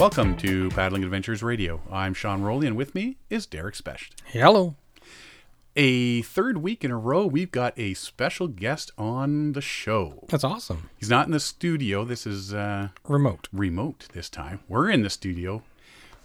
Welcome 0.00 0.36
to 0.38 0.70
Paddling 0.70 1.04
Adventures 1.04 1.42
Radio. 1.42 1.82
I'm 1.92 2.14
Sean 2.14 2.40
Rowley, 2.40 2.66
and 2.66 2.74
with 2.74 2.94
me 2.94 3.18
is 3.28 3.44
Derek 3.44 3.74
Specht. 3.74 4.22
Hello. 4.24 4.74
A 5.76 6.22
third 6.22 6.58
week 6.58 6.82
in 6.84 6.90
a 6.90 6.96
row, 6.96 7.26
we've 7.26 7.50
got 7.50 7.78
a 7.78 7.92
special 7.92 8.48
guest 8.48 8.90
on 8.96 9.52
the 9.52 9.60
show. 9.60 10.24
That's 10.28 10.42
awesome. 10.42 10.88
He's 10.96 11.10
not 11.10 11.26
in 11.26 11.32
the 11.32 11.40
studio. 11.40 12.04
This 12.06 12.26
is 12.26 12.54
uh, 12.54 12.88
Remote. 13.06 13.48
remote 13.52 14.06
this 14.14 14.30
time. 14.30 14.60
We're 14.68 14.88
in 14.90 15.02
the 15.02 15.10
studio, 15.10 15.62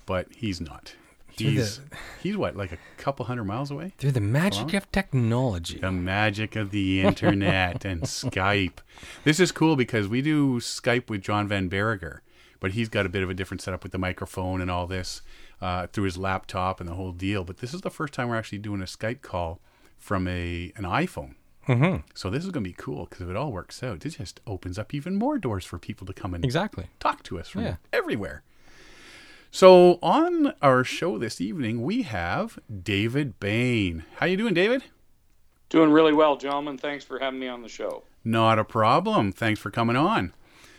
but 0.06 0.28
he's 0.34 0.62
not. 0.62 0.96
Through 1.36 1.50
He's 1.50 1.80
the- 1.80 1.84
he's 2.24 2.38
what, 2.38 2.56
like 2.56 2.72
a 2.72 2.78
couple 2.98 3.26
hundred 3.26 3.44
miles 3.44 3.70
away? 3.72 3.92
Through 3.98 4.14
the 4.14 4.22
magic 4.22 4.74
of 4.74 4.90
technology. 4.94 5.80
The 5.80 5.92
magic 5.92 6.56
of 6.56 6.72
the 6.72 7.02
internet 7.02 7.84
and 7.84 8.02
Skype. 8.04 8.78
This 9.26 9.42
is 9.42 9.52
cool 9.52 9.76
because 9.76 10.08
we 10.08 10.22
do 10.22 10.62
Skype 10.62 11.10
with 11.10 11.22
John 11.22 11.50
Van 11.50 11.70
Berriger, 11.70 12.20
but 12.66 12.72
he's 12.74 12.90
got 12.90 13.06
a 13.06 13.10
bit 13.10 13.22
of 13.22 13.30
a 13.30 13.34
different 13.36 13.62
setup 13.62 13.84
with 13.84 13.92
the 13.92 13.98
microphone 14.00 14.60
and 14.60 14.72
all 14.72 14.88
this 14.88 15.22
uh, 15.62 15.86
through 15.86 16.06
his 16.06 16.18
laptop 16.18 16.80
and 16.80 16.90
the 16.90 16.96
whole 16.96 17.12
deal. 17.12 17.44
But 17.44 17.58
this 17.58 17.76
is 17.76 17.82
the 17.82 17.92
first 17.92 18.12
time 18.12 18.28
we're 18.28 18.38
actually 18.38 18.58
doing 18.58 18.82
a 18.82 18.86
Skype 18.86 19.22
call 19.22 19.60
from 20.00 20.28
a 20.28 20.74
an 20.76 20.84
iPhone. 20.84 21.36
Mm-hmm. 21.68 21.98
So 22.16 22.32
this 22.32 22.44
is 22.44 22.50
going 22.50 22.64
to 22.64 22.68
be 22.72 22.76
cool 22.76 23.06
because 23.06 23.22
if 23.22 23.30
it 23.30 23.36
all 23.36 23.52
works 23.52 23.84
out, 23.84 24.04
it 24.04 24.10
just 24.18 24.40
opens 24.48 24.80
up 24.80 24.96
even 24.96 25.16
more 25.16 25.38
doors 25.38 25.64
for 25.64 25.78
people 25.78 26.08
to 26.08 26.14
come 26.14 26.34
and 26.34 26.44
Exactly. 26.44 26.88
talk 27.00 27.22
to 27.26 27.38
us 27.38 27.50
from 27.50 27.62
Yeah. 27.66 27.76
everywhere. 27.94 28.42
So 29.52 30.00
on 30.02 30.56
our 30.64 30.84
show 30.84 31.20
this 31.20 31.40
evening, 31.40 31.84
we 31.84 32.02
have 32.02 32.58
David 32.84 33.40
Bain. 33.40 34.06
How 34.16 34.26
you 34.26 34.38
doing, 34.38 34.56
David? 34.56 34.86
Doing 35.70 35.92
really 35.92 36.14
well, 36.14 36.36
gentlemen. 36.36 36.80
Thanks 36.80 37.06
for 37.06 37.20
having 37.20 37.40
me 37.40 37.48
on 37.48 37.62
the 37.62 37.70
show. 37.70 38.06
Not 38.24 38.58
a 38.58 38.64
problem. 38.64 39.32
Thanks 39.32 39.60
for 39.60 39.70
coming 39.70 39.96
on. 39.96 40.34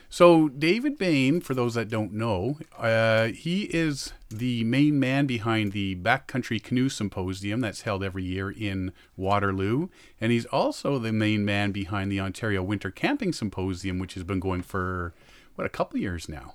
So, 0.09 0.49
David 0.49 0.99
Bain, 0.99 1.41
for 1.41 1.53
those 1.53 1.75
that 1.75 1.89
don't 1.89 2.13
know, 2.13 2.59
uh, 2.79 3.27
he 3.27 3.65
is 3.65 4.13
the 4.31 4.65
main 4.65 5.01
man 5.01 5.27
behind 5.27 5.73
the 5.73 5.97
Backcountry 5.97 6.63
Canoe 6.63 6.89
Symposium 6.89 7.61
that's 7.61 7.83
held 7.83 8.05
every 8.05 8.23
year 8.23 8.51
in 8.51 8.93
Waterloo. 9.17 9.89
And 10.21 10.33
he's 10.33 10.47
also 10.47 10.99
the 10.99 11.13
main 11.13 11.45
man 11.45 11.73
behind 11.73 12.11
the 12.11 12.21
Ontario 12.21 12.63
Winter 12.63 12.91
Camping 12.91 13.33
Symposium, 13.33 13.99
which 13.99 14.15
has 14.15 14.23
been 14.23 14.41
going 14.41 14.63
for, 14.63 15.13
what, 15.57 15.67
a 15.67 15.71
couple 15.71 15.99
years 15.99 16.29
now. 16.29 16.55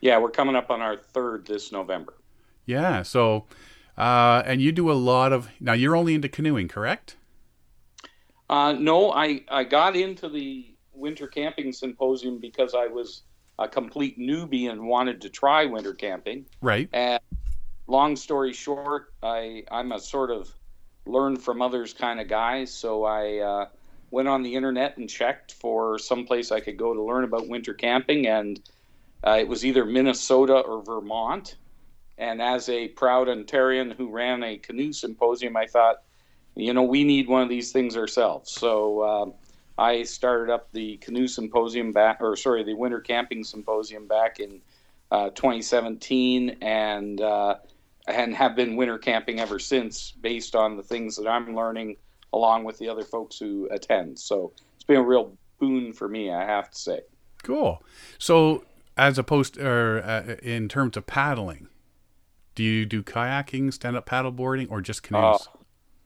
Yeah, 0.00 0.18
we're 0.18 0.30
coming 0.30 0.54
up 0.54 0.70
on 0.70 0.80
our 0.80 0.96
third 0.96 1.46
this 1.46 1.72
November. 1.72 2.14
Yeah. 2.66 3.02
So, 3.02 3.46
uh, 3.98 4.42
and 4.46 4.62
you 4.62 4.70
do 4.72 4.90
a 4.90 4.94
lot 4.94 5.32
of, 5.32 5.48
now 5.60 5.72
you're 5.72 5.96
only 5.96 6.14
into 6.14 6.28
canoeing, 6.28 6.68
correct? 6.68 7.16
Uh, 8.48 8.72
no, 8.72 9.12
I, 9.12 9.42
I 9.48 9.64
got 9.64 9.96
into 9.96 10.28
the 10.28 10.75
winter 10.96 11.26
camping 11.26 11.72
symposium 11.72 12.38
because 12.38 12.74
I 12.74 12.86
was 12.86 13.22
a 13.58 13.68
complete 13.68 14.18
newbie 14.18 14.70
and 14.70 14.86
wanted 14.86 15.20
to 15.22 15.30
try 15.30 15.64
winter 15.64 15.94
camping. 15.94 16.46
Right. 16.60 16.88
And 16.92 17.20
long 17.86 18.16
story 18.16 18.52
short, 18.52 19.12
I 19.22 19.64
I'm 19.70 19.92
a 19.92 20.00
sort 20.00 20.30
of 20.30 20.52
learn 21.06 21.36
from 21.36 21.62
others 21.62 21.92
kind 21.92 22.20
of 22.20 22.28
guy. 22.28 22.64
So 22.64 23.04
I 23.04 23.38
uh, 23.38 23.66
went 24.10 24.28
on 24.28 24.42
the 24.42 24.54
internet 24.54 24.96
and 24.98 25.08
checked 25.08 25.52
for 25.52 25.98
some 25.98 26.26
place 26.26 26.52
I 26.52 26.60
could 26.60 26.76
go 26.76 26.92
to 26.94 27.02
learn 27.02 27.24
about 27.24 27.48
winter 27.48 27.74
camping, 27.74 28.26
and 28.26 28.60
uh, 29.24 29.36
it 29.38 29.48
was 29.48 29.64
either 29.64 29.84
Minnesota 29.84 30.54
or 30.54 30.82
Vermont. 30.82 31.56
And 32.18 32.40
as 32.40 32.68
a 32.70 32.88
proud 32.88 33.28
Ontarian 33.28 33.94
who 33.94 34.08
ran 34.08 34.42
a 34.42 34.56
canoe 34.56 34.92
symposium, 34.92 35.54
I 35.56 35.66
thought, 35.66 35.96
you 36.54 36.72
know, 36.72 36.82
we 36.82 37.04
need 37.04 37.28
one 37.28 37.42
of 37.42 37.50
these 37.50 37.72
things 37.72 37.94
ourselves. 37.94 38.50
So 38.50 39.04
um, 39.04 39.34
I 39.78 40.02
started 40.04 40.52
up 40.52 40.72
the 40.72 40.96
canoe 40.98 41.28
symposium 41.28 41.92
back, 41.92 42.18
or 42.20 42.36
sorry, 42.36 42.64
the 42.64 42.74
winter 42.74 43.00
camping 43.00 43.44
symposium 43.44 44.06
back 44.06 44.40
in 44.40 44.60
uh, 45.10 45.30
2017, 45.30 46.58
and 46.62 47.20
uh, 47.20 47.56
and 48.08 48.34
have 48.34 48.56
been 48.56 48.76
winter 48.76 48.98
camping 48.98 49.40
ever 49.40 49.58
since, 49.58 50.12
based 50.12 50.54
on 50.54 50.76
the 50.76 50.82
things 50.82 51.16
that 51.16 51.28
I'm 51.28 51.54
learning 51.54 51.96
along 52.32 52.64
with 52.64 52.78
the 52.78 52.88
other 52.88 53.04
folks 53.04 53.38
who 53.38 53.68
attend. 53.70 54.18
So 54.18 54.52
it's 54.74 54.84
been 54.84 54.96
a 54.98 55.02
real 55.02 55.36
boon 55.58 55.92
for 55.92 56.08
me, 56.08 56.30
I 56.30 56.44
have 56.44 56.70
to 56.70 56.78
say. 56.78 57.00
Cool. 57.42 57.82
So, 58.18 58.64
as 58.96 59.18
opposed 59.18 59.58
or 59.58 60.02
uh, 60.02 60.36
in 60.42 60.68
terms 60.68 60.96
of 60.96 61.06
paddling, 61.06 61.68
do 62.54 62.62
you 62.62 62.86
do 62.86 63.02
kayaking, 63.02 63.72
stand 63.72 63.96
up 63.96 64.08
paddleboarding, 64.08 64.70
or 64.70 64.80
just 64.80 65.04
Oh, 65.06 65.08
canoes? 65.08 65.48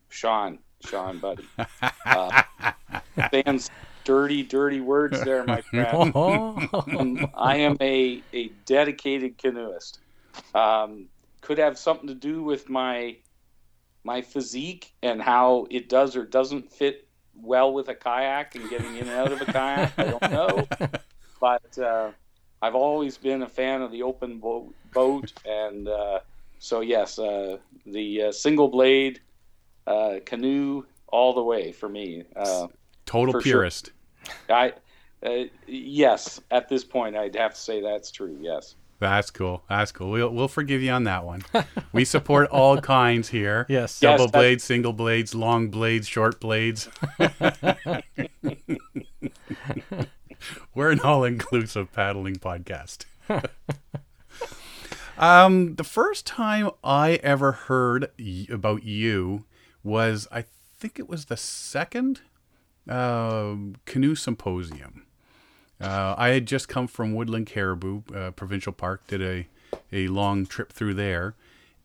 Sean, 0.09 0.59
Sean, 0.85 1.19
buddy, 1.19 1.45
uh, 3.21 3.29
saying 3.33 3.61
dirty, 4.05 4.43
dirty 4.43 4.81
words 4.81 5.23
there, 5.23 5.45
my 5.45 5.61
friend. 5.71 6.15
Um, 6.17 7.27
I 7.35 7.57
am 7.57 7.77
a, 7.81 8.23
a 8.33 8.49
dedicated 8.67 9.39
canoeist. 9.39 9.99
Um, 10.55 11.09
could 11.43 11.59
have 11.59 11.79
something 11.79 12.09
to 12.09 12.15
do 12.15 12.43
with 12.43 12.69
my 12.69 13.17
my 14.03 14.23
physique 14.23 14.95
and 15.03 15.21
how 15.21 15.67
it 15.71 15.89
does 15.89 16.17
or 16.17 16.25
doesn't 16.25 16.73
fit 16.73 17.07
well 17.35 17.73
with 17.73 17.89
a 17.89 17.95
kayak 17.95 18.55
and 18.55 18.69
getting 18.71 18.97
in 18.97 19.09
and 19.09 19.11
out 19.11 19.33
of 19.33 19.41
a 19.43 19.47
kayak. 19.47 19.93
I 19.99 20.05
don't 20.05 20.31
know, 20.31 20.69
but 21.41 21.79
uh, 21.79 22.11
I've 22.63 22.75
always 22.75 23.19
been 23.19 23.43
a 23.43 23.49
fan 23.49 23.83
of 23.83 23.93
the 23.93 24.03
open 24.03 24.39
bo- 24.39 24.73
boat, 24.93 25.33
and 25.45 25.89
uh, 25.89 26.21
so 26.59 26.81
yes, 26.81 27.19
uh, 27.19 27.59
the 27.87 28.25
uh, 28.25 28.33
single 28.33 28.69
blade 28.69 29.21
uh, 29.87 30.17
canoe 30.25 30.85
all 31.09 31.35
the 31.35 31.43
way 31.43 31.73
for 31.73 31.89
me. 31.89 32.25
Total 33.11 33.33
for 33.33 33.41
sure. 33.41 33.53
purist. 33.53 33.91
I 34.49 34.73
uh, 35.25 35.45
yes, 35.67 36.41
at 36.51 36.69
this 36.69 36.85
point, 36.85 37.17
I'd 37.17 37.35
have 37.35 37.55
to 37.55 37.61
say 37.61 37.81
that's 37.83 38.11
true. 38.13 38.39
Yes. 38.41 38.77
That's 39.01 39.31
cool. 39.31 39.65
That's 39.69 39.91
cool. 39.93 40.11
We'll 40.11 40.31
we'll 40.31 40.47
forgive 40.49 40.81
you 40.83 40.93
on 40.93 41.05
that 41.05 41.25
one. 41.25 41.43
we 41.93 42.05
support 42.05 42.49
all 42.51 42.81
kinds 42.81 43.31
here. 43.31 43.67
Yes. 43.69 43.99
Double 43.99 44.25
Yes, 44.27 44.31
blades, 44.31 44.65
single 44.65 44.93
blades, 44.93 45.35
long 45.35 45.71
blades, 45.71 46.07
short 46.07 46.39
blades. 46.39 46.89
We're 50.75 50.91
an 50.91 51.01
all-inclusive 51.01 51.93
paddling 51.93 52.37
podcast. 52.37 53.05
um, 55.19 55.75
the 55.75 55.85
first 55.85 56.27
time 56.27 56.71
I 56.85 57.15
ever 57.23 57.53
heard 57.53 58.11
y- 58.19 58.47
about 58.51 58.85
you 58.85 59.45
was, 59.83 60.29
I 60.31 60.45
think 60.79 60.99
it 60.99 61.09
was 61.09 61.27
the 61.27 61.37
second 61.37 62.21
um 62.89 63.77
canoe 63.85 64.15
symposium. 64.15 65.07
Uh, 65.81 66.15
I 66.19 66.29
had 66.29 66.47
just 66.47 66.69
come 66.69 66.87
from 66.87 67.15
Woodland 67.15 67.47
Caribou 67.47 68.03
uh, 68.15 68.33
Provincial 68.33 68.73
Park, 68.73 69.07
did 69.07 69.23
a, 69.23 69.49
a 69.91 70.09
long 70.09 70.45
trip 70.45 70.73
through 70.73 70.95
there, 70.95 71.35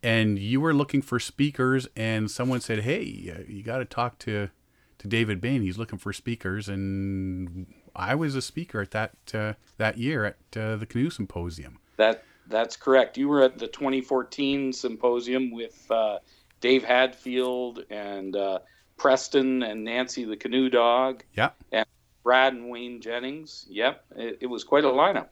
and 0.03 0.37
you 0.37 0.59
were 0.59 0.73
looking 0.73 1.01
for 1.01 1.17
speakers, 1.17 1.87
and 1.95 2.29
someone 2.29 2.59
said, 2.59 2.81
"Hey, 2.81 3.33
uh, 3.33 3.43
you 3.47 3.63
got 3.63 3.77
to 3.77 3.85
talk 3.85 4.19
to 4.19 4.49
to 4.97 5.07
David 5.07 5.39
Bain. 5.39 5.61
He's 5.61 5.77
looking 5.77 5.97
for 5.97 6.11
speakers." 6.11 6.67
And 6.67 7.67
I 7.95 8.15
was 8.15 8.35
a 8.35 8.41
speaker 8.41 8.81
at 8.81 8.91
that 8.91 9.13
uh, 9.33 9.53
that 9.77 9.97
year 9.97 10.25
at 10.25 10.37
uh, 10.57 10.75
the 10.75 10.85
Canoe 10.85 11.09
Symposium. 11.09 11.79
That 11.95 12.23
that's 12.47 12.75
correct. 12.75 13.17
You 13.17 13.29
were 13.29 13.43
at 13.43 13.57
the 13.57 13.67
2014 13.67 14.73
symposium 14.73 15.51
with 15.51 15.89
uh, 15.89 16.19
Dave 16.59 16.83
Hadfield 16.83 17.83
and 17.89 18.35
Preston 18.97 19.63
and 19.63 19.83
Nancy 19.83 20.25
the 20.25 20.37
canoe 20.37 20.69
dog 20.69 21.23
Yeah, 21.35 21.51
and 21.71 21.85
Brad 22.23 22.53
and 22.53 22.69
Wayne 22.69 23.01
Jennings. 23.01 23.65
Yep, 23.69 24.03
it, 24.17 24.37
it 24.41 24.47
was 24.47 24.63
quite 24.63 24.83
a 24.83 24.87
lineup. 24.89 25.27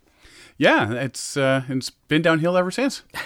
yeah, 0.57 0.91
it's 0.93 1.37
uh, 1.37 1.63
it's 1.69 1.89
been 1.89 2.21
downhill 2.21 2.57
ever 2.57 2.71
since. 2.71 3.03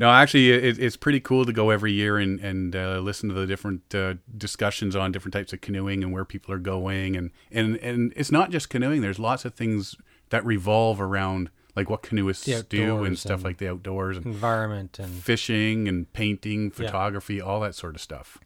No, 0.00 0.10
actually, 0.10 0.50
it, 0.50 0.78
it's 0.78 0.96
pretty 0.96 1.20
cool 1.20 1.44
to 1.44 1.52
go 1.52 1.70
every 1.70 1.92
year 1.92 2.18
and 2.18 2.40
and 2.40 2.74
uh, 2.74 2.98
listen 2.98 3.28
to 3.28 3.34
the 3.34 3.46
different 3.46 3.94
uh, 3.94 4.14
discussions 4.36 4.96
on 4.96 5.12
different 5.12 5.32
types 5.32 5.52
of 5.52 5.60
canoeing 5.60 6.02
and 6.02 6.12
where 6.12 6.24
people 6.24 6.52
are 6.52 6.58
going, 6.58 7.16
and 7.16 7.30
and 7.52 7.76
and 7.76 8.12
it's 8.16 8.32
not 8.32 8.50
just 8.50 8.68
canoeing. 8.68 9.02
There's 9.02 9.20
lots 9.20 9.44
of 9.44 9.54
things 9.54 9.94
that 10.30 10.44
revolve 10.44 11.00
around 11.00 11.50
like 11.76 11.90
what 11.90 12.02
canoeists 12.02 12.62
do 12.68 13.04
and 13.04 13.18
stuff 13.18 13.36
and- 13.36 13.44
like 13.44 13.58
the 13.58 13.68
outdoors 13.68 14.16
and 14.16 14.26
Environment 14.26 14.98
and 14.98 15.12
fishing 15.12 15.88
and 15.88 16.12
painting, 16.12 16.70
photography, 16.70 17.40
all 17.40 17.60
that 17.60 17.74
sort 17.74 17.94
of 17.94 18.00
stuff. 18.00 18.38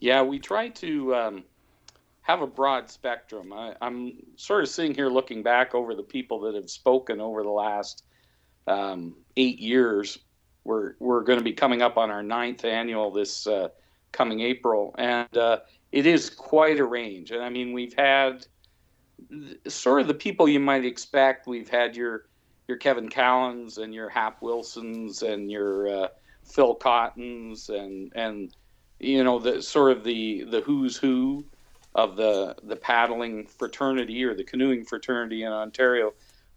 Yeah, 0.00 0.22
we 0.22 0.38
try 0.38 0.68
to 0.68 1.14
um, 1.14 1.44
have 2.22 2.42
a 2.42 2.46
broad 2.46 2.90
spectrum. 2.90 3.52
I, 3.52 3.74
I'm 3.80 4.12
sort 4.36 4.62
of 4.62 4.68
sitting 4.68 4.94
here 4.94 5.08
looking 5.08 5.42
back 5.42 5.74
over 5.74 5.94
the 5.94 6.02
people 6.02 6.40
that 6.40 6.54
have 6.54 6.68
spoken 6.70 7.20
over 7.20 7.42
the 7.42 7.50
last 7.50 8.04
um, 8.66 9.16
eight 9.36 9.58
years. 9.58 10.18
We're 10.64 10.94
we're 10.98 11.22
going 11.22 11.38
to 11.38 11.44
be 11.44 11.52
coming 11.52 11.82
up 11.82 11.96
on 11.98 12.10
our 12.10 12.22
ninth 12.22 12.64
annual 12.64 13.10
this 13.10 13.46
uh, 13.46 13.68
coming 14.12 14.40
April, 14.40 14.94
and 14.98 15.36
uh, 15.36 15.58
it 15.92 16.06
is 16.06 16.30
quite 16.30 16.78
a 16.80 16.84
range. 16.84 17.30
And 17.30 17.42
I 17.42 17.50
mean, 17.50 17.72
we've 17.72 17.94
had 17.94 18.40
th- 18.40 18.46
sort 19.68 20.00
of 20.00 20.08
the 20.08 20.14
people 20.14 20.48
you 20.48 20.60
might 20.60 20.84
expect. 20.84 21.46
We've 21.46 21.68
had 21.68 21.96
your 21.96 22.26
your 22.68 22.78
Kevin 22.78 23.08
Callans 23.08 23.78
and 23.78 23.92
your 23.94 24.08
Hap 24.08 24.40
Wilsons 24.40 25.22
and 25.22 25.50
your 25.50 26.04
uh, 26.04 26.08
Phil 26.44 26.74
Cottons 26.74 27.68
and 27.68 28.12
and 28.14 28.54
you 28.98 29.22
know 29.24 29.38
the 29.38 29.62
sort 29.62 29.96
of 29.96 30.04
the 30.04 30.44
the 30.44 30.60
who's 30.60 30.96
who 30.96 31.44
of 31.94 32.16
the 32.16 32.56
the 32.62 32.76
paddling 32.76 33.46
fraternity 33.46 34.24
or 34.24 34.34
the 34.34 34.44
canoeing 34.44 34.84
fraternity 34.84 35.42
in 35.42 35.52
Ontario. 35.52 36.12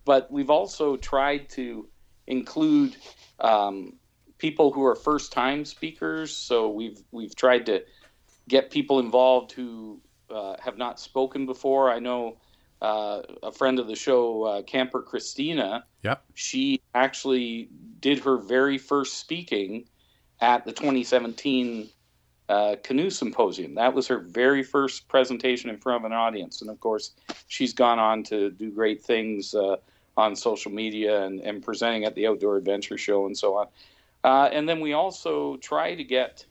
But 0.05 0.31
we've 0.31 0.49
also 0.49 0.95
tried 0.95 1.49
to 1.51 1.87
include 2.27 2.95
um, 3.39 3.93
people 4.37 4.71
who 4.71 4.85
are 4.85 4.95
first 4.95 5.31
time 5.31 5.65
speakers. 5.65 6.35
So 6.35 6.69
we've 6.69 7.01
we've 7.11 7.35
tried 7.35 7.65
to 7.67 7.83
get 8.47 8.71
people 8.71 8.99
involved 8.99 9.51
who 9.51 10.01
uh, 10.29 10.55
have 10.59 10.77
not 10.77 10.99
spoken 10.99 11.45
before. 11.45 11.91
I 11.91 11.99
know 11.99 12.37
uh, 12.81 13.21
a 13.43 13.51
friend 13.51 13.79
of 13.79 13.87
the 13.87 13.95
show, 13.95 14.43
uh, 14.43 14.61
Camper 14.63 15.01
Christina. 15.01 15.85
Yep. 16.03 16.23
She 16.35 16.81
actually 16.93 17.69
did 17.99 18.19
her 18.19 18.37
very 18.37 18.77
first 18.77 19.17
speaking 19.19 19.85
at 20.41 20.65
the 20.65 20.71
2017 20.71 21.89
uh, 22.49 22.75
canoe 22.83 23.09
symposium. 23.09 23.75
That 23.75 23.93
was 23.93 24.07
her 24.07 24.19
very 24.19 24.63
first 24.63 25.07
presentation 25.07 25.69
in 25.69 25.77
front 25.77 26.03
of 26.03 26.11
an 26.11 26.15
audience, 26.15 26.61
and 26.61 26.69
of 26.69 26.79
course, 26.79 27.11
she's 27.47 27.73
gone 27.73 27.99
on 27.99 28.23
to 28.23 28.51
do 28.51 28.71
great 28.71 29.03
things 29.03 29.53
uh, 29.53 29.77
on 30.15 30.35
social 30.35 30.71
media 30.71 31.23
and, 31.23 31.41
and 31.41 31.63
presenting 31.63 32.05
at 32.05 32.15
the 32.15 32.27
Outdoor 32.27 32.57
Adventure 32.57 32.97
Show 32.97 33.25
and 33.25 33.37
so 33.37 33.55
on. 33.55 33.67
Uh, 34.23 34.49
and 34.51 34.67
then 34.67 34.79
we 34.79 34.93
also 34.93 35.57
try 35.57 35.93
to 35.93 36.03
get, 36.03 36.45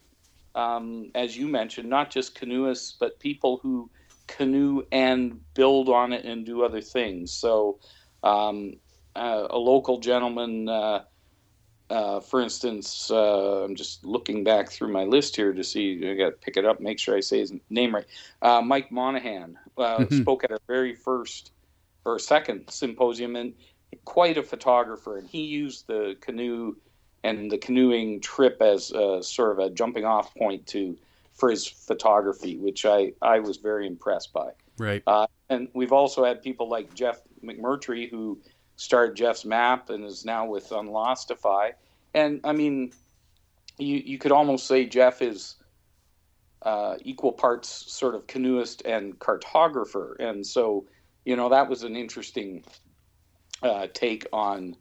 um, 0.55 1.11
as 1.15 1.37
you 1.37 1.49
mentioned, 1.49 1.89
not 1.89 2.11
just 2.11 2.35
canoeists, 2.35 2.95
but 2.99 3.19
people 3.19 3.59
who 3.63 3.91
canoe 4.27 4.83
and 4.93 5.41
build 5.55 5.89
on 5.89 6.13
it 6.13 6.25
and 6.25 6.45
do 6.45 6.65
other 6.65 6.81
things. 6.81 7.33
So, 7.33 7.79
um, 8.23 8.77
uh, 9.15 9.47
a 9.51 9.59
local 9.59 9.99
gentleman, 9.99 10.69
uh, 10.69 11.05
uh, 11.89 12.21
for 12.21 12.43
instance, 12.43 13.11
uh, 13.11 13.65
I'm 13.65 13.75
just 13.75 14.05
looking 14.05 14.45
back 14.45 14.71
through 14.71 14.93
my 14.93 15.05
list 15.05 15.37
here 15.37 15.53
to 15.53 15.65
see. 15.65 16.11
I 16.11 16.15
got 16.15 16.31
to 16.31 16.33
pick 16.33 16.57
it 16.57 16.65
up, 16.65 16.81
make 16.81 16.99
sure 16.99 17.17
I 17.17 17.21
say 17.21 17.39
his 17.39 17.53
name 17.71 17.95
right. 17.95 18.05
Uh, 18.43 18.61
Mike 18.61 18.91
Monahan 18.91 19.59
mm-hmm. 19.79 20.21
spoke 20.21 20.45
at 20.45 20.51
our 20.51 20.61
very 20.67 20.95
first 20.95 21.53
or 22.05 22.19
second 22.19 22.69
symposium, 22.69 23.37
and 23.37 23.55
quite 24.05 24.37
a 24.37 24.43
photographer. 24.43 25.19
And 25.19 25.29
he 25.29 25.43
used 25.43 25.87
the 25.87 26.17
canoe 26.21 26.77
and 27.25 27.51
the 27.51 27.59
canoeing 27.59 28.21
trip 28.21 28.61
as 28.61 28.89
sort 29.23 29.53
of 29.53 29.59
a 29.59 29.71
jumping 29.71 30.05
off 30.05 30.35
point 30.35 30.67
to 30.69 30.97
for 31.37 31.51
his 31.51 31.67
photography, 31.67 32.57
which 32.57 32.85
I, 32.85 33.13
I 33.23 33.39
was 33.41 33.59
very 33.59 33.87
impressed 33.87 34.33
by. 34.33 34.51
Right. 34.79 35.03
Uh, 35.07 35.27
and 35.49 35.69
we've 35.75 35.93
also 35.93 36.25
had 36.25 36.43
people 36.43 36.69
like 36.69 36.95
Jeff 36.95 37.21
McMurtrie, 37.45 38.11
who 38.11 38.41
started 38.77 39.17
Jeff's 39.17 39.45
Map 39.45 39.91
and 39.91 40.05
is 40.05 40.25
now 40.25 40.47
with 40.47 40.71
Unlostify. 40.71 41.73
And 42.15 42.41
I 42.45 42.53
mean, 42.53 42.93
you, 43.79 43.97
you 43.97 44.19
could 44.19 44.33
almost 44.33 44.67
say 44.67 44.87
Jeff 44.87 45.23
is 45.23 45.57
uh, 46.63 46.97
equal 47.03 47.33
parts 47.33 47.93
sort 47.93 48.15
of 48.15 48.27
canoeist 48.27 48.83
and 48.85 49.19
cartographer. 49.19 50.19
And 50.19 50.47
so, 50.47 50.87
you 51.25 51.37
know, 51.37 51.51
that 51.51 51.69
was 51.69 51.83
an 51.83 51.97
interesting 51.97 52.65
uh, 53.63 53.87
take 53.93 54.27
on 54.33 54.77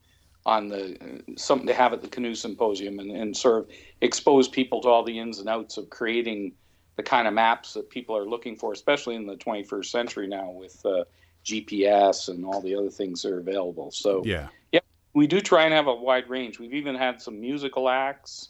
on 0.45 0.67
the 0.67 0.95
uh, 1.01 1.31
something 1.37 1.67
to 1.67 1.73
have 1.73 1.93
at 1.93 2.01
the 2.01 2.07
canoe 2.07 2.35
symposium 2.35 2.99
and, 2.99 3.11
and 3.11 3.35
sort 3.35 3.59
of 3.59 3.69
expose 4.01 4.47
people 4.47 4.81
to 4.81 4.87
all 4.87 5.03
the 5.03 5.17
ins 5.17 5.39
and 5.39 5.49
outs 5.49 5.77
of 5.77 5.89
creating 5.89 6.51
the 6.97 7.03
kind 7.03 7.27
of 7.27 7.33
maps 7.33 7.73
that 7.73 7.89
people 7.89 8.15
are 8.15 8.25
looking 8.25 8.55
for, 8.55 8.71
especially 8.71 9.15
in 9.15 9.25
the 9.25 9.35
21st 9.35 9.85
century 9.85 10.27
now 10.27 10.49
with 10.49 10.85
uh, 10.85 11.03
GPS 11.43 12.29
and 12.29 12.45
all 12.45 12.61
the 12.61 12.75
other 12.75 12.89
things 12.89 13.21
that 13.21 13.31
are 13.31 13.39
available. 13.39 13.91
So 13.91 14.23
yeah, 14.23 14.47
yeah, 14.71 14.79
we 15.13 15.27
do 15.27 15.41
try 15.41 15.63
and 15.63 15.73
have 15.73 15.87
a 15.87 15.95
wide 15.95 16.29
range. 16.29 16.59
We've 16.59 16.73
even 16.73 16.95
had 16.95 17.21
some 17.21 17.39
musical 17.39 17.89
acts. 17.89 18.49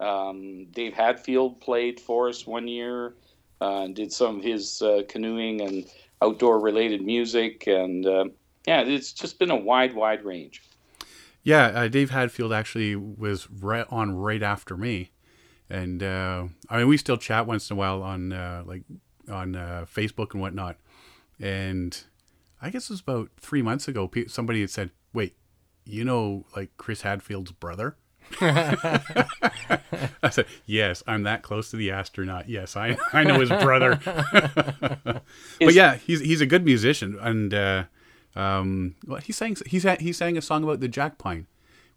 Um, 0.00 0.66
Dave 0.72 0.94
Hadfield 0.94 1.60
played 1.60 2.00
for 2.00 2.28
us 2.28 2.46
one 2.46 2.66
year 2.66 3.14
uh, 3.60 3.82
and 3.82 3.94
did 3.94 4.12
some 4.12 4.38
of 4.38 4.42
his 4.42 4.82
uh, 4.82 5.02
canoeing 5.08 5.60
and 5.60 5.86
outdoor 6.20 6.58
related 6.58 7.02
music, 7.02 7.66
and 7.66 8.06
uh, 8.06 8.24
yeah, 8.66 8.80
it's 8.80 9.12
just 9.12 9.38
been 9.38 9.50
a 9.50 9.56
wide, 9.56 9.94
wide 9.94 10.24
range. 10.24 10.62
Yeah, 11.44 11.66
uh, 11.66 11.88
Dave 11.88 12.10
Hadfield 12.10 12.52
actually 12.52 12.96
was 12.96 13.48
right 13.50 13.86
on 13.90 14.16
right 14.16 14.42
after 14.42 14.78
me, 14.78 15.12
and 15.68 16.02
uh, 16.02 16.46
I 16.70 16.78
mean 16.78 16.88
we 16.88 16.96
still 16.96 17.18
chat 17.18 17.46
once 17.46 17.70
in 17.70 17.76
a 17.76 17.78
while 17.78 18.02
on 18.02 18.32
uh, 18.32 18.62
like 18.66 18.82
on 19.30 19.54
uh, 19.54 19.84
Facebook 19.94 20.32
and 20.32 20.40
whatnot. 20.40 20.76
And 21.38 22.02
I 22.62 22.70
guess 22.70 22.84
it 22.84 22.94
was 22.94 23.00
about 23.00 23.28
three 23.38 23.60
months 23.60 23.86
ago. 23.88 24.10
Somebody 24.26 24.62
had 24.62 24.70
said, 24.70 24.90
"Wait, 25.12 25.36
you 25.84 26.02
know, 26.02 26.46
like 26.56 26.70
Chris 26.78 27.02
Hadfield's 27.02 27.52
brother." 27.52 27.96
I 28.40 30.30
said, 30.30 30.46
"Yes, 30.64 31.02
I'm 31.06 31.24
that 31.24 31.42
close 31.42 31.70
to 31.70 31.76
the 31.76 31.90
astronaut. 31.90 32.48
Yes, 32.48 32.74
I 32.74 32.96
I 33.12 33.22
know 33.22 33.40
his 33.40 33.50
brother." 33.50 34.00
but 35.60 35.74
yeah, 35.74 35.96
he's 35.96 36.20
he's 36.20 36.40
a 36.40 36.46
good 36.46 36.64
musician, 36.64 37.18
and 37.20 37.52
uh, 37.52 37.84
um, 38.36 38.96
well, 39.06 39.20
he 39.20 39.32
sang 39.32 39.56
he 39.66 39.78
sang 39.78 39.98
he 40.00 40.12
sang 40.12 40.36
a 40.36 40.42
song 40.42 40.64
about 40.64 40.80
the 40.80 40.88
jack 40.88 41.18
pine, 41.18 41.46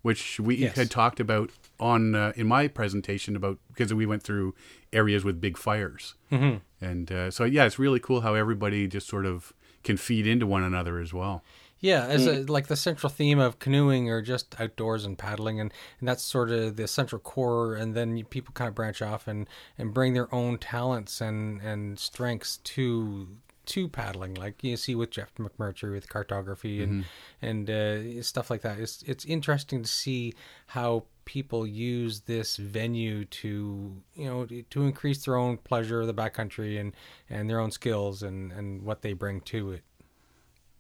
which 0.02 0.40
we 0.40 0.56
yes. 0.56 0.76
had 0.76 0.92
talked 0.92 1.20
about 1.20 1.52
on 1.80 2.16
uh, 2.16 2.34
in 2.36 2.48
my 2.48 2.68
presentation 2.68 3.36
about 3.36 3.60
because 3.70 3.94
we 3.94 4.06
went 4.06 4.24
through 4.24 4.54
areas 4.94 5.24
with 5.24 5.42
big 5.42 5.58
fires, 5.58 6.16
mm-hmm. 6.32 6.58
and 6.84 7.12
uh, 7.12 7.32
so 7.32 7.44
yeah, 7.44 7.66
it's 7.66 7.80
really 7.80 8.00
cool 8.00 8.22
how 8.22 8.34
everybody 8.34 8.88
just 8.88 9.08
sort 9.08 9.26
of 9.26 9.54
can 9.84 9.98
feed 9.98 10.28
into 10.28 10.46
one 10.46 10.64
another 10.64 11.00
as 11.00 11.14
well. 11.14 11.44
Yeah, 11.80 12.06
as 12.06 12.26
a, 12.26 12.38
mm. 12.38 12.50
like 12.50 12.68
the 12.68 12.76
central 12.76 13.10
theme 13.10 13.38
of 13.38 13.60
canoeing 13.60 14.10
or 14.10 14.24
just 14.24 14.60
outdoors 14.60 15.06
and 15.06 15.18
paddling, 15.18 15.60
and, 15.60 15.72
and 16.00 16.08
that's 16.08 16.24
sort 16.24 16.50
of 16.50 16.76
the 16.76 16.88
central 16.88 17.20
core. 17.20 17.76
And 17.76 17.94
then 17.94 18.18
you, 18.18 18.26
people 18.26 18.52
kind 18.54 18.68
of 18.68 18.74
branch 18.74 19.02
off 19.02 19.28
and, 19.28 19.48
and 19.78 19.94
bring 19.94 20.14
their 20.14 20.34
own 20.34 20.58
talents 20.58 21.22
and, 21.22 21.62
and 21.62 22.00
strengths 22.00 22.58
to 22.58 23.28
to 23.68 23.88
paddling, 23.88 24.34
like 24.36 24.64
you 24.64 24.78
see 24.78 24.96
with 24.96 25.12
Jeff 25.12 25.34
McMurtrie 25.36 25.92
with 25.92 26.10
cartography 26.10 26.82
and 26.84 27.04
mm-hmm. 27.04 27.46
and 27.46 27.70
uh, 27.70 28.22
stuff 28.24 28.50
like 28.50 28.62
that. 28.62 28.80
It's 28.80 29.04
it's 29.04 29.26
interesting 29.26 29.84
to 29.84 29.90
see 29.90 30.34
how 30.68 31.04
people 31.26 31.68
use 31.68 32.22
this 32.22 32.56
venue 32.56 33.26
to 33.26 34.02
you 34.16 34.26
know 34.26 34.48
to 34.70 34.84
increase 34.84 35.26
their 35.26 35.36
own 35.36 35.58
pleasure 35.58 36.02
of 36.02 36.08
the 36.08 36.14
backcountry 36.14 36.80
and 36.80 36.94
and 37.30 37.50
their 37.50 37.60
own 37.60 37.72
skills 37.72 38.24
and 38.24 38.52
and 38.52 38.84
what 38.84 39.02
they 39.02 39.14
bring 39.14 39.42
to 39.42 39.72
it. 39.72 39.82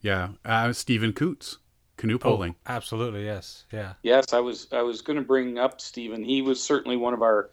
Yeah, 0.01 0.29
uh, 0.46 0.74
Stephen 0.74 1.13
Coots, 1.13 1.58
canoe 1.98 2.17
poling. 2.17 2.56
Oh, 2.65 2.74
absolutely, 2.74 3.25
yes, 3.25 3.65
yeah. 3.72 3.94
Yes, 4.03 4.34
I 4.34 4.39
was 4.39 4.67
I 4.72 4.82
was 4.82 5.01
going 5.01 5.17
to 5.17 5.25
bring 5.25 5.58
up 5.58 5.82
Stephen. 5.82 6.24
He 6.24 6.41
was 6.41 6.62
certainly 6.62 6.98
one 6.98 7.13
of 7.13 7.22
our 7.22 7.50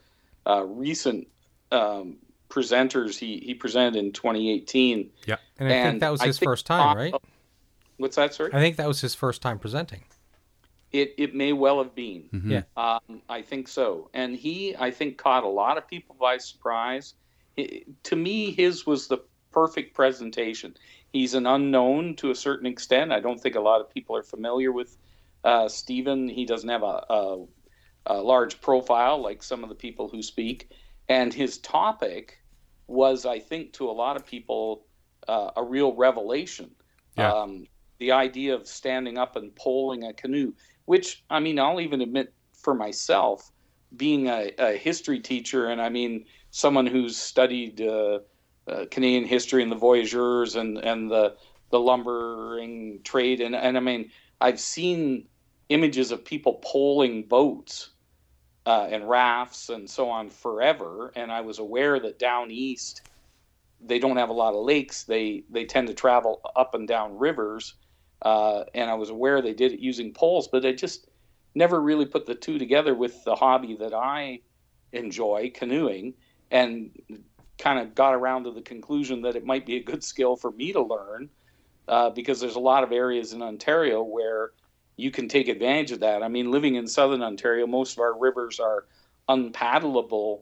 uh, 0.47 0.63
recent 0.65 1.27
um, 1.71 2.17
presenters 2.49 3.17
he, 3.17 3.39
he 3.39 3.53
presented 3.53 3.97
in 3.97 4.11
2018. 4.11 5.09
Yeah. 5.25 5.37
And 5.57 5.69
I 5.69 5.71
and 5.71 5.89
think 5.91 5.99
that 6.01 6.11
was 6.11 6.21
his 6.21 6.37
first 6.37 6.65
time, 6.65 6.97
right? 6.97 7.13
What's 7.97 8.15
that, 8.17 8.33
sir? 8.33 8.49
I 8.51 8.59
think 8.59 8.75
that 8.77 8.87
was 8.87 9.01
his 9.01 9.15
first 9.15 9.41
time 9.41 9.59
presenting. 9.59 10.03
It, 10.91 11.13
it 11.17 11.35
may 11.35 11.53
well 11.53 11.79
have 11.83 11.95
been. 11.95 12.29
Mm-hmm. 12.33 12.51
Yeah. 12.51 12.61
Um, 12.77 13.21
I 13.27 13.41
think 13.41 13.67
so. 13.67 14.09
And 14.13 14.35
he, 14.35 14.75
I 14.77 14.91
think, 14.91 15.17
caught 15.17 15.43
a 15.43 15.49
lot 15.49 15.77
of 15.77 15.87
people 15.87 16.15
by 16.19 16.37
surprise. 16.37 17.15
It, 17.57 18.03
to 18.05 18.15
me, 18.15 18.51
his 18.51 18.85
was 18.85 19.07
the 19.07 19.19
perfect 19.51 19.93
presentation. 19.93 20.75
He's 21.11 21.33
an 21.33 21.47
unknown 21.47 22.15
to 22.17 22.31
a 22.31 22.35
certain 22.35 22.67
extent. 22.67 23.11
I 23.11 23.21
don't 23.21 23.39
think 23.39 23.55
a 23.55 23.61
lot 23.61 23.81
of 23.81 23.89
people 23.89 24.15
are 24.15 24.23
familiar 24.23 24.71
with 24.71 24.97
uh, 25.43 25.69
Stephen. 25.69 26.27
He 26.27 26.45
doesn't 26.45 26.67
have 26.67 26.83
a, 26.83 27.05
a, 27.09 27.45
a 28.07 28.17
large 28.21 28.59
profile 28.59 29.21
like 29.21 29.41
some 29.41 29.63
of 29.63 29.69
the 29.69 29.75
people 29.75 30.09
who 30.09 30.21
speak 30.21 30.69
and 31.09 31.33
his 31.33 31.57
topic 31.59 32.39
was, 32.87 33.25
I 33.25 33.39
think, 33.39 33.73
to 33.73 33.89
a 33.89 33.91
lot 33.91 34.15
of 34.15 34.25
people, 34.25 34.85
uh, 35.27 35.51
a 35.55 35.63
real 35.63 35.93
revelation. 35.93 36.71
Yeah. 37.17 37.31
Um, 37.31 37.67
the 37.99 38.11
idea 38.11 38.53
of 38.53 38.67
standing 38.67 39.17
up 39.17 39.35
and 39.35 39.55
poling 39.55 40.03
a 40.03 40.13
canoe, 40.13 40.53
which 40.85 41.23
I 41.29 41.39
mean, 41.39 41.59
I'll 41.59 41.79
even 41.79 42.01
admit 42.01 42.33
for 42.53 42.73
myself, 42.73 43.51
being 43.95 44.27
a, 44.27 44.51
a 44.57 44.77
history 44.77 45.19
teacher, 45.19 45.67
and 45.67 45.81
I 45.81 45.89
mean 45.89 46.25
someone 46.51 46.85
who's 46.85 47.17
studied 47.17 47.81
uh, 47.81 48.19
uh, 48.67 48.85
Canadian 48.91 49.25
history 49.25 49.63
and 49.63 49.71
the 49.71 49.77
voyageurs 49.77 50.55
and 50.55 50.77
and 50.77 51.09
the 51.09 51.35
the 51.71 51.79
lumbering 51.79 52.99
trade, 53.03 53.39
and 53.41 53.55
and 53.55 53.77
I 53.77 53.79
mean, 53.79 54.11
I've 54.41 54.59
seen 54.59 55.27
images 55.69 56.11
of 56.11 56.23
people 56.23 56.59
poling 56.63 57.23
boats 57.23 57.91
uh, 58.65 58.87
and 58.89 59.07
rafts 59.07 59.69
and 59.69 59.89
so 59.89 60.09
on 60.09 60.29
forever. 60.29 61.11
And 61.15 61.31
I 61.31 61.41
was 61.41 61.59
aware 61.59 61.99
that 61.99 62.19
down 62.19 62.51
east, 62.51 63.01
they 63.79 63.99
don't 63.99 64.17
have 64.17 64.29
a 64.29 64.33
lot 64.33 64.53
of 64.53 64.63
lakes. 64.63 65.03
They 65.03 65.43
they 65.49 65.65
tend 65.65 65.87
to 65.87 65.93
travel 65.93 66.41
up 66.55 66.73
and 66.73 66.87
down 66.87 67.17
rivers. 67.17 67.75
Uh, 68.21 68.63
and 68.73 68.89
I 68.89 68.95
was 68.95 69.09
aware 69.09 69.41
they 69.41 69.53
did 69.53 69.73
it 69.73 69.79
using 69.79 70.13
poles, 70.13 70.47
but 70.47 70.65
I 70.65 70.71
just 70.71 71.07
never 71.53 71.79
really 71.79 72.05
put 72.05 72.25
the 72.25 72.35
two 72.35 72.57
together 72.57 72.95
with 72.95 73.23
the 73.23 73.35
hobby 73.35 73.75
that 73.79 73.93
I 73.93 74.41
enjoy, 74.93 75.51
canoeing, 75.53 76.13
and 76.49 76.91
kind 77.57 77.79
of 77.79 77.95
got 77.95 78.13
around 78.13 78.45
to 78.45 78.51
the 78.51 78.61
conclusion 78.61 79.21
that 79.21 79.35
it 79.35 79.45
might 79.45 79.65
be 79.65 79.77
a 79.77 79.83
good 79.83 80.03
skill 80.03 80.35
for 80.35 80.51
me 80.51 80.73
to 80.73 80.81
learn 80.81 81.29
uh, 81.87 82.09
because 82.09 82.39
there's 82.39 82.55
a 82.55 82.59
lot 82.59 82.83
of 82.83 82.91
areas 82.91 83.33
in 83.33 83.41
Ontario 83.41 84.01
where 84.01 84.51
you 84.97 85.11
can 85.11 85.27
take 85.27 85.47
advantage 85.47 85.91
of 85.91 85.99
that. 86.01 86.23
I 86.23 86.27
mean, 86.27 86.51
living 86.51 86.75
in 86.75 86.87
southern 86.87 87.21
Ontario, 87.21 87.67
most 87.67 87.93
of 87.93 87.99
our 87.99 88.17
rivers 88.17 88.59
are 88.59 88.85
unpaddleable 89.27 90.41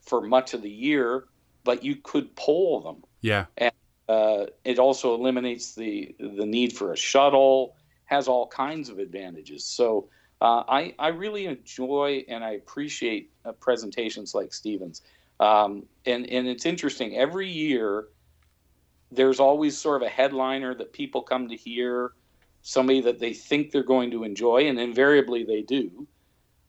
for 0.00 0.20
much 0.20 0.54
of 0.54 0.62
the 0.62 0.70
year, 0.70 1.24
but 1.64 1.84
you 1.84 1.96
could 1.96 2.34
pole 2.34 2.80
them. 2.80 3.04
Yeah. 3.20 3.46
And 3.56 3.72
uh, 4.08 4.46
it 4.64 4.78
also 4.78 5.14
eliminates 5.14 5.74
the 5.74 6.14
the 6.18 6.46
need 6.46 6.72
for 6.72 6.92
a 6.92 6.96
shuttle. 6.96 7.76
Has 8.04 8.28
all 8.28 8.46
kinds 8.46 8.90
of 8.90 8.98
advantages. 8.98 9.64
So 9.64 10.08
uh, 10.40 10.64
I 10.68 10.94
I 10.98 11.08
really 11.08 11.46
enjoy 11.46 12.24
and 12.28 12.44
I 12.44 12.52
appreciate 12.52 13.30
uh, 13.44 13.52
presentations 13.52 14.34
like 14.34 14.52
Stevens. 14.52 15.02
Um, 15.40 15.84
and 16.04 16.28
and 16.28 16.46
it's 16.46 16.66
interesting. 16.66 17.16
Every 17.16 17.48
year, 17.48 18.08
there's 19.10 19.40
always 19.40 19.78
sort 19.78 20.02
of 20.02 20.06
a 20.06 20.10
headliner 20.10 20.74
that 20.74 20.92
people 20.92 21.22
come 21.22 21.48
to 21.48 21.56
hear, 21.56 22.12
somebody 22.62 23.00
that 23.02 23.18
they 23.18 23.34
think 23.34 23.70
they're 23.70 23.82
going 23.82 24.10
to 24.12 24.24
enjoy, 24.24 24.68
and 24.68 24.78
invariably 24.78 25.44
they 25.44 25.62
do. 25.62 26.06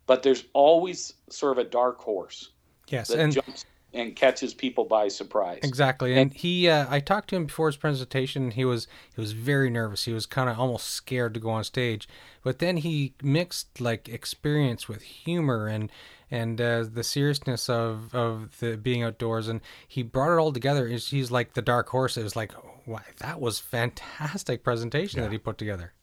But 0.06 0.24
there's 0.24 0.46
always 0.54 1.14
sort 1.30 1.58
of 1.58 1.66
a 1.66 1.70
dark 1.70 2.00
horse 2.00 2.52
Yes, 2.90 3.08
that 3.08 3.20
and 3.20 3.32
jumps 3.32 3.66
and 3.94 4.16
catches 4.16 4.54
people 4.54 4.86
by 4.86 5.08
surprise. 5.08 5.60
Exactly, 5.64 6.16
and 6.16 6.34
he, 6.34 6.68
uh, 6.68 6.88
I 6.90 7.00
talked 7.00 7.30
to 7.30 7.36
him 7.36 7.46
before 7.46 7.68
his 7.68 7.78
presentation. 7.78 8.52
He 8.52 8.66
was 8.66 8.88
he 9.16 9.22
was 9.22 9.32
very 9.34 9.70
nervous. 9.70 10.06
He 10.06 10.14
was 10.14 10.26
kind 10.26 10.50
of 10.50 10.60
almost 10.60 10.88
scared 10.88 11.34
to 11.36 11.40
go 11.40 11.52
on 11.52 11.64
stage. 11.64 12.08
But 12.44 12.60
then 12.60 12.78
he 12.78 13.14
mixed 13.22 13.80
like 13.80 14.10
experience 14.10 14.90
with 14.90 15.04
humor 15.04 15.68
and 15.68 15.92
and 16.34 16.60
uh, 16.60 16.84
the 16.92 17.04
seriousness 17.04 17.70
of 17.70 18.14
of 18.16 18.58
the 18.60 18.76
being 18.76 19.04
outdoors, 19.04 19.48
and 19.48 19.62
he 19.88 20.02
brought 20.02 20.34
it 20.34 20.40
all 20.40 20.52
together. 20.52 20.88
He's, 20.88 21.10
he's 21.10 21.30
like 21.30 21.54
the 21.54 21.62
dark 21.62 21.90
horse. 21.90 22.18
It 22.18 22.24
was 22.24 22.36
like, 22.36 22.52
wow, 22.88 23.02
that 23.20 23.40
was 23.40 23.60
fantastic 23.60 24.64
presentation 24.64 25.22
that 25.22 25.32
he 25.32 25.38
put 25.38 25.60
together. 25.60 25.94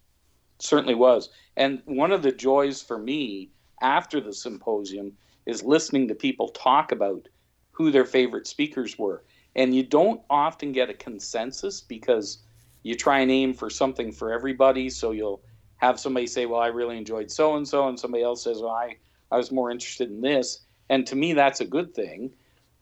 certainly 0.61 0.95
was. 0.95 1.31
And 1.57 1.83
one 1.85 2.13
of 2.13 2.23
the 2.23 2.31
joys 2.31 2.81
for 2.81 2.97
me 2.97 3.51
after 3.83 4.21
the 4.21 4.33
symposium 4.33 5.13
is 5.47 5.65
listening 5.65 6.07
to 6.09 6.15
people 6.15 6.49
talk 6.51 6.93
about 6.93 7.27
who 7.73 7.91
their 7.91 8.05
favorite 8.05 8.47
speakers 8.47 8.97
were. 8.97 9.25
And 9.57 9.75
you 9.75 9.83
don't 9.83 10.21
often 10.31 10.71
get 10.71 10.91
a 10.91 10.95
consensus 10.95 11.81
because 11.81 12.39
you 12.85 12.95
try 12.95 13.19
and 13.19 13.33
aim 13.33 13.53
for 13.53 13.69
something 13.69 14.13
for 14.13 14.33
everybody. 14.33 14.91
So 14.91 15.11
you'll 15.11 15.43
have 15.79 15.99
somebody 15.99 16.29
say, 16.29 16.47
Well, 16.47 16.61
I 16.61 16.69
really 16.69 16.99
enjoyed 16.99 17.33
so 17.33 17.57
and 17.57 17.67
so, 17.67 17.89
and 17.89 17.99
somebody 17.99 18.23
else 18.23 18.45
says, 18.45 18.61
Well, 18.61 18.71
I, 18.71 18.97
I 19.31 19.37
was 19.37 19.51
more 19.51 19.71
interested 19.71 20.11
in 20.11 20.21
this. 20.21 20.61
And 20.89 21.07
to 21.07 21.17
me, 21.17 21.33
that's 21.35 21.61
a 21.61 21.65
good 21.67 21.95
thing 21.95 22.33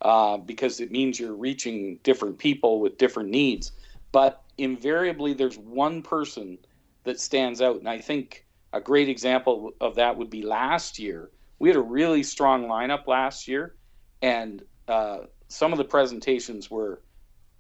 uh, 0.02 0.38
because 0.38 0.81
it 0.81 0.90
means 0.90 1.21
you're 1.21 1.35
reaching 1.35 1.99
different 2.02 2.38
people 2.38 2.81
with 2.81 2.99
different 2.99 3.31
needs. 3.31 3.73
But 4.12 4.43
invariably, 4.57 5.35
there's 5.35 5.59
one 5.59 6.02
person 6.02 6.59
that 7.05 7.21
stands 7.21 7.61
out. 7.61 7.76
And 7.76 7.88
I 7.88 7.99
think 7.99 8.47
a 8.73 8.81
great 8.81 9.09
example 9.09 9.73
of 9.81 9.97
that 9.97 10.17
would 10.17 10.31
be 10.31 10.43
last 10.43 10.99
year. 10.99 11.31
We 11.59 11.69
had 11.69 11.76
a 11.76 11.83
really 11.83 12.23
strong 12.23 12.67
lineup 12.67 13.07
last 13.07 13.49
year, 13.49 13.75
and 14.23 14.62
uh, 14.87 15.21
some 15.49 15.73
of 15.73 15.78
the 15.78 15.85
presentations 15.85 16.71
were 16.71 17.00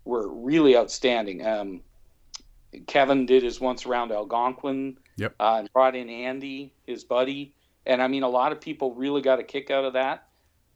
were 0.04 0.28
really 0.28 0.76
outstanding. 0.76 1.44
Um, 1.46 1.82
Kevin 2.86 3.26
did 3.26 3.42
his 3.42 3.60
once 3.60 3.84
around 3.86 4.12
Algonquin, 4.12 4.98
Yep. 5.16 5.34
uh, 5.40 5.56
and 5.58 5.72
brought 5.72 5.96
in 5.96 6.08
Andy, 6.08 6.72
his 6.86 7.04
buddy, 7.04 7.54
and 7.86 8.02
I 8.02 8.08
mean 8.08 8.22
a 8.22 8.28
lot 8.28 8.52
of 8.52 8.60
people 8.60 8.94
really 8.94 9.22
got 9.22 9.38
a 9.38 9.42
kick 9.44 9.70
out 9.70 9.84
of 9.84 9.92
that. 9.94 10.26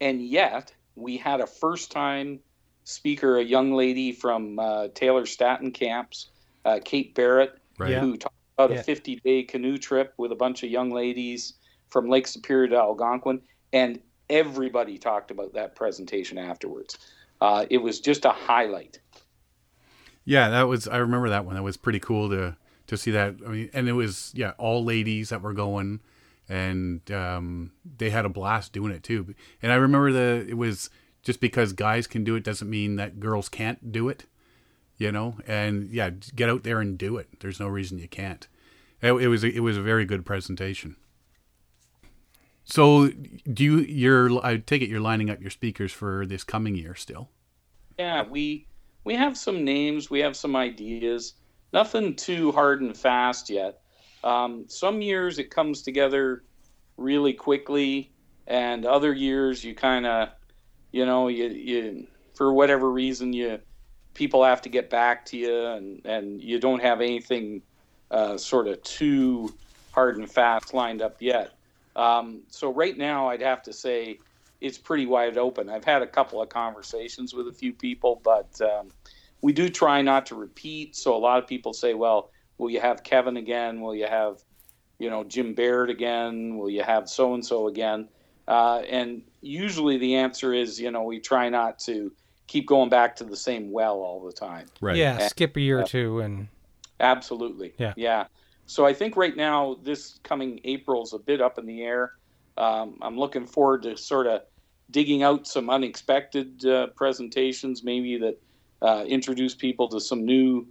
And 0.01 0.21
yet 0.27 0.75
we 0.97 1.17
had 1.17 1.41
a 1.41 1.47
first 1.47 1.91
time 1.93 2.41
speaker, 2.85 3.37
a 3.39 3.43
young 3.45 3.73
lady 3.73 4.13
from 4.13 4.59
uh, 4.59 4.89
Taylor 4.95 5.27
Statten 5.27 5.71
Camps, 5.71 6.29
uh, 6.65 6.81
Kate 6.85 7.15
Barrett, 7.15 7.59
Right. 7.79 7.93
Yeah. 7.93 8.01
who 8.01 8.17
talked 8.17 8.35
about 8.59 8.71
Yeah. 8.71 8.81
a 8.81 8.83
50 8.83 9.17
day 9.25 9.43
canoe 9.45 9.79
trip 9.79 10.13
with 10.19 10.33
a 10.33 10.37
bunch 10.37 10.63
of 10.63 10.71
young 10.71 10.91
ladies 10.91 11.55
from 11.89 12.09
Lake 12.09 12.27
Superior 12.27 12.69
to 12.69 12.77
Algonquin. 12.77 13.41
And 13.73 14.01
everybody 14.29 14.99
talked 14.99 15.31
about 15.31 15.55
that 15.55 15.75
presentation 15.75 16.39
afterwards. 16.39 16.99
Uh, 17.41 17.67
it 17.71 17.79
was 17.79 18.01
just 18.01 18.25
a 18.25 18.31
highlight. 18.31 19.01
Yeah, 20.25 20.51
that 20.51 20.63
was. 20.69 20.87
I 20.87 20.99
remember 20.99 21.29
that 21.31 21.45
one. 21.45 21.55
That 21.55 21.63
was 21.63 21.77
pretty 21.77 21.99
cool 21.99 22.29
to 22.31 22.57
to 22.87 22.97
see 22.97 23.11
that. 23.13 23.37
I 23.45 23.49
mean, 23.49 23.71
and 23.73 23.89
it 23.89 23.93
was 23.93 24.33
yeah, 24.37 24.53
all 24.59 24.85
ladies 24.85 25.31
that 25.31 25.43
were 25.43 25.53
going, 25.53 26.01
and 26.53 27.11
um, 27.11 27.73
they 27.97 28.11
had 28.11 28.27
a 28.27 28.29
blast 28.29 28.75
doing 28.75 28.93
it 28.93 29.03
too. 29.03 29.35
And 29.63 29.73
I 29.73 29.77
remember 29.77 30.13
the 30.13 30.47
it 30.47 30.59
was 30.59 30.91
just 31.23 31.41
because 31.41 31.73
guys 31.73 32.07
can 32.07 32.25
do 32.25 32.37
it 32.37 32.45
doesn't 32.45 32.69
mean 32.69 32.97
that 32.97 33.19
girls 33.19 33.49
can't 33.49 33.91
do 33.91 34.11
it, 34.11 34.27
you 34.99 35.11
know. 35.11 35.39
And 35.47 35.91
yeah, 35.91 36.11
get 36.11 36.51
out 36.51 36.63
there 36.63 36.81
and 36.81 36.99
do 36.99 37.17
it. 37.17 37.41
There's 37.41 37.59
no 37.59 37.69
reason 37.69 37.99
you 37.99 38.09
can't. 38.09 38.47
It, 39.01 39.13
it 39.15 39.29
was 39.29 39.43
a, 39.45 39.49
it 39.49 39.61
was 39.61 39.79
a 39.79 39.83
very 39.83 40.05
good 40.05 40.27
presentation. 40.27 40.97
So, 42.65 43.09
do 43.51 43.65
you? 43.65 43.79
You're. 43.79 44.45
I 44.45 44.59
take 44.59 44.83
it 44.83 44.91
you're 44.91 45.01
lining 45.01 45.31
up 45.31 45.41
your 45.41 45.51
speakers 45.51 45.91
for 45.91 46.27
this 46.27 46.45
coming 46.45 46.77
year 46.77 46.95
still. 46.95 47.31
Yeah, 47.99 48.25
we 48.29 48.67
we 49.05 49.15
have 49.15 49.39
some 49.39 49.65
names, 49.65 50.11
we 50.11 50.21
have 50.21 50.37
some 50.37 50.55
ideas. 50.55 51.33
Nothing 51.73 52.15
too 52.15 52.53
hard 52.53 52.83
and 52.83 52.95
fast 52.95 53.49
yet. 53.49 53.82
Um, 54.25 54.65
some 54.69 55.03
years 55.03 55.39
it 55.39 55.51
comes 55.51 55.83
together 55.83 56.45
really 56.97 57.33
quickly, 57.33 58.11
and 58.47 58.85
other 58.87 59.13
years 59.13 59.65
you 59.65 59.75
kind 59.75 60.07
of, 60.07 60.29
you 60.93 61.07
know, 61.07 61.29
you 61.29 61.49
you 61.49 62.07
for 62.35 62.53
whatever 62.53 62.91
reason 62.91 63.33
you 63.33 63.61
people 64.15 64.45
have 64.45 64.63
to 64.63 64.69
get 64.69 64.91
back 64.91 65.25
to 65.27 65.37
you, 65.37 65.67
and 65.67 66.05
and 66.05 66.43
you 66.43 66.59
don't 66.59 66.83
have 66.83 67.01
anything 67.01 67.63
uh, 68.11 68.37
sort 68.37 68.69
of 68.69 68.83
too 68.83 69.53
hard 69.93 70.17
and 70.17 70.31
fast 70.31 70.75
lined 70.75 71.03
up 71.03 71.17
yet. 71.21 71.53
Um, 71.97 72.43
so 72.49 72.73
right 72.73 72.97
now, 72.97 73.29
I'd 73.29 73.43
have 73.43 73.63
to 73.65 73.73
say 73.73 74.19
it's 74.61 74.79
pretty 74.79 75.07
wide 75.07 75.37
open. 75.37 75.69
I've 75.69 75.85
had 75.85 76.03
a 76.03 76.07
couple 76.07 76.41
of 76.41 76.49
conversations 76.49 77.35
with 77.35 77.49
a 77.49 77.53
few 77.53 77.73
people, 77.73 78.21
but 78.23 78.61
um, 78.61 78.91
we 79.41 79.53
do 79.53 79.69
try 79.69 80.01
not 80.03 80.27
to 80.27 80.35
repeat. 80.35 80.95
So 80.97 81.15
a 81.15 81.19
lot 81.19 81.39
of 81.39 81.47
people 81.47 81.73
say, 81.73 81.95
"Well, 81.95 82.31
will 82.63 82.71
you 82.71 82.81
have 82.81 83.03
Kevin 83.03 83.37
again? 83.37 83.81
Will 83.81 83.95
you 83.95 84.07
have, 84.07 84.39
you 85.01 85.11
know, 85.11 85.25
Jim 85.25 85.53
Baird 85.53 85.91
again? 85.91 86.57
Will 86.57 86.71
you 86.71 86.85
have 86.85 87.09
so 87.09 87.35
and 87.35 87.45
so 87.45 87.67
again?" 87.67 88.09
Uh, 88.47 88.83
and 88.89 89.23
usually 89.41 89.99
the 89.99 90.15
answer 90.15 90.55
is, 90.55 90.81
you 90.81 90.93
know, 90.93 91.03
we 91.03 91.19
try 91.19 91.49
not 91.49 91.81
to 91.81 92.13
keep 92.47 92.69
going 92.69 92.89
back 92.89 93.17
to 93.17 93.25
the 93.25 93.37
same 93.37 93.73
well 93.73 93.97
all 93.97 94.25
the 94.25 94.33
time. 94.33 94.67
Right. 94.81 94.97
Yeah, 94.97 95.19
And- 95.19 95.31
skip 95.31 95.57
a 95.57 95.61
year 95.61 95.81
or 95.81 95.85
two, 95.85 96.21
and 96.21 96.49
Absolutely. 97.01 97.73
Yeah. 97.79 97.95
Yeah. 97.97 98.27
So 98.67 98.87
I 98.87 98.95
think 98.95 99.17
right 99.17 99.37
now 99.37 99.77
this 99.83 100.21
coming 100.23 100.61
April 100.63 101.03
is 101.03 101.13
a 101.13 101.19
bit 101.19 101.41
up 101.41 101.59
in 101.59 101.67
the 101.67 101.83
air. 101.83 102.13
Um, 102.57 102.99
I'm 103.03 103.19
looking 103.19 103.45
forward 103.45 103.83
to 103.83 103.97
sort 103.97 104.29
of 104.29 104.43
digging 104.93 105.25
out 105.25 105.49
some 105.49 105.69
unexpected 105.69 106.65
uh, 106.65 106.89
presentations, 106.95 107.83
maybe 107.83 108.19
that 108.19 108.41
uh, 108.83 109.05
introduce 109.05 109.57
people 109.57 109.89
to 109.89 110.01
some 110.01 110.25
new 110.25 110.69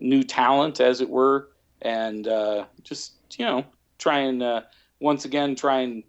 new 0.00 0.22
talent, 0.22 0.80
as 0.80 1.00
it 1.00 1.08
were, 1.08 1.50
and 1.82 2.26
uh, 2.26 2.64
just 2.82 3.14
you 3.38 3.44
know 3.44 3.64
try 3.98 4.20
and 4.20 4.42
uh, 4.42 4.62
once 5.00 5.24
again 5.24 5.54
try 5.54 5.80
and 5.80 6.02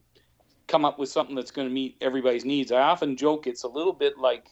come 0.67 0.85
up 0.85 0.97
with 0.97 1.09
something 1.09 1.35
that's 1.35 1.51
going 1.51 1.67
to 1.67 1.73
meet 1.73 1.97
everybody's 2.01 2.45
needs. 2.45 2.71
I 2.71 2.81
often 2.81 3.17
joke 3.17 3.45
it's 3.45 3.63
a 3.63 3.67
little 3.67 3.93
bit 3.93 4.17
like 4.17 4.49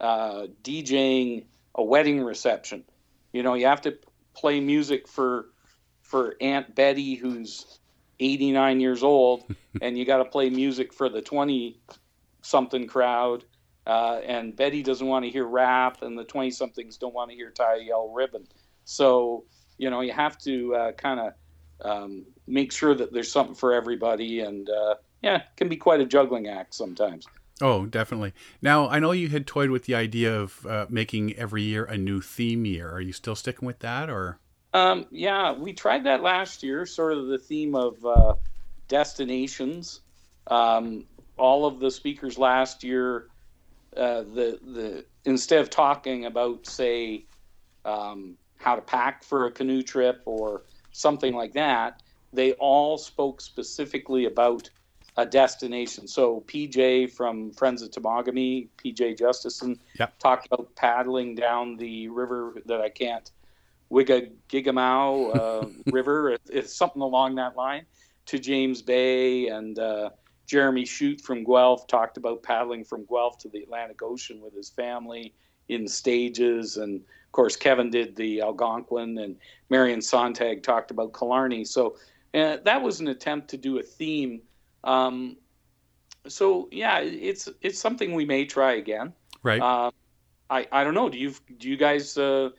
uh, 0.00 0.46
DJing 0.62 1.44
a 1.74 1.82
wedding 1.82 2.22
reception. 2.22 2.84
You 3.32 3.42
know, 3.42 3.54
you 3.54 3.66
have 3.66 3.80
to 3.82 3.98
play 4.34 4.60
music 4.60 5.08
for 5.08 5.46
for 6.02 6.36
Aunt 6.40 6.74
Betty 6.74 7.14
who's 7.14 7.80
89 8.20 8.80
years 8.80 9.02
old, 9.02 9.44
and 9.82 9.98
you 9.98 10.04
got 10.04 10.18
to 10.18 10.24
play 10.24 10.48
music 10.48 10.92
for 10.92 11.08
the 11.08 11.20
20 11.20 11.78
something 12.42 12.86
crowd. 12.86 13.44
Uh, 13.86 14.20
and 14.26 14.54
Betty 14.54 14.82
doesn't 14.82 15.06
want 15.06 15.24
to 15.24 15.30
hear 15.30 15.44
rap, 15.44 16.02
and 16.02 16.18
the 16.18 16.24
20 16.24 16.50
somethings 16.50 16.98
don't 16.98 17.14
want 17.14 17.30
to 17.30 17.36
hear 17.36 17.50
tie 17.50 17.76
a 17.76 17.82
yellow 17.82 18.12
ribbon. 18.12 18.46
So, 18.88 19.44
you 19.76 19.90
know, 19.90 20.00
you 20.00 20.12
have 20.12 20.38
to 20.38 20.74
uh, 20.74 20.92
kind 20.92 21.20
of 21.20 21.32
um, 21.82 22.24
make 22.46 22.72
sure 22.72 22.94
that 22.94 23.12
there's 23.12 23.30
something 23.30 23.54
for 23.54 23.74
everybody. 23.74 24.40
And 24.40 24.68
uh, 24.70 24.94
yeah, 25.22 25.36
it 25.36 25.56
can 25.58 25.68
be 25.68 25.76
quite 25.76 26.00
a 26.00 26.06
juggling 26.06 26.48
act 26.48 26.74
sometimes. 26.74 27.26
Oh, 27.60 27.84
definitely. 27.84 28.32
Now, 28.62 28.88
I 28.88 28.98
know 28.98 29.12
you 29.12 29.28
had 29.28 29.46
toyed 29.46 29.68
with 29.68 29.84
the 29.84 29.94
idea 29.94 30.34
of 30.34 30.64
uh, 30.64 30.86
making 30.88 31.34
every 31.34 31.64
year 31.64 31.84
a 31.84 31.98
new 31.98 32.22
theme 32.22 32.64
year. 32.64 32.90
Are 32.90 33.00
you 33.00 33.12
still 33.12 33.36
sticking 33.36 33.66
with 33.66 33.80
that, 33.80 34.08
or? 34.08 34.38
Um, 34.72 35.04
yeah, 35.10 35.52
we 35.52 35.74
tried 35.74 36.04
that 36.04 36.22
last 36.22 36.62
year, 36.62 36.86
sort 36.86 37.12
of 37.12 37.26
the 37.26 37.38
theme 37.38 37.74
of 37.74 38.02
uh, 38.06 38.34
destinations. 38.86 40.00
Um, 40.46 41.04
all 41.36 41.66
of 41.66 41.78
the 41.78 41.90
speakers 41.90 42.38
last 42.38 42.82
year, 42.82 43.28
uh, 43.96 44.22
the 44.22 44.58
the 44.62 45.04
instead 45.24 45.60
of 45.60 45.68
talking 45.68 46.24
about 46.24 46.66
say 46.66 47.26
um, 47.84 48.36
how 48.60 48.76
to 48.76 48.82
pack 48.82 49.24
for 49.24 49.46
a 49.46 49.52
canoe 49.52 49.82
trip 49.82 50.22
or 50.26 50.64
something 50.92 51.34
like 51.34 51.52
that, 51.54 52.02
they 52.32 52.52
all 52.54 52.98
spoke 52.98 53.40
specifically 53.40 54.26
about 54.26 54.70
a 55.16 55.26
destination. 55.26 56.06
So 56.06 56.42
PJ 56.46 57.12
from 57.12 57.52
Friends 57.52 57.82
of 57.82 57.90
Temagami, 57.90 58.68
PJ 58.82 59.18
Justison, 59.18 59.78
Yep. 59.98 60.18
talked 60.20 60.46
about 60.46 60.74
paddling 60.76 61.34
down 61.34 61.76
the 61.76 62.08
river 62.08 62.54
that 62.66 62.80
I 62.80 62.88
can't 62.90 63.28
Wigagigamau 63.92 65.34
uh, 65.34 65.70
River, 65.90 66.30
it- 66.32 66.42
it's 66.50 66.76
something 66.76 67.02
along 67.02 67.36
that 67.36 67.56
line, 67.56 67.86
to 68.26 68.38
James 68.38 68.82
Bay, 68.82 69.48
and 69.48 69.78
uh, 69.78 70.10
Jeremy 70.46 70.84
Shute 70.84 71.20
from 71.20 71.44
Guelph 71.44 71.86
talked 71.86 72.16
about 72.16 72.42
paddling 72.42 72.84
from 72.84 73.06
Guelph 73.06 73.38
to 73.38 73.48
the 73.48 73.62
Atlantic 73.62 74.02
Ocean 74.02 74.40
with 74.42 74.54
his 74.54 74.70
family 74.70 75.34
in 75.68 75.88
stages, 75.88 76.76
and 76.76 77.02
of 77.28 77.32
course 77.32 77.56
Kevin 77.56 77.90
did 77.90 78.16
the 78.16 78.40
Algonquin, 78.40 79.18
and 79.18 79.36
Marion 79.68 80.00
Sontag 80.00 80.62
talked 80.62 80.90
about 80.90 81.12
Killarney. 81.12 81.64
So 81.64 81.96
uh, 82.34 82.56
that 82.64 82.82
was 82.82 83.00
an 83.00 83.08
attempt 83.08 83.48
to 83.50 83.58
do 83.58 83.78
a 83.78 83.82
theme. 83.82 84.40
Um, 84.82 85.36
so 86.26 86.68
yeah, 86.72 87.00
it's 87.00 87.48
it's 87.60 87.78
something 87.78 88.14
we 88.14 88.24
may 88.24 88.46
try 88.46 88.74
again. 88.74 89.12
Right. 89.42 89.60
Uh, 89.60 89.90
I 90.48 90.66
I 90.72 90.84
don't 90.84 90.94
know. 90.94 91.08
Do 91.10 91.18
you 91.18 91.34
do 91.58 91.68
you 91.68 91.76
guys 91.76 92.16
uh, 92.16 92.50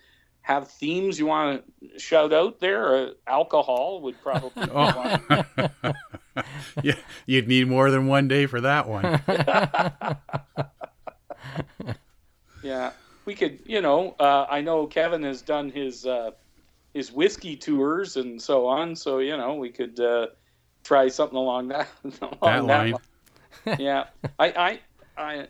have 0.42 0.70
themes 0.70 1.18
you 1.18 1.26
want 1.26 1.64
to 1.82 2.00
shout 2.00 2.32
out 2.32 2.60
there? 2.60 2.96
Uh, 2.96 3.10
alcohol 3.28 4.02
would 4.02 4.22
probably. 4.22 4.68
Oh. 4.72 5.94
yeah, 6.84 6.96
you'd 7.26 7.48
need 7.48 7.68
more 7.68 7.90
than 7.90 8.08
one 8.08 8.28
day 8.28 8.46
for 8.46 8.62
that 8.62 8.88
one. 8.88 9.20
Yeah, 12.62 12.92
we 13.30 13.36
could. 13.36 13.60
You 13.68 13.82
know, 13.82 14.16
uh, 14.20 14.48
I 14.50 14.62
know 14.62 14.88
Kevin 14.88 15.22
has 15.22 15.44
done 15.44 15.70
his 15.70 16.04
uh, 16.08 16.32
his 16.96 17.12
whiskey 17.12 17.56
tours 17.56 18.18
and 18.18 18.42
so 18.42 18.66
on. 18.66 18.96
So 18.96 19.20
you 19.20 19.38
know, 19.38 19.54
we 19.54 19.70
could 19.70 20.00
uh, 20.00 20.28
try 20.84 21.10
something 21.10 21.38
along 21.38 21.68
that 21.68 21.88
along 22.22 22.38
That 22.42 22.66
line. 22.66 22.92
line. 23.68 23.78
Yeah, 23.80 24.06
I, 24.40 24.48
I, 24.52 24.80
I, 25.16 25.48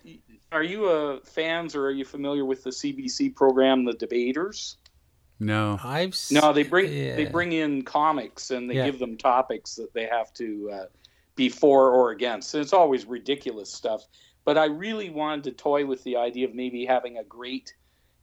are 0.52 0.64
you 0.64 0.88
a 0.90 1.22
fans 1.22 1.74
or 1.74 1.86
are 1.86 1.92
you 1.92 2.04
familiar 2.04 2.44
with 2.44 2.64
the 2.66 2.72
CBC 2.72 3.34
program, 3.34 3.86
The 3.86 3.94
Debaters? 3.94 4.76
No. 5.40 5.80
I've 5.82 6.10
s- 6.12 6.32
No, 6.32 6.52
they 6.52 6.64
bring 6.64 6.92
yeah. 6.92 7.16
they 7.16 7.26
bring 7.26 7.54
in 7.54 7.84
comics 7.84 8.52
and 8.52 8.70
they 8.70 8.76
Yeah. 8.76 8.88
give 8.88 9.00
them 9.00 9.16
topics 9.18 9.76
that 9.76 9.94
they 9.94 10.06
have 10.06 10.34
to 10.34 10.70
uh, 10.74 10.86
be 11.38 11.48
for 11.48 11.92
or 11.92 12.12
against. 12.12 12.54
And 12.56 12.62
it's 12.62 12.74
always 12.74 13.06
ridiculous 13.06 13.72
stuff. 13.72 14.02
But 14.50 14.58
I 14.58 14.66
really 14.66 15.12
wanted 15.12 15.44
to 15.44 15.52
toy 15.52 15.86
with 15.86 16.04
the 16.04 16.18
idea 16.18 16.48
of 16.48 16.56
maybe 16.56 16.84
having 16.84 17.20
a 17.20 17.24
great, 17.24 17.76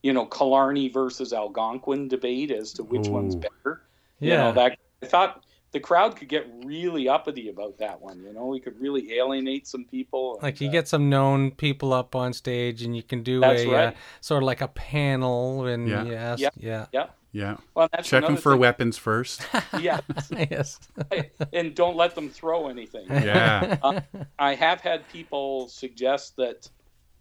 you 0.02 0.12
know, 0.12 0.26
Killarney 0.26 0.88
versus 0.88 1.32
Algonquin 1.32 2.08
debate 2.08 2.50
as 2.50 2.72
to 2.72 2.82
which 2.82 3.06
one's 3.06 3.36
Ooh. 3.36 3.38
better. 3.38 3.82
You 4.18 4.32
Yeah. 4.32 4.36
know, 4.38 4.52
that 4.54 4.76
I 5.04 5.06
thought 5.06 5.44
the 5.70 5.78
crowd 5.78 6.16
could 6.16 6.26
get 6.28 6.48
really 6.64 7.08
uppity 7.08 7.48
about 7.48 7.78
that 7.78 8.00
one. 8.00 8.24
You 8.24 8.32
know, 8.32 8.46
we 8.46 8.58
could 8.58 8.76
really 8.80 9.12
alienate 9.12 9.68
some 9.68 9.84
people. 9.84 10.40
Like 10.42 10.60
you 10.60 10.68
uh, 10.68 10.72
get 10.72 10.88
some 10.88 11.08
known 11.08 11.52
people 11.52 11.92
up 11.92 12.16
on 12.16 12.32
stage, 12.32 12.82
and 12.82 12.96
you 12.96 13.04
can 13.04 13.22
do 13.22 13.44
a 13.44 13.68
right. 13.68 13.86
uh, 13.86 13.92
sort 14.20 14.42
of 14.42 14.46
like 14.48 14.62
a 14.62 14.68
panel, 14.68 15.66
and 15.66 15.86
Yeah. 15.88 16.04
yes, 16.06 16.40
Yeah. 16.40 16.48
yeah, 16.56 16.86
yeah. 16.92 17.06
Yeah. 17.36 17.58
Well, 17.74 17.86
that's 17.92 18.08
Check 18.08 18.24
them 18.24 18.38
for 18.38 18.52
thing. 18.52 18.60
weapons 18.60 18.96
first. 18.96 19.46
Yeah, 19.78 20.00
yes. 20.30 20.78
and 21.52 21.74
don't 21.74 21.94
let 21.96 22.14
them 22.14 22.30
throw 22.30 22.68
anything. 22.68 23.06
Yeah. 23.10 24.00
I 24.38 24.54
have 24.54 24.80
had 24.80 25.06
people 25.10 25.68
suggest 25.68 26.36
that 26.36 26.66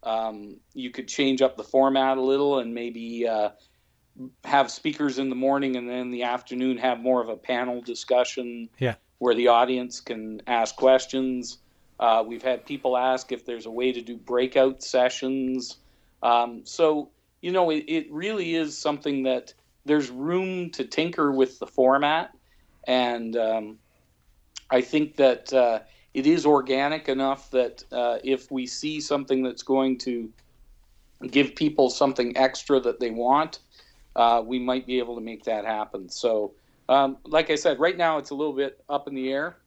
um, 0.03 0.57
you 0.73 0.89
could 0.91 1.09
change 1.09 1.41
up 1.41 1.57
the 1.57 1.63
format 1.65 2.17
a 2.17 2.21
little 2.21 2.59
and 2.59 2.73
maybe 2.73 3.27
uh, 3.27 3.49
have 4.45 4.71
speakers 4.71 5.19
in 5.19 5.29
the 5.29 5.35
morning 5.35 5.75
and 5.75 5.89
then 5.89 5.97
in 5.97 6.11
the 6.11 6.23
afternoon 6.23 6.77
have 6.77 6.99
more 7.01 7.21
of 7.21 7.27
a 7.27 7.35
panel 7.35 7.81
discussion 7.81 8.69
Yeah. 8.79 8.95
where 9.17 9.35
the 9.35 9.49
audience 9.49 9.99
can 9.99 10.41
ask 10.47 10.77
questions. 10.77 11.57
Uh, 11.99 12.23
we've 12.25 12.43
had 12.43 12.65
people 12.65 12.95
ask 12.95 13.33
if 13.33 13.45
there's 13.45 13.65
a 13.65 13.71
way 13.71 13.91
to 13.91 14.01
do 14.01 14.15
breakout 14.15 14.81
sessions. 14.81 15.77
Um, 16.23 16.61
so, 16.63 17.09
you 17.41 17.51
know, 17.51 17.69
it, 17.69 17.83
it 17.89 18.11
really 18.11 18.55
is 18.55 18.77
something 18.77 19.23
that 19.23 19.53
there's 19.85 20.09
room 20.09 20.71
to 20.71 20.83
tinker 20.83 21.31
with 21.31 21.59
the 21.59 21.67
format. 21.67 22.31
And 22.87 23.35
um, 23.37 23.77
I 24.69 24.81
think 24.81 25.15
that 25.17 25.53
uh, 25.53 25.79
it 26.13 26.27
is 26.27 26.45
organic 26.45 27.07
enough 27.07 27.51
that 27.51 27.83
uh, 27.91 28.17
if 28.23 28.51
we 28.51 28.65
see 28.67 28.99
something 28.99 29.43
that's 29.43 29.63
going 29.63 29.97
to 29.99 30.29
give 31.29 31.55
people 31.55 31.89
something 31.89 32.35
extra 32.37 32.79
that 32.79 32.99
they 32.99 33.11
want, 33.11 33.59
uh, 34.15 34.41
we 34.45 34.59
might 34.59 34.85
be 34.85 34.99
able 34.99 35.15
to 35.15 35.21
make 35.21 35.43
that 35.43 35.65
happen. 35.65 36.09
So, 36.09 36.53
um, 36.89 37.17
like 37.25 37.49
I 37.49 37.55
said, 37.55 37.79
right 37.79 37.97
now 37.97 38.17
it's 38.17 38.29
a 38.29 38.35
little 38.35 38.53
bit 38.53 38.83
up 38.89 39.07
in 39.07 39.15
the 39.15 39.31
air. 39.31 39.57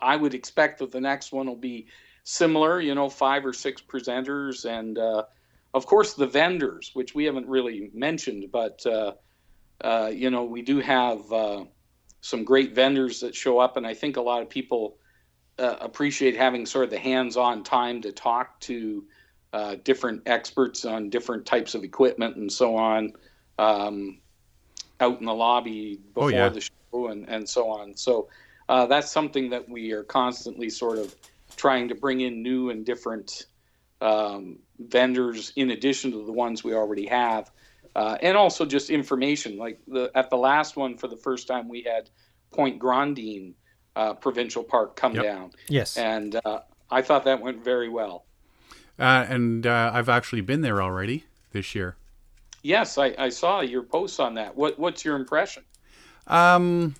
I 0.00 0.16
would 0.16 0.34
expect 0.34 0.78
that 0.78 0.90
the 0.90 1.00
next 1.00 1.32
one 1.32 1.46
will 1.46 1.54
be 1.54 1.86
similar, 2.24 2.80
you 2.80 2.94
know, 2.94 3.08
five 3.08 3.44
or 3.44 3.52
six 3.52 3.82
presenters, 3.82 4.64
and 4.64 4.98
uh, 4.98 5.24
of 5.76 5.84
course 5.84 6.14
the 6.14 6.26
vendors, 6.26 6.90
which 6.94 7.14
we 7.14 7.26
haven't 7.26 7.46
really 7.46 7.90
mentioned, 7.92 8.50
but 8.50 8.84
uh, 8.86 9.12
uh, 9.82 10.10
you 10.12 10.30
know, 10.30 10.44
we 10.44 10.62
do 10.62 10.80
have 10.80 11.30
uh, 11.30 11.64
some 12.22 12.44
great 12.44 12.74
vendors 12.74 13.20
that 13.20 13.34
show 13.34 13.58
up, 13.58 13.76
and 13.76 13.86
I 13.86 13.92
think 13.92 14.16
a 14.16 14.22
lot 14.22 14.40
of 14.40 14.48
people 14.48 14.96
uh, 15.58 15.76
appreciate 15.80 16.34
having 16.34 16.64
sort 16.64 16.84
of 16.84 16.90
the 16.90 16.98
hands-on 16.98 17.62
time 17.62 18.00
to 18.02 18.10
talk 18.10 18.58
to 18.60 19.04
uh, 19.52 19.76
different 19.84 20.22
experts 20.24 20.86
on 20.86 21.10
different 21.10 21.44
types 21.44 21.74
of 21.74 21.84
equipment 21.84 22.36
and 22.36 22.50
so 22.50 22.74
on 22.74 23.12
um, 23.58 24.18
out 25.00 25.20
in 25.20 25.26
the 25.26 25.34
lobby 25.34 26.00
before 26.14 26.30
yeah. 26.30 26.48
the 26.48 26.62
show 26.62 27.08
and, 27.08 27.28
and 27.28 27.46
so 27.46 27.68
on. 27.68 27.94
So 27.94 28.28
uh, 28.70 28.86
that's 28.86 29.10
something 29.10 29.50
that 29.50 29.68
we 29.68 29.92
are 29.92 30.04
constantly 30.04 30.70
sort 30.70 30.98
of 30.98 31.14
trying 31.56 31.88
to 31.88 31.94
bring 31.94 32.22
in 32.22 32.42
new 32.42 32.70
and 32.70 32.84
different 32.84 33.44
um, 34.00 34.58
vendors 34.78 35.52
in 35.56 35.70
addition 35.70 36.12
to 36.12 36.24
the 36.24 36.32
ones 36.32 36.62
we 36.62 36.74
already 36.74 37.06
have. 37.06 37.50
Uh, 37.94 38.18
and 38.20 38.36
also 38.36 38.66
just 38.66 38.90
information. 38.90 39.56
Like 39.56 39.80
the 39.88 40.10
at 40.14 40.28
the 40.28 40.36
last 40.36 40.76
one, 40.76 40.98
for 40.98 41.08
the 41.08 41.16
first 41.16 41.48
time, 41.48 41.66
we 41.68 41.80
had 41.82 42.10
Point 42.52 42.78
Grondine 42.78 43.54
uh, 43.94 44.12
Provincial 44.12 44.62
Park 44.62 44.96
come 44.96 45.14
Yep. 45.14 45.24
down, 45.24 45.50
Yes. 45.68 45.96
and 45.96 46.38
uh, 46.44 46.60
I 46.90 47.00
thought 47.00 47.24
that 47.24 47.40
went 47.40 47.64
very 47.64 47.88
well. 47.88 48.26
Uh, 48.98 49.24
and 49.28 49.66
uh, 49.66 49.90
I've 49.94 50.10
actually 50.10 50.42
been 50.42 50.60
there 50.60 50.82
already 50.82 51.24
this 51.52 51.74
year. 51.74 51.96
Yes, 52.62 52.98
I, 52.98 53.14
I 53.18 53.30
saw 53.30 53.60
your 53.60 53.82
posts 53.82 54.20
on 54.20 54.34
that. 54.34 54.56
What 54.56 54.78
what's 54.78 55.02
your 55.02 55.16
impression? 55.16 55.64
Um, 56.26 56.96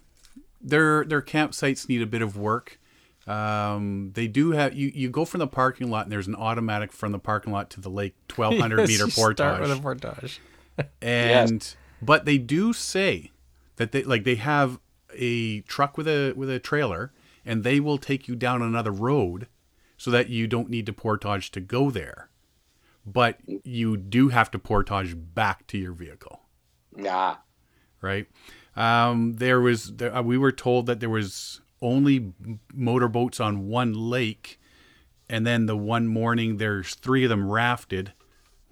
their 0.63 1.05
their 1.05 1.21
campsites 1.23 1.91
need 1.91 2.01
a 2.01 2.07
bit 2.07 2.23
of 2.23 2.39
work. 2.39 2.79
Um, 3.27 4.12
they 4.15 4.29
do 4.29 4.53
have 4.53 4.75
you. 4.75 4.91
You 4.95 5.11
go 5.11 5.25
from 5.25 5.41
the 5.41 5.47
parking 5.49 5.91
lot, 5.91 6.05
and 6.07 6.12
there's 6.12 6.29
an 6.29 6.37
automatic 6.37 6.93
from 6.93 7.12
the 7.12 7.19
parking 7.19 7.53
lot 7.53 7.71
to 7.71 7.81
the 7.81 7.91
lake, 7.91 8.15
twelve 8.29 8.57
hundred 8.59 8.81
Yes, 8.89 8.89
meter 8.89 9.05
you 9.05 9.11
Start 9.11 9.61
with 9.61 9.71
a 9.73 9.77
portage. 9.77 10.41
portage. 10.79 10.91
and 11.03 11.75
but 12.01 12.25
they 12.25 12.39
do 12.39 12.73
say 12.73 13.33
that 13.77 13.93
they 13.93 14.03
like 14.05 14.25
they 14.25 14.37
have 14.37 14.79
a 15.15 15.61
truck 15.62 15.97
with 15.97 16.07
a 16.07 16.33
with 16.37 16.49
a 16.51 16.59
trailer, 16.59 17.12
and 17.45 17.65
they 17.65 17.81
will 17.81 17.99
take 17.99 18.29
you 18.29 18.37
down 18.37 18.62
another 18.62 18.93
road, 18.93 19.49
so 19.97 20.11
that 20.12 20.29
you 20.29 20.47
don't 20.47 20.71
need 20.71 20.87
to 20.87 20.93
portage 20.93 21.51
to 21.53 21.61
go 21.61 21.91
there. 21.91 22.29
But 23.05 23.39
you 23.65 23.97
do 23.97 24.29
have 24.29 24.51
to 24.53 24.59
portage 24.59 25.15
back 25.17 25.67
to 25.69 25.79
your 25.79 25.93
vehicle 25.93 26.41
Yeah. 26.97 27.37
right? 28.01 28.27
Um, 28.75 29.35
there 29.35 29.61
was 29.61 29.95
there, 29.97 30.15
uh, 30.15 30.23
we 30.23 30.37
were 30.37 30.51
told 30.53 30.87
that 30.87 30.99
there 31.01 31.09
was 31.09 31.61
only 31.83 32.33
motorboats 32.73 33.41
on 33.41 33.69
one 33.69 33.93
lake, 33.93 34.59
and 35.29 35.47
then 35.47 35.67
the 35.67 35.77
one 35.77 36.07
morning 36.07 36.57
there's 36.57 36.95
three 36.95 37.25
of 37.25 37.31
them 37.31 37.51
rafted 37.51 38.12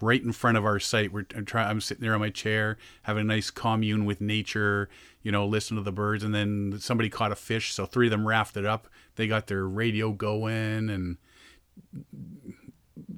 right 0.01 0.23
in 0.23 0.33
front 0.33 0.57
of 0.57 0.65
our 0.65 0.79
site. 0.79 1.13
We're 1.13 1.27
I'm, 1.35 1.45
try, 1.45 1.65
I'm 1.65 1.81
sitting 1.81 2.03
there 2.03 2.15
on 2.15 2.21
my 2.21 2.31
chair 2.31 2.77
having 3.03 3.23
a 3.23 3.25
nice 3.25 3.51
commune 3.51 4.05
with 4.05 4.21
nature, 4.21 4.89
you 5.23 5.33
know, 5.33 5.47
listen 5.47 5.77
to 5.77 5.83
the 5.83 5.93
birds, 5.93 6.25
and 6.25 6.35
then 6.35 6.77
somebody 6.81 7.09
caught 7.09 7.33
a 7.33 7.37
fish, 7.37 7.73
so 7.73 7.87
three 7.87 8.07
of 8.07 8.11
them 8.11 8.27
rafted 8.27 8.67
up. 8.67 8.89
They 9.17 9.27
got 9.27 9.47
their 9.47 9.67
radio 9.67 10.13
going 10.13 10.91
and 10.91 11.17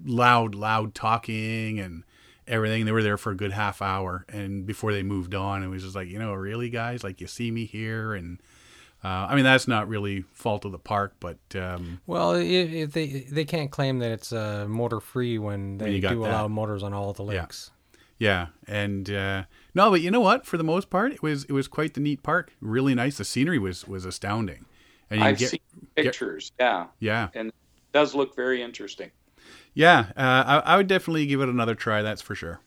loud, 0.05 0.55
loud 0.55 0.95
talking 0.95 1.81
and 1.81 2.05
everything. 2.47 2.85
They 2.85 2.93
were 2.93 3.03
there 3.03 3.17
for 3.17 3.33
a 3.33 3.37
good 3.37 3.53
half 3.53 3.83
hour, 3.83 4.25
and 4.29 4.67
before 4.67 4.93
they 4.93 5.03
moved 5.03 5.35
on, 5.35 5.63
it 5.63 5.69
was 5.69 5.83
just 5.83 5.97
like, 5.97 6.09
you 6.09 6.19
know, 6.19 6.33
really, 6.35 6.71
guys, 6.71 7.03
like 7.03 7.21
you 7.21 7.27
see 7.27 7.51
me 7.51 7.65
here, 7.65 8.15
and 8.15 8.41
uh, 9.07 9.27
I 9.31 9.35
mean 9.37 9.45
that's 9.45 9.69
not 9.69 9.89
really 9.89 10.23
fault 10.33 10.65
of 10.65 10.73
the 10.73 10.79
park, 10.79 11.15
but 11.21 11.39
um, 11.55 12.01
Well, 12.07 12.33
if, 12.35 12.73
if 12.73 12.93
they 12.93 13.07
they 13.31 13.45
can't 13.45 13.71
claim 13.71 14.01
that 14.01 14.11
it's 14.11 14.33
uh, 14.33 14.67
motor 14.69 15.01
free 15.01 15.39
when 15.39 15.79
they 15.79 15.93
you 15.93 16.01
got 16.01 16.11
do 16.11 16.25
allow 16.25 16.49
motors 16.49 16.83
on 16.83 16.93
all 16.93 17.13
the 17.13 17.25
Yeah. 17.25 17.43
lakes. 17.43 17.71
yeah, 18.19 18.47
and 18.67 19.09
uh, 19.11 19.45
no, 19.75 19.91
but 19.91 20.01
you 20.01 20.11
know 20.11 20.21
what? 20.21 20.47
For 20.47 20.57
the 20.57 20.65
most 20.65 20.91
part, 20.91 21.13
it 21.13 21.23
was 21.23 21.45
it 21.45 21.53
was 21.53 21.69
quite 21.69 21.95
the 21.95 22.01
neat 22.01 22.23
park. 22.23 22.53
Really 22.61 22.95
nice. 22.95 23.19
The 23.19 23.25
scenery 23.25 23.59
was 23.59 23.87
was 23.87 24.05
astounding, 24.05 24.65
and 25.11 25.21
you 25.21 25.27
I've 25.27 25.39
get 25.39 25.51
seen 25.51 25.61
pictures. 25.95 26.53
yeah, 26.59 26.87
yeah, 26.99 27.29
and 27.35 27.49
it 27.49 27.55
does 27.93 28.15
look 28.15 28.35
very 28.35 28.61
interesting. 28.63 29.11
yeah. 29.75 30.07
Uh, 30.17 30.63
I, 30.65 30.73
I 30.73 30.77
would 30.79 30.87
definitely 30.89 31.27
give 31.27 31.41
it 31.43 31.49
another 31.49 31.75
try. 31.75 32.03
That's 32.03 32.23
for 32.23 32.35
sure. 32.35 32.61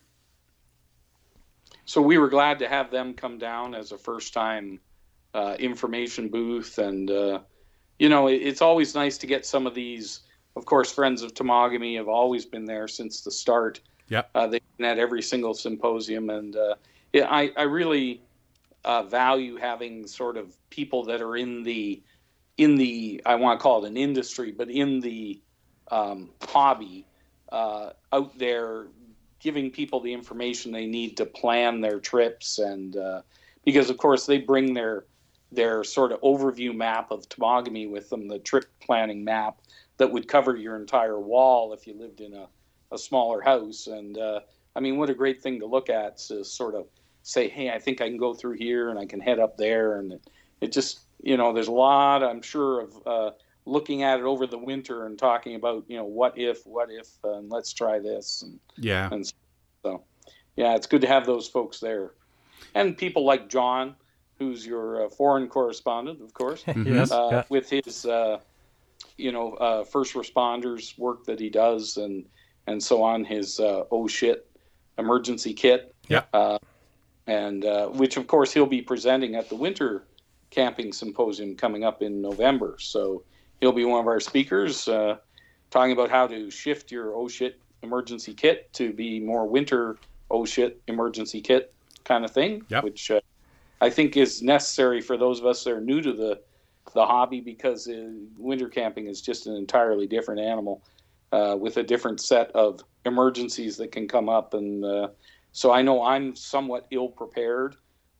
So 1.84 2.00
we 2.00 2.18
were 2.18 2.28
glad 2.28 2.60
to 2.60 2.68
have 2.68 2.90
them 2.90 3.14
come 3.14 3.38
down 3.38 3.74
as 3.74 3.90
a 3.92 3.98
first 3.98 4.32
time 4.32 4.78
uh, 5.34 5.56
information 5.58 6.28
booth, 6.28 6.78
and 6.78 7.10
uh, 7.10 7.40
you 7.98 8.08
know 8.08 8.28
it, 8.28 8.36
it's 8.36 8.62
always 8.62 8.94
nice 8.94 9.18
to 9.18 9.26
get 9.26 9.46
some 9.46 9.66
of 9.66 9.74
these. 9.74 10.20
Of 10.56 10.66
course, 10.66 10.92
friends 10.92 11.22
of 11.22 11.32
Temagami 11.32 11.96
have 11.96 12.08
always 12.08 12.44
been 12.44 12.64
there 12.64 12.88
since 12.88 13.22
the 13.22 13.30
start. 13.30 13.80
Yeah, 14.08 14.22
Uh, 14.34 14.48
they've 14.48 14.76
been 14.76 14.86
at 14.86 14.98
every 14.98 15.22
single 15.22 15.54
symposium, 15.54 16.30
and 16.30 16.56
uh, 16.56 16.74
yeah, 17.12 17.28
I, 17.30 17.52
I 17.56 17.62
really 17.62 18.20
uh, 18.84 19.04
value 19.04 19.56
having 19.56 20.06
sort 20.06 20.36
of 20.36 20.56
people 20.70 21.04
that 21.04 21.20
are 21.20 21.36
in 21.36 21.62
the 21.62 22.02
in 22.56 22.76
the 22.76 23.22
I 23.24 23.36
want 23.36 23.58
to 23.58 23.62
call 23.62 23.84
it 23.84 23.88
an 23.88 23.96
industry, 23.96 24.52
but 24.52 24.68
in 24.70 25.00
the 25.00 25.40
um, 25.90 26.30
hobby 26.42 27.06
uh, 27.50 27.90
out 28.12 28.36
there 28.38 28.88
giving 29.40 29.70
people 29.70 30.00
the 30.00 30.12
information 30.12 30.72
they 30.72 30.86
need 30.86 31.16
to 31.16 31.26
plan 31.26 31.80
their 31.80 31.98
trips 31.98 32.58
and 32.58 32.96
uh, 32.96 33.22
because 33.64 33.90
of 33.90 33.96
course 33.96 34.26
they 34.26 34.38
bring 34.38 34.74
their 34.74 35.04
their 35.52 35.82
sort 35.84 36.12
of 36.12 36.20
overview 36.20 36.74
map 36.74 37.10
of 37.10 37.28
Temagami 37.28 37.90
with 37.90 38.08
them 38.10 38.28
the 38.28 38.38
trip 38.38 38.66
planning 38.80 39.24
map 39.24 39.60
that 39.98 40.10
would 40.10 40.28
cover 40.28 40.56
your 40.56 40.76
entire 40.76 41.20
wall 41.20 41.72
if 41.72 41.86
you 41.86 41.94
lived 41.94 42.20
in 42.20 42.34
a, 42.34 42.46
a 42.92 42.98
smaller 42.98 43.40
house. 43.40 43.86
And 43.86 44.16
uh, 44.18 44.40
i 44.76 44.80
mean 44.80 44.96
what 44.96 45.10
a 45.10 45.14
great 45.14 45.42
thing 45.42 45.58
to 45.60 45.66
look 45.66 45.90
at 45.90 46.18
to 46.18 46.44
sort 46.44 46.74
of 46.74 46.86
say 47.22 47.48
hey 47.48 47.70
i 47.70 47.78
think 47.78 48.00
i 48.00 48.08
can 48.08 48.16
go 48.16 48.32
through 48.32 48.56
here 48.56 48.88
and 48.88 48.98
i 48.98 49.04
can 49.04 49.20
head 49.20 49.38
up 49.38 49.56
there. 49.56 49.98
And 49.98 50.12
it, 50.12 50.30
it 50.60 50.72
just 50.72 51.00
you 51.22 51.36
know 51.36 51.52
there's 51.52 51.68
a 51.68 51.72
lot 51.72 52.22
i'm 52.22 52.42
sure 52.42 52.80
of 52.80 53.06
uh, 53.06 53.30
looking 53.66 54.02
at 54.02 54.18
it 54.18 54.24
over 54.24 54.46
the 54.46 54.58
winter 54.58 55.06
and 55.06 55.18
talking 55.18 55.54
about 55.54 55.84
you 55.88 55.96
know 55.96 56.04
what 56.04 56.38
if 56.38 56.64
what 56.66 56.90
if 56.90 57.08
and 57.24 57.50
let's 57.50 57.72
try 57.72 57.98
this. 57.98 58.42
And 58.42 58.58
Yeah. 58.76 59.08
and 59.12 59.30
so 59.84 60.04
yeah 60.56 60.74
it's 60.76 60.86
good 60.86 61.02
to 61.02 61.08
have 61.08 61.26
those 61.26 61.48
folks 61.48 61.80
there. 61.80 62.12
And 62.74 62.96
people 62.96 63.24
like 63.24 63.48
john 63.48 63.96
who's 64.40 64.66
your 64.66 65.04
uh, 65.04 65.08
foreign 65.10 65.46
correspondent 65.46 66.20
of 66.20 66.32
course 66.34 66.64
yes. 66.84 67.12
uh, 67.12 67.28
yeah. 67.30 67.42
with 67.50 67.68
his 67.70 68.06
uh, 68.06 68.38
you 69.16 69.30
know 69.30 69.52
uh, 69.54 69.84
first 69.84 70.14
responders 70.14 70.98
work 70.98 71.24
that 71.26 71.38
he 71.38 71.48
does 71.50 71.96
and 71.98 72.24
and 72.66 72.82
so 72.82 73.02
on 73.02 73.22
his 73.24 73.60
uh, 73.60 73.84
oh 73.92 74.08
shit 74.08 74.48
emergency 74.98 75.52
kit 75.54 75.94
Yeah. 76.08 76.24
uh, 76.32 76.58
and 77.26 77.64
uh, 77.64 77.88
which 77.88 78.16
of 78.16 78.26
course 78.26 78.52
he'll 78.52 78.66
be 78.66 78.82
presenting 78.82 79.36
at 79.36 79.48
the 79.48 79.54
winter 79.56 80.04
camping 80.50 80.92
symposium 80.92 81.54
coming 81.54 81.84
up 81.84 82.02
in 82.02 82.20
November 82.22 82.76
so 82.80 83.22
he'll 83.60 83.72
be 83.72 83.84
one 83.84 84.00
of 84.00 84.06
our 84.06 84.20
speakers 84.20 84.88
uh, 84.88 85.16
talking 85.70 85.92
about 85.92 86.10
how 86.10 86.26
to 86.26 86.50
shift 86.50 86.90
your 86.90 87.14
oh 87.14 87.28
shit 87.28 87.60
emergency 87.82 88.32
kit 88.34 88.72
to 88.72 88.92
be 88.92 89.20
more 89.20 89.46
winter 89.46 89.96
oh 90.30 90.44
shit 90.46 90.80
emergency 90.86 91.40
kit 91.42 91.72
kind 92.04 92.24
of 92.24 92.30
thing 92.30 92.62
Yep. 92.70 92.84
which 92.84 93.10
uh, 93.10 93.20
I 93.80 93.90
think 93.90 94.16
is 94.16 94.42
necessary 94.42 95.00
for 95.00 95.16
those 95.16 95.40
of 95.40 95.46
us 95.46 95.64
that 95.64 95.72
are 95.72 95.80
new 95.80 96.00
to 96.02 96.12
the 96.12 96.40
the 96.94 97.06
hobby 97.06 97.40
because 97.40 97.86
uh, 97.86 98.10
winter 98.36 98.68
camping 98.68 99.06
is 99.06 99.20
just 99.20 99.46
an 99.46 99.54
entirely 99.54 100.06
different 100.06 100.40
animal 100.40 100.82
uh, 101.30 101.56
with 101.58 101.76
a 101.76 101.82
different 101.82 102.20
set 102.20 102.50
of 102.52 102.80
emergencies 103.04 103.76
that 103.76 103.92
can 103.92 104.08
come 104.08 104.28
up 104.28 104.54
and 104.54 104.84
uh, 104.84 105.08
so 105.52 105.72
I 105.72 105.82
know 105.82 106.02
I'm 106.02 106.36
somewhat 106.36 106.86
ill 106.90 107.08
prepared. 107.08 107.76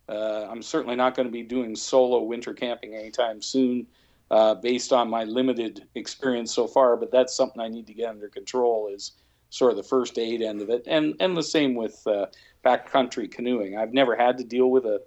Uh, 0.09 0.47
I'm 0.51 0.63
certainly 0.63 0.97
not 0.97 1.15
going 1.15 1.29
to 1.29 1.33
be 1.33 1.43
doing 1.43 1.77
solo 1.77 2.23
winter 2.23 2.53
camping 2.53 2.95
anytime 2.95 3.41
soon, 3.41 3.87
uh, 4.31 4.55
based 4.55 4.93
on 4.93 5.09
my 5.09 5.25
limited 5.25 5.87
experience 5.95 6.53
so 6.53 6.67
far. 6.67 6.97
But 6.97 7.13
that's 7.13 7.35
something 7.35 7.61
I 7.61 7.69
need 7.69 7.87
to 7.87 7.95
get 7.95 8.09
under 8.09 8.29
control. 8.29 8.91
Is 8.93 9.13
sort 9.51 9.71
of 9.71 9.77
the 9.77 9.85
first 9.85 10.19
aid 10.19 10.43
end 10.43 10.61
of 10.61 10.71
it, 10.71 10.83
and 10.87 11.15
and 11.21 11.37
the 11.37 11.43
same 11.43 11.75
with 11.75 12.05
uh, 12.07 12.27
backcountry 12.65 13.31
canoeing. 13.31 13.77
I've 13.77 13.93
never 13.93 14.17
had 14.17 14.37
to 14.39 14.45
deal 14.45 14.71
with 14.71 14.85
a 14.85 15.01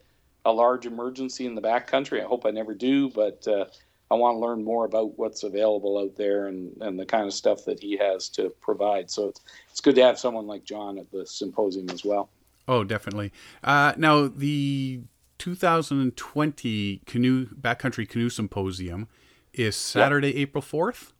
a 0.45 0.51
large 0.51 0.85
emergency 0.85 1.45
in 1.45 1.55
the 1.55 1.61
backcountry. 1.61 2.21
I 2.21 2.25
hope 2.25 2.45
I 2.45 2.51
never 2.51 2.73
do, 2.73 3.09
but 3.09 3.47
uh, 3.47 3.65
I 4.11 4.15
want 4.15 4.35
to 4.35 4.39
learn 4.39 4.63
more 4.63 4.85
about 4.85 5.17
what's 5.17 5.43
available 5.43 5.97
out 5.97 6.15
there 6.15 6.47
and, 6.47 6.75
and 6.81 6.99
the 6.99 7.05
kind 7.05 7.25
of 7.25 7.33
stuff 7.33 7.65
that 7.65 7.79
he 7.79 7.97
has 7.97 8.29
to 8.29 8.49
provide. 8.61 9.09
So 9.09 9.29
it's, 9.29 9.41
it's 9.69 9.81
good 9.81 9.95
to 9.95 10.03
have 10.03 10.19
someone 10.19 10.47
like 10.47 10.65
John 10.65 10.97
at 10.97 11.09
the 11.11 11.25
symposium 11.25 11.89
as 11.89 12.03
well. 12.03 12.29
Oh, 12.67 12.83
definitely. 12.83 13.31
Uh, 13.63 13.93
now, 13.97 14.27
the 14.27 15.01
2020 15.37 17.01
canoe 17.05 17.47
backcountry 17.47 18.07
canoe 18.07 18.29
symposium 18.29 19.07
is 19.53 19.75
Saturday, 19.75 20.35
April 20.37 20.61
4th. 20.61 21.11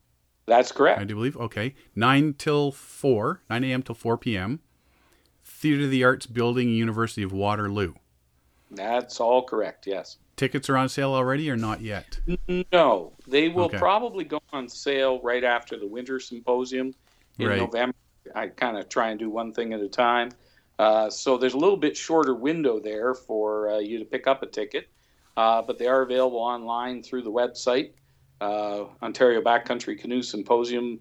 That's 0.46 0.72
correct. 0.72 1.00
I 1.00 1.04
do 1.06 1.16
believe. 1.16 1.38
Okay, 1.38 1.74
nine 1.96 2.34
till 2.38 2.72
four, 2.72 3.42
nine 3.50 3.64
a.m. 3.64 3.82
till 3.82 3.96
four 3.96 4.18
p.m. 4.18 4.60
Theater 5.44 5.86
of 5.86 5.90
the 5.90 6.04
Arts 6.04 6.26
Building, 6.26 6.70
University 6.70 7.24
of 7.24 7.32
Waterloo. 7.32 7.94
That's 8.76 9.20
all 9.20 9.44
correct. 9.44 9.88
Yes. 9.88 10.18
Tickets 10.36 10.70
are 10.70 10.78
on 10.78 10.90
sale 10.90 11.14
already, 11.14 11.50
or 11.50 11.56
not 11.56 11.82
yet? 11.82 12.20
No, 12.72 13.14
they 13.28 13.50
will 13.50 13.66
Okay. 13.66 13.78
probably 13.78 14.24
go 14.24 14.42
on 14.52 14.68
sale 14.68 15.22
right 15.22 15.44
after 15.44 15.78
the 15.78 15.86
winter 15.88 16.20
symposium 16.20 16.94
in 17.40 17.48
Right. 17.48 17.60
November. 17.60 17.96
I 18.36 18.48
kind 18.48 18.78
of 18.78 18.90
try 18.90 19.10
and 19.10 19.20
do 19.20 19.30
one 19.30 19.54
thing 19.54 19.74
at 19.74 19.80
a 19.82 19.90
time. 19.90 20.30
Uh, 20.80 21.08
so 21.10 21.38
there's 21.38 21.54
a 21.54 21.58
little 21.58 21.78
bit 21.78 21.96
shorter 21.96 22.34
window 22.34 22.80
there 22.80 23.14
for 23.14 23.70
uh, 23.70 23.78
you 23.78 24.00
to 24.00 24.06
pick 24.06 24.26
up 24.26 24.42
a 24.42 24.48
ticket, 24.48 24.88
uh, 25.38 25.62
but 25.62 25.78
they 25.78 25.86
are 25.88 26.02
available 26.02 26.40
online 26.40 27.04
through 27.04 27.22
the 27.22 27.32
website, 27.32 27.92
uh, 28.42 28.86
Ontario 29.04 29.40
Backcountry 29.42 30.00
Canoe 30.00 30.24
Symposium 30.24 31.00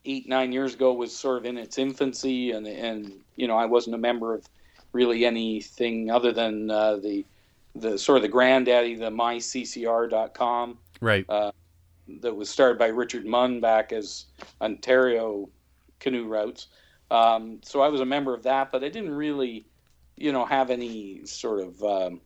eight 0.08 0.28
nine 0.28 0.52
years 0.52 0.72
ago 0.72 0.92
was 0.92 1.12
sort 1.12 1.36
of 1.36 1.44
in 1.44 1.58
its 1.58 1.78
infancy, 1.78 2.52
and 2.52 2.64
and 2.64 3.12
you 3.34 3.48
know 3.48 3.56
I 3.56 3.64
wasn't 3.66 3.96
a 3.96 3.98
member 3.98 4.34
of 4.34 4.48
really 4.92 5.26
anything 5.26 6.12
other 6.12 6.30
than 6.32 6.70
uh, 6.70 6.96
the 6.96 7.24
the 7.80 7.98
sort 7.98 8.16
of 8.16 8.22
the 8.22 8.28
granddaddy, 8.28 8.94
the 8.94 9.10
myccr.com 9.10 10.78
Right. 11.00 11.26
that 11.26 12.34
was 12.34 12.48
started 12.48 12.78
by 12.78 12.86
Richard 12.86 13.26
Munn 13.26 13.60
back 13.60 13.92
as 13.92 14.26
Ontario 14.60 15.48
Canoe 16.00 16.26
Routes. 16.26 16.68
Um, 17.10 17.60
so 17.62 17.80
I 17.80 17.88
was 17.88 18.00
a 18.00 18.06
member 18.06 18.34
of 18.34 18.42
that, 18.44 18.72
but 18.72 18.82
I 18.82 18.88
didn't 18.88 19.14
really, 19.14 19.66
you 20.16 20.32
know, 20.32 20.44
have 20.44 20.70
any 20.70 21.24
sort 21.24 21.60
of 21.60 21.82
um, 21.82 22.20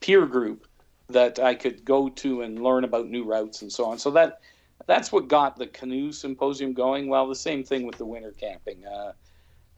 peer 0.00 0.26
group 0.26 0.66
that 1.08 1.38
I 1.38 1.54
could 1.54 1.84
go 1.84 2.08
to 2.08 2.42
and 2.42 2.62
learn 2.62 2.84
about 2.84 3.08
new 3.08 3.24
routes 3.24 3.62
and 3.62 3.72
so 3.72 3.86
on. 3.86 3.98
So 3.98 4.10
that 4.12 4.40
that's 4.86 5.10
what 5.10 5.28
got 5.28 5.56
the 5.56 5.66
canoe 5.68 6.12
symposium 6.12 6.72
going. 6.72 7.08
Well, 7.08 7.28
the 7.28 7.34
same 7.34 7.64
thing 7.64 7.86
with 7.86 7.96
the 7.96 8.06
winter 8.06 8.32
camping. 8.32 8.84
Uh, 8.86 9.12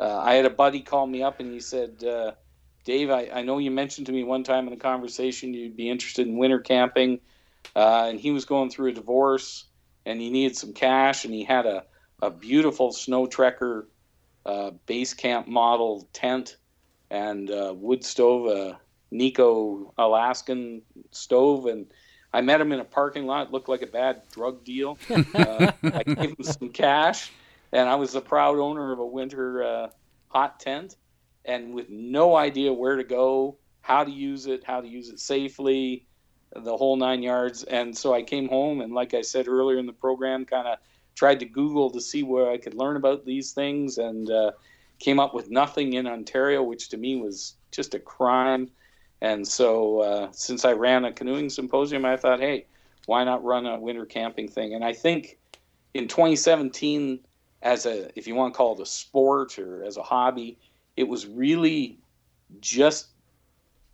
uh, 0.00 0.18
I 0.18 0.34
had 0.34 0.44
a 0.44 0.50
buddy 0.50 0.80
call 0.80 1.06
me 1.06 1.22
up 1.22 1.40
and 1.40 1.52
he 1.52 1.60
said, 1.60 2.02
uh, 2.04 2.32
"Dave, 2.88 3.10
I, 3.10 3.28
I 3.32 3.42
know 3.42 3.58
you 3.58 3.70
mentioned 3.70 4.06
to 4.06 4.12
me 4.12 4.24
one 4.24 4.44
time 4.44 4.66
in 4.66 4.72
a 4.72 4.76
conversation 4.76 5.52
you'd 5.52 5.76
be 5.76 5.90
interested 5.90 6.26
in 6.26 6.38
winter 6.38 6.58
camping." 6.58 7.20
uh, 7.76 8.06
and 8.08 8.20
he 8.20 8.30
was 8.30 8.44
going 8.44 8.70
through 8.70 8.90
a 8.90 8.92
divorce 8.92 9.64
and 10.06 10.20
he 10.20 10.30
needed 10.30 10.56
some 10.56 10.72
cash 10.72 11.24
and 11.24 11.34
he 11.34 11.44
had 11.44 11.66
a, 11.66 11.84
a 12.22 12.30
beautiful 12.30 12.92
snow 12.92 13.26
trekker 13.26 13.84
uh, 14.46 14.70
base 14.86 15.12
camp 15.12 15.46
model 15.46 16.08
tent 16.12 16.56
and 17.10 17.50
uh, 17.50 17.74
wood 17.76 18.04
stove 18.04 18.46
a 18.46 18.78
Kni-Co 19.12 19.92
alaskan 19.98 20.82
stove 21.10 21.66
and 21.66 21.86
i 22.32 22.40
met 22.40 22.60
him 22.60 22.72
in 22.72 22.80
a 22.80 22.84
parking 22.84 23.26
lot 23.26 23.48
it 23.48 23.52
looked 23.52 23.68
like 23.68 23.82
a 23.82 23.86
bad 23.86 24.22
drug 24.32 24.64
deal 24.64 24.98
uh, 25.34 25.72
i 25.82 26.02
gave 26.04 26.30
him 26.30 26.42
some 26.42 26.68
cash 26.68 27.32
and 27.72 27.88
I 27.88 27.94
was 27.96 28.12
the 28.12 28.20
proud 28.20 28.58
owner 28.58 28.92
of 28.92 28.98
a 28.98 29.06
winter 29.06 29.62
uh, 29.62 29.88
hot 30.28 30.60
tent, 30.60 30.96
and 31.44 31.72
with 31.72 31.88
no 31.88 32.36
idea 32.36 32.72
where 32.72 32.96
to 32.96 33.04
go, 33.04 33.56
how 33.80 34.04
to 34.04 34.10
use 34.10 34.46
it, 34.46 34.64
how 34.64 34.80
to 34.80 34.88
use 34.88 35.08
it 35.08 35.20
safely, 35.20 36.06
the 36.54 36.76
whole 36.76 36.96
nine 36.96 37.22
yards. 37.22 37.64
And 37.64 37.96
so 37.96 38.14
I 38.14 38.22
came 38.22 38.48
home, 38.48 38.80
and 38.80 38.92
like 38.92 39.14
I 39.14 39.22
said 39.22 39.48
earlier 39.48 39.78
in 39.78 39.86
the 39.86 39.92
program, 39.92 40.44
kind 40.44 40.68
of 40.68 40.78
tried 41.14 41.40
to 41.40 41.46
Google 41.46 41.90
to 41.90 42.00
see 42.00 42.22
where 42.22 42.50
I 42.50 42.58
could 42.58 42.74
learn 42.74 42.96
about 42.96 43.24
these 43.24 43.52
things, 43.52 43.98
and 43.98 44.30
uh, 44.30 44.52
came 44.98 45.18
up 45.18 45.34
with 45.34 45.50
nothing 45.50 45.94
in 45.94 46.06
Ontario, 46.06 46.62
which 46.62 46.88
to 46.90 46.96
me 46.96 47.16
was 47.16 47.54
just 47.70 47.94
a 47.94 47.98
crime. 47.98 48.70
And 49.20 49.46
so, 49.46 50.00
uh, 50.00 50.28
since 50.32 50.64
I 50.64 50.72
ran 50.72 51.04
a 51.04 51.12
canoeing 51.12 51.50
symposium, 51.50 52.04
I 52.04 52.16
thought, 52.16 52.40
hey, 52.40 52.66
why 53.06 53.24
not 53.24 53.42
run 53.42 53.66
a 53.66 53.78
winter 53.78 54.06
camping 54.06 54.48
thing? 54.48 54.74
And 54.74 54.84
I 54.84 54.92
think 54.92 55.38
in 55.94 56.08
2017, 56.08 57.20
as 57.62 57.86
a 57.86 58.16
if 58.16 58.26
you 58.28 58.34
want 58.34 58.54
to 58.54 58.56
call 58.56 58.74
it 58.74 58.80
a 58.80 58.86
sport 58.86 59.58
or 59.58 59.82
as 59.84 59.96
a 59.96 60.02
hobby, 60.02 60.58
it 60.98 61.06
was 61.06 61.28
really 61.28 61.96
just 62.58 63.10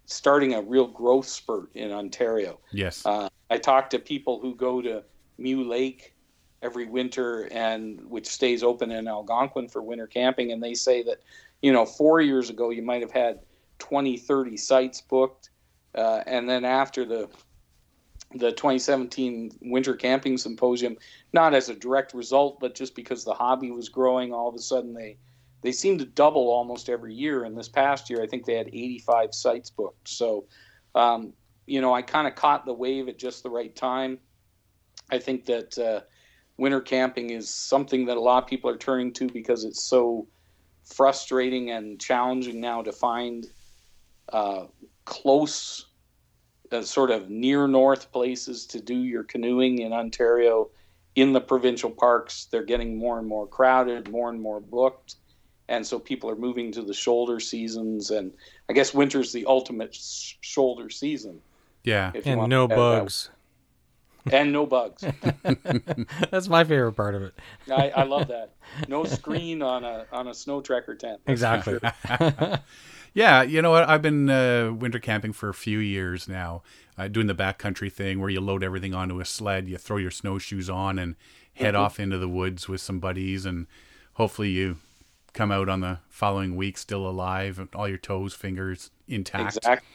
starting 0.07 0.55
a 0.55 0.63
real 0.63 0.87
growth 0.87 1.29
spurt 1.29 1.69
in 1.75 1.93
Ontario. 1.93 2.59
Yes. 2.73 3.05
Uh, 3.05 3.29
I 3.51 3.59
talk 3.59 3.91
to 3.91 3.99
people 3.99 4.41
who 4.41 4.55
go 4.55 4.81
to 4.81 5.05
Mew 5.37 5.65
Lake 5.65 6.15
every 6.63 6.87
winter 6.87 7.47
and 7.53 8.03
which 8.07 8.27
stays 8.27 8.63
open 8.63 8.91
in 8.91 9.07
Algonquin 9.07 9.69
for 9.69 9.83
winter 9.83 10.07
camping 10.07 10.51
and 10.51 10.63
they 10.63 10.73
say 10.73 11.03
that 11.03 11.21
you 11.61 11.71
know 11.71 11.85
4 11.85 12.23
years 12.23 12.49
ago 12.49 12.71
you 12.71 12.81
might 12.81 13.03
have 13.03 13.11
had 13.11 13.41
20 13.81 14.17
30 14.17 14.57
sites 14.57 15.03
booked 15.03 15.51
uh, 15.95 16.23
and 16.27 16.49
then 16.49 16.65
after 16.65 17.05
the 17.05 17.29
the 18.35 18.51
2017 18.53 19.59
winter 19.61 19.95
camping 19.95 20.39
symposium 20.39 20.97
not 21.35 21.53
as 21.53 21.69
a 21.69 21.75
direct 21.75 22.15
result 22.15 22.59
but 22.61 22.75
just 22.75 22.95
because 22.95 23.25
the 23.25 23.35
hobby 23.35 23.71
was 23.71 23.91
growing 23.91 24.33
all 24.33 24.49
of 24.49 24.55
a 24.55 24.59
sudden 24.59 24.95
they 24.95 25.19
they 25.65 25.73
seem 25.73 25.99
to 25.99 26.05
double 26.05 26.51
almost 26.51 26.89
every 26.89 27.15
year 27.15 27.43
and 27.45 27.59
this 27.59 27.69
past 27.69 28.09
year 28.09 28.23
i 28.23 28.27
think 28.27 28.45
they 28.45 28.55
had 28.55 28.69
85 28.69 29.35
sites 29.35 29.71
booked 29.71 30.09
so 30.09 30.45
um, 30.95 31.33
you 31.67 31.81
know 31.81 31.93
i 31.93 32.03
kind 32.03 32.29
of 32.29 32.37
caught 32.37 32.65
the 32.65 32.73
wave 32.73 33.09
at 33.09 33.19
just 33.19 33.43
the 33.43 33.51
right 33.51 33.75
time 33.75 34.19
i 35.11 35.19
think 35.19 35.47
that 35.47 35.77
uh, 35.79 36.01
winter 36.57 36.81
camping 36.81 37.31
is 37.31 37.49
something 37.49 38.07
that 38.07 38.17
a 38.17 38.21
lot 38.21 38.45
of 38.45 38.49
people 38.49 38.71
are 38.71 38.77
turning 38.77 39.13
to 39.15 39.27
because 39.29 39.65
it's 39.65 39.85
so 39.85 40.29
frustrating 40.85 41.71
and 41.71 42.01
challenging 42.01 42.61
now 42.61 42.83
to 42.83 42.93
find 42.93 43.47
uh, 44.33 44.67
close, 45.05 45.87
uh, 46.73 46.83
sort 46.83 47.11
of 47.11 47.31
near 47.31 47.67
north 47.67 48.13
places 48.13 48.67
to 48.67 48.81
do 48.81 48.95
your 48.95 49.25
canoeing 49.25 49.79
in 49.79 49.93
Ontario. 49.93 50.71
In 51.15 51.33
the 51.33 51.41
provincial 51.41 51.91
parks, 51.91 52.47
they're 52.51 52.65
getting 52.65 52.99
more 52.99 53.19
and 53.19 53.29
more 53.29 53.47
crowded, 53.47 54.11
more 54.11 54.31
and 54.31 54.41
more 54.41 54.61
booked. 54.61 55.17
And 55.69 55.87
so 55.87 55.99
people 55.99 56.29
are 56.31 56.37
moving 56.37 56.73
to 56.73 56.83
the 56.83 56.95
shoulder 56.95 57.41
seasons. 57.41 58.11
And 58.11 58.33
I 58.69 58.73
guess 58.73 58.93
winter's 58.93 59.33
the 59.33 59.47
ultimate 59.47 59.95
sh- 59.95 60.35
shoulder 60.41 60.91
season. 60.91 61.41
Yeah. 61.83 62.13
And 62.25 62.49
no 62.49 62.69
bugs 62.69 63.31
and 64.33 64.53
no 64.53 64.67
bugs. 64.67 65.05
That's 66.31 66.49
my 66.49 66.65
favorite 66.65 66.93
part 66.93 67.15
of 67.15 67.23
it. 67.23 67.35
I, 67.71 67.91
I, 67.91 68.03
love 68.05 68.29
that. 68.29 68.51
No 68.89 69.05
screen 69.05 69.63
on 69.63 69.85
a 69.85 70.07
on 70.13 70.29
a 70.29 70.35
snow 70.35 70.61
trekker 70.61 70.99
tent. 70.99 71.21
exactly. 71.27 71.79
yeah, 73.15 73.43
you 73.43 73.63
know 73.63 73.71
what? 73.71 73.89
I've 73.89 74.03
been 74.03 74.31
uh, 74.31 74.73
winter 74.73 74.99
camping 74.99 75.33
for 75.33 75.49
a 75.49 75.55
few 75.55 75.79
years 75.79 76.29
now, 76.29 76.63
uh, 76.97 77.09
doing 77.09 77.27
the 77.27 77.35
backcountry 77.35 77.93
thing 77.93 78.21
where 78.21 78.31
you 78.31 78.41
load 78.41 78.65
everything 78.65 78.95
onto 78.95 79.21
a 79.21 79.25
sled, 79.25 79.69
you 79.69 79.79
throw 79.79 79.97
your 79.97 80.11
snowshoes 80.11 80.71
on, 80.71 80.99
and 80.99 81.17
head 81.55 81.75
mm-hmm. 81.75 81.83
off 81.83 82.01
into 82.01 82.19
the 82.19 82.29
woods 82.29 82.69
with 82.69 82.81
some 82.81 82.99
buddies, 82.99 83.45
and 83.45 83.67
hopefully 84.15 84.51
you 84.51 84.79
come 85.35 85.53
out 85.53 85.69
on 85.69 85.81
the 85.81 85.99
following 86.09 86.57
week 86.57 86.79
still 86.79 87.07
alive, 87.07 87.59
and 87.59 87.69
all 87.75 87.89
your 87.89 87.99
toes, 87.99 88.33
fingers 88.33 88.91
intact. 89.07 89.59
Exactly. 89.59 89.89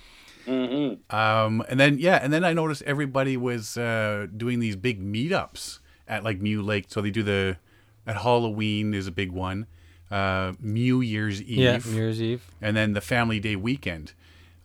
Mm-hmm. 0.46 1.16
Um, 1.16 1.64
and 1.68 1.80
then 1.80 1.98
yeah, 1.98 2.20
and 2.22 2.32
then 2.32 2.44
I 2.44 2.54
noticed 2.54 2.82
everybody 2.84 3.38
was 3.38 3.78
uh, 3.78 4.28
doing 4.36 4.60
these 4.60 4.76
big 4.76 5.02
meetups 5.02 5.80
at 6.08 6.24
like 6.24 6.40
Mew 6.40 6.62
Lake. 6.62 6.86
So 6.90 7.02
they 7.02 7.12
do 7.12 7.24
the 7.24 7.58
at 8.06 8.18
Halloween 8.18 8.94
is 8.94 9.08
a 9.08 9.12
big 9.12 9.32
one, 9.32 9.68
uh, 10.12 10.54
New 10.60 11.02
Year's 11.02 11.42
Eve, 11.42 11.58
yeah, 11.58 11.80
New 11.86 11.96
Year's 11.96 12.22
Eve, 12.22 12.44
and 12.62 12.76
then 12.76 12.94
the 12.94 13.02
Family 13.02 13.40
Day 13.40 13.56
weekend. 13.56 14.14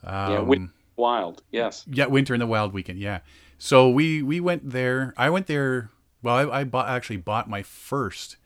Um, 0.03 0.33
yeah, 0.33 0.41
Winter 0.41 0.73
Wild, 0.97 1.43
yes. 1.51 1.85
Yeah, 1.91 2.07
Winter 2.07 2.35
in 2.35 2.41
the 2.41 2.47
Wild 2.47 2.73
weekend. 2.73 2.99
Yeah. 2.99 3.21
So 3.59 3.89
we 3.89 4.23
we 4.23 4.41
went 4.41 4.71
there. 4.71 5.15
I 5.17 5.31
went 5.31 5.47
there. 5.47 5.91
Well, 6.23 6.51
I, 6.51 6.61
I 6.61 6.65
bought 6.65 6.89
actually 6.89 7.19
bought 7.19 7.49
my 7.49 7.63
first 7.63 8.37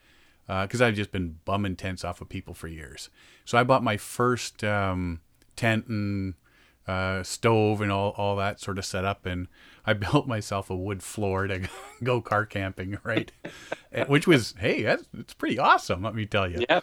because 0.49 0.81
uh, 0.81 0.87
I've 0.87 0.95
just 0.95 1.13
been 1.13 1.39
bumming 1.45 1.77
tents 1.77 2.05
off 2.05 2.21
of 2.21 2.29
people 2.29 2.55
for 2.55 2.69
years. 2.69 3.11
So 3.45 3.59
I 3.59 3.65
bought 3.65 3.85
my 3.85 3.99
first 3.99 4.65
um, 4.65 5.21
tent 5.57 5.87
and 5.89 6.35
uh, 6.87 7.23
stove 7.23 7.83
and 7.83 7.93
all, 7.93 8.15
all 8.17 8.35
that 8.37 8.59
sort 8.59 8.79
of 8.79 8.85
setup. 8.87 9.27
And 9.27 9.47
I 9.87 9.93
built 9.95 10.27
myself 10.27 10.71
a 10.71 10.77
wood 10.77 11.03
floor 11.03 11.47
to 11.47 11.69
go 12.03 12.21
car 12.23 12.47
camping, 12.47 12.99
right? 13.05 13.31
Which 14.07 14.27
was, 14.27 14.55
hey, 14.59 14.83
that's 14.83 15.05
it's 15.17 15.35
pretty 15.35 15.59
awesome, 15.59 16.03
let 16.03 16.15
me 16.15 16.25
tell 16.25 16.51
you. 16.51 16.65
Yeah. 16.69 16.81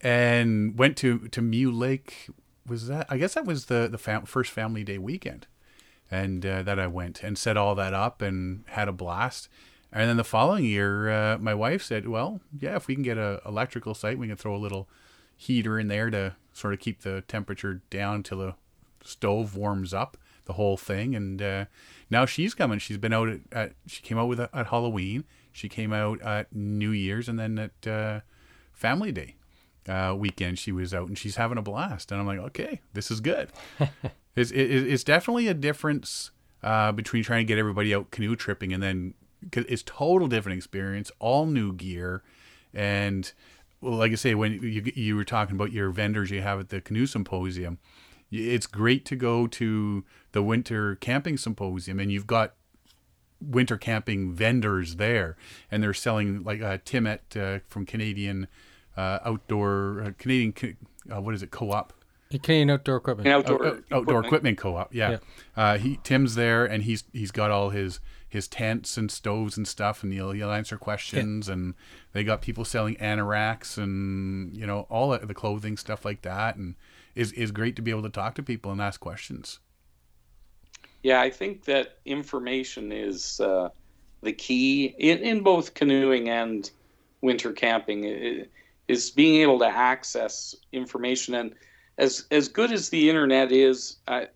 And 0.00 0.76
went 0.76 0.96
to, 0.98 1.28
to 1.28 1.40
Mew 1.40 1.70
Lake. 1.70 2.28
Was 2.66 2.88
that, 2.88 3.06
I 3.08 3.16
guess 3.18 3.34
that 3.34 3.46
was 3.46 3.66
the, 3.66 3.88
the 3.88 3.98
fam- 3.98 4.26
first 4.26 4.50
family 4.50 4.82
day 4.82 4.98
weekend. 4.98 5.46
And 6.10 6.44
uh, 6.44 6.62
that 6.62 6.78
I 6.78 6.86
went 6.88 7.22
and 7.22 7.38
set 7.38 7.56
all 7.56 7.74
that 7.76 7.94
up 7.94 8.20
and 8.20 8.64
had 8.68 8.88
a 8.88 8.92
blast. 8.92 9.48
And 9.92 10.08
then 10.08 10.16
the 10.16 10.24
following 10.24 10.64
year, 10.64 11.10
uh, 11.10 11.38
my 11.38 11.54
wife 11.54 11.82
said, 11.82 12.08
well, 12.08 12.40
yeah, 12.58 12.76
if 12.76 12.86
we 12.86 12.94
can 12.94 13.02
get 13.02 13.18
a 13.18 13.40
electrical 13.46 13.94
site, 13.94 14.18
we 14.18 14.26
can 14.26 14.36
throw 14.36 14.54
a 14.54 14.58
little 14.58 14.88
heater 15.36 15.78
in 15.78 15.88
there 15.88 16.10
to 16.10 16.34
sort 16.52 16.74
of 16.74 16.80
keep 16.80 17.02
the 17.02 17.22
temperature 17.28 17.82
down 17.90 18.22
till 18.22 18.38
the 18.38 18.54
stove 19.04 19.56
warms 19.56 19.94
up 19.94 20.16
the 20.46 20.54
whole 20.54 20.76
thing. 20.76 21.14
And 21.14 21.40
uh, 21.40 21.64
now 22.10 22.26
she's 22.26 22.54
coming. 22.54 22.78
She's 22.78 22.98
been 22.98 23.12
out 23.12 23.28
at, 23.28 23.40
at 23.52 23.72
she 23.86 24.02
came 24.02 24.18
out 24.18 24.28
with 24.28 24.40
a, 24.40 24.50
at 24.52 24.68
Halloween. 24.68 25.24
She 25.52 25.68
came 25.68 25.92
out 25.92 26.20
at 26.22 26.54
New 26.54 26.90
Year's, 26.90 27.28
and 27.28 27.38
then 27.38 27.58
at 27.58 27.86
uh, 27.86 28.20
Family 28.72 29.12
Day 29.12 29.36
uh, 29.88 30.14
weekend 30.16 30.58
she 30.58 30.72
was 30.72 30.92
out, 30.92 31.08
and 31.08 31.16
she's 31.16 31.36
having 31.36 31.58
a 31.58 31.62
blast. 31.62 32.12
And 32.12 32.20
I'm 32.20 32.26
like, 32.26 32.38
okay, 32.38 32.80
this 32.92 33.10
is 33.10 33.20
good. 33.20 33.50
it's, 34.36 34.50
it, 34.50 34.70
it's 34.70 35.04
definitely 35.04 35.48
a 35.48 35.54
difference 35.54 36.30
uh, 36.62 36.92
between 36.92 37.22
trying 37.22 37.40
to 37.40 37.48
get 37.48 37.58
everybody 37.58 37.94
out 37.94 38.10
canoe 38.10 38.36
tripping 38.36 38.72
and 38.72 38.82
then 38.82 39.14
it's 39.52 39.82
total 39.82 40.28
different 40.28 40.56
experience, 40.58 41.10
all 41.18 41.46
new 41.46 41.72
gear, 41.72 42.22
and 42.74 43.32
well, 43.80 43.94
like 43.94 44.12
I 44.12 44.16
say, 44.16 44.34
when 44.34 44.62
you 44.62 44.82
you 44.94 45.16
were 45.16 45.24
talking 45.24 45.54
about 45.54 45.72
your 45.72 45.90
vendors 45.90 46.30
you 46.30 46.42
have 46.42 46.60
at 46.60 46.68
the 46.70 46.80
canoe 46.80 47.06
symposium, 47.06 47.78
it's 48.30 48.66
great 48.66 49.04
to 49.06 49.16
go 49.16 49.46
to 49.46 50.04
the 50.32 50.42
winter 50.42 50.96
camping 50.96 51.36
symposium 51.36 52.00
and 52.00 52.10
you've 52.10 52.26
got 52.26 52.54
winter 53.40 53.76
camping 53.76 54.32
vendors 54.32 54.96
there 54.96 55.36
and 55.70 55.82
they're 55.82 55.94
selling 55.94 56.42
like 56.42 56.60
uh, 56.60 56.78
Timet 56.84 57.36
uh, 57.36 57.60
from 57.68 57.86
Canadian 57.86 58.48
uh, 58.96 59.18
outdoor 59.24 60.02
uh, 60.02 60.10
Canadian 60.18 60.76
uh, 61.14 61.20
what 61.20 61.34
is 61.34 61.42
it 61.42 61.50
co-op? 61.50 61.92
Canadian 62.42 62.70
outdoor 62.70 62.96
equipment. 62.96 63.28
Outdoor, 63.28 63.66
oh, 63.66 63.82
outdoor 63.92 64.24
equipment 64.24 64.58
co-op 64.58 64.92
yeah, 64.94 65.10
yeah. 65.10 65.18
Uh, 65.56 65.78
he 65.78 66.00
Tim's 66.02 66.34
there 66.34 66.64
and 66.64 66.82
he's 66.82 67.04
he's 67.12 67.30
got 67.30 67.50
all 67.50 67.70
his 67.70 68.00
his 68.28 68.48
tents 68.48 68.96
and 68.96 69.10
stoves 69.10 69.56
and 69.56 69.66
stuff 69.66 70.02
and 70.02 70.12
he'll, 70.12 70.32
he'll 70.32 70.50
answer 70.50 70.76
questions 70.76 71.48
yeah. 71.48 71.54
and 71.54 71.74
they 72.12 72.24
got 72.24 72.42
people 72.42 72.64
selling 72.64 72.96
anoraks 72.96 73.78
and 73.78 74.56
you 74.56 74.66
know 74.66 74.80
all 74.90 75.16
the 75.16 75.34
clothing 75.34 75.76
stuff 75.76 76.04
like 76.04 76.22
that 76.22 76.56
and 76.56 76.74
is 77.14 77.32
is 77.32 77.50
great 77.50 77.76
to 77.76 77.82
be 77.82 77.90
able 77.90 78.02
to 78.02 78.10
talk 78.10 78.34
to 78.34 78.42
people 78.42 78.72
and 78.72 78.80
ask 78.80 79.00
questions. 79.00 79.60
Yeah, 81.02 81.20
I 81.20 81.30
think 81.30 81.64
that 81.66 81.98
information 82.04 82.90
is 82.90 83.40
uh, 83.40 83.68
the 84.22 84.32
key 84.32 84.86
in, 84.98 85.18
in 85.18 85.42
both 85.42 85.74
canoeing 85.74 86.28
and 86.28 86.68
winter 87.20 87.52
camping. 87.52 88.04
It, 88.04 88.50
is 88.88 89.10
being 89.10 89.40
able 89.42 89.58
to 89.58 89.66
access 89.66 90.54
information 90.72 91.34
and 91.34 91.54
as 91.98 92.26
as 92.30 92.48
good 92.48 92.72
as 92.72 92.88
the 92.90 93.08
internet 93.08 93.52
is, 93.52 93.96
I 94.06 94.28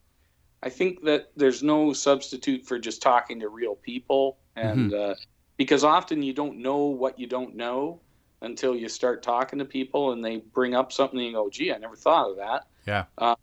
I 0.62 0.68
think 0.68 1.04
that 1.04 1.30
there's 1.36 1.62
no 1.62 1.92
substitute 1.92 2.66
for 2.66 2.78
just 2.78 3.00
talking 3.00 3.40
to 3.40 3.48
real 3.48 3.76
people 3.76 4.38
and 4.56 4.92
mm-hmm. 4.92 5.12
uh, 5.12 5.14
because 5.56 5.84
often 5.84 6.22
you 6.22 6.32
don't 6.32 6.58
know 6.58 6.78
what 6.78 7.18
you 7.18 7.26
don't 7.26 7.54
know 7.54 8.00
until 8.42 8.74
you 8.74 8.88
start 8.88 9.22
talking 9.22 9.58
to 9.58 9.64
people 9.64 10.12
and 10.12 10.24
they 10.24 10.38
bring 10.38 10.74
up 10.74 10.92
something 10.92 11.18
and 11.18 11.28
you 11.28 11.32
go, 11.34 11.50
gee, 11.50 11.72
I 11.72 11.78
never 11.78 11.96
thought 11.96 12.30
of 12.30 12.36
that. 12.38 12.66
Yeah. 12.86 13.04
Uh, 13.18 13.36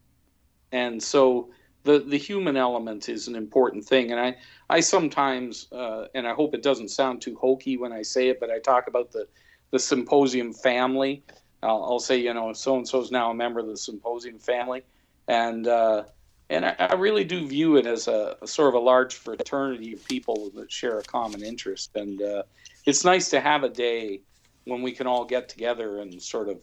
and 0.71 1.01
so 1.01 1.49
the 1.83 1.99
the 1.99 2.17
human 2.17 2.57
element 2.57 3.07
is 3.09 3.27
an 3.27 3.35
important 3.35 3.85
thing. 3.85 4.11
And 4.11 4.19
I 4.19 4.35
I 4.69 4.79
sometimes 4.79 5.67
uh, 5.71 6.05
and 6.13 6.27
I 6.27 6.33
hope 6.33 6.53
it 6.53 6.63
doesn't 6.63 6.89
sound 6.89 7.21
too 7.21 7.35
hokey 7.35 7.77
when 7.77 7.93
I 7.93 8.01
say 8.01 8.29
it, 8.29 8.39
but 8.39 8.49
I 8.49 8.59
talk 8.59 8.87
about 8.87 9.11
the 9.11 9.27
the 9.71 9.79
symposium 9.79 10.53
family. 10.53 11.23
I'll, 11.63 11.83
I'll 11.83 11.99
say 11.99 12.17
you 12.17 12.33
know 12.33 12.53
so 12.53 12.77
and 12.77 12.87
so 12.87 13.01
is 13.01 13.11
now 13.11 13.31
a 13.31 13.33
member 13.33 13.59
of 13.59 13.67
the 13.67 13.77
symposium 13.77 14.37
family, 14.39 14.83
and 15.27 15.67
uh, 15.67 16.03
and 16.49 16.65
I, 16.65 16.75
I, 16.79 16.93
really 16.95 17.23
do 17.23 17.45
view 17.47 17.75
it 17.77 17.85
as 17.85 18.07
a, 18.07 18.37
a, 18.41 18.47
sort 18.47 18.69
of 18.69 18.75
a 18.75 18.83
large 18.83 19.15
fraternity 19.15 19.93
of 19.93 20.05
people 20.05 20.49
that 20.55 20.71
share 20.71 20.97
a 20.99 21.03
common 21.03 21.43
interest. 21.43 21.91
And 21.95 22.21
uh, 22.21 22.43
it's 22.85 23.03
nice 23.03 23.29
to 23.29 23.41
have 23.41 23.63
a 23.63 23.69
day 23.69 24.21
when 24.65 24.81
we 24.81 24.91
can 24.91 25.07
all 25.07 25.25
get 25.25 25.49
together 25.49 25.99
and 25.99 26.21
sort 26.21 26.49
of 26.49 26.61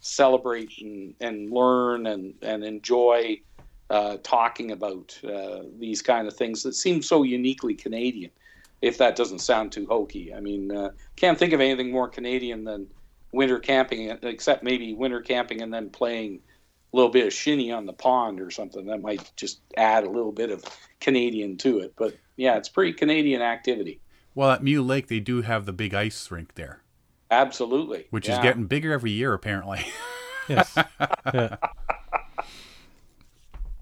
celebrate 0.00 0.72
and, 0.80 1.14
and 1.20 1.50
learn 1.50 2.06
and, 2.06 2.34
and 2.42 2.64
enjoy 2.64 3.40
uh, 3.90 4.16
talking 4.22 4.72
about 4.72 5.18
uh, 5.24 5.60
these 5.78 6.02
kind 6.02 6.26
of 6.26 6.34
things 6.34 6.62
that 6.62 6.74
seem 6.74 7.02
so 7.02 7.22
uniquely 7.22 7.74
Canadian. 7.74 8.30
If 8.82 8.98
that 8.98 9.14
doesn't 9.14 9.40
sound 9.40 9.72
too 9.72 9.86
hokey, 9.86 10.32
I 10.32 10.40
mean, 10.40 10.74
uh, 10.74 10.90
can't 11.16 11.38
think 11.38 11.52
of 11.52 11.60
anything 11.60 11.90
more 11.90 12.08
Canadian 12.08 12.64
than 12.64 12.86
winter 13.32 13.58
camping, 13.58 14.16
except 14.22 14.62
maybe 14.62 14.94
winter 14.94 15.20
camping 15.20 15.60
and 15.60 15.72
then 15.72 15.90
playing 15.90 16.40
little 16.92 17.10
bit 17.10 17.26
of 17.26 17.32
shinny 17.32 17.70
on 17.72 17.86
the 17.86 17.92
pond 17.92 18.40
or 18.40 18.50
something. 18.50 18.86
That 18.86 19.00
might 19.02 19.30
just 19.36 19.60
add 19.76 20.04
a 20.04 20.10
little 20.10 20.32
bit 20.32 20.50
of 20.50 20.64
Canadian 21.00 21.56
to 21.58 21.78
it. 21.80 21.94
But 21.96 22.16
yeah, 22.36 22.56
it's 22.56 22.68
pretty 22.68 22.92
Canadian 22.92 23.42
activity. 23.42 24.00
Well, 24.34 24.50
at 24.50 24.62
Mew 24.62 24.82
Lake, 24.82 25.08
they 25.08 25.20
do 25.20 25.42
have 25.42 25.66
the 25.66 25.72
big 25.72 25.92
ice 25.94 26.30
rink 26.30 26.54
there, 26.54 26.82
Absolutely. 27.30 28.06
which 28.10 28.28
Yeah. 28.28 28.38
is 28.38 28.42
getting 28.42 28.66
bigger 28.66 28.92
every 28.92 29.10
year, 29.10 29.32
apparently. 29.32 29.84
Yes. 30.48 30.74
yeah. 31.32 31.56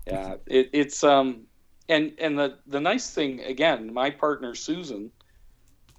yeah 0.07 0.35
it, 0.47 0.71
it's 0.73 1.03
um 1.05 1.43
and 1.89 2.13
and 2.19 2.39
the 2.39 2.59
the 2.67 2.81
nice 2.81 3.11
thing 3.15 3.41
again 3.41 3.93
my 3.93 4.11
partner 4.11 4.55
susan 4.55 5.11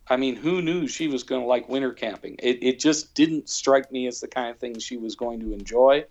i 0.09 0.15
mean 0.17 0.35
who 0.35 0.61
knew 0.61 0.87
she 0.87 1.07
was 1.07 1.23
going 1.23 1.41
to 1.41 1.47
like 1.47 1.67
winter 1.69 1.91
camping 1.91 2.35
it, 2.39 2.61
it 2.61 2.79
just 2.79 3.13
didn't 3.15 3.49
strike 3.49 3.91
me 3.91 4.05
as 4.07 4.19
the 4.19 4.27
kind 4.27 4.49
of 4.49 4.57
thing 4.59 4.77
she 4.77 4.97
was 4.97 5.15
going 5.15 5.39
to 5.39 5.53
enjoy 5.53 6.03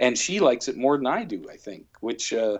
and 0.00 0.18
she 0.18 0.40
likes 0.40 0.66
it 0.66 0.76
more 0.76 0.96
than 0.96 1.06
i 1.06 1.22
do 1.22 1.46
i 1.52 1.56
think 1.56 1.86
which 2.00 2.32
uh, 2.32 2.58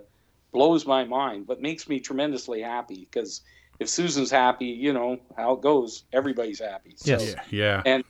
blows 0.53 0.87
my 0.87 1.05
mind 1.05 1.47
but 1.47 1.61
makes 1.61 1.89
me 1.89 1.99
tremendously 1.99 2.61
happy 2.63 3.09
because 3.11 3.41
if 3.81 3.89
susan's 3.89 4.31
happy 4.31 4.67
you 4.67 4.93
know 4.93 5.19
how 5.37 5.55
it 5.55 5.61
goes 5.61 6.05
everybody's 6.13 6.61
happy 6.61 6.95
so 6.97 7.11
Yes. 7.11 7.35
yeah, 7.35 7.43
yeah. 7.51 7.83
And 7.87 8.05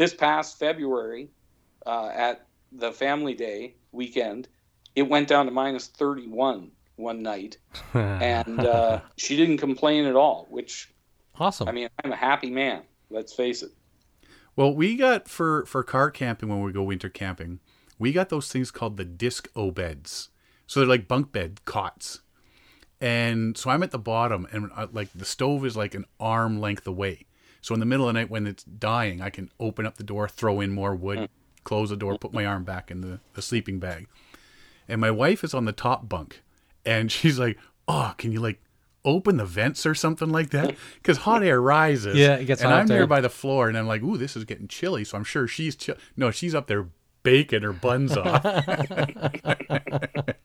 this 0.00 0.14
past 0.14 0.58
February, 0.58 1.28
uh, 1.84 2.10
at 2.14 2.46
the 2.72 2.90
family 2.90 3.34
day 3.34 3.74
weekend, 3.92 4.48
it 4.94 5.02
went 5.02 5.28
down 5.28 5.44
to 5.44 5.52
minus 5.52 5.88
31 5.88 6.70
one 6.96 7.22
night, 7.22 7.58
and 7.94 8.60
uh, 8.60 9.00
she 9.18 9.36
didn't 9.36 9.58
complain 9.58 10.06
at 10.06 10.16
all. 10.16 10.46
Which 10.48 10.90
awesome. 11.38 11.68
I 11.68 11.72
mean, 11.72 11.88
I'm 12.02 12.12
a 12.12 12.16
happy 12.16 12.48
man. 12.50 12.80
Let's 13.10 13.34
face 13.34 13.62
it. 13.62 13.72
Well, 14.56 14.74
we 14.74 14.96
got 14.96 15.28
for 15.28 15.66
for 15.66 15.82
car 15.82 16.10
camping 16.10 16.48
when 16.48 16.62
we 16.62 16.72
go 16.72 16.82
winter 16.82 17.10
camping, 17.10 17.60
we 18.00 18.10
got 18.12 18.30
those 18.30 18.50
things 18.50 18.72
called 18.72 18.96
the 18.96 19.04
Disc-O-Beds. 19.04 20.30
So 20.66 20.80
they're 20.80 20.88
like 20.88 21.06
bunk 21.06 21.30
bed 21.30 21.60
cots. 21.66 22.20
And 23.00 23.56
so 23.56 23.70
I'm 23.70 23.82
at 23.82 23.92
the 23.92 23.98
bottom, 23.98 24.46
and 24.50 24.70
uh, 24.74 24.88
like 24.92 25.10
the 25.14 25.24
stove 25.24 25.64
is 25.64 25.76
like 25.76 25.94
an 25.94 26.06
arm 26.18 26.60
length 26.60 26.86
away. 26.86 27.26
So 27.60 27.74
in 27.74 27.80
the 27.80 27.86
middle 27.86 28.08
of 28.08 28.14
the 28.14 28.20
night 28.20 28.30
when 28.30 28.46
it's 28.46 28.64
dying, 28.64 29.20
I 29.20 29.30
can 29.30 29.50
open 29.60 29.86
up 29.86 29.96
the 29.96 30.02
door, 30.02 30.28
throw 30.28 30.60
in 30.60 30.72
more 30.72 30.94
wood, 30.94 31.28
close 31.62 31.90
the 31.90 31.96
door, 31.96 32.16
put 32.18 32.32
my 32.32 32.46
arm 32.46 32.64
back 32.64 32.90
in 32.90 33.02
the, 33.02 33.20
the 33.34 33.42
sleeping 33.42 33.78
bag. 33.78 34.06
And 34.88 35.00
my 35.00 35.10
wife 35.10 35.44
is 35.44 35.54
on 35.54 35.66
the 35.66 35.72
top 35.72 36.08
bunk, 36.08 36.42
and 36.84 37.12
she's 37.12 37.38
like, 37.38 37.58
"Oh, 37.86 38.14
can 38.16 38.32
you 38.32 38.40
like 38.40 38.62
open 39.04 39.36
the 39.36 39.46
vents 39.46 39.84
or 39.84 39.94
something 39.94 40.30
like 40.30 40.50
that? 40.50 40.74
Because 40.96 41.18
hot 41.18 41.42
air 41.42 41.60
rises. 41.60 42.16
Yeah, 42.16 42.36
it 42.36 42.44
gets 42.46 42.62
and 42.62 42.72
I'm 42.72 42.86
there. 42.86 42.98
there 42.98 43.06
by 43.06 43.20
the 43.20 43.30
floor, 43.30 43.68
and 43.68 43.76
I'm 43.76 43.86
like, 43.86 44.02
"Ooh, 44.02 44.16
this 44.16 44.36
is 44.36 44.44
getting 44.44 44.68
chilly." 44.68 45.04
So 45.04 45.18
I'm 45.18 45.24
sure 45.24 45.46
she's 45.46 45.76
chill. 45.76 45.96
No, 46.16 46.30
she's 46.30 46.54
up 46.54 46.66
there 46.66 46.88
baking 47.22 47.62
her 47.62 47.72
buns 47.72 48.16
off. 48.16 48.44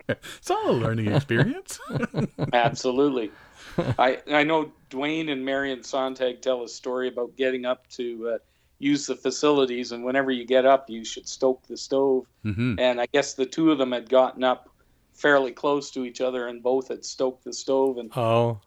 it's 0.10 0.50
all 0.50 0.72
a 0.72 0.74
learning 0.74 1.12
experience. 1.14 1.80
Absolutely. 2.54 3.32
I 3.78 4.20
I 4.32 4.44
know 4.44 4.72
Dwayne 4.90 5.32
and 5.32 5.44
Marion 5.44 5.84
Sontag 5.84 6.42
tell 6.42 6.64
a 6.64 6.68
story 6.68 7.08
about 7.08 7.36
getting 7.36 7.66
up 7.66 7.88
to 7.92 8.30
uh, 8.36 8.38
use 8.80 9.06
the 9.06 9.16
facilities, 9.16 9.92
and 9.92 10.04
whenever 10.04 10.32
you 10.32 10.46
get 10.46 10.66
up, 10.66 10.90
you 10.90 11.04
should 11.04 11.28
stoke 11.28 11.66
the 11.68 11.78
stove. 11.78 12.26
hmm 12.44 12.76
And 12.78 13.02
I 13.02 13.08
guess 13.08 13.34
the 13.34 13.46
two 13.46 13.72
of 13.72 13.78
them 13.78 13.92
had 13.92 14.10
gotten 14.10 14.44
up 14.44 14.70
fairly 15.14 15.52
close 15.52 15.92
to 15.92 16.06
each 16.06 16.22
other, 16.22 16.48
and 16.48 16.62
both 16.62 16.90
had 16.90 17.04
stoked 17.06 17.44
the 17.44 17.54
stove. 17.54 17.98
And 17.98 18.16
oh, 18.18 18.62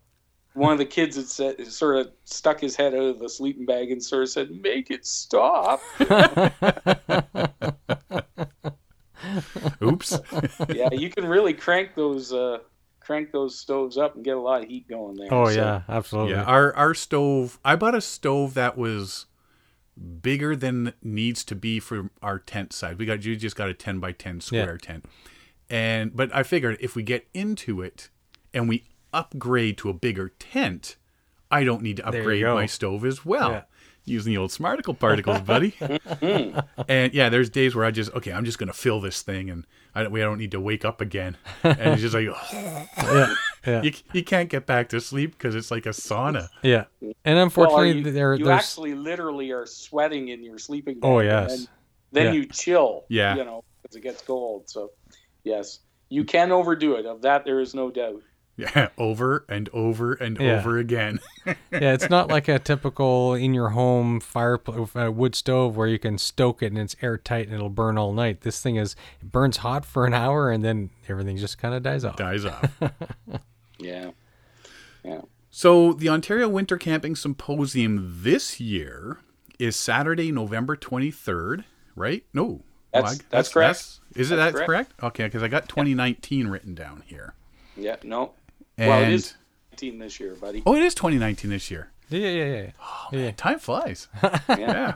one 0.55 0.73
of 0.73 0.79
the 0.79 0.87
kids 0.87 1.17
had 1.17 1.27
said, 1.27 1.67
sort 1.69 1.99
of 1.99 2.11
stuck 2.25 2.61
his 2.61 2.75
head 2.75 2.95
out 2.95 3.03
of 3.03 3.19
the 3.19 3.29
sleeping 3.29 3.65
bag 3.67 3.93
and 3.93 4.03
sort 4.03 4.25
of 4.25 4.31
said, 4.31 4.51
"Make 4.51 4.91
it 4.91 5.07
stop." 5.07 5.81
Oops. 9.99 10.19
yeah, 10.75 10.89
you 10.93 11.11
can 11.11 11.27
really 11.27 11.55
crank 11.55 11.95
those 11.95 12.33
uh, 12.33 12.59
crank 13.01 13.33
those 13.33 13.59
stoves 13.59 13.97
up 13.97 14.17
and 14.17 14.25
get 14.25 14.37
a 14.37 14.41
lot 14.41 14.63
of 14.63 14.69
heat 14.69 14.87
going 14.89 15.17
there. 15.17 15.33
oh 15.33 15.47
So, 15.47 15.53
yeah, 15.53 15.83
absolutely. 15.89 16.33
Yeah, 16.33 16.45
our 16.45 16.75
our 16.77 16.95
stove. 16.95 17.59
I 17.65 17.75
bought 17.77 17.95
a 17.95 18.01
stove 18.01 18.55
that 18.55 18.77
was 18.77 19.27
bigger 20.23 20.55
than 20.55 20.93
needs 21.03 21.43
to 21.45 21.55
be 21.55 21.81
for 21.81 22.11
our 22.23 22.39
tent 22.39 22.73
size. 22.73 22.97
We 22.99 23.07
got 23.07 23.25
you 23.25 23.35
just 23.37 23.57
got 23.57 23.69
a 23.69 23.75
ten 23.75 23.99
by 23.99 24.13
ten 24.13 24.41
square 24.41 24.79
tent, 24.79 25.07
and 25.71 26.15
but 26.15 26.35
I 26.35 26.43
figured 26.43 26.77
if 26.81 26.95
we 26.95 27.03
get 27.03 27.27
into 27.35 27.81
it 27.81 28.11
and 28.55 28.69
we 28.69 28.85
upgrade 29.13 29.79
to 29.79 29.89
a 29.89 29.95
bigger 29.95 30.29
tent, 30.39 30.97
I 31.51 31.65
don't 31.65 31.83
need 31.83 31.97
to 31.97 32.07
upgrade 32.07 32.45
my 32.45 32.67
stove 32.67 33.05
as 33.05 33.25
well. 33.25 33.51
Yeah. 33.53 33.63
Using 34.05 34.33
the 34.33 34.39
old 34.39 34.51
Smarticle 34.51 34.99
particles, 34.99 35.41
buddy. 35.43 35.75
and 36.89 37.13
yeah, 37.13 37.29
there's 37.29 37.51
days 37.51 37.75
where 37.75 37.85
I 37.85 37.91
just 37.91 38.13
okay, 38.15 38.33
I'm 38.33 38.45
just 38.45 38.59
gonna 38.59 38.73
fill 38.73 39.01
this 39.01 39.21
thing, 39.21 39.51
and 39.51 39.67
I 39.99 40.03
don't, 40.05 40.13
we 40.13 40.21
don't 40.21 40.39
need 40.39 40.53
to 40.53 40.61
wake 40.61 40.85
up 40.85 41.01
again. 41.01 41.37
And 41.65 41.95
he's 41.95 42.03
just 42.03 42.15
like 42.15 42.27
yeah, 42.53 43.35
yeah, 43.67 43.83
you, 43.83 43.93
you 44.13 44.23
can't 44.23 44.49
get 44.49 44.65
back 44.65 44.91
to 44.91 45.01
sleep 45.01 45.33
because 45.33 45.57
it's 45.57 45.73
like 45.73 45.87
a 45.87 45.91
sauna. 45.91 46.49
yeah. 46.63 46.85
And 47.03 47.17
Well, 47.25 47.43
unfortunately, 47.43 47.99
you, 48.03 48.13
there 48.13 48.35
you 48.35 48.45
there's 48.45 48.57
actually 48.61 48.95
literally 48.95 49.51
are 49.51 49.67
sweating 49.67 50.29
in 50.29 50.45
your 50.45 50.57
sleeping 50.59 51.01
bag. 51.01 51.11
Oh, 51.11 51.19
yes. 51.19 51.49
then, 51.57 51.69
then 52.13 52.25
Yeah. 52.27 52.33
you 52.41 52.47
chill. 52.47 53.07
Yeah. 53.09 53.35
You 53.35 53.45
know, 53.45 53.65
because 53.83 53.97
it 53.97 54.03
gets 54.03 54.23
cold. 54.23 54.71
So, 54.71 54.93
yes, 55.43 55.81
you 56.11 56.23
can 56.23 56.53
overdo 56.53 56.95
it. 56.95 57.05
Of 57.05 57.23
that, 57.23 57.45
there 57.45 57.59
is 57.59 57.75
no 57.75 57.91
doubt. 57.91 58.23
Yeah, 58.59 58.89
over 58.99 59.45
and 59.49 59.69
over 59.73 60.13
and 60.15 60.37
Yeah. 60.39 60.59
over 60.59 60.77
again. 60.79 61.21
yeah, 61.47 61.55
it's 61.71 62.11
not 62.11 62.29
like 62.29 62.49
a 62.49 62.59
typical 62.59 63.33
in 63.35 63.55
your 63.55 63.69
home 63.71 64.19
fireplace 64.21 64.91
uh, 64.97 65.11
wood 65.13 65.35
stove 65.37 65.77
where 65.77 65.87
you 65.87 65.99
can 65.99 66.19
stoke 66.19 66.63
it 66.63 66.67
and 66.67 66.79
it's 66.79 66.97
airtight 67.01 67.47
and 67.47 67.55
it'll 67.55 67.71
burn 67.71 67.97
all 67.97 68.13
night. 68.13 68.41
This 68.41 68.61
thing 68.61 68.75
is 68.77 68.97
it 69.23 69.31
burns 69.33 69.59
hot 69.59 69.85
for 69.87 70.05
an 70.07 70.13
hour 70.25 70.51
and 70.51 70.65
then 70.65 70.91
everything 71.09 71.37
just 71.37 71.57
kind 71.57 71.73
of 71.75 71.83
dies 71.85 72.05
off. 72.05 72.17
Dies 72.17 72.45
off. 72.45 72.65
Yeah. 73.79 74.11
Yeah. 75.05 75.21
So, 75.51 75.93
the 75.93 76.09
Ontario 76.09 76.49
Winter 76.49 76.77
Camping 76.77 77.17
Symposium 77.17 78.19
this 78.23 78.61
year 78.61 79.19
is 79.59 79.77
Saturday, 79.77 80.31
November 80.31 80.77
23rd, 80.77 81.65
right? 81.97 82.25
No. 82.35 82.63
That's- 82.93 83.21
that's 83.31 83.49
correct. 83.53 84.01
is 84.17 84.31
it 84.31 84.37
That's 84.37 84.55
that's 84.55 84.67
correct? 84.67 84.93
Okay, 85.03 85.25
because 85.25 85.43
I 85.43 85.49
got 85.49 85.69
2019 85.69 86.49
written 86.49 86.75
down 86.75 87.03
here. 87.07 87.35
Yeah. 87.77 87.97
No. 88.03 88.33
And, 88.79 88.89
well, 88.89 89.03
it 89.03 89.11
is 89.11 89.35
19 89.73 89.99
this 89.99 90.21
year, 90.21 90.35
buddy. 90.35 90.63
Oh, 90.65 90.75
it 90.77 90.83
is 90.83 90.95
2019 90.95 91.51
this 91.51 91.71
year. 91.71 91.91
Yeah, 92.09 92.21
yeah, 92.21 92.45
yeah. 92.45 92.71
yeah. 93.13 93.19
yeah. 93.19 93.31
Time 93.33 93.59
flies. 93.59 94.09
Yeah. 94.49 94.57
yeah. 94.57 94.95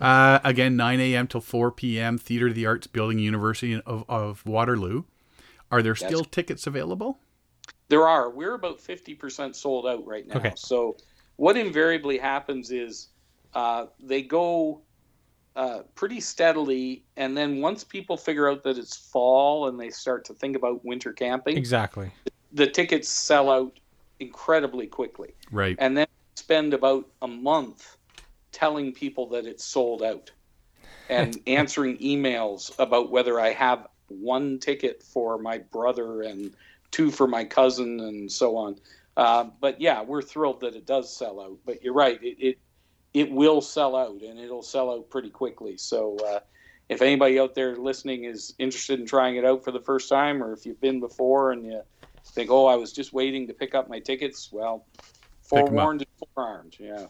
Uh, 0.00 0.40
again, 0.44 0.76
9 0.76 1.00
a.m. 1.00 1.26
till 1.26 1.40
4 1.40 1.70
p.m. 1.72 2.18
Theater 2.18 2.48
of 2.48 2.54
the 2.54 2.66
Arts 2.66 2.86
Building, 2.86 3.18
University 3.18 3.80
of, 3.80 4.04
of 4.08 4.44
Waterloo. 4.44 5.04
Are 5.70 5.82
there 5.82 5.94
still 5.94 6.24
tickets 6.24 6.66
available? 6.66 7.18
There 7.88 8.06
are. 8.06 8.30
We're 8.30 8.54
about 8.54 8.78
50% 8.78 9.54
sold 9.54 9.86
out 9.86 10.04
right 10.06 10.26
now. 10.26 10.36
Okay. 10.36 10.52
So, 10.56 10.96
what 11.36 11.56
invariably 11.56 12.18
happens 12.18 12.70
is 12.70 13.08
uh, 13.54 13.86
they 14.00 14.22
go 14.22 14.82
uh, 15.56 15.80
pretty 15.94 16.20
steadily, 16.20 17.04
and 17.16 17.36
then 17.36 17.60
once 17.60 17.84
people 17.84 18.16
figure 18.16 18.48
out 18.48 18.62
that 18.64 18.78
it's 18.78 18.96
fall 18.96 19.68
and 19.68 19.78
they 19.78 19.90
start 19.90 20.24
to 20.26 20.34
think 20.34 20.56
about 20.56 20.84
winter 20.84 21.12
camping, 21.12 21.56
Exactly. 21.56 22.10
The 22.52 22.66
tickets 22.66 23.08
sell 23.08 23.50
out 23.50 23.78
incredibly 24.18 24.86
quickly. 24.86 25.34
Right. 25.50 25.76
And 25.78 25.96
then 25.96 26.06
spend 26.34 26.74
about 26.74 27.06
a 27.22 27.28
month 27.28 27.96
telling 28.52 28.92
people 28.92 29.28
that 29.30 29.46
it's 29.46 29.64
sold 29.64 30.02
out 30.02 30.30
and 31.08 31.38
answering 31.46 31.98
emails 31.98 32.72
about 32.78 33.10
whether 33.10 33.40
I 33.40 33.52
have 33.52 33.86
one 34.08 34.58
ticket 34.58 35.02
for 35.02 35.38
my 35.38 35.58
brother 35.58 36.22
and 36.22 36.52
two 36.90 37.10
for 37.10 37.26
my 37.26 37.44
cousin 37.44 38.00
and 38.00 38.30
so 38.30 38.56
on. 38.56 38.76
Uh, 39.16 39.44
but 39.60 39.80
yeah, 39.80 40.02
we're 40.02 40.22
thrilled 40.22 40.60
that 40.60 40.74
it 40.74 40.86
does 40.86 41.14
sell 41.14 41.40
out. 41.40 41.58
But 41.64 41.82
you're 41.82 41.94
right, 41.94 42.20
it 42.22 42.36
it, 42.38 42.58
it 43.12 43.30
will 43.30 43.60
sell 43.60 43.96
out 43.96 44.22
and 44.22 44.38
it'll 44.38 44.62
sell 44.62 44.90
out 44.90 45.10
pretty 45.10 45.30
quickly. 45.30 45.76
So 45.76 46.16
uh, 46.18 46.40
if 46.88 47.02
anybody 47.02 47.38
out 47.38 47.54
there 47.54 47.76
listening 47.76 48.24
is 48.24 48.54
interested 48.58 48.98
in 48.98 49.06
trying 49.06 49.36
it 49.36 49.44
out 49.44 49.64
for 49.64 49.72
the 49.72 49.80
first 49.80 50.08
time, 50.08 50.42
or 50.42 50.52
if 50.52 50.64
you've 50.66 50.80
been 50.80 51.00
before 51.00 51.52
and 51.52 51.64
you 51.64 51.82
think, 52.24 52.50
oh, 52.50 52.66
I 52.66 52.76
was 52.76 52.92
just 52.92 53.12
waiting 53.12 53.46
to 53.48 53.54
pick 53.54 53.74
up 53.74 53.88
my 53.88 53.98
tickets, 53.98 54.50
well, 54.52 54.86
forewarned 55.42 56.02
and 56.02 56.10
forearmed. 56.34 56.76
Yeah. 56.78 57.06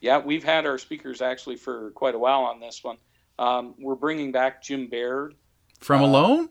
Yeah, 0.00 0.18
we've 0.18 0.44
had 0.44 0.66
our 0.66 0.78
speakers 0.78 1.22
actually 1.22 1.56
for 1.56 1.90
quite 1.92 2.14
a 2.14 2.18
while 2.18 2.42
on 2.42 2.58
this 2.58 2.82
one. 2.82 2.96
Um, 3.38 3.74
we're 3.78 3.94
bringing 3.94 4.32
back 4.32 4.62
Jim 4.62 4.88
Baird 4.88 5.34
From 5.78 6.02
Alone? 6.02 6.48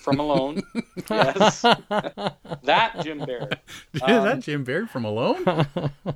From 0.00 0.18
Alone. 0.18 0.62
yes, 1.10 1.62
that 2.62 3.00
Jim 3.02 3.18
Baird. 3.18 3.58
Is 3.94 4.00
that 4.00 4.40
Jim 4.40 4.64
Baird 4.64 4.90
from 4.90 5.04
Alone? 5.04 5.44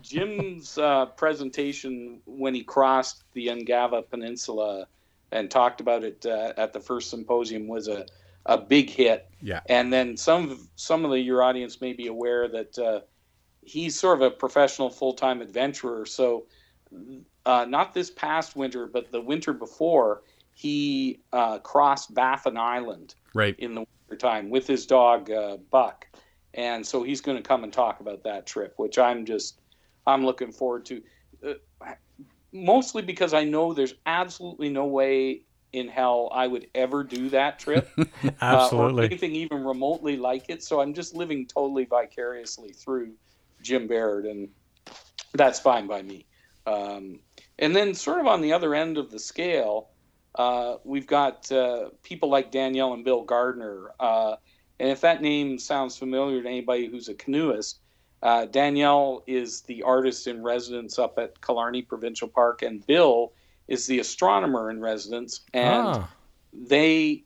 Jim's 0.03 0.79
uh, 0.79 1.07
presentation 1.07 2.21
when 2.27 2.55
he 2.55 2.63
crossed 2.63 3.23
the 3.35 3.49
Ungava 3.49 4.09
Peninsula 4.09 4.87
and 5.31 5.51
talked 5.51 5.81
about 5.81 6.05
it 6.05 6.25
uh, 6.27 6.53
at 6.57 6.73
the 6.73 6.81
first 6.81 7.11
symposium 7.11 7.67
was 7.67 7.89
a, 7.89 8.07
a 8.47 8.59
big 8.59 8.89
hit. 8.89 9.29
Yeah. 9.43 9.61
And 9.67 9.93
then 9.93 10.17
some 10.17 10.51
of, 10.51 10.61
some 10.77 11.05
of 11.05 11.11
the, 11.11 11.21
your 11.21 11.43
audience 11.43 11.81
may 11.81 11.93
be 11.93 12.07
aware 12.07 12.49
that 12.49 12.79
uh, 12.79 13.01
he's 13.63 13.99
sort 13.99 14.21
of 14.21 14.23
a 14.23 14.31
professional 14.31 14.91
full 14.91 15.13
time 15.13 15.43
adventurer. 15.43 16.07
So, 16.07 16.47
uh, 17.45 17.67
not 17.69 17.93
this 17.93 18.11
past 18.11 18.57
winter, 18.57 18.87
but 18.87 19.11
the 19.11 19.21
winter 19.21 19.53
before, 19.53 20.23
he 20.55 21.21
uh, 21.33 21.59
crossed 21.59 22.15
Baffin 22.15 22.57
Island 22.57 23.17
Right. 23.35 23.57
in 23.59 23.75
the 23.75 23.85
wintertime 24.09 24.49
with 24.49 24.67
his 24.67 24.87
dog 24.87 25.31
uh, 25.31 25.57
Buck, 25.71 26.07
and 26.55 26.87
so 26.87 27.03
he's 27.03 27.21
going 27.21 27.37
to 27.37 27.43
come 27.43 27.65
and 27.65 27.73
talk 27.73 28.01
about 28.01 28.23
that 28.25 28.47
trip, 28.47 28.75
which 28.77 28.99
I'm 28.99 29.27
just 29.27 29.61
I'm 30.07 30.25
looking 30.25 30.53
forward 30.53 30.87
to. 30.87 31.03
Uh, 31.47 31.55
mostly 32.53 33.03
because 33.03 33.35
I 33.35 33.45
know 33.45 33.75
there's 33.75 33.95
absolutely 34.07 34.69
no 34.71 34.87
way 34.87 35.43
in 35.73 35.89
hell 35.89 36.31
I 36.33 36.47
would 36.47 36.69
ever 36.75 37.03
do 37.03 37.29
that 37.31 37.59
trip, 37.59 37.91
uh, 37.99 38.03
or 38.03 38.33
Absolutely. 38.41 39.07
anything 39.07 39.35
even 39.35 39.65
remotely 39.65 40.17
like 40.17 40.45
it. 40.49 40.63
So 40.63 40.81
I'm 40.81 40.95
just 40.95 41.15
living 41.15 41.47
totally 41.47 41.85
vicariously 41.85 42.73
through 42.73 43.15
Jim 43.61 43.89
Baird, 43.89 44.25
and 44.25 44.49
that's 45.33 45.59
fine 45.59 45.89
by 45.89 46.03
me. 46.03 46.27
Um, 46.67 47.19
and 47.59 47.75
then, 47.75 47.93
sort 47.93 48.21
of 48.21 48.27
on 48.27 48.41
the 48.41 48.53
other 48.53 48.75
end 48.75 48.97
of 48.97 49.11
the 49.11 49.19
scale, 49.19 49.91
uh, 50.35 50.77
we've 50.85 51.07
got 51.07 51.51
uh, 51.53 51.91
people 52.03 52.29
like 52.29 52.51
Danielle 52.51 52.93
and 52.93 53.05
Bill 53.05 53.23
Gardner. 53.23 53.93
Uh, 54.01 54.37
and 54.81 54.89
if 54.91 55.01
that 55.03 55.23
name 55.23 55.59
sounds 55.59 55.97
familiar 55.97 56.43
to 56.43 56.49
anybody 56.49 56.87
who's 56.87 57.09
a 57.09 57.15
canoeist, 57.15 57.79
uh, 58.23 58.47
Danielle 58.47 59.23
is 59.27 59.61
the 59.63 59.83
artist 59.83 60.27
in 60.27 60.43
residence 60.43 60.99
up 60.99 61.19
at 61.19 61.41
Killarney 61.41 61.83
Provincial 61.83 62.27
Park, 62.27 62.63
and 62.63 62.85
Bill 62.87 63.33
is 63.69 63.87
the 63.87 63.99
astronomer 64.01 64.71
in 64.71 64.81
residence. 64.81 65.43
And 65.53 65.87
Ah, 65.87 66.09
they 66.53 67.25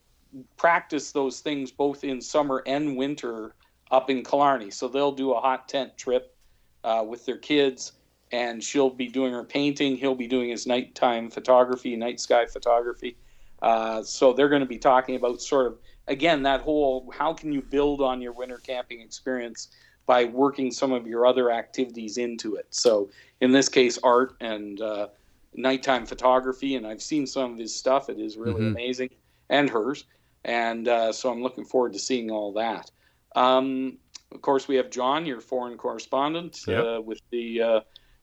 practice 0.56 1.12
those 1.12 1.40
things 1.40 1.70
both 1.70 2.04
in 2.04 2.20
summer 2.20 2.62
and 2.66 2.96
winter 2.96 3.54
up 3.90 4.11
in 4.11 4.22
Killarney. 4.22 4.70
So 4.70 4.88
they'll 4.88 5.12
do 5.12 5.32
a 5.32 5.40
hot 5.40 5.68
tent 5.68 5.96
trip 5.96 6.36
uh, 6.84 7.04
with 7.06 7.24
their 7.26 7.38
kids, 7.38 7.92
and 8.32 8.62
she'll 8.62 8.90
be 8.90 9.08
doing 9.08 9.32
her 9.32 9.44
painting. 9.44 9.96
He'll 9.96 10.14
be 10.14 10.26
doing 10.26 10.50
his 10.50 10.66
nighttime 10.66 11.30
photography, 11.30 11.96
night 11.96 12.20
sky 12.20 12.46
photography. 12.46 13.16
Uh, 13.62 14.02
so 14.02 14.32
they're 14.32 14.48
going 14.48 14.60
to 14.60 14.66
be 14.66 14.78
talking 14.78 15.16
about 15.16 15.40
sort 15.42 15.66
of 15.66 15.78
again 16.06 16.42
that 16.44 16.60
whole 16.60 17.10
how 17.16 17.32
can 17.34 17.52
you 17.52 17.60
build 17.60 18.00
on 18.00 18.20
your 18.22 18.32
winter 18.32 18.58
camping 18.58 19.00
experience 19.00 19.68
by 20.06 20.24
working 20.24 20.70
some 20.70 20.92
of 20.92 21.06
your 21.06 21.26
other 21.26 21.50
activities 21.50 22.16
into 22.16 22.54
it. 22.54 22.66
So 22.70 23.10
in 23.40 23.52
this 23.52 23.68
case, 23.68 23.98
art 24.02 24.34
and 24.40 24.80
uh, 24.80 25.08
nighttime 25.54 26.06
photography, 26.06 26.76
and 26.76 26.86
I've 26.86 27.02
seen 27.02 27.26
some 27.26 27.52
of 27.52 27.58
his 27.58 27.74
stuff. 27.74 28.08
It 28.08 28.18
is 28.18 28.36
really 28.38 28.62
Mhm. 28.62 28.70
amazing, 28.70 29.10
and 29.50 29.68
hers. 29.68 30.04
And 30.44 30.88
uh, 30.88 31.12
so 31.12 31.30
I'm 31.30 31.42
looking 31.42 31.64
forward 31.64 31.92
to 31.94 31.98
seeing 31.98 32.30
all 32.30 32.52
that. 32.52 32.90
Um, 33.36 33.98
of 34.32 34.40
course, 34.40 34.68
we 34.68 34.76
have 34.76 34.88
John, 34.90 35.26
your 35.26 35.40
foreign 35.40 35.76
correspondent, 35.76 36.60
Yep. 36.66 36.84
uh, 36.84 37.00
with 37.02 37.20
the 37.30 37.60
uh, 37.60 37.80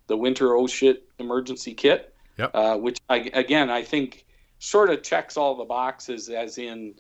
the 0.08 0.18
winter 0.18 0.56
oh 0.56 0.68
shit 0.68 1.08
emergency 1.20 1.74
kit, 1.74 2.14
Yep. 2.38 2.52
uh, 2.54 2.78
which 2.78 3.00
I, 3.10 3.30
again 3.34 3.70
I 3.70 3.84
think 3.84 4.26
sort 4.60 4.90
of 4.90 5.04
checks 5.04 5.38
all 5.38 5.56
the 5.56 5.66
boxes, 5.66 6.30
as 6.30 6.58
in, 6.58 6.96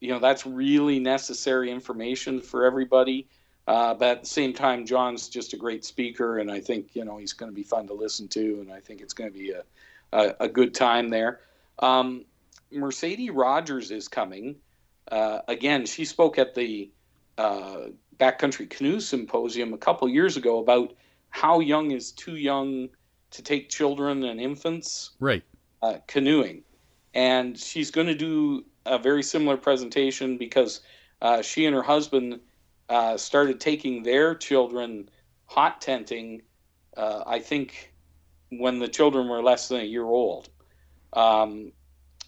you 0.00 0.10
know, 0.10 0.18
that's 0.18 0.46
really 0.46 0.98
necessary 0.98 1.70
information 1.70 2.40
for 2.40 2.64
everybody. 2.64 3.28
Uh, 3.66 3.94
but 3.94 4.08
at 4.08 4.20
the 4.22 4.28
same 4.28 4.52
time, 4.52 4.86
John's 4.86 5.28
just 5.28 5.52
a 5.52 5.56
great 5.56 5.84
speaker, 5.84 6.38
and 6.38 6.50
I 6.50 6.60
think 6.60 6.96
you 6.96 7.04
know 7.04 7.18
he's 7.18 7.34
going 7.34 7.52
to 7.52 7.54
be 7.54 7.62
fun 7.62 7.86
to 7.88 7.94
listen 7.94 8.26
to, 8.28 8.60
and 8.60 8.72
I 8.72 8.80
think 8.80 9.00
it's 9.00 9.12
going 9.12 9.30
to 9.32 9.38
be 9.38 9.50
a, 9.50 9.62
a, 10.12 10.34
a 10.40 10.48
good 10.48 10.74
time 10.74 11.10
there. 11.10 11.40
Um, 11.78 12.24
Mercedes 12.72 13.30
Rogers 13.30 13.90
is 13.90 14.08
coming. 14.08 14.56
Uh, 15.10 15.40
again, 15.46 15.86
she 15.86 16.04
spoke 16.04 16.38
at 16.38 16.54
the 16.54 16.90
uh, 17.38 17.88
Backcountry 18.18 18.68
Canoe 18.68 19.00
Symposium 19.00 19.72
a 19.72 19.78
couple 19.78 20.08
years 20.08 20.36
ago 20.36 20.58
about 20.58 20.94
how 21.30 21.60
young 21.60 21.90
is 21.92 22.12
too 22.12 22.36
young 22.36 22.88
to 23.30 23.42
take 23.42 23.68
children 23.68 24.24
and 24.24 24.40
infants 24.40 25.12
Right. 25.20 25.42
uh, 25.82 25.98
canoeing. 26.06 26.62
And 27.14 27.58
she's 27.58 27.90
going 27.90 28.06
to 28.08 28.14
do 28.14 28.64
a 28.86 28.98
very 28.98 29.22
similar 29.22 29.56
presentation 29.56 30.36
because 30.36 30.80
uh, 31.22 31.42
she 31.42 31.66
and 31.66 31.74
her 31.74 31.82
husband 31.82 32.40
uh, 32.88 33.16
started 33.16 33.60
taking 33.60 34.02
their 34.02 34.34
children 34.34 35.08
hot 35.46 35.80
tenting, 35.80 36.42
uh, 36.96 37.22
I 37.26 37.38
think, 37.40 37.92
when 38.50 38.78
the 38.78 38.88
children 38.88 39.28
were 39.28 39.42
less 39.42 39.68
than 39.68 39.80
a 39.80 39.84
year 39.84 40.04
old. 40.04 40.48
Um, 41.12 41.72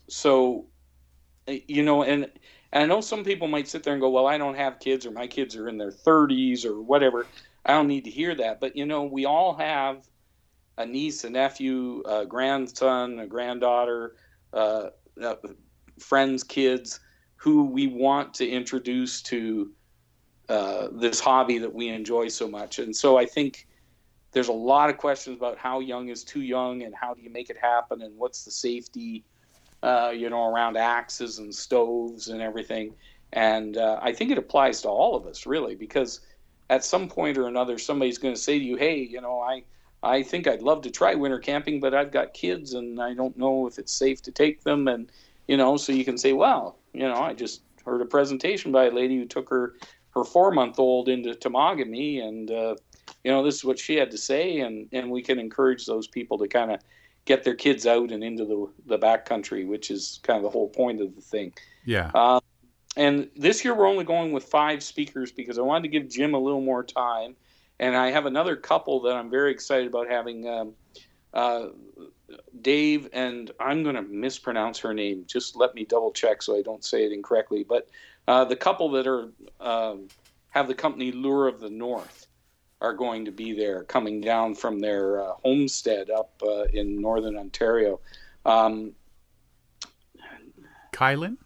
so, 0.09 0.67
you 1.47 1.83
know, 1.83 2.03
and, 2.03 2.31
and 2.73 2.85
I 2.85 2.87
know 2.87 3.01
some 3.01 3.25
people 3.25 3.49
might 3.49 3.69
sit 3.69 3.83
there 3.83 3.93
and 3.93 4.01
go, 4.03 4.11
well, 4.11 4.27
I 4.27 4.39
don't 4.39 4.57
have 4.57 4.79
kids 4.79 5.07
or 5.07 5.11
my 5.11 5.27
kids 5.27 5.57
are 5.57 5.69
in 5.69 5.79
their 5.79 5.91
30s 5.91 6.65
or 6.65 6.81
whatever. 6.81 7.27
I 7.65 7.73
don't 7.73 7.89
need 7.89 8.05
to 8.05 8.11
hear 8.11 8.35
that. 8.35 8.61
But, 8.61 8.77
you 8.77 8.87
know, 8.87 9.05
we 9.05 9.25
all 9.25 9.55
have 9.55 10.09
a 10.79 10.87
niece, 10.87 11.25
a 11.25 11.31
nephew, 11.31 12.03
a 12.07 12.27
grandson, 12.27 13.19
a 13.21 13.27
granddaughter, 13.27 14.17
uh, 14.53 14.89
uh, 15.23 15.37
friends, 15.99 16.43
kids 16.43 17.01
who 17.37 17.65
we 17.65 17.89
want 17.89 18.35
to 18.35 18.49
introduce 18.49 19.21
to 19.23 19.73
uh, 20.49 20.89
this 20.93 21.21
hobby 21.21 21.59
that 21.59 21.73
we 21.73 21.89
enjoy 21.89 22.29
so 22.29 22.49
much. 22.49 22.79
And 22.79 22.95
so 22.95 23.17
I 23.17 23.27
think 23.27 23.67
there's 24.33 24.49
a 24.49 24.53
lot 24.53 24.91
of 24.91 24.97
questions 24.97 25.37
about 25.37 25.59
how 25.59 25.81
young 25.81 26.09
is 26.09 26.25
too 26.25 26.43
young 26.43 26.83
and 26.83 26.95
how 26.95 27.15
do 27.15 27.23
you 27.23 27.31
make 27.31 27.51
it 27.51 27.57
happen 27.61 28.03
and 28.03 28.17
what's 28.17 28.45
the 28.45 28.51
safety, 28.51 29.25
uh, 29.83 30.13
you 30.15 30.31
know, 30.31 30.47
around 30.47 30.77
axes 30.77 31.39
and 31.39 31.55
stoves 31.55 32.29
and 32.29 32.41
everything. 32.41 32.95
And 33.33 33.77
uh, 33.77 33.99
I 34.03 34.13
think 34.13 34.31
it 34.31 34.39
applies 34.39 34.83
to 34.83 34.89
all 34.89 35.17
of 35.17 35.27
us 35.27 35.47
really 35.47 35.75
because 35.75 36.21
at 36.73 36.83
some 36.85 37.07
point 37.07 37.37
or 37.37 37.47
another 37.47 37.77
somebody's 37.79 38.17
going 38.17 38.35
to 38.35 38.41
say 38.41 38.59
to 38.59 38.65
you, 38.65 38.77
"Hey, 38.77 38.97
you 38.97 39.21
know, 39.21 39.41
I 39.41 39.63
I 40.03 40.23
think 40.23 40.47
I'd 40.47 40.63
love 40.63 40.81
to 40.83 40.91
try 40.91 41.15
winter 41.15 41.39
camping, 41.39 41.81
but 41.81 41.95
I've 41.95 42.11
got 42.11 42.33
kids 42.33 42.73
and 42.73 43.01
I 43.01 43.13
don't 43.13 43.37
know 43.37 43.67
if 43.67 43.79
it's 43.79 43.93
safe 43.93 44.23
to 44.23 44.33
take 44.33 44.63
them." 44.65 44.89
And 44.89 45.13
you 45.47 45.57
know, 45.59 45.77
so 45.77 45.93
you 45.93 46.05
can 46.05 46.17
say, 46.17 46.33
"Well, 46.33 46.79
you 46.95 47.07
know, 47.07 47.21
I 47.21 47.35
just 47.35 47.61
heard 47.85 48.01
a 48.01 48.07
presentation 48.07 48.73
by 48.73 48.87
a 48.87 48.91
lady 48.91 49.19
who 49.19 49.27
took 49.27 49.51
her 49.51 49.75
her 50.15 50.25
four 50.25 50.51
month 50.51 50.79
old 50.79 51.09
into 51.09 51.35
Temagami, 51.35 52.23
and 52.27 52.51
uh, 52.51 52.75
you 53.23 53.31
know, 53.31 53.43
this 53.45 53.57
is 53.57 53.65
what 53.65 53.79
she 53.79 53.97
had 53.97 54.11
to 54.11 54.19
say, 54.19 54.61
and 54.61 54.89
and 54.93 55.11
we 55.11 55.23
can 55.23 55.39
encourage 55.39 55.85
those 55.85 56.07
people 56.07 56.39
to 56.39 56.49
kind 56.49 56.71
of 56.73 56.81
get 57.27 57.45
their 57.45 57.55
kids 57.55 57.87
out 57.87 58.11
and 58.13 58.25
into 58.25 58.47
the 58.47 58.67
the 58.87 58.99
backcountry, 58.99 59.67
which 59.67 59.91
is 59.91 60.21
kind 60.23 60.39
of 60.39 60.43
the 60.43 60.51
whole 60.51 60.69
point 60.69 61.03
of 61.03 61.15
the 61.15 61.21
thing. 61.21 61.53
Yeah. 61.85 62.11
Um, 62.15 62.41
and 62.97 63.31
this 63.37 63.65
year 63.65 63.75
we're 63.75 63.87
only 63.87 64.05
going 64.05 64.33
with 64.33 64.45
five 64.45 64.83
speakers 64.83 65.33
because 65.33 65.59
I 65.59 65.63
wanted 65.63 65.85
to 65.85 65.89
give 65.89 66.09
Jim 66.09 66.35
a 66.35 66.39
little 66.39 66.61
more 66.61 66.85
time. 66.85 67.37
And 67.79 67.97
I 67.97 68.11
have 68.11 68.27
another 68.27 68.55
couple 68.55 69.01
that 69.03 69.17
I'm 69.17 69.31
very 69.31 69.51
excited 69.51 69.89
about 69.89 70.09
having. 70.09 70.47
Um, 70.47 70.75
uh, 71.33 71.69
Dave 72.61 73.09
and 73.13 73.51
I'm 73.59 73.83
going 73.83 73.95
to 73.95 74.03
mispronounce 74.03 74.79
her 74.81 74.95
name. 74.95 75.25
Just 75.27 75.57
let 75.57 75.75
me 75.75 75.85
double 75.85 76.13
check 76.13 76.43
so 76.43 76.57
I 76.57 76.63
don't 76.63 76.85
say 76.85 77.05
it 77.05 77.13
incorrectly. 77.13 77.65
But 77.67 77.89
uh, 78.29 78.45
the 78.45 78.57
couple 78.57 78.91
that 78.93 79.07
are 79.07 79.31
um, 79.61 80.09
have 80.51 80.69
the 80.69 80.75
company 80.75 81.13
Lure 81.13 81.49
of 81.49 81.61
the 81.61 81.71
North 81.71 82.27
are 82.81 82.93
going 82.93 83.25
to 83.25 83.33
be 83.33 83.53
there, 83.53 83.85
coming 83.85 84.21
down 84.21 84.55
from 84.55 84.81
their 84.81 85.23
uh, 85.23 85.33
homestead 85.45 86.11
up 86.11 86.43
uh, 86.43 86.65
in 86.73 87.01
northern 87.01 87.37
Ontario. 87.37 88.01
Um, 88.45 88.93
Kielyn? 90.93 91.37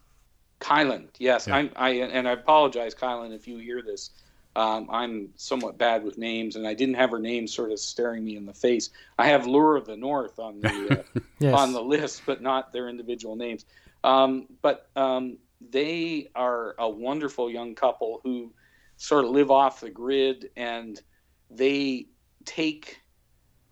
Kielyn, 0.61 1.09
yes, 1.19 1.47
Yeah. 1.47 1.57
I'm. 1.57 1.71
I 1.77 1.91
and 1.91 2.29
I 2.29 2.33
apologize, 2.33 2.95
Kielyn, 2.95 3.35
if 3.35 3.47
you 3.47 3.59
hear 3.59 3.83
this. 3.83 4.11
Um, 4.57 4.89
I'm 4.91 5.29
somewhat 5.37 5.77
bad 5.77 6.03
with 6.03 6.17
names, 6.17 6.57
and 6.57 6.67
I 6.67 6.73
didn't 6.73 6.95
have 6.95 7.11
her 7.11 7.19
name 7.19 7.47
sort 7.47 7.73
of 7.73 7.79
staring 7.79 8.25
me 8.25 8.37
in 8.37 8.47
the 8.47 8.55
face. 8.55 8.89
I 9.19 9.27
have 9.27 9.47
Lure 9.47 9.77
of 9.77 9.85
the 9.85 9.99
North 9.99 10.39
on 10.39 10.61
the 10.61 11.05
uh, 11.17 11.21
yes. 11.39 11.55
on 11.55 11.73
the 11.75 11.83
list, 11.83 12.23
but 12.25 12.41
not 12.41 12.73
their 12.73 12.89
individual 12.89 13.37
names. 13.37 13.67
Um, 14.03 14.47
but 14.63 14.89
um, 14.97 15.37
they 15.71 16.29
are 16.35 16.75
a 16.79 16.89
wonderful 16.89 17.51
young 17.51 17.75
couple 17.75 18.21
who 18.25 18.51
sort 18.97 19.27
of 19.27 19.31
live 19.31 19.51
off 19.51 19.81
the 19.81 19.91
grid, 19.91 20.49
and 20.57 21.03
they 21.51 22.07
take 22.47 23.03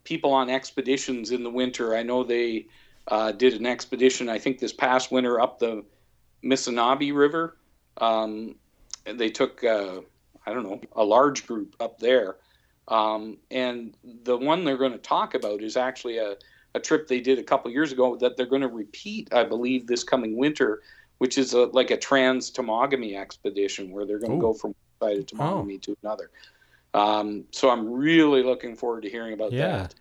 people 0.04 0.32
on 0.32 0.50
expeditions 0.50 1.30
in 1.30 1.42
the 1.42 1.50
winter. 1.50 1.96
I 1.96 2.02
know 2.02 2.24
they 2.24 2.66
uh, 3.08 3.32
did 3.32 3.54
an 3.54 3.66
expedition, 3.66 4.28
I 4.28 4.38
think 4.38 4.58
this 4.58 4.72
past 4.72 5.10
winter, 5.10 5.40
up 5.40 5.58
the 5.58 5.84
Missinaibi 6.44 7.14
River. 7.14 7.56
Um, 7.98 8.56
they 9.04 9.30
took, 9.30 9.64
uh, 9.64 10.00
I 10.46 10.52
don't 10.52 10.64
know, 10.64 10.80
a 10.92 11.04
large 11.04 11.46
group 11.46 11.76
up 11.80 11.98
there. 11.98 12.36
Um, 12.88 13.38
and 13.50 13.96
the 14.24 14.36
one 14.36 14.64
they're 14.64 14.76
going 14.76 14.92
to 14.92 14.98
talk 14.98 15.34
about 15.34 15.62
is 15.62 15.76
actually 15.76 16.18
a, 16.18 16.36
a 16.74 16.80
trip 16.80 17.08
they 17.08 17.20
did 17.20 17.38
a 17.38 17.42
couple 17.42 17.70
years 17.70 17.92
ago 17.92 18.16
that 18.16 18.36
they're 18.36 18.46
going 18.46 18.62
to 18.62 18.68
repeat, 18.68 19.32
I 19.32 19.44
believe, 19.44 19.86
this 19.86 20.04
coming 20.04 20.36
winter, 20.36 20.82
which 21.18 21.38
is 21.38 21.54
a, 21.54 21.64
like 21.66 21.90
a 21.90 21.96
trans 21.96 22.50
Temagami 22.50 23.16
expedition 23.18 23.90
where 23.90 24.04
they're 24.04 24.18
going 24.18 24.32
to 24.32 24.38
go 24.38 24.52
from 24.52 24.74
one 24.98 25.10
side 25.10 25.18
of 25.18 25.26
Temagami 25.26 25.80
to 25.82 25.96
another. 26.02 26.30
Um, 26.92 27.44
so 27.50 27.70
I'm 27.70 27.90
really 27.90 28.42
looking 28.42 28.76
forward 28.76 29.02
to 29.02 29.10
hearing 29.10 29.32
about 29.32 29.52
Yeah. 29.52 29.88
that. 29.88 29.94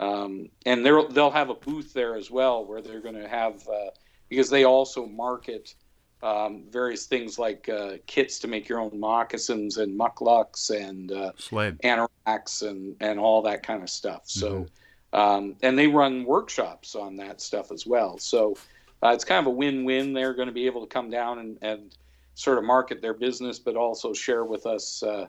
Um, 0.00 0.48
and 0.66 0.84
they'll 0.84 1.08
they'll 1.08 1.30
have 1.30 1.50
a 1.50 1.54
booth 1.54 1.92
there 1.92 2.16
as 2.16 2.28
well 2.30 2.64
where 2.64 2.80
they're 2.82 3.00
going 3.00 3.14
to 3.14 3.28
have 3.28 3.62
uh, 3.68 3.90
because 4.28 4.50
they 4.50 4.64
also 4.64 5.06
market 5.06 5.74
um, 6.22 6.64
various 6.70 7.06
things 7.06 7.38
like 7.38 7.68
uh, 7.68 7.94
kits 8.06 8.38
to 8.40 8.48
make 8.48 8.68
your 8.68 8.78
own 8.78 8.98
moccasins 8.98 9.78
and 9.78 9.98
mukluks 9.98 10.70
and 10.70 11.10
uh, 11.10 11.32
Sled. 11.36 11.78
anoraks 11.82 12.66
and 12.66 12.96
and 13.00 13.18
all 13.18 13.42
that 13.42 13.62
kind 13.64 13.82
of 13.82 13.90
stuff. 13.90 14.22
So, 14.26 14.66
um, 15.12 15.56
and 15.62 15.76
they 15.76 15.88
run 15.88 16.24
workshops 16.24 16.94
on 16.94 17.16
that 17.16 17.40
stuff 17.40 17.72
as 17.72 17.86
well. 17.86 18.18
So, 18.18 18.56
uh, 19.02 19.08
it's 19.08 19.24
kind 19.24 19.40
of 19.40 19.46
a 19.46 19.56
win-win. 19.56 20.12
They're 20.12 20.34
going 20.34 20.46
to 20.46 20.54
be 20.54 20.66
able 20.66 20.80
to 20.82 20.86
come 20.86 21.10
down 21.10 21.40
and, 21.40 21.58
and 21.60 21.96
sort 22.34 22.58
of 22.58 22.64
market 22.64 23.02
their 23.02 23.14
business, 23.14 23.58
but 23.58 23.74
also 23.76 24.12
share 24.12 24.44
with 24.44 24.64
us, 24.64 25.02
uh, 25.02 25.26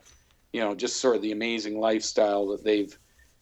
you 0.53 0.61
know, 0.61 0.75
just 0.75 0.97
sort 0.97 1.15
of 1.15 1.23
the 1.23 1.31
amazing 1.31 1.79
lifestyle 1.79 2.47
that 2.49 2.63
they've 2.63 2.95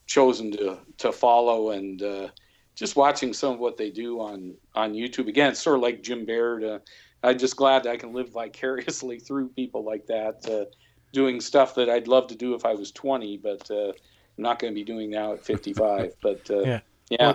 chosen 0.06 0.52
to 0.52 0.78
to 0.99 1.12
follow 1.12 1.72
and. 1.72 2.02
Uh, 2.02 2.28
just 2.74 2.95
watching 2.95 3.34
some 3.34 3.54
of 3.54 3.60
what 3.60 3.78
they 3.78 3.91
do 3.91 4.20
on 4.22 4.56
on 4.74 4.93
YouTube 4.93 5.28
again, 5.28 5.52
it's 5.52 5.60
sort 5.60 5.76
of 5.76 5.84
like 5.84 6.02
Jim 6.02 6.26
Baird. 6.26 6.82
I'm 7.24 7.38
just 7.38 7.55
glad 7.55 7.84
that 7.84 7.91
I 7.91 7.97
can 7.97 8.13
live 8.13 8.30
vicariously 8.30 9.19
through 9.19 9.49
people 9.49 9.84
like 9.84 10.05
that, 10.07 10.45
uh, 10.49 10.65
doing 11.13 11.41
stuff 11.41 11.76
that 11.76 11.89
I'd 11.89 12.07
love 12.07 12.28
to 12.28 12.36
do 12.36 12.53
if 12.55 12.65
I 12.65 12.74
was 12.74 12.91
20, 12.91 13.38
but 13.38 13.69
uh, 13.69 13.89
I'm 13.89 13.93
not 14.38 14.59
going 14.59 14.74
to 14.74 14.76
be 14.76 14.84
doing 14.84 15.09
now 15.09 15.34
at 15.34 15.43
55. 15.43 16.15
but 16.22 16.49
uh, 16.49 16.61
Yeah. 16.61 16.80
yeah, 17.09 17.34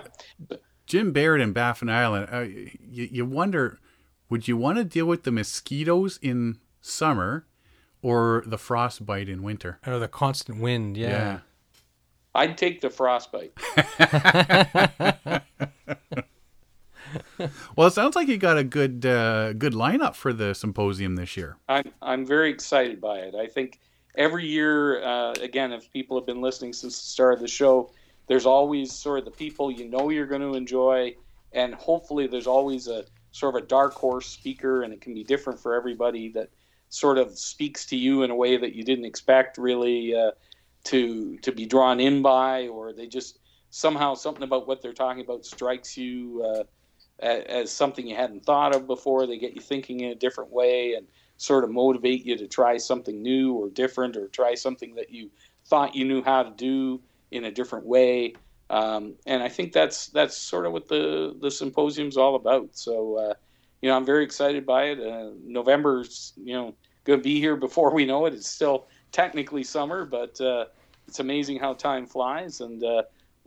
Jim 0.86 1.12
Baird 1.12 1.40
in 1.40 1.52
Baffin 1.52 1.88
Island. 1.88 2.28
Uh, 2.32 2.40
you, 2.40 3.08
you 3.10 3.24
wonder, 3.24 3.78
would 4.28 4.48
you 4.48 4.56
want 4.56 4.78
to 4.78 4.84
deal 4.84 5.06
with 5.06 5.24
the 5.24 5.32
mosquitoes 5.32 6.18
in 6.22 6.58
summer 6.80 7.46
or 8.02 8.42
the 8.46 8.58
frostbite 8.58 9.28
in 9.28 9.42
winter? 9.42 9.78
or 9.86 9.98
the 9.98 10.08
constant 10.08 10.60
wind. 10.60 10.96
Yeah. 10.96 11.40
I'd 12.34 12.58
take 12.58 12.82
the 12.82 12.90
frostbite. 12.90 13.52
Well, 17.76 17.88
it 17.88 17.92
sounds 17.92 18.16
like 18.16 18.28
you 18.28 18.38
got 18.38 18.56
a 18.56 18.64
good 18.64 19.04
uh, 19.04 19.52
good 19.52 19.74
lineup 19.74 20.14
for 20.14 20.32
the 20.32 20.54
symposium 20.54 21.16
this 21.16 21.36
year. 21.36 21.56
I'm 21.68 21.92
I'm 22.02 22.24
very 22.24 22.50
excited 22.50 23.00
by 23.00 23.18
it. 23.18 23.34
I 23.34 23.46
think 23.46 23.80
every 24.16 24.46
year, 24.46 25.02
uh, 25.02 25.32
again, 25.42 25.72
if 25.72 25.92
people 25.92 26.18
have 26.18 26.26
been 26.26 26.40
listening 26.40 26.72
since 26.72 26.98
the 26.98 27.06
start 27.06 27.34
of 27.34 27.40
the 27.40 27.48
show, 27.48 27.92
there's 28.28 28.46
always 28.46 28.92
sort 28.92 29.18
of 29.18 29.24
the 29.24 29.30
people 29.30 29.70
you 29.70 29.88
know 29.88 30.08
you're 30.08 30.26
going 30.26 30.40
to 30.40 30.54
enjoy, 30.54 31.14
and 31.52 31.74
hopefully 31.74 32.26
there's 32.26 32.46
always 32.46 32.88
a 32.88 33.04
sort 33.32 33.54
of 33.54 33.62
a 33.62 33.66
dark 33.66 33.94
horse 33.94 34.26
speaker, 34.26 34.82
and 34.82 34.92
it 34.92 35.00
can 35.00 35.14
be 35.14 35.24
different 35.24 35.60
for 35.60 35.74
everybody 35.74 36.30
that 36.30 36.50
sort 36.88 37.18
of 37.18 37.38
speaks 37.38 37.86
to 37.86 37.96
you 37.96 38.22
in 38.22 38.30
a 38.30 38.34
way 38.34 38.56
that 38.56 38.74
you 38.74 38.82
didn't 38.82 39.04
expect 39.04 39.58
really 39.58 40.14
uh, 40.14 40.30
to 40.84 41.36
to 41.38 41.52
be 41.52 41.66
drawn 41.66 42.00
in 42.00 42.22
by, 42.22 42.68
or 42.68 42.92
they 42.92 43.06
just 43.06 43.38
somehow 43.70 44.14
something 44.14 44.44
about 44.44 44.66
what 44.66 44.80
they're 44.80 44.92
talking 44.92 45.22
about 45.22 45.44
strikes 45.44 45.96
you. 45.96 46.42
Uh, 46.42 46.64
as 47.20 47.72
something 47.72 48.06
you 48.06 48.16
hadn't 48.16 48.44
thought 48.44 48.74
of 48.74 48.86
before. 48.86 49.26
They 49.26 49.38
get 49.38 49.54
you 49.54 49.60
thinking 49.60 50.00
in 50.00 50.10
a 50.10 50.14
different 50.14 50.50
way 50.50 50.94
and 50.94 51.06
sort 51.38 51.64
of 51.64 51.70
motivate 51.70 52.24
you 52.24 52.36
to 52.36 52.46
try 52.46 52.76
something 52.76 53.22
new 53.22 53.54
or 53.54 53.68
different 53.70 54.16
or 54.16 54.28
try 54.28 54.54
something 54.54 54.94
that 54.94 55.10
you 55.10 55.30
thought 55.66 55.94
you 55.94 56.04
knew 56.04 56.22
how 56.22 56.42
to 56.42 56.50
do 56.50 57.00
in 57.30 57.44
a 57.44 57.50
different 57.50 57.86
way. 57.86 58.34
Um, 58.70 59.14
and 59.26 59.42
I 59.42 59.48
think 59.48 59.72
that's 59.72 60.08
that's 60.08 60.36
sort 60.36 60.66
of 60.66 60.72
what 60.72 60.88
the 60.88 61.36
the 61.40 61.50
symposium's 61.50 62.16
all 62.16 62.34
about. 62.34 62.70
So 62.72 63.16
uh, 63.16 63.34
you 63.80 63.88
know, 63.88 63.96
I'm 63.96 64.06
very 64.06 64.24
excited 64.24 64.66
by 64.66 64.84
it. 64.84 65.00
Uh, 65.00 65.30
November's 65.44 66.32
you 66.36 66.54
know 66.54 66.74
going 67.04 67.20
to 67.20 67.22
be 67.22 67.38
here 67.38 67.56
before 67.56 67.94
we 67.94 68.04
know 68.04 68.26
it. 68.26 68.34
It's 68.34 68.48
still 68.48 68.88
technically 69.12 69.62
summer, 69.62 70.04
but 70.04 70.40
uh, 70.40 70.66
it's 71.06 71.20
amazing 71.20 71.58
how 71.58 71.74
time 71.74 72.06
flies 72.06 72.60
and. 72.60 72.84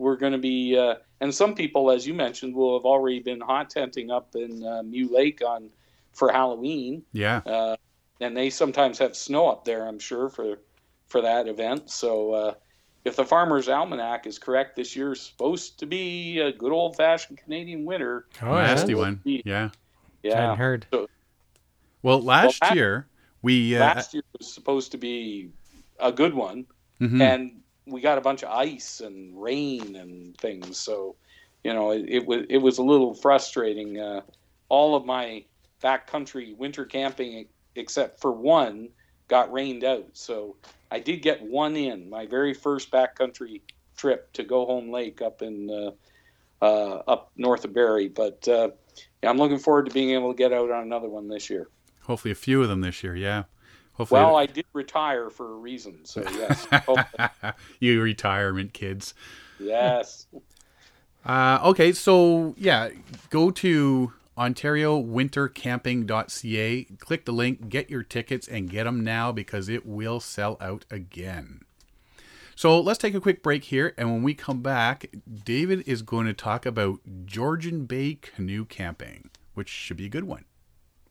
We're 0.00 0.16
going 0.16 0.32
to 0.32 0.38
be, 0.38 0.78
uh, 0.78 0.94
and 1.20 1.32
some 1.34 1.54
people, 1.54 1.90
as 1.90 2.06
you 2.06 2.14
mentioned, 2.14 2.54
will 2.54 2.78
have 2.78 2.86
already 2.86 3.20
been 3.20 3.38
hot 3.38 3.68
tenting 3.68 4.10
up 4.10 4.34
in 4.34 4.64
uh, 4.64 4.82
Mew 4.82 5.12
Lake 5.12 5.42
on 5.46 5.68
for 6.14 6.32
Halloween, 6.32 7.02
Yeah. 7.12 7.42
uh, 7.44 7.76
and 8.18 8.34
they 8.34 8.48
sometimes 8.48 8.98
have 8.98 9.14
snow 9.14 9.46
up 9.50 9.66
there. 9.66 9.86
I'm 9.86 9.98
sure 9.98 10.30
for 10.30 10.58
for 11.06 11.20
that 11.20 11.48
event. 11.48 11.90
So, 11.90 12.32
uh, 12.32 12.54
if 13.04 13.14
the 13.16 13.24
Farmer's 13.26 13.68
Almanac 13.68 14.26
is 14.26 14.38
correct, 14.38 14.74
this 14.76 14.96
year's 14.96 15.20
supposed 15.20 15.78
to 15.80 15.86
be 15.86 16.38
a 16.38 16.50
good 16.50 16.72
old 16.72 16.96
fashioned 16.96 17.36
Canadian 17.36 17.84
winter. 17.84 18.26
Oh, 18.40 18.54
Nasty 18.54 18.94
one. 18.94 19.20
Yeah. 19.24 19.68
I 19.74 20.28
Yeah, 20.28 20.40
hadn't 20.40 20.56
heard. 20.56 20.86
Well, 22.02 22.22
last 22.22 22.62
Well, 22.62 22.74
year 22.74 23.06
we 23.42 23.76
uh, 23.76 23.80
last 23.80 24.14
year 24.14 24.22
was 24.38 24.50
supposed 24.50 24.92
to 24.92 24.98
be 24.98 25.50
a 25.98 26.10
good 26.10 26.32
one, 26.32 26.64
mhm. 27.00 27.20
and 27.20 27.59
we 27.90 28.00
got 28.00 28.18
a 28.18 28.20
bunch 28.20 28.42
of 28.42 28.50
ice 28.50 29.00
and 29.00 29.40
rain 29.40 29.96
and 29.96 30.36
things. 30.38 30.78
So, 30.78 31.16
you 31.64 31.74
know, 31.74 31.90
it, 31.90 32.04
it 32.08 32.26
was 32.26 32.46
it 32.48 32.58
was 32.58 32.78
a 32.78 32.82
little 32.82 33.14
frustrating. 33.14 33.98
Uh, 33.98 34.22
all 34.68 34.94
of 34.94 35.04
my 35.04 35.44
backcountry 35.82 36.56
winter 36.56 36.84
camping, 36.84 37.46
except 37.74 38.20
for 38.20 38.32
one, 38.32 38.88
got 39.28 39.52
rained 39.52 39.84
out. 39.84 40.06
So 40.12 40.56
I 40.90 41.00
did 41.00 41.22
get 41.22 41.42
one 41.42 41.76
in 41.76 42.08
my 42.08 42.26
very 42.26 42.54
first 42.54 42.90
backcountry 42.90 43.60
trip 43.96 44.32
to 44.34 44.44
Go 44.44 44.66
Home 44.66 44.90
Lake 44.90 45.20
up 45.22 45.42
in 45.42 45.70
uh, 45.70 46.64
uh, 46.64 47.02
up 47.06 47.32
north 47.36 47.64
of 47.64 47.72
Barrie. 47.72 48.08
But 48.08 48.46
uh, 48.48 48.70
yeah, 49.22 49.30
I'm 49.30 49.38
looking 49.38 49.58
forward 49.58 49.86
to 49.86 49.92
being 49.92 50.10
able 50.10 50.32
to 50.32 50.36
get 50.36 50.52
out 50.52 50.70
on 50.70 50.82
another 50.82 51.08
one 51.08 51.28
this 51.28 51.50
year. 51.50 51.68
hopefully 52.02 52.32
a 52.32 52.36
few 52.36 52.62
of 52.62 52.68
them 52.68 52.80
this 52.80 53.02
year. 53.02 53.16
Yeah. 53.16 53.44
Hopefully. 54.00 54.20
Well, 54.22 54.36
I 54.36 54.46
did 54.46 54.64
retire 54.72 55.28
for 55.28 55.52
a 55.52 55.56
reason, 55.56 56.06
so 56.06 56.22
yes, 56.32 56.66
you 57.80 58.00
retirement 58.00 58.72
kids. 58.72 59.12
yes. 59.58 60.26
Uh, 61.22 61.58
okay, 61.64 61.92
so 61.92 62.54
yeah, 62.56 62.88
go 63.28 63.50
to 63.50 64.14
OntarioWinterCamping.ca, 64.38 66.84
click 66.98 67.26
the 67.26 67.32
link, 67.32 67.68
get 67.68 67.90
your 67.90 68.02
tickets, 68.02 68.48
and 68.48 68.70
get 68.70 68.84
them 68.84 69.04
now 69.04 69.32
because 69.32 69.68
it 69.68 69.84
will 69.84 70.18
sell 70.18 70.56
out 70.62 70.86
again. 70.90 71.60
So 72.56 72.80
let's 72.80 72.98
take 72.98 73.14
a 73.14 73.20
quick 73.20 73.42
break 73.42 73.64
here, 73.64 73.92
and 73.98 74.10
when 74.10 74.22
we 74.22 74.32
come 74.32 74.62
back, 74.62 75.10
David 75.44 75.86
is 75.86 76.00
going 76.00 76.24
to 76.24 76.32
talk 76.32 76.64
about 76.64 77.00
Georgian 77.26 77.84
Bay 77.84 78.14
canoe 78.14 78.64
camping, 78.64 79.28
which 79.52 79.68
should 79.68 79.98
be 79.98 80.06
a 80.06 80.10
good 80.10 80.24
one. 80.24 80.46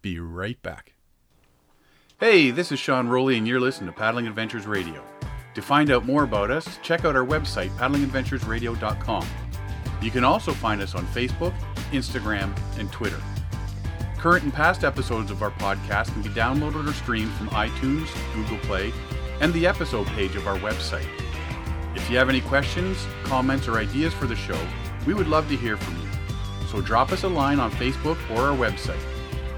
Be 0.02 0.20
right 0.20 0.60
back. 0.64 0.94
Hey, 2.20 2.52
this 2.52 2.74
is 2.74 2.80
Sean 2.80 3.08
Rowley, 3.08 3.38
and 3.38 3.48
you're 3.48 3.62
listening 3.62 3.90
to 3.90 3.98
Paddling 3.98 4.28
Adventures 4.28 4.68
Radio. 4.68 5.02
To 5.54 5.62
find 5.62 5.90
out 5.90 6.06
more 6.06 6.26
about 6.26 6.52
us, 6.52 6.78
check 6.84 7.06
out 7.06 7.16
our 7.16 7.26
website, 7.26 7.70
paddlingadventuresradio.com. 7.78 9.26
You 10.02 10.12
can 10.12 10.26
also 10.26 10.52
find 10.52 10.82
us 10.82 10.96
on 10.96 11.06
Facebook, 11.08 11.54
Instagram, 11.94 12.54
and 12.78 12.92
Twitter. 12.92 13.22
Current 14.18 14.44
and 14.44 14.54
past 14.54 14.84
episodes 14.84 15.32
of 15.32 15.42
our 15.42 15.52
podcast 15.52 16.12
can 16.12 16.22
be 16.22 16.28
downloaded 16.28 16.90
or 16.90 16.92
streamed 16.92 17.32
from 17.36 17.48
iTunes, 17.52 18.10
Google 18.34 18.58
Play, 18.68 18.92
and 19.40 19.54
the 19.54 19.66
episode 19.66 20.08
page 20.08 20.36
of 20.36 20.46
our 20.46 20.58
website. 20.58 21.08
If 21.96 22.10
you 22.10 22.18
have 22.18 22.28
any 22.28 22.42
questions, 22.42 23.08
comments, 23.24 23.66
or 23.70 23.78
ideas 23.78 24.14
for 24.14 24.26
the 24.26 24.36
show, 24.36 24.60
we 25.08 25.14
would 25.14 25.30
love 25.30 25.48
to 25.48 25.56
hear 25.56 25.78
from 25.78 25.96
you. 26.02 26.10
So 26.68 26.82
drop 26.82 27.14
us 27.14 27.24
a 27.24 27.30
line 27.30 27.62
on 27.62 27.72
Facebook 27.72 28.18
or 28.32 28.42
our 28.42 28.58
website. 28.58 29.00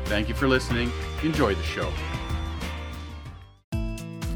Thank 0.06 0.30
you 0.30 0.36
for 0.36 0.48
listening. 0.48 0.92
Enjoy 1.24 1.56
the 1.56 1.64
show. 1.64 1.92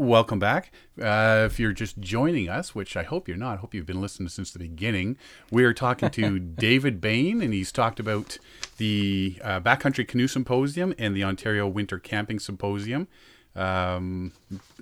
Welcome 0.00 0.38
back. 0.38 0.70
Uh, 1.02 1.42
if 1.46 1.58
you're 1.58 1.72
just 1.72 1.98
joining 1.98 2.48
us, 2.48 2.72
which 2.72 2.96
I 2.96 3.02
hope 3.02 3.26
you're 3.26 3.36
not, 3.36 3.54
I 3.54 3.56
hope 3.56 3.74
you've 3.74 3.84
been 3.84 4.00
listening 4.00 4.28
since 4.28 4.52
the 4.52 4.60
beginning, 4.60 5.16
we 5.50 5.64
are 5.64 5.74
talking 5.74 6.08
to 6.10 6.38
David 6.38 7.00
Bain, 7.00 7.42
and 7.42 7.52
he's 7.52 7.72
talked 7.72 7.98
about 7.98 8.38
the 8.76 9.40
uh, 9.42 9.58
Backcountry 9.58 10.06
Canoe 10.06 10.28
Symposium 10.28 10.94
and 10.98 11.16
the 11.16 11.24
Ontario 11.24 11.66
Winter 11.66 11.98
Camping 11.98 12.38
Symposium. 12.38 13.08
Um, 13.56 14.30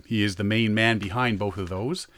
he 0.04 0.22
is 0.22 0.36
the 0.36 0.44
main 0.44 0.74
man 0.74 0.98
behind 0.98 1.38
both 1.38 1.56
of 1.56 1.70
those. 1.70 2.08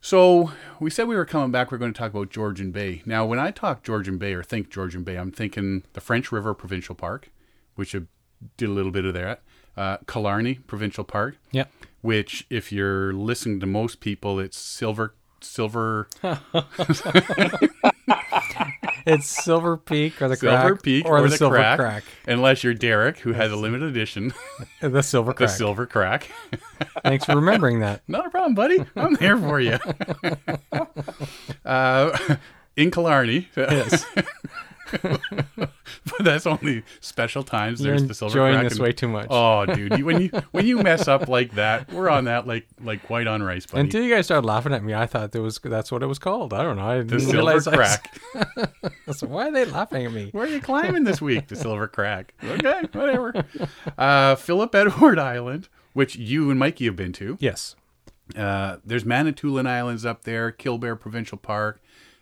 So 0.00 0.52
we 0.78 0.90
said 0.90 1.08
we 1.08 1.16
were 1.16 1.24
coming 1.24 1.50
back. 1.50 1.72
We're 1.72 1.78
going 1.78 1.92
to 1.92 1.98
talk 1.98 2.12
about 2.12 2.30
Georgian 2.30 2.70
Bay. 2.70 3.02
Now, 3.04 3.26
when 3.26 3.40
I 3.40 3.50
talk 3.50 3.82
Georgian 3.82 4.16
Bay 4.16 4.32
or 4.32 4.44
think 4.44 4.70
Georgian 4.70 5.02
Bay, 5.02 5.16
I'm 5.16 5.32
thinking 5.32 5.82
the 5.94 6.00
French 6.00 6.30
River 6.30 6.54
Provincial 6.54 6.94
Park, 6.94 7.32
which 7.74 7.96
I 7.96 8.02
did 8.56 8.68
a 8.68 8.72
little 8.72 8.92
bit 8.92 9.04
of 9.04 9.14
that. 9.14 9.42
Uh, 9.76 9.96
Killarney 10.06 10.54
Provincial 10.54 11.02
Park, 11.04 11.36
Yeah. 11.50 11.64
Which, 12.02 12.46
if 12.50 12.72
you're 12.72 13.12
listening 13.12 13.60
to 13.60 13.66
most 13.66 14.00
people, 14.00 14.38
it's 14.40 14.56
silver, 14.56 15.14
silver, 15.40 16.08
It's 19.08 19.26
Silver 19.44 19.76
Peak 19.76 20.20
or 20.20 20.26
the 20.28 20.34
silver 20.36 20.66
crack 20.72 20.82
peak 20.82 21.06
or, 21.06 21.18
or, 21.18 21.22
the, 21.22 21.28
the, 21.28 21.36
Silver 21.36 21.54
crack, 21.56 21.78
Crack. 21.78 22.04
Unless 22.26 22.64
you're 22.64 22.74
Derek, 22.74 23.18
who 23.20 23.34
has 23.34 23.52
a 23.52 23.56
limited 23.56 23.88
edition, 23.88 24.32
The 24.80 25.00
Silver 25.02 25.30
the 25.30 25.36
Crack. 25.36 25.50
silver 25.50 25.86
crack. 25.86 26.28
Thanks 27.04 27.24
for 27.24 27.36
remembering 27.36 27.78
that. 27.80 28.02
Not 28.08 28.26
a 28.26 28.30
problem, 28.30 28.54
buddy. 28.56 28.84
I'm 28.96 29.14
there 29.14 29.36
for 29.38 29.60
you. 29.60 29.78
uh, 31.64 32.36
in 32.76 32.90
Killarney, 32.90 33.48
Yes. 33.56 34.04
but 35.56 35.70
that's 36.20 36.46
only 36.46 36.82
special 37.00 37.42
times. 37.42 37.80
You're 37.80 37.96
There's 37.96 38.06
the 38.08 38.14
silver 38.14 38.32
enjoying 38.38 38.54
crack. 38.54 38.64
this 38.64 38.72
and- 38.78 38.82
way 38.82 38.92
too 38.92 39.08
much. 39.08 39.26
Oh, 39.30 39.66
dude, 39.66 39.98
you, 39.98 40.04
when 40.06 40.20
you 40.22 40.30
when 40.52 40.66
you 40.66 40.78
mess 40.78 41.08
up 41.08 41.28
like 41.28 41.52
that, 41.54 41.92
we're 41.92 42.08
on 42.08 42.24
that 42.24 42.46
like 42.46 42.66
like 42.82 43.08
white 43.10 43.26
on 43.26 43.42
rice, 43.42 43.66
buddy. 43.66 43.80
Until 43.80 44.02
you 44.02 44.14
guys 44.14 44.26
started 44.26 44.46
laughing 44.46 44.72
at 44.72 44.82
me, 44.84 44.94
I 44.94 45.06
thought 45.06 45.32
that 45.32 45.42
was 45.42 45.58
that's 45.58 45.90
what 45.92 46.02
it 46.02 46.06
was 46.06 46.18
called. 46.18 46.52
I 46.52 46.62
don't 46.62 46.76
know. 46.76 46.86
I 46.86 47.02
the 47.02 47.20
silver 47.20 47.50
I 47.50 47.54
was- 47.54 47.66
crack. 47.66 48.18
So 49.12 49.28
why 49.28 49.48
are 49.48 49.52
they 49.52 49.64
laughing 49.64 50.04
at 50.04 50.12
me? 50.12 50.30
Where 50.32 50.44
are 50.44 50.48
you 50.48 50.60
climbing 50.60 51.04
this 51.04 51.22
week? 51.22 51.46
The 51.46 51.54
silver 51.56 51.86
crack. 51.86 52.34
Okay, 52.42 52.82
whatever. 52.92 53.44
Uh, 53.96 54.34
Philip 54.34 54.74
Edward 54.74 55.18
Island, 55.20 55.68
which 55.92 56.16
you 56.16 56.50
and 56.50 56.58
Mikey 56.58 56.86
have 56.86 56.96
been 56.96 57.12
to. 57.14 57.36
Yes. 57.40 57.76
Uh, 58.36 58.78
there's 58.84 59.04
Manitoulin 59.04 59.66
Islands 59.68 60.04
up 60.04 60.24
there, 60.24 60.50
Killbear 60.50 60.98
Provincial 60.98 61.38
Park, 61.38 61.80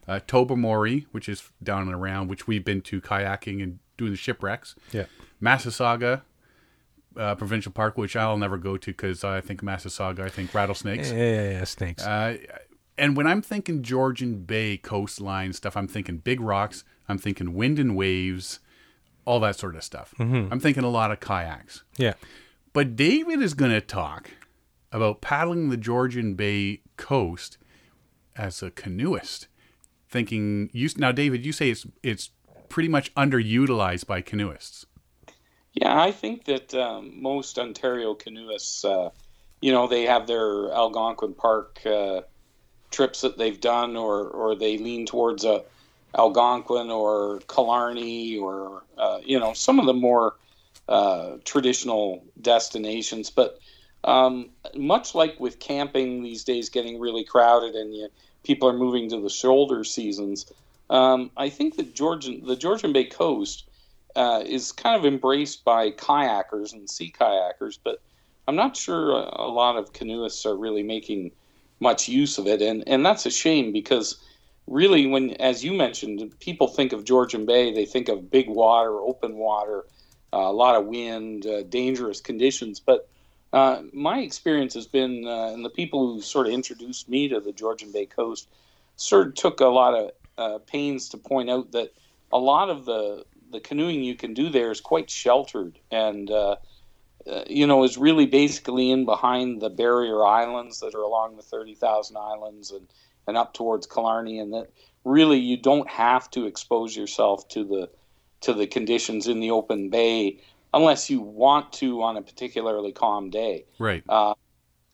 uh, 0.08 0.20
Tobermory, 0.26 1.06
which 1.12 1.28
is 1.28 1.50
down 1.62 1.82
and 1.82 1.94
around, 1.94 2.28
which 2.28 2.46
we've 2.46 2.64
been 2.64 2.80
to 2.82 3.00
kayaking 3.00 3.62
and 3.62 3.78
doing 3.96 4.10
the 4.10 4.16
shipwrecks. 4.16 4.74
Yeah. 4.92 5.04
Massasauga 5.42 6.22
uh, 7.16 7.34
Provincial 7.34 7.72
Park, 7.72 7.96
which 7.96 8.16
I'll 8.16 8.36
never 8.36 8.56
go 8.56 8.76
to 8.76 8.90
because 8.90 9.24
I 9.24 9.40
think 9.40 9.62
Massasauga, 9.62 10.20
I 10.20 10.28
think 10.28 10.52
rattlesnakes. 10.54 11.10
Yeah, 11.10 11.16
yeah, 11.16 11.50
yeah, 11.50 11.64
snakes. 11.64 12.04
Uh, 12.04 12.38
and 12.96 13.16
when 13.16 13.26
I'm 13.26 13.42
thinking 13.42 13.82
Georgian 13.82 14.42
Bay 14.44 14.76
coastline 14.76 15.52
stuff, 15.52 15.76
I'm 15.76 15.88
thinking 15.88 16.18
big 16.18 16.40
rocks, 16.40 16.84
I'm 17.08 17.18
thinking 17.18 17.54
wind 17.54 17.78
and 17.78 17.96
waves, 17.96 18.60
all 19.24 19.40
that 19.40 19.56
sort 19.56 19.74
of 19.74 19.82
stuff. 19.82 20.14
I'm 20.18 20.60
thinking 20.60 20.84
a 20.84 20.90
lot 20.90 21.10
of 21.10 21.20
kayaks. 21.20 21.82
yeah. 21.96 22.14
But 22.72 22.96
David 22.96 23.40
is 23.40 23.54
going 23.54 23.70
to 23.70 23.80
talk 23.80 24.32
about 24.90 25.20
paddling 25.20 25.70
the 25.70 25.76
Georgian 25.76 26.34
Bay 26.34 26.80
coast 26.96 27.56
as 28.34 28.64
a 28.64 28.70
canoeist. 28.72 29.46
Thinking 30.14 30.70
you 30.72 30.88
now, 30.96 31.10
David, 31.10 31.44
you 31.44 31.50
say 31.50 31.70
it's 31.70 31.84
it's 32.04 32.30
pretty 32.68 32.88
much 32.88 33.12
underutilized 33.16 34.06
by 34.06 34.20
canoeists. 34.20 34.86
Yeah, 35.72 36.00
I 36.00 36.12
think 36.12 36.44
that 36.44 36.72
um, 36.72 37.20
most 37.20 37.58
Ontario 37.58 38.14
canoeists, 38.14 38.84
uh, 38.84 39.10
you 39.60 39.72
know, 39.72 39.88
they 39.88 40.02
have 40.04 40.28
their 40.28 40.70
Algonquin 40.72 41.34
Park 41.34 41.80
uh, 41.84 42.20
trips 42.92 43.22
that 43.22 43.38
they've 43.38 43.60
done, 43.60 43.96
or 43.96 44.28
or 44.28 44.54
they 44.54 44.78
lean 44.78 45.04
towards 45.04 45.44
a 45.44 45.64
Algonquin 46.16 46.92
or 46.92 47.40
Killarney, 47.48 48.36
or 48.36 48.84
uh, 48.96 49.18
you 49.24 49.40
know, 49.40 49.52
some 49.52 49.80
of 49.80 49.86
the 49.86 49.94
more 49.94 50.36
uh, 50.88 51.38
traditional 51.44 52.24
destinations. 52.40 53.30
But 53.30 53.58
um, 54.04 54.50
much 54.76 55.16
like 55.16 55.40
with 55.40 55.58
camping 55.58 56.22
these 56.22 56.44
days, 56.44 56.68
getting 56.68 57.00
really 57.00 57.24
crowded, 57.24 57.74
and 57.74 57.92
you, 57.92 58.08
people 58.44 58.68
are 58.68 58.76
moving 58.76 59.08
to 59.10 59.20
the 59.20 59.30
shoulder 59.30 59.82
seasons. 59.84 60.46
Um, 60.90 61.30
I 61.36 61.48
think 61.48 61.76
that 61.76 61.94
Georgian, 61.94 62.46
the 62.46 62.56
Georgian 62.56 62.92
Bay 62.92 63.04
coast 63.04 63.64
uh, 64.14 64.42
is 64.46 64.70
kind 64.70 64.96
of 64.96 65.04
embraced 65.04 65.64
by 65.64 65.90
kayakers 65.90 66.72
and 66.72 66.88
sea 66.88 67.12
kayakers, 67.18 67.78
but 67.82 68.00
I'm 68.46 68.56
not 68.56 68.76
sure 68.76 69.10
a, 69.10 69.42
a 69.42 69.48
lot 69.48 69.76
of 69.76 69.92
canoeists 69.92 70.46
are 70.46 70.56
really 70.56 70.82
making 70.82 71.32
much 71.80 72.08
use 72.08 72.38
of 72.38 72.46
it, 72.46 72.62
and 72.62 72.84
and 72.86 73.04
that's 73.04 73.26
a 73.26 73.30
shame 73.30 73.72
because 73.72 74.18
really, 74.66 75.06
when 75.06 75.30
as 75.32 75.64
you 75.64 75.72
mentioned, 75.72 76.38
people 76.40 76.68
think 76.68 76.92
of 76.92 77.04
Georgian 77.04 77.46
Bay, 77.46 77.72
they 77.72 77.86
think 77.86 78.08
of 78.08 78.30
big 78.30 78.48
water, 78.48 79.00
open 79.00 79.36
water, 79.36 79.84
uh, 80.32 80.38
a 80.38 80.52
lot 80.52 80.76
of 80.76 80.86
wind, 80.86 81.46
uh, 81.46 81.62
dangerous 81.64 82.20
conditions, 82.20 82.80
but 82.80 83.08
uh, 83.54 83.82
my 83.92 84.18
experience 84.18 84.74
has 84.74 84.88
been, 84.88 85.24
uh, 85.28 85.52
and 85.52 85.64
the 85.64 85.70
people 85.70 86.12
who 86.12 86.20
sort 86.20 86.48
of 86.48 86.52
introduced 86.52 87.08
me 87.08 87.28
to 87.28 87.38
the 87.38 87.52
Georgian 87.52 87.92
Bay 87.92 88.04
coast 88.04 88.48
sort 88.96 89.28
of 89.28 89.34
took 89.34 89.60
a 89.60 89.66
lot 89.66 89.94
of 89.94 90.10
uh, 90.36 90.58
pains 90.66 91.08
to 91.10 91.16
point 91.16 91.48
out 91.48 91.70
that 91.70 91.92
a 92.32 92.38
lot 92.38 92.68
of 92.68 92.84
the 92.84 93.24
the 93.52 93.60
canoeing 93.60 94.02
you 94.02 94.16
can 94.16 94.34
do 94.34 94.48
there 94.50 94.72
is 94.72 94.80
quite 94.80 95.08
sheltered 95.08 95.78
and 95.92 96.28
uh, 96.32 96.56
uh, 97.30 97.44
you 97.46 97.68
know 97.68 97.84
is 97.84 97.96
really 97.96 98.26
basically 98.26 98.90
in 98.90 99.04
behind 99.04 99.62
the 99.62 99.70
barrier 99.70 100.26
islands 100.26 100.80
that 100.80 100.92
are 100.96 101.02
along 101.02 101.36
the 101.36 101.42
30,000 101.42 102.16
islands 102.16 102.72
and 102.72 102.88
and 103.28 103.36
up 103.36 103.54
towards 103.54 103.86
Killarney 103.86 104.40
and 104.40 104.52
that 104.52 104.72
really 105.04 105.38
you 105.38 105.56
don't 105.56 105.88
have 105.88 106.28
to 106.32 106.46
expose 106.46 106.96
yourself 106.96 107.46
to 107.50 107.62
the 107.62 107.88
to 108.40 108.52
the 108.52 108.66
conditions 108.66 109.28
in 109.28 109.38
the 109.38 109.52
open 109.52 109.90
bay 109.90 110.40
unless 110.74 111.08
you 111.08 111.20
want 111.20 111.72
to 111.74 112.02
on 112.02 112.16
a 112.16 112.22
particularly 112.22 112.92
calm 112.92 113.30
day. 113.30 113.64
Right. 113.78 114.02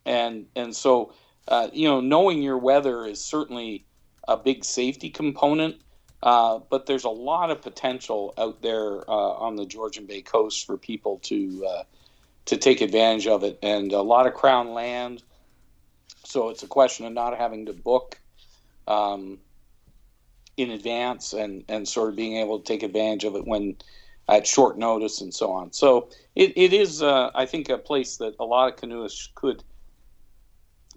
and 0.07 0.47
and 0.55 0.75
so 0.75 1.13
uh, 1.49 1.69
you 1.73 1.89
know 1.89 2.01
knowing 2.01 2.43
your 2.43 2.59
weather 2.59 3.05
is 3.05 3.25
certainly 3.25 3.85
a 4.29 4.37
big 4.37 4.65
safety 4.65 5.11
component 5.11 5.81
uh, 6.23 6.59
but 6.69 6.87
there's 6.87 7.05
a 7.05 7.11
lot 7.11 7.51
of 7.51 7.63
potential 7.63 8.35
out 8.37 8.61
there 8.61 9.09
uh, 9.09 9.13
on 9.13 9.57
the 9.57 9.65
Georgian 9.65 10.07
Bay 10.07 10.21
coast 10.21 10.67
for 10.67 10.77
people 10.77 11.19
to 11.25 11.67
uh, 11.67 11.83
to 12.47 12.57
take 12.57 12.81
advantage 12.81 13.27
of 13.27 13.43
it. 13.43 13.59
And 13.63 13.93
a 13.93 14.03
lot 14.03 14.27
of 14.27 14.35
crown 14.35 14.73
land. 14.73 15.23
So 16.25 16.51
it's 16.51 16.63
a 16.63 16.67
question 16.67 17.07
of 17.07 17.13
not 17.13 17.37
having 17.39 17.67
to 17.67 17.73
book 17.73 18.21
um, 18.87 19.39
in 20.57 20.71
advance 20.71 21.33
and 21.33 21.65
and 21.69 21.89
sort 21.89 22.11
of 22.11 22.17
being 22.17 22.37
able 22.37 22.59
to 22.59 22.65
take 22.65 22.83
advantage 22.83 23.25
of 23.25 23.35
it 23.35 23.47
when 23.47 23.77
at 24.31 24.47
short 24.47 24.79
notice 24.79 25.21
and 25.21 25.35
so 25.35 25.51
on. 25.51 25.73
So 25.73 26.09
it, 26.37 26.53
it 26.57 26.73
is, 26.73 27.03
uh, 27.03 27.31
I 27.35 27.45
think, 27.47 27.69
a 27.69 27.77
place 27.77 28.17
that 28.19 28.35
a 28.39 28.45
lot 28.45 28.73
of 28.73 28.79
canoeists 28.79 29.29
could 29.35 29.63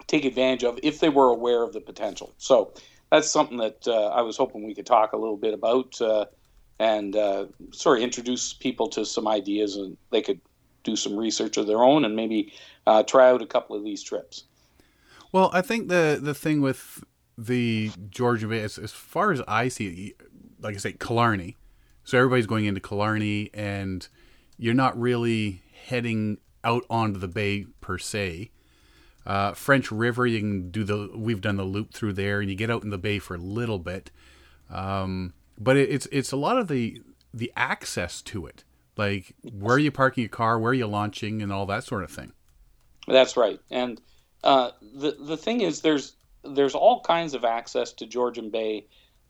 take 0.07 0.23
advantage 0.23 0.63
of 0.63 0.79
if 0.83 0.99
they 0.99 1.09
were 1.09 1.29
aware 1.29 1.63
of 1.63 1.73
the 1.73 1.81
potential. 1.81 2.33
So 2.37 2.73
that's 3.11 3.29
something 3.29 3.57
that 3.57 3.87
uh, 3.87 4.07
I 4.09 4.21
was 4.21 4.37
hoping 4.37 4.63
we 4.63 4.75
could 4.75 4.85
talk 4.85 5.13
a 5.13 5.17
little 5.17 5.37
bit 5.37 5.53
about 5.53 5.99
uh, 5.99 6.25
and 6.79 7.15
uh, 7.15 7.47
sort 7.71 7.97
of 7.97 8.03
introduce 8.03 8.53
people 8.53 8.87
to 8.89 9.05
some 9.05 9.27
ideas 9.27 9.75
and 9.75 9.97
they 10.11 10.21
could 10.21 10.39
do 10.83 10.95
some 10.95 11.17
research 11.17 11.57
of 11.57 11.65
their 11.65 11.83
own 11.83 12.05
and 12.05 12.15
maybe 12.15 12.53
uh, 12.85 13.01
try 13.03 13.29
out 13.29 13.41
a 13.41 13.47
couple 13.47 13.75
of 13.75 13.83
these 13.83 14.03
trips. 14.03 14.43
Well, 15.31 15.49
I 15.53 15.61
think 15.61 15.87
the 15.87 16.19
the 16.21 16.35
thing 16.35 16.61
with 16.61 17.03
the 17.35 17.91
Georgian 18.09 18.49
Bay, 18.49 18.61
as, 18.61 18.77
as 18.77 18.91
far 18.91 19.31
as 19.31 19.41
I 19.47 19.69
see 19.69 20.13
like 20.63 20.75
I 20.75 20.77
say, 20.77 20.93
Killarney. 20.93 21.57
So 22.03 22.17
everybody's 22.17 22.47
going 22.47 22.65
into 22.65 22.81
Killarney, 22.81 23.49
and 23.53 24.07
you're 24.57 24.73
not 24.73 24.99
really 24.99 25.61
heading 25.87 26.37
out 26.63 26.85
onto 26.89 27.19
the 27.19 27.27
bay 27.27 27.65
per 27.81 27.97
se. 27.97 28.51
Uh, 29.25 29.53
French 29.53 29.91
River, 29.91 30.27
you 30.27 30.39
can 30.39 30.69
do 30.69 30.83
the. 30.83 31.09
We've 31.15 31.41
done 31.41 31.55
the 31.55 31.63
loop 31.63 31.93
through 31.93 32.13
there, 32.13 32.41
and 32.41 32.49
you 32.49 32.55
get 32.55 32.69
out 32.69 32.83
in 32.83 32.89
the 32.89 32.97
bay 32.97 33.19
for 33.19 33.35
a 33.35 33.39
little 33.39 33.79
bit. 33.79 34.11
Um, 34.69 35.33
but 35.57 35.77
it, 35.77 35.89
it's 35.89 36.07
it's 36.11 36.31
a 36.31 36.37
lot 36.37 36.57
of 36.57 36.67
the 36.67 37.01
the 37.33 37.51
access 37.55 38.21
to 38.23 38.45
it, 38.45 38.63
like 38.97 39.33
where 39.41 39.75
are 39.75 39.79
you 39.79 39.91
parking 39.91 40.23
your 40.23 40.29
car, 40.29 40.59
where 40.59 40.71
are 40.71 40.75
you 40.75 40.87
launching, 40.87 41.41
and 41.41 41.53
all 41.53 41.65
that 41.67 41.83
sort 41.83 42.03
of 42.03 42.11
thing. 42.11 42.33
That's 43.07 43.37
right. 43.37 43.59
And 43.71 44.01
uh, 44.43 44.71
the 44.81 45.11
the 45.19 45.37
thing 45.37 45.61
is, 45.61 45.81
there's 45.81 46.15
there's 46.43 46.75
all 46.75 47.01
kinds 47.01 47.33
of 47.33 47.45
access 47.45 47.93
to 47.93 48.05
Georgian 48.05 48.49
Bay 48.49 48.87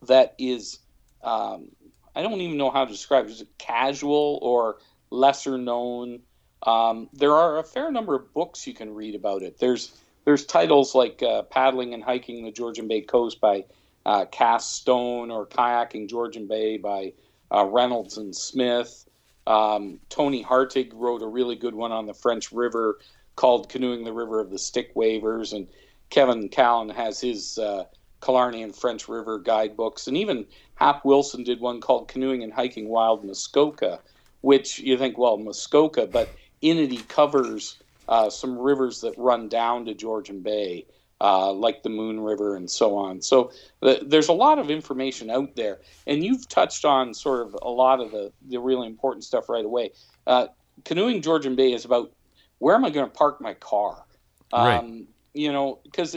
that 0.08 0.34
is, 0.38 0.80
um, 1.24 1.70
I 2.16 2.22
don't 2.22 2.42
even 2.42 2.58
know 2.58 2.70
how 2.72 2.86
to 2.86 2.92
describe 2.92 3.26
it. 3.26 3.32
Is 3.32 3.42
it 3.42 3.58
casual 3.58 4.40
or 4.42 4.78
lesser 5.10 5.58
known? 5.58 6.20
Um, 6.66 7.10
there 7.14 7.36
are 7.36 7.60
a 7.60 7.64
fair 7.64 7.92
number 7.92 8.16
of 8.16 8.34
books 8.34 8.68
you 8.68 8.74
can 8.74 8.94
read 8.94 9.16
about 9.16 9.42
it. 9.42 9.58
There's 9.60 9.92
there's 10.26 10.46
titles 10.46 10.96
like 10.96 11.22
uh, 11.22 11.44
Paddling 11.44 11.94
and 11.94 12.04
Hiking 12.04 12.46
the 12.46 12.52
Georgian 12.52 12.88
Bay 12.88 13.02
Coast 13.02 13.42
by 13.42 13.66
uh, 14.06 14.26
Kas 14.26 14.66
Stone 14.66 15.32
or 15.32 15.46
Kayaking 15.46 16.10
Georgian 16.10 16.48
Bay 16.48 16.78
by 16.78 17.14
uh, 17.54 17.66
Reynolds 17.66 18.18
and 18.18 18.36
Smith. 18.36 19.06
Um, 19.46 20.00
Toni 20.10 20.42
Harting 20.42 20.92
wrote 20.98 21.22
a 21.22 21.28
really 21.28 21.56
good 21.56 21.76
one 21.76 21.92
on 21.92 22.06
the 22.06 22.14
French 22.14 22.52
River 22.52 23.00
called 23.36 23.70
Canoeing 23.70 24.04
the 24.04 24.14
River 24.14 24.40
of 24.40 24.50
the 24.50 24.60
Stick 24.60 24.92
Wavers. 24.96 25.54
And 25.54 25.68
Kevin 26.10 26.50
Callan 26.50 26.90
has 26.90 27.20
his 27.20 27.58
uh, 27.58 27.86
Killarney 28.22 28.64
and 28.64 28.76
French 28.76 29.10
River 29.10 29.40
guidebooks. 29.40 30.08
And 30.08 30.16
even 30.18 30.46
Hap 30.76 31.06
Wilson 31.06 31.44
did 31.44 31.60
one 31.60 31.82
called 31.82 32.08
Canoeing 32.08 32.44
and 32.44 32.54
Hiking 32.54 32.90
Wild 32.90 33.24
Muskoka, 33.24 34.02
which 34.42 34.80
you 34.80 34.98
think, 34.98 35.18
well, 35.18 35.38
Muskoka, 35.38 36.08
but 36.08 36.34
in 36.62 36.78
it 36.78 36.92
he 36.92 37.04
covers 37.04 37.82
uh, 38.08 38.30
some 38.30 38.58
rivers 38.58 39.02
that 39.02 39.14
run 39.18 39.48
down 39.50 39.86
to 39.86 39.94
Georgian 39.94 40.42
Bay, 40.42 40.86
uh, 41.22 41.52
like 41.54 41.84
the 41.84 41.90
Moon 41.90 42.20
River 42.20 42.56
and 42.56 42.70
so 42.70 42.98
on. 42.98 43.22
So 43.22 43.52
th- 43.84 44.04
there's 44.06 44.28
a 44.28 44.34
lot 44.34 44.60
of 44.60 44.70
information 44.70 45.30
out 45.30 45.56
there, 45.56 45.80
and 46.06 46.24
you've 46.24 46.48
touched 46.50 46.84
on 46.86 47.14
sort 47.14 47.48
of 47.48 47.56
a 47.62 47.70
lot 47.70 48.02
of 48.02 48.12
the, 48.12 48.32
the 48.50 48.60
really 48.60 48.88
important 48.88 49.24
stuff 49.24 49.48
right 49.48 49.64
away. 49.66 49.92
Uh, 50.28 50.48
canoeing 50.84 51.22
Georgian 51.22 51.56
Bay 51.56 51.72
is 51.72 51.86
about 51.86 52.12
where 52.60 52.76
am 52.76 52.84
I 52.86 52.90
going 52.90 53.10
to 53.10 53.18
park 53.18 53.40
my 53.42 53.54
car? 53.54 54.04
Um, 54.52 54.64
Right. 54.66 55.13
You 55.34 55.52
know, 55.52 55.80
because 55.84 56.16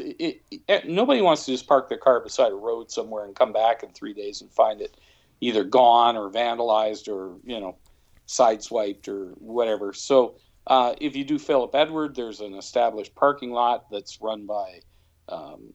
nobody 0.85 1.23
wants 1.23 1.47
to 1.47 1.53
just 1.53 1.67
park 1.67 1.89
their 1.89 1.99
car 1.99 2.21
beside 2.21 2.53
a 2.53 2.57
road 2.57 2.91
somewhere 2.91 3.25
and 3.25 3.35
come 3.35 3.53
back 3.53 3.83
in 3.83 3.91
three 3.91 4.13
days 4.13 4.43
and 4.43 4.53
find 4.53 4.83
it 4.83 4.97
either 5.41 5.65
gone 5.65 6.17
or 6.17 6.31
vandalized 6.31 7.09
or 7.09 7.37
you 7.45 7.61
know 7.61 7.77
sideswiped 8.29 9.09
or 9.09 9.33
whatever. 9.39 9.93
So 9.93 10.37
uh, 10.67 10.95
if 11.01 11.17
you 11.17 11.25
do 11.25 11.39
Philip 11.39 11.75
Edward, 11.75 12.15
there's 12.15 12.41
an 12.41 12.55
established 12.55 13.15
parking 13.15 13.53
lot 13.53 13.89
that's 13.91 14.21
run 14.21 14.47
by 14.47 14.81
um, 15.29 15.73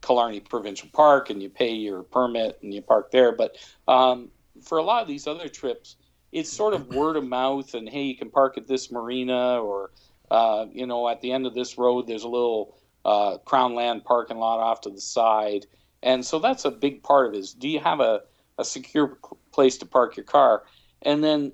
Killarney 0.00 0.40
Provincial 0.40 0.88
Park, 0.92 1.30
and 1.30 1.42
you 1.42 1.50
pay 1.50 1.72
your 1.72 2.02
permit 2.02 2.58
and 2.62 2.72
you 2.72 2.82
park 2.82 3.10
there. 3.10 3.32
But 3.32 3.56
um, 3.86 4.30
for 4.62 4.78
a 4.78 4.82
lot 4.82 5.02
of 5.02 5.08
these 5.08 5.26
other 5.26 5.48
trips, 5.48 5.96
it's 6.32 6.50
sort 6.50 6.72
of 6.74 6.88
word 6.88 7.16
of 7.16 7.24
mouth, 7.24 7.74
and 7.74 7.88
hey, 7.88 8.02
you 8.02 8.16
can 8.16 8.30
park 8.30 8.56
at 8.56 8.66
this 8.66 8.90
marina, 8.90 9.60
or 9.60 9.90
uh, 10.32 10.64
you 10.72 10.86
know, 10.86 11.10
at 11.10 11.20
the 11.20 11.30
end 11.30 11.44
of 11.46 11.54
this 11.54 11.76
road, 11.76 12.06
there's 12.06 12.24
a 12.24 12.28
little 12.28 12.74
uh, 13.04 13.36
Crown 13.44 13.74
Land 13.74 14.02
parking 14.02 14.38
lot 14.38 14.60
off 14.60 14.80
to 14.80 14.90
the 14.90 15.00
side, 15.00 15.66
and 16.02 16.24
so 16.24 16.38
that's 16.38 16.64
a 16.64 16.70
big 16.70 17.02
part 17.02 17.26
of 17.26 17.34
it. 17.34 17.38
Is 17.38 17.52
do 17.52 17.68
you 17.68 17.80
have 17.80 18.00
a, 18.00 18.22
a 18.56 18.64
secure 18.64 19.18
place 19.52 19.76
to 19.78 19.86
park 19.86 20.16
your 20.16 20.24
car, 20.24 20.62
and 21.02 21.22
then 21.22 21.52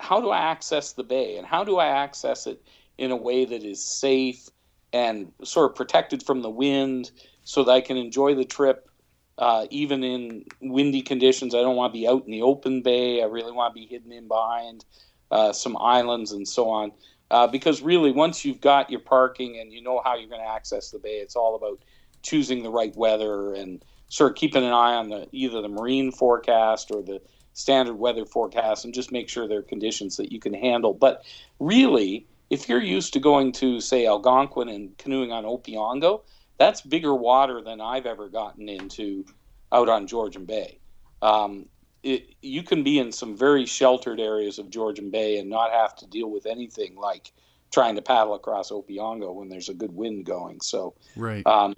how 0.00 0.22
do 0.22 0.30
I 0.30 0.38
access 0.38 0.94
the 0.94 1.04
bay, 1.04 1.36
and 1.36 1.46
how 1.46 1.64
do 1.64 1.76
I 1.76 1.88
access 1.88 2.46
it 2.46 2.62
in 2.96 3.10
a 3.10 3.16
way 3.16 3.44
that 3.44 3.62
is 3.62 3.84
safe 3.84 4.48
and 4.94 5.30
sort 5.44 5.70
of 5.70 5.76
protected 5.76 6.22
from 6.22 6.40
the 6.40 6.50
wind, 6.50 7.10
so 7.44 7.62
that 7.64 7.72
I 7.72 7.82
can 7.82 7.98
enjoy 7.98 8.34
the 8.34 8.46
trip 8.46 8.88
uh, 9.36 9.66
even 9.68 10.02
in 10.02 10.46
windy 10.62 11.02
conditions. 11.02 11.54
I 11.54 11.60
don't 11.60 11.76
want 11.76 11.92
to 11.92 11.98
be 11.98 12.08
out 12.08 12.24
in 12.24 12.30
the 12.30 12.42
open 12.42 12.80
bay. 12.80 13.22
I 13.22 13.26
really 13.26 13.52
want 13.52 13.74
to 13.74 13.80
be 13.80 13.86
hidden 13.86 14.12
in 14.12 14.28
behind 14.28 14.86
uh, 15.30 15.52
some 15.52 15.76
islands 15.78 16.32
and 16.32 16.48
so 16.48 16.70
on. 16.70 16.92
Uh, 17.32 17.46
because 17.46 17.80
really, 17.80 18.12
once 18.12 18.44
you've 18.44 18.60
got 18.60 18.90
your 18.90 19.00
parking 19.00 19.58
and 19.58 19.72
you 19.72 19.82
know 19.82 20.02
how 20.04 20.14
you're 20.14 20.28
going 20.28 20.42
to 20.42 20.46
access 20.48 20.90
the 20.90 20.98
bay, 20.98 21.16
it's 21.16 21.34
all 21.34 21.56
about 21.56 21.82
choosing 22.20 22.62
the 22.62 22.68
right 22.68 22.94
weather 22.94 23.54
and 23.54 23.82
sort 24.08 24.30
of 24.30 24.36
keeping 24.36 24.62
an 24.62 24.72
eye 24.72 24.94
on 24.94 25.08
the 25.08 25.26
either 25.32 25.62
the 25.62 25.68
marine 25.68 26.12
forecast 26.12 26.90
or 26.90 27.02
the 27.02 27.22
standard 27.54 27.94
weather 27.94 28.26
forecast 28.26 28.84
and 28.84 28.92
just 28.92 29.10
make 29.10 29.30
sure 29.30 29.48
there 29.48 29.60
are 29.60 29.62
conditions 29.62 30.18
that 30.18 30.30
you 30.30 30.38
can 30.38 30.52
handle. 30.52 30.92
But 30.92 31.24
really, 31.58 32.26
if 32.50 32.68
you're 32.68 32.82
used 32.82 33.14
to 33.14 33.20
going 33.20 33.52
to 33.52 33.80
say 33.80 34.06
Algonquin 34.06 34.68
and 34.68 34.96
canoeing 34.98 35.32
on 35.32 35.44
Opeongo, 35.44 36.20
that's 36.58 36.82
bigger 36.82 37.14
water 37.14 37.62
than 37.62 37.80
I've 37.80 38.04
ever 38.04 38.28
gotten 38.28 38.68
into 38.68 39.24
out 39.72 39.88
on 39.88 40.06
Georgian 40.06 40.44
Bay. 40.44 40.80
Um, 41.22 41.66
it, 42.02 42.34
you 42.42 42.62
can 42.62 42.82
be 42.82 42.98
in 42.98 43.12
some 43.12 43.36
very 43.36 43.66
sheltered 43.66 44.20
areas 44.20 44.58
of 44.58 44.70
Georgian 44.70 45.10
Bay 45.10 45.38
and 45.38 45.48
not 45.48 45.70
have 45.70 45.94
to 45.96 46.06
deal 46.06 46.30
with 46.30 46.46
anything 46.46 46.96
like 46.96 47.32
trying 47.70 47.94
to 47.96 48.02
paddle 48.02 48.34
across 48.34 48.70
Opeongo 48.70 49.34
when 49.34 49.48
there's 49.48 49.68
a 49.68 49.74
good 49.74 49.94
wind 49.94 50.26
going. 50.26 50.60
So, 50.60 50.94
Right. 51.16 51.46
um, 51.46 51.74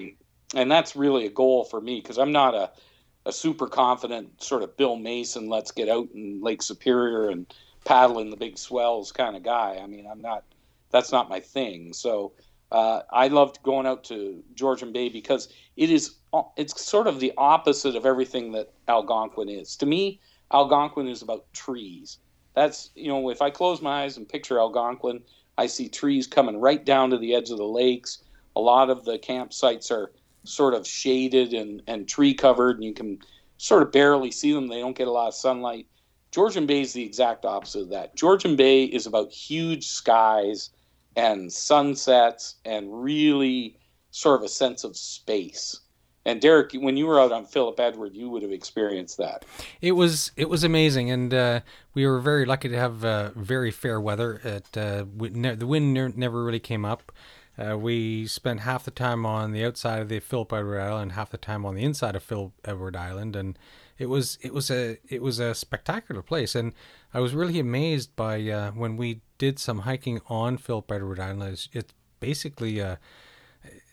and 0.54 0.70
that's 0.70 0.96
really 0.96 1.26
a 1.26 1.30
goal 1.30 1.64
for 1.64 1.80
me 1.80 2.00
because 2.00 2.18
I'm 2.18 2.32
not 2.32 2.54
a, 2.54 2.70
a 3.26 3.32
super 3.32 3.66
confident 3.66 4.42
sort 4.42 4.62
of 4.62 4.76
Bill 4.76 4.96
Mason, 4.96 5.48
let's 5.48 5.70
get 5.70 5.88
out 5.88 6.08
in 6.14 6.40
Lake 6.42 6.62
Superior 6.62 7.28
and 7.28 7.52
paddle 7.84 8.18
in 8.18 8.30
the 8.30 8.36
big 8.36 8.58
swells 8.58 9.12
kind 9.12 9.36
of 9.36 9.42
guy. 9.42 9.78
I 9.82 9.86
mean, 9.86 10.06
I'm 10.10 10.20
not, 10.20 10.44
that's 10.90 11.12
not 11.12 11.28
my 11.28 11.40
thing. 11.40 11.92
So, 11.92 12.32
uh, 12.74 13.04
I 13.12 13.28
loved 13.28 13.62
going 13.62 13.86
out 13.86 14.02
to 14.04 14.42
Georgian 14.56 14.92
Bay 14.92 15.08
because 15.08 15.48
it 15.76 15.90
is 15.90 16.16
it's 16.56 16.84
sort 16.84 17.06
of 17.06 17.20
the 17.20 17.32
opposite 17.38 17.94
of 17.94 18.04
everything 18.04 18.50
that 18.50 18.72
Algonquin 18.88 19.48
is. 19.48 19.76
To 19.76 19.86
me, 19.86 20.20
Algonquin 20.52 21.06
is 21.06 21.22
about 21.22 21.44
trees. 21.52 22.18
That's 22.54 22.90
you 22.96 23.06
know, 23.06 23.30
if 23.30 23.40
I 23.40 23.50
close 23.50 23.80
my 23.80 24.02
eyes 24.02 24.16
and 24.16 24.28
picture 24.28 24.58
Algonquin, 24.58 25.22
I 25.56 25.66
see 25.68 25.88
trees 25.88 26.26
coming 26.26 26.60
right 26.60 26.84
down 26.84 27.10
to 27.10 27.18
the 27.18 27.36
edge 27.36 27.50
of 27.50 27.58
the 27.58 27.64
lakes. 27.64 28.24
A 28.56 28.60
lot 28.60 28.90
of 28.90 29.04
the 29.04 29.20
campsites 29.20 29.92
are 29.92 30.10
sort 30.42 30.74
of 30.74 30.84
shaded 30.84 31.54
and, 31.54 31.80
and 31.86 32.08
tree 32.08 32.34
covered, 32.34 32.74
and 32.74 32.84
you 32.84 32.92
can 32.92 33.20
sort 33.56 33.84
of 33.84 33.92
barely 33.92 34.32
see 34.32 34.52
them. 34.52 34.66
They 34.66 34.80
don't 34.80 34.98
get 34.98 35.06
a 35.06 35.12
lot 35.12 35.28
of 35.28 35.34
sunlight. 35.34 35.86
Georgian 36.32 36.66
Bay 36.66 36.80
is 36.80 36.92
the 36.92 37.04
exact 37.04 37.44
opposite 37.44 37.82
of 37.82 37.90
that. 37.90 38.16
Georgian 38.16 38.56
Bay 38.56 38.82
is 38.82 39.06
about 39.06 39.30
huge 39.30 39.86
skies 39.86 40.70
and 41.16 41.52
sunsets 41.52 42.56
and 42.64 43.02
really 43.02 43.78
sort 44.10 44.40
of 44.40 44.44
a 44.44 44.48
sense 44.48 44.84
of 44.84 44.96
space. 44.96 45.80
And 46.26 46.40
Derek, 46.40 46.72
when 46.72 46.96
you 46.96 47.06
were 47.06 47.20
out 47.20 47.32
on 47.32 47.44
Philip 47.44 47.78
Edward, 47.78 48.14
you 48.14 48.30
would 48.30 48.42
have 48.42 48.52
experienced 48.52 49.18
that. 49.18 49.44
It 49.82 49.92
was 49.92 50.32
it 50.36 50.48
was 50.48 50.64
amazing, 50.64 51.10
and 51.10 51.34
uh, 51.34 51.60
we 51.92 52.06
were 52.06 52.20
very 52.20 52.46
lucky 52.46 52.70
to 52.70 52.78
have 52.78 53.04
uh, 53.04 53.30
very 53.36 53.70
fair 53.70 54.00
weather. 54.00 54.40
It, 54.42 54.76
uh, 54.76 55.04
ne- 55.18 55.54
the 55.54 55.66
wind 55.66 55.92
ne- 55.92 56.14
never 56.16 56.42
really 56.42 56.60
came 56.60 56.84
up. 56.84 57.12
Uh, 57.58 57.76
we 57.78 58.26
spent 58.26 58.60
half 58.60 58.84
the 58.84 58.90
time 58.90 59.24
on 59.26 59.52
the 59.52 59.64
outside 59.64 60.00
of 60.00 60.08
the 60.08 60.18
Philip 60.18 60.52
Edward 60.52 60.80
Island, 60.80 61.12
half 61.12 61.30
the 61.30 61.38
time 61.38 61.64
on 61.66 61.74
the 61.74 61.84
inside 61.84 62.16
of 62.16 62.22
Philip 62.22 62.52
Edward 62.64 62.96
Island, 62.96 63.36
and 63.36 63.58
it 63.98 64.06
was 64.06 64.38
it 64.40 64.54
was 64.54 64.70
a 64.70 64.98
it 65.08 65.22
was 65.22 65.38
a 65.38 65.54
spectacular 65.54 66.22
place. 66.22 66.54
And 66.54 66.72
I 67.12 67.20
was 67.20 67.34
really 67.34 67.60
amazed 67.60 68.16
by 68.16 68.42
uh, 68.48 68.70
when 68.72 68.96
we 68.96 69.20
did 69.44 69.58
some 69.58 69.80
hiking 69.80 70.22
on 70.28 70.56
Philip 70.56 70.90
Edward 70.90 71.20
Island. 71.20 71.52
It's, 71.52 71.68
it's 71.74 71.92
basically 72.18 72.80
uh, 72.80 72.96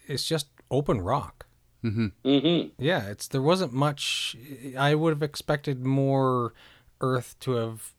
it's 0.07 0.25
just 0.25 0.47
open 0.69 1.01
rock. 1.01 1.45
Mm-hmm. 1.83 2.67
Yeah, 2.77 3.09
it's 3.09 3.27
there 3.27 3.41
wasn't 3.41 3.73
much. 3.73 4.37
I 4.77 4.95
would 4.95 5.09
have 5.11 5.23
expected 5.23 5.85
more 5.85 6.53
earth 7.01 7.35
to 7.41 7.53
have 7.55 7.91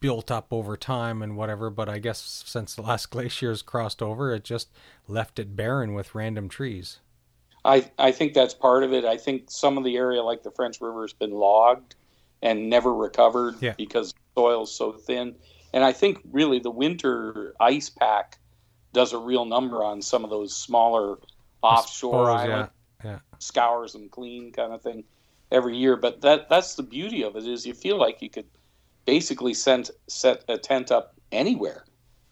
built 0.00 0.30
up 0.30 0.46
over 0.50 0.78
time 0.78 1.20
and 1.20 1.36
whatever, 1.36 1.68
but 1.68 1.90
I 1.90 1.98
guess 1.98 2.42
since 2.46 2.74
the 2.74 2.80
last 2.82 3.10
glaciers 3.10 3.60
crossed 3.60 4.00
over, 4.00 4.32
it 4.32 4.44
just 4.44 4.70
left 5.06 5.38
it 5.38 5.54
barren 5.54 5.92
with 5.92 6.14
random 6.14 6.48
trees. 6.48 7.00
I, 7.66 7.90
I 7.98 8.12
think 8.12 8.32
that's 8.32 8.54
part 8.54 8.82
of 8.82 8.94
it. 8.94 9.04
I 9.04 9.18
think 9.18 9.50
some 9.50 9.76
of 9.76 9.84
the 9.84 9.96
area, 9.96 10.22
like 10.22 10.42
the 10.42 10.50
French 10.50 10.80
River, 10.80 11.02
has 11.02 11.12
been 11.12 11.32
logged 11.32 11.96
and 12.42 12.70
never 12.70 12.94
recovered 12.94 13.56
Yeah. 13.60 13.74
because 13.76 14.12
the 14.12 14.40
soil's 14.40 14.74
so 14.74 14.92
thin. 14.92 15.34
And 15.74 15.82
I 15.82 15.92
think 15.92 16.20
really 16.30 16.60
the 16.60 16.70
winter 16.70 17.54
ice 17.58 17.90
pack 17.90 18.38
does 18.92 19.12
a 19.12 19.18
real 19.18 19.44
number 19.44 19.82
on 19.82 20.00
some 20.00 20.22
of 20.22 20.30
those 20.30 20.56
smaller 20.56 21.18
offshore 21.62 22.26
suppose, 22.26 22.40
islands. 22.40 22.72
yeah, 23.02 23.10
yeah. 23.10 23.18
scours 23.40 23.92
them 23.92 24.08
clean 24.08 24.52
kind 24.52 24.72
of 24.72 24.82
thing 24.82 25.02
every 25.50 25.76
year. 25.76 25.96
But 25.96 26.20
that 26.20 26.48
that's 26.48 26.76
the 26.76 26.84
beauty 26.84 27.24
of 27.24 27.34
it 27.34 27.44
is 27.44 27.66
you 27.66 27.74
feel 27.74 27.98
like 27.98 28.22
you 28.22 28.30
could 28.30 28.46
basically 29.04 29.52
send, 29.52 29.90
set 30.06 30.44
a 30.48 30.56
tent 30.58 30.92
up 30.92 31.16
anywhere. 31.32 31.84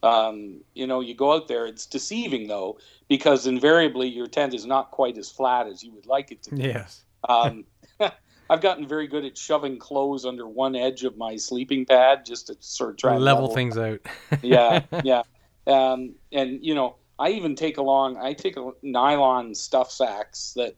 Um, 0.05 0.61
you 0.75 0.87
know, 0.87 1.01
you 1.01 1.13
go 1.13 1.33
out 1.33 1.49
there. 1.49 1.67
It's 1.67 1.85
deceiving 1.85 2.47
though 2.47 2.79
because 3.09 3.49
invariably 3.49 4.07
your 4.07 4.29
tent 4.29 4.55
is 4.55 4.67
not 4.67 4.93
quite 4.93 5.19
as 5.19 5.33
flat 5.33 5.67
as 5.67 5.83
you 5.83 5.91
would 5.95 6.07
like 6.07 6.31
it 6.31 6.45
to 6.45 6.55
be. 6.55 6.63
Yes. 6.63 7.03
Um, 7.29 7.65
I've 8.51 8.61
gotten 8.61 8.87
very 8.87 9.07
good 9.07 9.25
at 9.25 9.37
shoving 9.37 9.79
clothes 9.79 10.25
under 10.25 10.47
one 10.47 10.77
edge 10.77 11.05
of 11.05 11.17
my 11.17 11.37
sleeping 11.37 11.87
pad 11.87 12.27
just 12.27 12.49
to 12.49 12.57
sort 12.61 12.91
of 12.91 12.97
try 12.99 13.15
and 13.15 13.25
Level 13.25 13.55
things 13.55 13.79
out. 13.79 14.01
yeah, 14.43 14.83
yeah. 15.05 15.23
Um, 15.67 16.15
and 16.33 16.65
you 16.65 16.75
know, 16.75 16.97
I 17.19 17.31
even 17.31 17.55
take 17.55 17.79
along. 17.79 18.17
I 18.17 18.33
take 18.33 18.57
a 18.57 18.71
nylon 18.83 19.55
stuff 19.55 19.91
sacks 19.91 20.53
that 20.57 20.77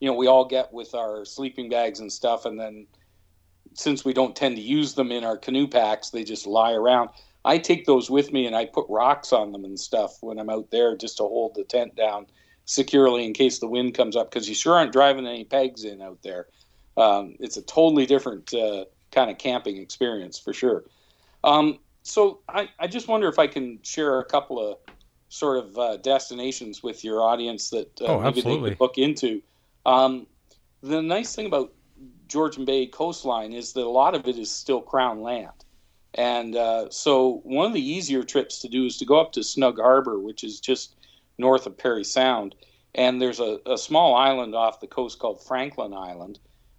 you 0.00 0.08
know 0.08 0.14
we 0.14 0.26
all 0.26 0.44
get 0.44 0.72
with 0.72 0.94
our 0.94 1.24
sleeping 1.24 1.68
bags 1.68 2.00
and 2.00 2.12
stuff, 2.12 2.44
and 2.44 2.58
then 2.58 2.86
since 3.74 4.04
we 4.04 4.12
don't 4.12 4.36
tend 4.36 4.56
to 4.56 4.62
use 4.62 4.94
them 4.94 5.12
in 5.12 5.24
our 5.24 5.36
canoe 5.36 5.66
packs, 5.66 6.10
they 6.10 6.24
just 6.24 6.46
lie 6.46 6.72
around. 6.72 7.10
I 7.44 7.58
take 7.58 7.86
those 7.86 8.10
with 8.10 8.32
me 8.32 8.46
and 8.46 8.56
I 8.56 8.66
put 8.66 8.86
rocks 8.88 9.32
on 9.32 9.52
them 9.52 9.64
and 9.64 9.78
stuff 9.78 10.16
when 10.20 10.38
I'm 10.38 10.50
out 10.50 10.70
there 10.70 10.96
just 10.96 11.18
to 11.18 11.22
hold 11.22 11.54
the 11.54 11.62
tent 11.62 11.94
down 11.94 12.26
securely 12.64 13.24
in 13.24 13.32
case 13.32 13.60
the 13.60 13.68
wind 13.68 13.94
comes 13.94 14.16
up 14.16 14.30
because 14.30 14.48
you 14.48 14.54
sure 14.54 14.74
aren't 14.74 14.92
driving 14.92 15.26
any 15.26 15.44
pegs 15.44 15.84
in 15.84 16.02
out 16.02 16.18
there. 16.22 16.48
Um, 16.96 17.36
it's 17.40 17.56
a 17.56 17.62
totally 17.62 18.06
different 18.06 18.52
uh, 18.54 18.86
kind 19.12 19.30
of 19.30 19.38
camping 19.38 19.76
experience 19.76 20.38
for 20.38 20.52
sure. 20.52 20.84
Um, 21.44 21.78
so 22.02 22.40
I, 22.48 22.68
I 22.78 22.86
just 22.86 23.08
wonder 23.08 23.28
if 23.28 23.38
I 23.38 23.46
can 23.46 23.78
share 23.82 24.20
a 24.20 24.24
couple 24.24 24.58
of 24.58 24.78
sort 25.28 25.58
of 25.58 25.78
uh, 25.78 25.96
destinations 25.98 26.82
with 26.82 27.04
your 27.04 27.20
audience 27.22 27.70
that 27.70 28.00
uh, 28.00 28.06
Oh, 28.06 28.20
maybe 28.20 28.40
they 28.40 28.58
could 28.58 28.80
look 28.80 28.98
into. 28.98 29.42
Um, 29.84 30.26
the 30.82 31.02
nice 31.02 31.34
thing 31.34 31.46
about 31.46 31.72
Georgian 32.28 32.64
Bay 32.64 32.86
coastline 32.86 33.52
is 33.52 33.72
that 33.72 33.84
a 33.84 33.88
lot 33.88 34.14
of 34.14 34.26
it 34.26 34.38
is 34.38 34.50
still 34.50 34.80
crown 34.80 35.20
land. 35.20 35.50
And 36.14 36.56
uh, 36.56 36.90
so 36.90 37.40
one 37.44 37.66
of 37.66 37.72
the 37.72 37.86
easier 37.86 38.22
trips 38.22 38.60
to 38.60 38.68
do 38.68 38.86
is 38.86 38.96
to 38.98 39.04
go 39.04 39.20
up 39.20 39.32
to 39.32 39.42
Snug 39.42 39.78
Harbor, 39.78 40.18
which 40.18 40.44
is 40.44 40.60
just 40.60 40.96
north 41.38 41.66
of 41.66 41.76
Parry 41.76 42.04
Sound. 42.04 42.54
And 42.94 43.20
there's 43.20 43.40
a, 43.40 43.58
a 43.66 43.76
small 43.76 44.14
island 44.14 44.54
off 44.54 44.80
the 44.80 44.86
coast 44.86 45.18
called 45.18 45.44
Franklin 45.44 45.92
Island, 45.92 46.38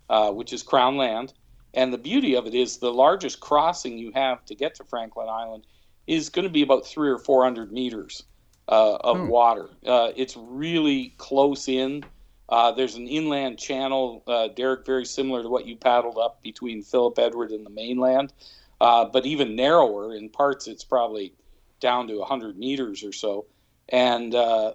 uh, 0.10 0.32
which 0.32 0.53
is 0.53 0.64
crown 0.64 0.97
land. 0.97 1.34
And 1.74 1.93
the 1.93 1.97
beauty 1.97 2.36
of 2.36 2.47
it 2.47 2.55
is 2.55 2.78
the 2.78 2.91
largest 2.93 3.39
crossing 3.39 3.97
you 3.97 4.12
have 4.14 4.43
to 4.45 4.55
get 4.55 4.76
to 4.76 4.84
Franklin 4.84 5.28
Island 5.30 5.66
is 6.08 6.30
going 6.30 6.43
to 6.47 6.51
be 6.51 6.62
about 6.62 6.86
three 6.88 7.10
or 7.10 7.18
four 7.20 7.43
hundred 7.43 7.72
meters. 7.72 8.24
uh, 8.70 8.97
of 8.97 9.18
water. 9.30 9.70
Uh, 9.86 10.12
it's 10.18 10.36
really 10.38 11.14
close 11.18 11.70
in. 11.70 12.03
Uh, 12.49 12.72
there's 12.74 12.95
an 12.95 13.08
inland 13.08 13.58
channel, 13.58 14.24
uh, 14.28 14.47
Derek, 14.49 14.86
very 14.86 15.05
similar 15.05 15.41
to 15.43 15.47
what 15.49 15.66
you 15.66 15.78
paddled 15.78 16.18
up 16.18 16.41
between 16.43 16.82
Philip 16.82 17.18
Edward 17.18 17.51
and 17.51 17.66
the 17.66 17.70
mainland, 17.70 18.34
uh, 18.82 19.05
but 19.05 19.26
even 19.26 19.55
narrower. 19.55 20.14
In 20.14 20.30
parts, 20.30 20.68
it's 20.68 20.84
probably 20.84 21.34
down 21.80 22.08
to 22.08 22.18
100 22.20 22.58
meters 22.58 23.03
or 23.05 23.14
so. 23.14 23.45
And 23.89 24.36
uh, 24.36 24.74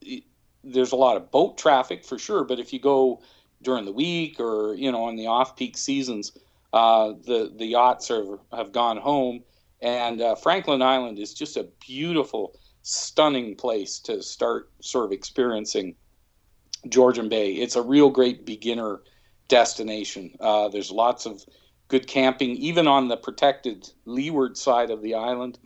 it- 0.00 0.24
there's 0.64 0.92
a 0.92 0.96
lot 0.96 1.16
of 1.16 1.30
boat 1.30 1.58
traffic 1.58 2.04
for 2.04 2.18
sure, 2.18 2.42
but 2.44 2.58
if 2.60 2.72
you 2.72 2.78
go 2.80 3.20
during 3.62 3.84
the 3.84 3.92
week 3.92 4.38
or 4.40 4.74
you 4.74 4.90
know 4.92 5.04
on 5.04 5.16
the 5.16 5.26
off-peak 5.26 5.76
seasons, 5.76 6.32
uh, 6.72 7.12
the 7.24 7.52
the 7.56 7.66
yachts 7.66 8.10
are, 8.10 8.38
have 8.52 8.72
gone 8.72 8.96
home, 8.96 9.42
and 9.80 10.20
uh, 10.20 10.34
Franklin 10.34 10.82
Island 10.82 11.18
is 11.18 11.34
just 11.34 11.56
a 11.56 11.68
beautiful, 11.86 12.58
stunning 12.82 13.54
place 13.54 13.98
to 14.00 14.22
start 14.22 14.70
sort 14.80 15.04
of 15.04 15.12
experiencing 15.12 15.94
Georgian 16.88 17.28
Bay. 17.28 17.52
It's 17.52 17.76
a 17.76 17.82
real 17.82 18.10
great 18.10 18.44
beginner 18.44 19.00
destination. 19.48 20.34
Uh, 20.40 20.68
there's 20.68 20.90
lots 20.90 21.26
of 21.26 21.44
good 21.88 22.06
camping, 22.06 22.50
even 22.56 22.88
on 22.88 23.08
the 23.08 23.16
protected 23.16 23.88
leeward 24.06 24.56
side 24.56 24.90
of 24.90 25.02
the 25.02 25.14
island, 25.14 25.58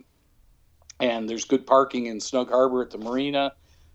and 0.99 1.29
there's 1.29 1.45
good 1.45 1.65
parking 1.65 2.07
in 2.07 2.19
Snug 2.19 2.49
Harbor 2.49 2.81
at 2.81 2.91
the 2.91 2.97
marina. 2.97 3.53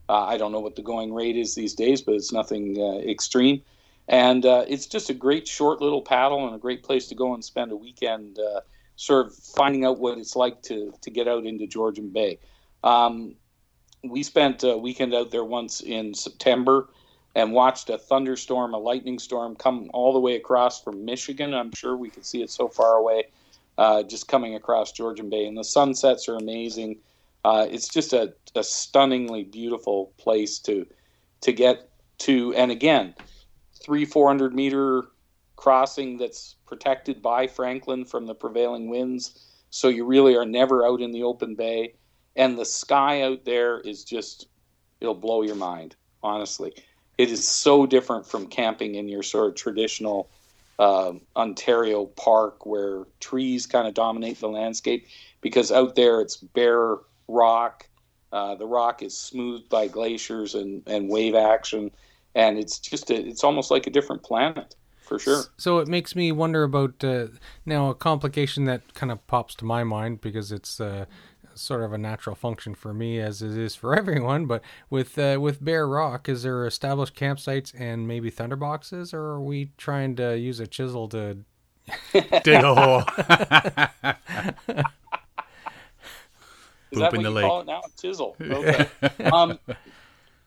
Uh, 0.09 0.25
I 0.25 0.37
don't 0.39 0.53
know 0.53 0.61
what 0.61 0.77
the 0.77 0.83
going 0.83 1.13
rate 1.13 1.37
is 1.37 1.55
these 1.55 1.75
days, 1.75 2.03
but 2.03 2.15
it's 2.15 2.33
nothing 2.33 2.77
uh, 2.79 2.99
extreme. 3.09 3.63
And 4.09 4.45
uh, 4.45 4.65
it's 4.69 4.87
just 4.87 5.11
a 5.11 5.15
great 5.15 5.47
short 5.47 5.81
little 5.81 6.03
paddle 6.03 6.47
and 6.47 6.55
a 6.55 6.59
great 6.59 6.83
place 6.83 7.09
to 7.09 7.15
go 7.15 7.35
and 7.35 7.45
spend 7.45 7.73
a 7.73 7.77
weekend, 7.77 8.39
uh, 8.39 8.61
sort 8.97 9.27
of 9.27 9.35
finding 9.35 9.85
out 9.85 9.99
what 9.99 10.19
it's 10.19 10.37
like 10.37 10.63
to, 10.63 10.93
to 11.01 11.11
get 11.11 11.29
out 11.29 11.47
into 11.47 11.67
Georgian 11.67 12.11
Bay. 12.11 12.39
Um, 12.83 13.37
we 14.05 14.23
spent 14.23 14.65
a 14.65 14.77
weekend 14.77 15.15
out 15.15 15.31
there 15.31 15.45
once 15.45 15.81
in 15.81 16.15
September 16.15 16.89
and 17.35 17.53
watched 17.53 17.89
a 17.89 17.97
thunderstorm, 17.97 18.75
a 18.75 18.79
lightning 18.79 19.19
storm 19.19 19.57
come 19.57 19.91
all 19.95 20.13
the 20.13 20.21
way 20.21 20.35
across 20.35 20.83
from 20.83 21.05
Michigan. 21.05 21.55
I'm 21.55 21.73
sure 21.73 21.97
we 21.97 22.11
could 22.11 22.27
see 22.27 22.43
it 22.43 22.51
so 22.51 22.69
far 22.69 22.97
away, 22.97 23.25
uh, 23.79 24.03
just 24.03 24.29
coming 24.29 24.55
across 24.55 24.93
Georgian 24.93 25.31
Bay. 25.31 25.47
And 25.47 25.57
the 25.57 25.65
sunsets 25.65 26.29
are 26.29 26.37
amazing. 26.37 26.97
Uh, 27.45 27.67
it's 27.71 27.89
just 27.89 28.13
a, 28.13 28.35
a 28.55 28.63
stunningly 28.63 29.45
beautiful 29.45 30.13
place 30.19 30.59
to 30.61 30.87
to 31.41 31.53
get 31.53 31.89
to. 32.19 32.55
And 32.55 32.71
again, 32.71 33.15
three, 33.83 34.05
four 34.05 34.29
hundred 34.29 34.55
meter 34.55 35.05
crossing 35.57 36.19
that's 36.19 36.57
protected 36.67 37.23
by 37.23 37.47
Franklin 37.47 38.05
from 38.05 38.27
the 38.27 38.35
prevailing 38.35 38.89
winds. 38.89 39.49
So 39.71 39.89
you 39.89 40.05
really 40.05 40.37
are 40.37 40.47
never 40.47 40.87
out 40.87 41.01
in 41.01 41.13
the 41.13 41.23
open 41.23 41.55
bay. 41.55 41.95
And 42.35 42.59
the 42.59 42.65
sky 42.65 43.23
out 43.23 43.45
there 43.45 43.79
is 43.81 44.05
just, 44.05 44.49
it'll 45.01 45.15
blow 45.15 45.43
your 45.43 45.55
mind, 45.55 45.97
honestly. 46.23 46.73
It 47.19 47.31
is 47.31 47.47
so 47.47 47.87
different 47.87 48.27
from 48.27 48.47
camping 48.47 48.95
in 48.95 49.09
your 49.09 49.23
sort 49.23 49.51
of 49.51 49.55
traditional 49.55 50.29
uh, 50.79 51.13
Ontario 51.37 52.07
park 52.07 52.65
where 52.67 53.05
trees 53.21 53.67
kind 53.67 53.87
of 53.87 53.95
dominate 53.95 54.41
the 54.41 54.49
landscape 54.49 55.07
because 55.43 55.71
out 55.71 55.95
there 55.95 56.21
it's 56.21 56.37
bare 56.37 56.97
rock. 57.29 57.87
Uh, 58.33 58.55
the 58.55 58.67
rock 58.67 59.03
is 59.03 59.17
smoothed 59.17 59.69
by 59.69 59.87
glaciers 59.89 60.55
and, 60.55 60.83
and 60.87 61.11
wave 61.11 61.35
action. 61.35 61.91
And 62.35 62.59
it's 62.59 62.79
just, 62.79 63.11
a, 63.11 63.15
it's 63.15 63.45
almost 63.45 63.71
like 63.71 63.87
a 63.87 63.91
different 63.91 64.23
planet 64.23 64.75
for 65.03 65.19
sure. 65.19 65.45
So 65.57 65.79
it 65.79 65.89
makes 65.89 66.17
me 66.17 66.33
wonder 66.33 66.63
about 66.63 67.03
uh, 67.05 67.29
now 67.67 67.91
a 67.91 67.95
complication 67.95 68.65
that 68.65 68.95
kind 68.95 69.13
of 69.13 69.27
pops 69.27 69.55
to 69.57 69.65
my 69.65 69.85
mind 69.85 70.21
because 70.21 70.51
it's 70.53 70.81
uh, 70.81 71.05
sort 71.55 71.83
of 71.83 71.93
a 71.93 71.99
natural 71.99 72.35
function 72.35 72.75
for 72.75 72.95
me 72.95 73.21
as 73.21 73.43
it 73.43 73.57
is 73.57 73.75
for 73.75 73.95
everyone. 73.99 74.47
But 74.47 74.63
with 74.91 75.19
uh, 75.19 75.39
with 75.41 75.63
bare 75.65 75.87
rock, 75.87 76.29
is 76.29 76.43
there 76.43 76.67
established 76.67 77.15
campsites 77.15 77.79
and 77.79 78.09
maybe 78.09 78.31
thunderboxes, 78.31 79.13
or 79.13 79.21
are 79.21 79.41
we 79.41 79.73
trying 79.77 80.17
to 80.17 80.39
use 80.39 80.61
a 80.61 80.67
chisel 80.67 81.09
to? 81.11 81.39
Dig 82.13 82.63
a 82.63 82.75
hole. 82.75 83.03
Is 86.93 86.99
Poop 86.99 87.11
that 87.11 87.15
in 87.15 87.23
what 87.23 87.35
the 87.35 87.41
you 87.41 87.41
call 87.41 87.59
lake. 87.59 87.63
it 87.63 87.67
now? 87.67 87.83
Chisel. 88.01 88.37
Okay. 88.41 88.87
um, 89.33 89.59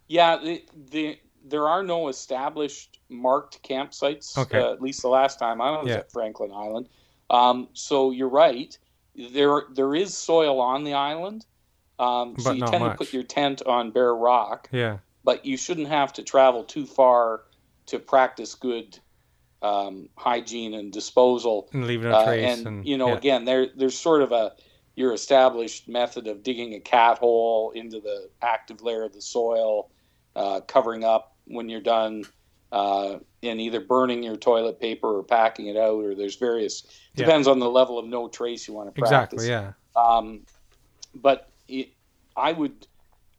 yeah, 0.08 0.38
the, 0.38 0.64
the 0.92 1.18
there 1.48 1.68
are 1.68 1.84
no 1.84 2.08
established 2.08 3.00
marked 3.10 3.62
campsites. 3.64 4.38
Okay. 4.38 4.60
Uh, 4.60 4.74
at 4.74 4.82
least 4.82 5.02
the 5.02 5.08
last 5.10 5.38
time 5.40 5.62
I 5.62 5.72
was 5.72 5.88
Yeah. 5.88 5.98
at 5.98 6.12
Franklin 6.12 6.52
Island. 6.52 6.90
Um, 7.30 7.70
so 7.74 8.12
you're 8.12 8.30
right. 8.30 8.78
There 9.16 9.64
there 9.74 9.96
is 9.96 10.16
soil 10.18 10.60
on 10.60 10.84
the 10.84 10.94
island. 10.94 11.46
Um, 11.98 12.36
so 12.40 12.52
you 12.52 12.66
tend 12.66 12.84
much. 12.84 12.94
to 12.94 12.98
put 12.98 13.14
your 13.14 13.24
tent 13.24 13.62
on 13.66 13.92
bare 13.92 14.14
rock, 14.14 14.68
Yeah. 14.72 14.98
but 15.24 15.46
you 15.46 15.56
shouldn't 15.56 15.88
have 15.88 16.12
to 16.14 16.24
travel 16.24 16.64
too 16.66 16.86
far 16.86 17.44
to 17.86 18.00
practice 18.00 18.54
good 18.56 19.00
um, 19.62 20.10
hygiene 20.18 20.74
and 20.74 20.92
disposal. 20.92 21.70
And 21.74 21.88
leaving 21.88 22.12
a 22.12 22.16
Uh, 22.18 22.26
trace. 22.26 22.58
and, 22.58 22.68
and, 22.68 22.88
you 22.88 22.98
know, 22.98 23.08
yeah. 23.08 23.16
again, 23.18 23.46
there 23.46 23.68
there's 23.76 23.98
sort 23.98 24.22
of 24.22 24.32
a 24.32 24.54
your 24.96 25.14
established 25.14 25.88
method 25.88 26.28
of 26.28 26.44
digging 26.44 26.74
a 26.74 26.80
cat 26.80 27.18
hole 27.18 27.72
into 27.72 28.00
the 28.00 28.30
active 28.42 28.82
layer 28.82 29.04
of 29.04 29.14
the 29.14 29.22
soil, 29.22 29.90
uh, 30.36 30.62
covering 30.62 31.04
up 31.04 31.35
when 31.46 31.70
you're 31.70 31.82
done, 31.82 32.26
uh, 32.72 33.20
and 33.44 33.62
either 33.62 33.80
burning 33.80 34.24
your 34.24 34.36
toilet 34.36 34.80
paper 34.80 35.08
or 35.20 35.24
packing 35.24 35.68
it 35.68 35.78
out, 35.78 36.04
or 36.04 36.16
there's 36.16 36.36
various 36.36 36.84
Yeah. 37.16 37.26
depends 37.26 37.48
on 37.48 37.60
the 37.60 37.70
level 37.70 37.98
of 38.00 38.06
no 38.06 38.28
trace 38.28 38.68
you 38.68 38.74
want 38.74 38.94
to 38.94 39.00
practice. 39.00 39.44
exactly. 39.44 39.50
Yeah. 39.50 39.74
Um, 39.96 40.42
but 41.14 41.50
it, 41.68 41.90
I 42.36 42.52
would, 42.52 42.88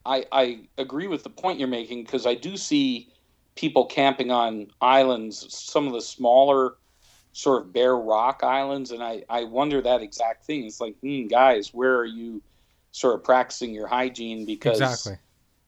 I, 0.06 0.24
I 0.32 0.60
agree 0.78 1.06
with 1.08 1.22
the 1.24 1.30
point 1.30 1.58
you're 1.58 1.68
making 1.68 2.04
because 2.04 2.26
I 2.26 2.34
do 2.34 2.56
see 2.56 3.10
people 3.56 3.84
camping 3.86 4.30
on 4.30 4.68
islands, 4.80 5.46
some 5.54 5.86
of 5.86 5.92
the 5.92 6.00
smaller 6.00 6.74
sort 7.32 7.62
of 7.62 7.72
bare 7.72 7.96
rock 7.96 8.40
islands, 8.42 8.92
and 8.92 9.02
I, 9.02 9.24
I 9.28 9.44
wonder 9.44 9.82
that 9.82 10.00
exact 10.00 10.44
thing. 10.46 10.64
It's 10.64 10.80
like, 10.80 10.96
hmm, 11.00 11.26
guys, 11.26 11.74
where 11.74 11.96
are 11.96 12.06
you 12.06 12.40
sort 12.92 13.14
of 13.14 13.24
practicing 13.24 13.74
your 13.74 13.86
hygiene 13.86 14.46
because 14.46 14.80
Exactly. 14.80 15.18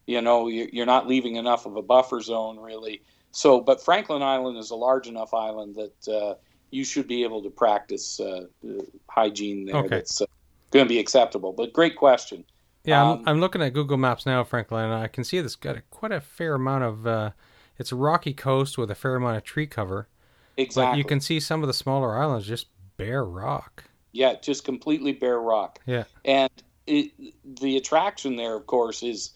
You 0.08 0.22
know 0.22 0.48
you- 0.48 0.70
you're 0.72 0.86
not 0.86 1.06
leaving 1.06 1.36
enough 1.36 1.66
of 1.66 1.76
a 1.76 1.82
buffer 1.82 2.20
zone 2.20 2.58
really. 2.58 3.02
So, 3.30 3.60
but 3.60 3.84
Franklin 3.84 4.22
Island 4.22 4.56
is 4.56 4.70
a 4.70 4.74
large 4.74 5.06
enough 5.06 5.34
island 5.34 5.76
that 5.76 6.08
uh, 6.12 6.34
you 6.70 6.82
should 6.82 7.06
be 7.06 7.22
able 7.24 7.42
to 7.42 7.50
practice 7.50 8.18
uh, 8.18 8.46
uh, 8.66 8.72
hygiene 9.08 9.66
there. 9.66 9.76
Okay. 9.76 9.88
That's 9.96 10.22
uh, 10.22 10.26
going 10.70 10.86
to 10.86 10.88
be 10.88 10.98
acceptable. 10.98 11.52
But 11.52 11.74
great 11.74 11.94
question. 11.96 12.44
Yeah, 12.84 13.02
Um, 13.06 13.18
I'm, 13.20 13.28
I'm 13.28 13.40
looking 13.40 13.60
at 13.60 13.74
Google 13.74 13.98
Maps 13.98 14.24
now, 14.24 14.42
Franklin, 14.44 14.84
and 14.86 14.94
I 14.94 15.08
can 15.08 15.24
see 15.24 15.40
this 15.42 15.56
got 15.56 15.76
a, 15.76 15.82
quite 15.90 16.10
a 16.12 16.20
fair 16.22 16.54
amount 16.54 16.84
of. 16.84 17.06
Uh, 17.06 17.30
it's 17.78 17.92
a 17.92 17.96
rocky 17.96 18.32
coast 18.32 18.78
with 18.78 18.90
a 18.90 18.94
fair 18.94 19.14
amount 19.16 19.36
of 19.36 19.44
tree 19.44 19.66
cover, 19.66 20.08
Exactly. 20.56 20.92
but 20.92 20.98
you 20.98 21.04
can 21.04 21.20
see 21.20 21.38
some 21.38 21.62
of 21.62 21.66
the 21.66 21.74
smaller 21.74 22.16
islands 22.18 22.46
just 22.46 22.66
bare 22.96 23.24
rock. 23.24 23.84
yeah, 24.12 24.34
just 24.40 24.64
completely 24.64 25.12
bare 25.12 25.38
rock. 25.40 25.80
Yeah, 25.86 26.04
And 26.24 26.50
it, 26.86 27.12
the 27.60 27.76
attraction 27.76 28.36
there, 28.36 28.56
of 28.56 28.66
course, 28.66 29.02
is 29.02 29.30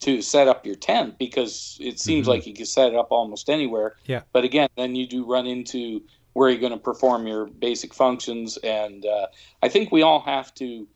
to 0.00 0.22
set 0.22 0.48
up 0.48 0.64
your 0.66 0.74
tent 0.74 1.18
because 1.18 1.76
it 1.80 2.00
seems 2.00 2.26
Mhm. 2.26 2.30
like 2.30 2.46
you 2.46 2.54
can 2.54 2.66
set 2.66 2.92
it 2.92 2.96
up 2.96 3.08
almost 3.12 3.48
anywhere. 3.50 3.96
Yeah. 4.06 4.22
But 4.32 4.44
again, 4.44 4.68
then 4.76 4.94
you 4.96 5.06
do 5.06 5.24
run 5.24 5.46
into 5.46 6.02
where 6.32 6.48
you're 6.48 6.60
going 6.60 6.72
to 6.72 6.78
perform 6.78 7.26
your 7.26 7.46
basic 7.46 7.92
functions. 7.92 8.56
And 8.58 9.04
uh, 9.04 9.26
I 9.62 9.68
think 9.68 9.92
we 9.92 10.02
all 10.02 10.20
have 10.20 10.54
to 10.54 10.86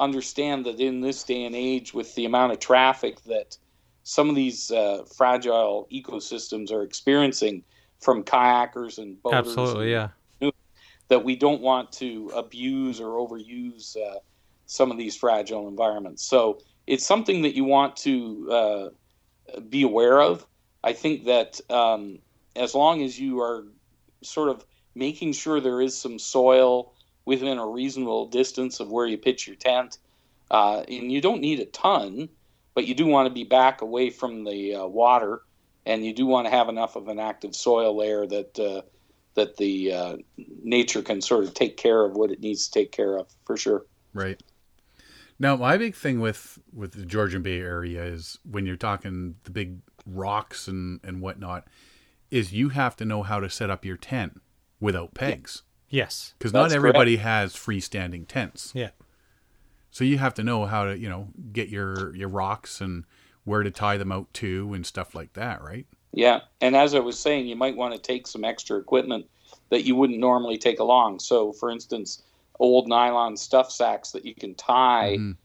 understand 0.00 0.64
that 0.66 0.80
in 0.80 1.00
this 1.00 1.22
day 1.22 1.44
and 1.44 1.54
age, 1.54 1.92
with 1.92 2.14
the 2.14 2.24
amount 2.24 2.52
of 2.52 2.58
traffic 2.58 3.22
that 3.24 3.58
some 4.04 4.30
of 4.30 4.36
these 4.36 4.70
uh, 4.70 5.04
fragile 5.16 5.86
ecosystems 5.92 6.70
are 6.70 6.82
experiencing 6.82 7.62
from 8.00 8.22
kayakers 8.22 8.98
and 8.98 9.20
boaters 9.22 9.48
absolutely. 9.48 9.94
and 9.94 10.10
Yeah, 10.40 10.50
that 11.08 11.24
we 11.24 11.36
don't 11.36 11.60
want 11.60 11.92
to 11.92 12.30
abuse 12.34 13.00
or 13.00 13.18
overuse 13.18 13.96
uh, 13.96 14.18
some 14.66 14.90
of 14.90 14.96
these 14.96 15.16
fragile 15.16 15.68
environments. 15.68 16.22
So 16.22 16.58
it's 16.86 17.04
something 17.04 17.42
that 17.42 17.54
you 17.54 17.64
want 17.64 17.96
to 17.96 18.50
uh, 18.50 19.60
be 19.68 19.82
aware 19.82 20.20
of. 20.20 20.46
I 20.84 20.92
think 20.92 21.24
that 21.24 21.60
um, 21.70 22.18
as 22.54 22.74
long 22.74 23.02
as 23.02 23.18
you 23.18 23.40
are 23.40 23.64
sort 24.22 24.48
of 24.48 24.64
making 24.94 25.32
sure 25.32 25.60
there 25.60 25.80
is 25.80 25.96
some 25.96 26.18
soil 26.18 26.94
within 27.24 27.58
a 27.58 27.66
reasonable 27.66 28.26
distance 28.28 28.80
of 28.80 28.90
where 28.90 29.06
you 29.06 29.18
pitch 29.18 29.46
your 29.46 29.56
tent, 29.56 29.98
uh, 30.50 30.84
and 30.88 31.10
you 31.10 31.20
don't 31.20 31.40
need 31.40 31.58
a 31.58 31.66
ton, 31.66 32.28
but 32.74 32.86
you 32.86 32.94
do 32.94 33.06
want 33.06 33.26
to 33.26 33.34
be 33.34 33.44
back 33.44 33.80
away 33.80 34.10
from 34.10 34.44
the 34.44 34.76
uh, 34.76 34.86
water, 34.86 35.42
and 35.84 36.04
you 36.04 36.14
do 36.14 36.24
want 36.24 36.46
to 36.46 36.50
have 36.50 36.68
enough 36.68 36.94
of 36.94 37.08
an 37.08 37.18
active 37.18 37.54
soil 37.54 37.96
layer 37.96 38.26
that 38.26 38.58
uh, 38.58 38.82
that 39.34 39.56
the 39.56 39.92
uh, 39.92 40.16
nature 40.62 41.02
can 41.02 41.20
sort 41.20 41.44
of 41.44 41.52
take 41.52 41.76
care 41.76 42.04
of 42.04 42.12
what 42.12 42.30
it 42.30 42.40
needs 42.40 42.68
to 42.68 42.72
take 42.72 42.92
care 42.92 43.16
of 43.16 43.26
for 43.44 43.56
sure. 43.56 43.84
Right. 44.14 44.40
Now, 45.38 45.56
my 45.56 45.76
big 45.76 45.94
thing 45.94 46.20
with 46.20 46.58
with 46.72 46.92
the 46.92 47.04
Georgian 47.04 47.42
Bay 47.42 47.60
area 47.60 48.04
is 48.04 48.38
when 48.48 48.66
you're 48.66 48.76
talking 48.76 49.36
the 49.44 49.50
big 49.50 49.78
rocks 50.06 50.68
and 50.68 51.00
and 51.04 51.20
whatnot, 51.20 51.66
is 52.30 52.52
you 52.52 52.70
have 52.70 52.96
to 52.96 53.04
know 53.04 53.22
how 53.22 53.40
to 53.40 53.50
set 53.50 53.70
up 53.70 53.84
your 53.84 53.96
tent 53.96 54.40
without 54.80 55.14
pegs 55.14 55.62
yes, 55.88 56.34
because 56.38 56.52
not 56.52 56.64
That's 56.64 56.74
everybody 56.74 57.16
has 57.16 57.54
freestanding 57.54 58.26
tents. 58.26 58.72
yeah, 58.74 58.90
So 59.90 60.04
you 60.04 60.18
have 60.18 60.34
to 60.34 60.44
know 60.44 60.66
how 60.66 60.84
to, 60.84 60.98
you 60.98 61.08
know, 61.08 61.28
get 61.52 61.68
your 61.68 62.14
your 62.14 62.28
rocks 62.28 62.80
and 62.80 63.04
where 63.44 63.62
to 63.62 63.70
tie 63.70 63.96
them 63.96 64.12
out 64.12 64.32
to 64.34 64.74
and 64.74 64.84
stuff 64.84 65.14
like 65.14 65.32
that, 65.34 65.62
right? 65.62 65.86
Yeah, 66.12 66.40
and 66.60 66.74
as 66.74 66.94
I 66.94 67.00
was 67.00 67.18
saying, 67.18 67.46
you 67.46 67.56
might 67.56 67.76
want 67.76 67.94
to 67.94 68.00
take 68.00 68.26
some 68.26 68.44
extra 68.44 68.78
equipment 68.78 69.26
that 69.70 69.84
you 69.84 69.94
wouldn't 69.94 70.18
normally 70.18 70.58
take 70.58 70.80
along. 70.80 71.20
So, 71.20 71.52
for 71.52 71.70
instance, 71.70 72.22
old 72.58 72.88
nylon 72.88 73.36
stuff 73.36 73.70
sacks 73.70 74.12
that 74.12 74.24
you 74.24 74.34
can 74.34 74.54
tie 74.54 75.16
Mhm. 75.18 75.36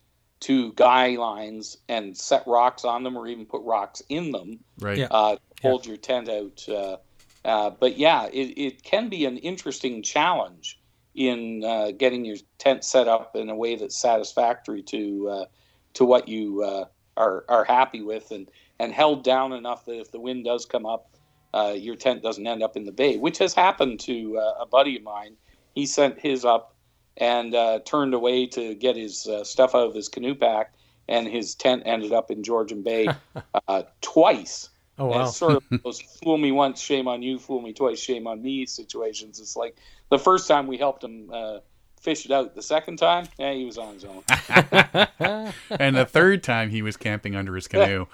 to 0.42 0.74
guy 0.74 1.16
lines 1.16 1.78
and 1.88 2.18
set 2.18 2.46
rocks 2.48 2.84
on 2.84 3.04
them, 3.04 3.18
or 3.18 3.28
even 3.28 3.46
put 3.46 3.62
rocks 3.64 4.02
in 4.10 4.32
them. 4.32 4.60
Right. 4.80 4.98
Yeah. 4.98 5.08
uh, 5.12 5.36
hold 5.62 5.86
your 5.86 5.98
tent 5.98 6.30
out. 6.30 6.68
Uh, 6.68 6.98
uh, 7.46 7.70
but 7.72 7.98
yeah, 7.98 8.28
it, 8.32 8.58
it 8.58 8.84
can 8.84 9.10
be 9.10 9.26
an 9.26 9.38
interesting 9.38 10.02
challenge 10.02 10.80
in 11.14 11.64
uh, 11.64 11.92
getting 11.92 12.24
your 12.26 12.38
tent 12.58 12.84
set 12.84 13.08
up 13.08 13.36
in 13.36 13.50
a 13.50 13.56
way 13.56 13.76
that's 13.76 13.98
satisfactory 14.00 14.82
to 14.84 15.30
uh, 15.30 15.46
to 15.94 16.06
what 16.06 16.28
you 16.28 16.64
uh, 16.64 16.86
are 17.18 17.46
are 17.50 17.64
happy 17.66 18.02
with 18.02 18.32
and 18.32 18.50
and 18.80 18.94
held 18.94 19.24
down 19.24 19.52
enough 19.54 19.86
that 19.86 20.00
if 20.00 20.12
the 20.12 20.20
wind 20.20 20.46
does 20.46 20.66
come 20.66 20.86
up, 20.86 21.10
uh, 21.54 21.74
your 21.76 21.96
tent 21.96 22.24
doesn't 22.24 22.48
end 22.48 22.64
up 22.64 22.76
in 22.78 22.86
the 22.86 22.92
bay, 22.92 23.18
which 23.18 23.38
has 23.38 23.54
happened 23.54 24.00
to 24.00 24.38
uh, 24.38 24.54
a 24.62 24.66
buddy 24.66 24.96
of 24.96 25.04
mine. 25.04 25.36
He 25.76 25.86
sent 25.86 26.20
his 26.20 26.46
up 26.46 26.76
and 27.18 27.54
uh, 27.54 27.80
turned 27.86 28.14
away 28.14 28.48
to 28.48 28.76
get 28.76 28.96
his 28.96 29.28
uh, 29.28 29.44
stuff 29.44 29.76
out 29.76 29.88
of 29.88 29.94
his 29.94 30.10
canoe 30.10 30.36
pack, 30.36 30.74
and 31.08 31.28
his 31.28 31.56
tent 31.56 31.84
ended 31.86 32.12
up 32.14 32.32
in 32.32 32.44
Georgian 32.44 32.84
Bay 32.84 33.08
uh, 33.68 33.84
twice. 34.02 34.70
Oh 34.98 35.06
And 35.06 35.16
wow. 35.16 35.24
It's 35.28 35.38
sort 35.38 35.56
of 35.56 35.64
those 35.84 36.02
fool 36.02 36.38
me 36.38 36.52
once, 36.52 36.82
shame 36.82 37.08
on 37.08 37.22
you, 37.22 37.40
fool 37.40 37.62
me 37.62 37.74
twice, 37.74 38.00
shame 38.00 38.28
on 38.28 38.42
me 38.42 38.66
situations. 38.66 39.40
It's 39.40 39.56
like 39.56 39.78
the 40.10 40.20
first 40.20 40.48
time 40.48 40.68
we 40.68 40.78
helped 40.78 41.04
him 41.04 41.30
uh, 41.34 41.60
fish 42.00 42.26
it 42.26 42.32
out. 42.32 42.56
The 42.56 42.62
second 42.62 42.98
time, 42.98 43.28
yeah, 43.40 43.54
he 43.54 43.66
was 43.66 43.78
on 43.78 43.94
his 43.94 44.06
own. 44.06 44.24
and 45.80 45.96
the 45.96 46.06
third 46.08 46.44
time 46.44 46.70
he 46.70 46.82
was 46.82 46.98
camping 46.98 47.36
under 47.36 47.56
his 47.56 47.68
canoe. 47.68 48.08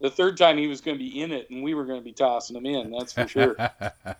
The 0.00 0.10
third 0.10 0.36
time 0.36 0.58
he 0.58 0.66
was 0.66 0.80
going 0.80 0.96
to 0.96 1.04
be 1.04 1.20
in 1.20 1.32
it, 1.32 1.50
and 1.50 1.62
we 1.62 1.74
were 1.74 1.84
going 1.84 2.00
to 2.00 2.04
be 2.04 2.12
tossing 2.12 2.56
him 2.56 2.66
in. 2.66 2.92
That's 2.92 3.12
for 3.12 3.26
sure. 3.26 3.56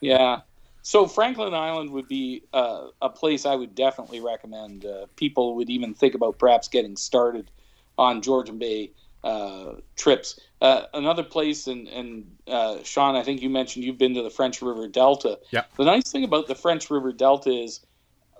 yeah. 0.01 0.41
So 0.89 1.07
Franklin 1.07 1.53
Island 1.53 1.91
would 1.91 2.09
be 2.09 2.45
uh, 2.55 2.87
a 3.03 3.11
place 3.11 3.45
I 3.45 3.55
would 3.55 3.75
definitely 3.75 4.21
recommend. 4.21 4.87
Uh, 4.87 5.05
people 5.17 5.55
would 5.57 5.69
even 5.69 5.93
think 5.93 6.15
about 6.15 6.39
perhaps 6.39 6.67
getting 6.67 6.97
started 6.97 7.51
on 7.99 8.23
Georgian 8.23 8.59
Bay 8.59 8.93
uh, 9.23 9.73
trips. 9.97 10.41
Uh, 10.63 10.85
another 10.95 11.23
place, 11.23 11.67
and, 11.67 11.89
and 11.89 12.35
uh, 12.47 12.79
Sean, 12.85 13.17
I 13.17 13.23
think 13.23 13.43
you 13.43 13.51
mentioned 13.51 13.85
you've 13.85 13.99
been 13.99 14.15
to 14.15 14.23
the 14.23 14.31
French 14.31 14.63
River 14.63 14.89
Delta. 14.89 15.39
Yeah. 15.51 15.65
The 15.77 15.85
nice 15.85 16.11
thing 16.11 16.25
about 16.25 16.47
the 16.47 16.55
French 16.55 16.89
River 16.89 17.13
Delta 17.13 17.51
is 17.51 17.81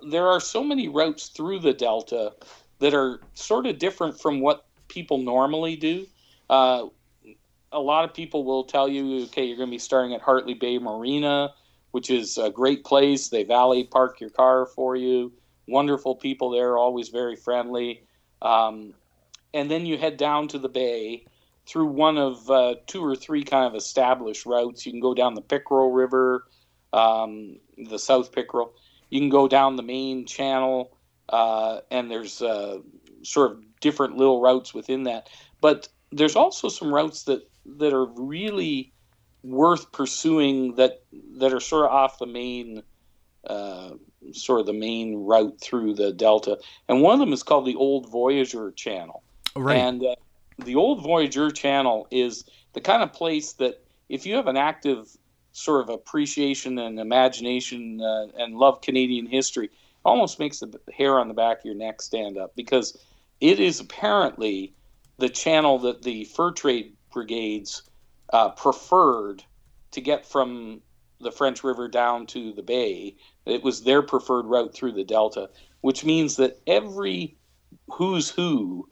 there 0.09 0.27
are 0.27 0.39
so 0.39 0.63
many 0.63 0.87
routes 0.87 1.27
through 1.27 1.59
the 1.59 1.73
Delta 1.73 2.33
that 2.79 2.95
are 2.95 3.21
sort 3.35 3.67
of 3.67 3.77
different 3.77 4.19
from 4.19 4.39
what 4.39 4.65
people 4.87 5.19
normally 5.19 5.75
do. 5.75 6.07
Uh, 6.49 6.87
a 7.71 7.79
lot 7.79 8.05
of 8.05 8.13
people 8.15 8.43
will 8.43 8.63
tell 8.63 8.89
you, 8.89 9.25
okay, 9.25 9.43
you're 9.43 9.57
going 9.57 9.69
to 9.69 9.71
be 9.71 9.77
starting 9.77 10.15
at 10.15 10.21
Hartley 10.21 10.55
Bay 10.55 10.79
Marina, 10.79 11.53
which 11.91 12.09
is 12.09 12.37
a 12.37 12.49
great 12.49 12.83
place. 12.83 13.29
They 13.29 13.43
valet 13.43 13.83
park 13.83 14.19
your 14.19 14.29
car 14.29 14.65
for 14.65 14.95
you. 14.95 15.33
Wonderful 15.67 16.15
people 16.15 16.49
there, 16.51 16.77
always 16.77 17.09
very 17.09 17.35
friendly. 17.35 18.03
Um, 18.41 18.93
and 19.53 19.69
then 19.69 19.85
you 19.85 19.97
head 19.97 20.17
down 20.17 20.47
to 20.49 20.59
the 20.59 20.69
bay 20.69 21.25
through 21.67 21.87
one 21.87 22.17
of 22.17 22.49
uh, 22.49 22.75
two 22.87 23.03
or 23.03 23.15
three 23.15 23.43
kind 23.43 23.65
of 23.65 23.75
established 23.75 24.45
routes. 24.45 24.85
You 24.85 24.91
can 24.91 25.01
go 25.01 25.13
down 25.13 25.35
the 25.35 25.41
Pickerel 25.41 25.91
River, 25.91 26.45
um, 26.93 27.57
the 27.77 27.99
South 27.99 28.31
Pickerel. 28.31 28.73
You 29.09 29.19
can 29.19 29.29
go 29.29 29.47
down 29.47 29.75
the 29.75 29.83
main 29.83 30.25
channel, 30.25 30.97
uh, 31.29 31.81
and 31.91 32.09
there's 32.09 32.41
uh, 32.41 32.79
sort 33.23 33.51
of 33.51 33.63
different 33.81 34.17
little 34.17 34.41
routes 34.41 34.73
within 34.73 35.03
that. 35.03 35.29
But 35.61 35.87
there's 36.11 36.35
also 36.35 36.69
some 36.69 36.93
routes 36.93 37.23
that 37.23 37.47
that 37.77 37.93
are 37.93 38.05
really 38.05 38.93
worth 39.43 39.91
pursuing 39.91 40.75
that 40.75 41.01
that 41.37 41.53
are 41.53 41.59
sort 41.59 41.85
of 41.85 41.91
off 41.91 42.19
the 42.19 42.25
main 42.25 42.83
uh, 43.47 43.91
sort 44.33 44.59
of 44.59 44.65
the 44.65 44.73
main 44.73 45.25
route 45.25 45.59
through 45.61 45.93
the 45.93 46.11
delta 46.11 46.57
and 46.87 47.01
one 47.01 47.13
of 47.13 47.19
them 47.19 47.31
is 47.31 47.43
called 47.43 47.65
the 47.65 47.75
old 47.75 48.11
voyageur 48.11 48.71
channel 48.75 49.23
right. 49.55 49.77
and 49.77 50.03
uh, 50.03 50.15
the 50.65 50.75
old 50.75 51.01
voyageur 51.01 51.49
channel 51.51 52.07
is 52.11 52.43
the 52.73 52.81
kind 52.81 53.01
of 53.01 53.13
place 53.13 53.53
that 53.53 53.81
if 54.09 54.25
you 54.25 54.35
have 54.35 54.47
an 54.47 54.57
active 54.57 55.07
sort 55.53 55.81
of 55.81 55.89
appreciation 55.89 56.77
and 56.77 56.99
imagination 56.99 58.01
uh, 58.01 58.27
and 58.37 58.55
love 58.55 58.81
canadian 58.81 59.25
history 59.25 59.69
almost 60.03 60.37
makes 60.37 60.59
the 60.59 60.79
hair 60.93 61.17
on 61.17 61.29
the 61.29 61.33
back 61.33 61.59
of 61.59 61.65
your 61.65 61.75
neck 61.75 62.01
stand 62.01 62.37
up 62.37 62.53
because 62.55 62.97
it 63.39 63.59
is 63.59 63.79
apparently 63.79 64.73
the 65.17 65.29
channel 65.29 65.79
that 65.79 66.01
the 66.01 66.25
fur 66.25 66.51
trade 66.51 66.93
brigades 67.11 67.83
uh, 68.33 68.49
preferred 68.49 69.43
to 69.91 70.01
get 70.01 70.25
from 70.25 70.81
the 71.19 71.31
French 71.31 71.63
River 71.63 71.87
down 71.87 72.25
to 72.27 72.53
the 72.53 72.61
bay. 72.63 73.15
It 73.45 73.63
was 73.63 73.83
their 73.83 74.01
preferred 74.01 74.45
route 74.45 74.73
through 74.73 74.93
the 74.93 75.03
Delta, 75.03 75.49
which 75.81 76.05
means 76.05 76.37
that 76.37 76.59
every 76.67 77.37
who's 77.91 78.29
who 78.29 78.87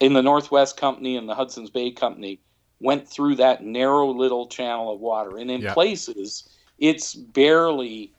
in 0.00 0.12
the 0.12 0.22
Northwest 0.22 0.76
Company 0.76 1.16
and 1.16 1.28
the 1.28 1.34
Hudson's 1.34 1.70
Bay 1.70 1.90
Company 1.90 2.40
went 2.80 3.08
through 3.08 3.36
that 3.36 3.64
narrow 3.64 4.10
little 4.10 4.46
channel 4.46 4.92
of 4.92 5.00
water. 5.00 5.38
And 5.38 5.50
in 5.50 5.62
Yeah. 5.62 5.74
places, 5.74 6.48
it's 6.78 7.14
barely 7.14 8.12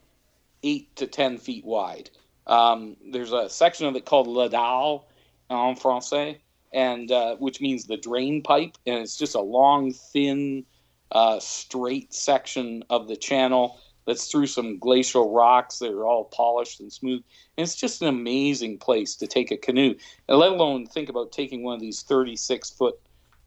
eight 0.64 0.96
to 0.96 1.06
10 1.08 1.38
feet 1.38 1.64
wide. 1.64 2.10
Um, 2.48 2.98
there's 3.12 3.32
a 3.32 3.50
section 3.50 3.86
of 3.88 3.96
it 3.96 4.06
called 4.06 4.28
La 4.28 4.48
Dalle 4.48 5.06
en 5.50 5.76
français, 5.76 6.40
and 6.78 7.12
uh, 7.12 7.36
which 7.38 7.60
means 7.60 7.86
the 7.86 7.98
drain 7.98 8.44
pipe, 8.44 8.78
and 8.86 9.00
it's 9.00 9.18
just 9.18 9.34
a 9.34 9.42
long, 9.42 9.92
thin, 9.92 10.64
uh, 11.12 11.40
straight 11.40 12.14
section 12.14 12.84
of 12.92 13.08
the 13.08 13.16
channel 13.16 13.82
that's 14.06 14.30
through 14.30 14.46
some 14.46 14.78
glacial 14.78 15.34
rocks 15.34 15.80
that 15.80 15.92
are 15.92 16.06
all 16.06 16.26
polished 16.26 16.80
and 16.80 16.94
smooth. 16.94 17.24
And 17.58 17.64
it's 17.64 17.76
just 17.76 18.04
an 18.04 18.08
amazing 18.08 18.78
place 18.78 19.16
to 19.16 19.26
take 19.26 19.50
a 19.50 19.58
canoe, 19.58 19.96
and 20.30 20.38
let 20.38 20.52
alone 20.52 20.86
think 20.86 21.10
about 21.10 21.32
taking 21.32 21.64
one 21.64 21.74
of 21.74 21.82
these 21.82 22.04
36 22.04 22.70
foot 22.70 23.00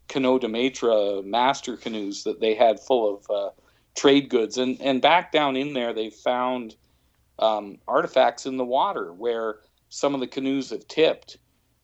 Canoe 0.09 0.37
de 0.37 0.49
Maitre 0.49 1.21
master 1.23 1.77
canoes 1.77 2.25
that 2.25 2.41
they 2.41 2.53
had 2.53 2.81
full 2.81 3.15
of 3.15 3.29
uh, 3.29 3.51
trade 3.95 4.27
goods. 4.27 4.57
And, 4.57 4.75
and 4.81 5.01
back 5.01 5.31
down 5.31 5.55
in 5.55 5.71
there, 5.71 5.93
they 5.93 6.09
found 6.09 6.75
um, 7.39 7.77
artifacts 7.87 8.45
in 8.45 8.57
the 8.57 8.65
water 8.65 9.13
where 9.13 9.59
some 9.87 10.13
of 10.13 10.19
the 10.19 10.27
canoes 10.27 10.71
have 10.71 10.85
tipped 10.89 11.37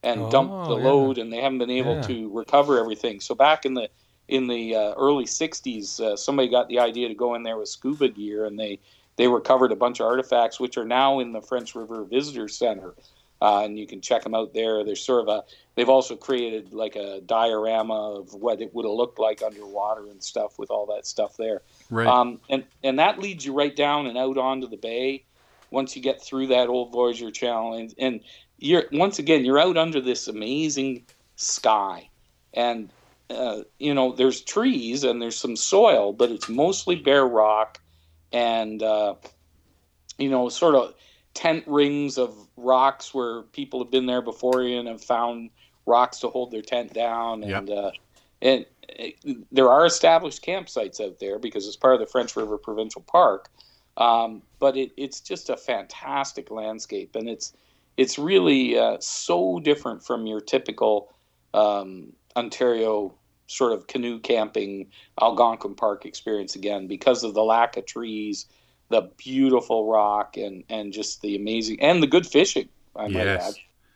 and 0.03 0.21
Oh, 0.21 0.29
dumped 0.29 0.67
the 0.67 0.77
yeah. 0.77 0.83
load, 0.83 1.17
and 1.17 1.31
they 1.31 1.41
haven't 1.41 1.57
been 1.59 1.69
able 1.69 1.95
Yeah. 1.95 2.01
to 2.01 2.29
recover 2.29 2.79
everything. 2.79 3.19
So 3.19 3.35
back 3.35 3.65
in 3.65 3.73
the 3.73 3.89
in 4.27 4.47
the 4.47 4.75
uh, 4.75 4.93
early 4.97 5.25
'60s, 5.25 5.99
uh, 6.01 6.17
somebody 6.17 6.49
got 6.49 6.67
the 6.67 6.79
idea 6.79 7.07
to 7.07 7.13
go 7.13 7.35
in 7.35 7.43
there 7.43 7.57
with 7.57 7.69
scuba 7.69 8.09
gear, 8.09 8.45
and 8.45 8.59
they 8.59 8.79
they 9.15 9.27
recovered 9.27 9.71
a 9.71 9.75
bunch 9.75 9.99
of 9.99 10.05
artifacts, 10.05 10.59
which 10.59 10.77
are 10.77 10.85
now 10.85 11.19
in 11.19 11.31
the 11.31 11.41
French 11.41 11.73
River 11.75 12.03
Visitor 12.03 12.47
Center, 12.47 12.93
uh, 13.41 13.61
and 13.63 13.79
you 13.79 13.87
can 13.87 13.99
check 14.01 14.23
them 14.23 14.35
out 14.35 14.53
there. 14.53 14.83
There's 14.83 15.01
sort 15.01 15.21
of 15.21 15.29
a 15.29 15.43
they've 15.75 15.89
also 15.89 16.15
created 16.15 16.73
like 16.73 16.95
a 16.95 17.21
diorama 17.21 18.19
of 18.19 18.33
what 18.33 18.61
it 18.61 18.73
would 18.75 18.85
have 18.85 18.93
looked 18.93 19.17
like 19.19 19.41
underwater 19.41 20.07
and 20.07 20.21
stuff 20.21 20.59
with 20.59 20.69
all 20.71 20.85
that 20.87 21.07
stuff 21.07 21.37
there. 21.37 21.61
right. 21.89 22.07
Um, 22.07 22.39
and 22.49 22.65
and 22.83 22.99
that 22.99 23.19
leads 23.19 23.45
you 23.45 23.53
right 23.53 23.75
down 23.75 24.07
and 24.07 24.17
out 24.17 24.37
onto 24.37 24.67
the 24.67 24.77
bay 24.77 25.23
once 25.71 25.95
you 25.95 26.01
get 26.01 26.21
through 26.21 26.47
that 26.47 26.69
old 26.69 26.93
Voyageur 26.93 27.31
channel, 27.33 27.73
and, 27.73 27.93
and 27.97 28.21
you're 28.59 28.85
once 28.91 29.19
again 29.19 29.45
you're 29.45 29.59
out 29.59 29.77
under 29.77 30.01
this 30.01 30.27
amazing 30.27 31.05
sky, 31.35 32.09
and 32.53 32.89
uh, 33.29 33.61
you 33.79 33.93
know 33.93 34.11
there's 34.13 34.41
trees 34.41 35.03
and 35.03 35.21
there's 35.21 35.37
some 35.37 35.55
soil, 35.55 36.13
but 36.13 36.31
it's 36.31 36.49
mostly 36.49 36.95
bare 36.95 37.25
rock, 37.27 37.79
and 38.31 38.81
uh, 38.83 39.15
you 40.17 40.29
know 40.29 40.49
sort 40.49 40.75
of 40.75 40.93
tent 41.33 41.63
rings 41.67 42.17
of 42.17 42.35
rocks 42.57 43.13
where 43.13 43.43
people 43.43 43.79
have 43.79 43.91
been 43.91 44.07
there 44.07 44.21
before 44.21 44.63
you 44.63 44.79
and 44.79 44.87
have 44.87 45.03
found 45.03 45.49
rocks 45.85 46.19
to 46.19 46.27
hold 46.29 46.51
their 46.51 46.61
tent 46.61 46.93
down, 46.93 47.43
Yep. 47.43 47.59
and 47.59 47.69
uh, 47.69 47.91
and 48.41 48.65
uh, 48.99 49.33
there 49.51 49.69
are 49.69 49.85
established 49.85 50.43
campsites 50.43 50.99
out 50.99 51.19
there 51.19 51.37
because 51.39 51.67
it's 51.67 51.75
part 51.75 51.93
of 51.93 51.99
the 51.99 52.07
French 52.07 52.35
River 52.35 52.57
Provincial 52.57 53.01
Park. 53.01 53.49
Um, 53.97 54.43
but 54.59 54.77
it, 54.77 54.91
it's 54.95 55.21
just 55.21 55.49
a 55.49 55.57
fantastic 55.57 56.51
landscape, 56.51 57.15
and 57.15 57.27
it's 57.27 57.53
it's 57.97 58.19
really 58.19 58.77
uh, 58.77 58.97
so 58.99 59.59
different 59.59 60.05
from 60.05 60.25
your 60.27 60.39
typical 60.39 61.09
um, 61.53 62.13
Ontario 62.35 63.15
sort 63.47 63.73
of 63.73 63.87
canoe 63.87 64.19
camping 64.19 64.91
Algonquin 65.19 65.75
Park 65.75 66.05
experience 66.05 66.55
again 66.55 66.87
because 66.87 67.23
of 67.23 67.33
the 67.33 67.43
lack 67.43 67.77
of 67.77 67.85
trees, 67.85 68.45
the 68.89 69.09
beautiful 69.17 69.89
rock, 69.89 70.37
and 70.37 70.63
and 70.69 70.93
just 70.93 71.21
the 71.21 71.35
amazing 71.35 71.81
and 71.81 72.01
the 72.03 72.07
good 72.07 72.27
fishing. 72.27 72.69
I 72.95 73.07
might 73.07 73.25
Yes. 73.25 73.49
add, 73.49 73.55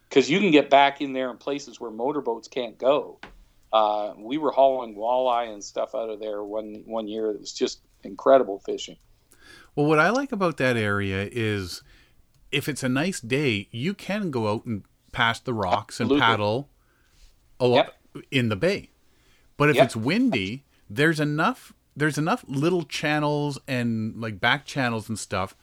because 0.10 0.30
you 0.30 0.40
can 0.40 0.52
get 0.52 0.70
back 0.70 1.02
in 1.02 1.14
there 1.14 1.30
in 1.30 1.38
places 1.38 1.80
where 1.80 1.92
motorboats 1.92 2.48
can't 2.48 2.78
go. 2.78 3.20
Uh, 3.74 4.14
we 4.18 4.38
were 4.38 4.52
hauling 4.52 4.96
walleye 4.96 5.52
and 5.52 5.64
stuff 5.64 5.96
out 5.96 6.10
of 6.10 6.20
there 6.20 6.44
one 6.44 6.84
one 6.86 7.08
year. 7.08 7.32
It 7.32 7.40
was 7.40 7.54
just 7.54 7.82
incredible 8.04 8.60
fishing. 8.60 8.98
Well, 9.76 9.86
what 9.86 10.00
I 10.00 10.10
like 10.10 10.32
about 10.32 10.58
that 10.58 10.76
area 10.76 11.30
is 11.32 11.82
if 12.52 12.68
it's 12.70 12.84
a 12.84 12.90
nice 12.90 13.20
day, 13.20 13.68
you 13.72 13.94
can 13.94 14.32
go 14.32 14.52
out 14.52 14.66
and 14.66 14.84
past 15.12 15.46
the 15.46 15.54
rocks 15.54 16.00
and 16.00 16.08
Absolutely. 16.08 16.22
paddle 16.22 16.70
a 17.60 17.68
lot 17.68 17.96
in 18.32 18.50
the 18.50 18.56
bay. 18.56 18.90
But 19.58 19.70
if 19.70 19.76
Yep. 19.76 19.86
it's 19.86 19.96
windy, 19.96 20.64
there's 20.90 21.20
enough 21.20 21.74
there's 21.96 22.18
enough 22.18 22.44
little 22.48 22.84
channels 22.84 23.60
and 23.68 24.16
like 24.20 24.40
back 24.40 24.66
channels 24.66 25.10
and 25.10 25.20
stuff 25.20 25.56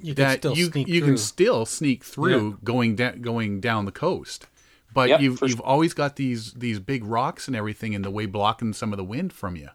You 0.00 0.14
that 0.14 0.38
still 0.38 0.56
you 0.56 0.64
you 0.74 1.00
through. 1.00 1.00
can 1.08 1.18
still 1.18 1.66
sneak 1.66 2.02
through 2.04 2.58
going 2.64 2.96
down 2.96 3.20
going 3.20 3.60
down 3.60 3.84
the 3.84 3.92
coast. 3.92 4.46
But 4.92 5.08
Yep, 5.10 5.20
you've 5.20 5.40
you've 5.42 5.60
always 5.60 5.92
got 5.94 6.16
these 6.16 6.52
these 6.54 6.78
big 6.80 7.04
rocks 7.04 7.46
and 7.48 7.56
everything 7.56 7.92
in 7.92 8.02
the 8.02 8.10
way 8.10 8.26
blocking 8.26 8.72
some 8.72 8.92
of 8.92 8.96
the 8.96 9.04
wind 9.04 9.32
from 9.32 9.56
you. 9.56 9.68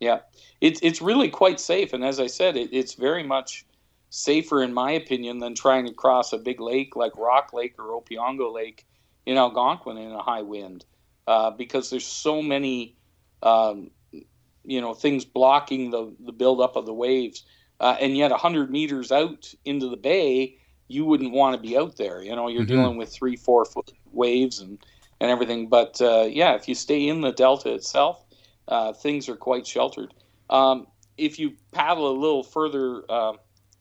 Yeah, 0.00 0.20
it's 0.60 0.80
it's 0.82 1.00
really 1.02 1.28
quite 1.28 1.60
safe, 1.60 1.92
and 1.92 2.04
as 2.04 2.18
I 2.20 2.26
said, 2.26 2.56
it, 2.56 2.70
it's 2.72 2.94
very 2.94 3.22
much 3.22 3.64
safer 4.12 4.62
in 4.62 4.74
my 4.74 4.92
opinion 4.92 5.38
than 5.38 5.54
trying 5.54 5.86
to 5.86 5.94
cross 5.94 6.34
a 6.34 6.38
big 6.38 6.60
lake 6.60 6.94
like 6.96 7.16
Rock 7.16 7.52
Lake 7.54 7.74
or 7.78 7.98
Opeongo 7.98 8.52
Lake 8.52 8.84
in 9.24 9.38
Algonquin 9.38 9.96
in 9.96 10.12
a 10.12 10.22
high 10.22 10.42
wind, 10.42 10.84
uh, 11.26 11.50
because 11.50 11.88
there's 11.88 12.06
so 12.06 12.42
many, 12.42 12.98
um, 13.42 13.90
you 14.64 14.80
know, 14.82 14.92
things 14.94 15.24
blocking 15.24 15.90
the 15.90 16.14
the 16.20 16.32
buildup 16.32 16.76
of 16.76 16.84
the 16.86 16.92
waves, 16.94 17.44
uh, 17.80 17.96
and 18.00 18.16
yet 18.16 18.30
hundred 18.32 18.70
meters 18.70 19.10
out 19.10 19.46
into 19.64 19.88
the 19.88 19.96
bay, 19.96 20.56
you 20.88 21.06
wouldn't 21.06 21.32
want 21.32 21.56
to 21.56 21.62
be 21.62 21.76
out 21.78 21.96
there. 21.96 22.22
You 22.22 22.36
know, 22.36 22.48
you're 22.48 22.64
Mhm. 22.64 22.66
dealing 22.66 22.98
with 22.98 23.12
three, 23.12 23.36
four 23.36 23.64
foot 23.64 23.90
waves 24.12 24.60
and 24.60 24.78
and 25.20 25.30
everything. 25.30 25.68
But 25.70 26.00
uh, 26.02 26.26
yeah, 26.30 26.54
if 26.54 26.68
you 26.68 26.74
stay 26.74 27.08
in 27.08 27.22
the 27.22 27.32
delta 27.32 27.72
itself, 27.72 28.22
uh, 28.68 28.92
things 28.92 29.28
are 29.28 29.36
quite 29.36 29.66
sheltered. 29.66 30.12
Um, 30.50 30.86
if 31.16 31.38
you 31.38 31.52
paddle 31.72 32.10
a 32.10 32.18
little 32.20 32.42
further, 32.42 33.04
uh, 33.08 33.34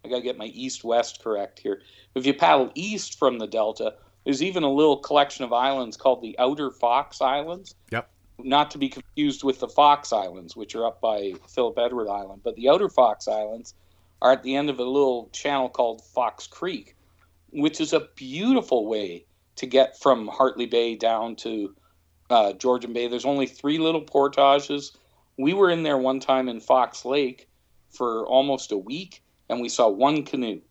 I 0.04 0.10
got 0.10 0.18
to 0.18 0.22
get 0.22 0.38
my 0.38 0.46
east 0.46 0.84
west 0.84 1.24
correct 1.24 1.60
here. 1.60 1.82
If 2.16 2.26
you 2.26 2.34
paddle 2.34 2.72
east 2.76 3.20
from 3.20 3.40
the 3.40 3.48
delta, 3.48 3.96
there's 4.24 4.44
even 4.44 4.64
a 4.64 4.72
little 4.72 4.98
collection 4.98 5.46
of 5.46 5.54
islands 5.54 5.98
called 5.98 6.22
the 6.22 6.38
Outer 6.40 6.72
Fox 6.72 7.22
Islands. 7.22 7.76
Yep. 7.92 8.10
Not 8.40 8.72
to 8.72 8.78
be 8.78 8.90
confused 8.90 9.44
with 9.44 9.60
the 9.60 9.68
Fox 9.68 10.12
Islands, 10.12 10.56
which 10.56 10.76
are 10.76 10.86
up 10.86 11.00
by 11.02 11.34
Philip 11.48 11.78
Edward 11.78 12.10
Island. 12.10 12.42
But 12.44 12.56
the 12.56 12.70
Outer 12.70 12.90
Fox 12.90 13.28
Islands 13.28 13.76
are 14.22 14.32
at 14.32 14.44
the 14.44 14.56
end 14.56 14.70
of 14.70 14.80
a 14.80 14.84
little 14.84 15.30
channel 15.32 15.70
called 15.70 16.04
Fox 16.04 16.48
Creek, 16.48 16.96
which 17.52 17.82
is 17.82 17.94
a 17.94 18.08
beautiful 18.16 18.88
way 18.88 19.26
to 19.58 19.66
get 19.66 20.00
from 20.00 20.28
Hartley 20.28 20.66
Bay 20.66 20.96
down 20.96 21.36
to 21.38 21.76
uh, 22.30 22.54
Georgian 22.54 22.94
Bay. 22.94 23.08
There's 23.08 23.26
only 23.26 23.46
three 23.46 23.78
little 23.78 24.02
portages. 24.02 24.94
We 25.38 25.54
were 25.54 25.70
in 25.70 25.84
there 25.84 25.98
one 25.98 26.20
time 26.20 26.50
in 26.50 26.60
Fox 26.60 27.06
Lake 27.06 27.48
for 27.90 28.26
almost 28.26 28.72
a 28.72 28.78
week, 28.78 29.22
and 29.52 29.62
we 29.62 29.70
saw 29.70 29.90
one 29.90 30.24
canoe, 30.24 30.62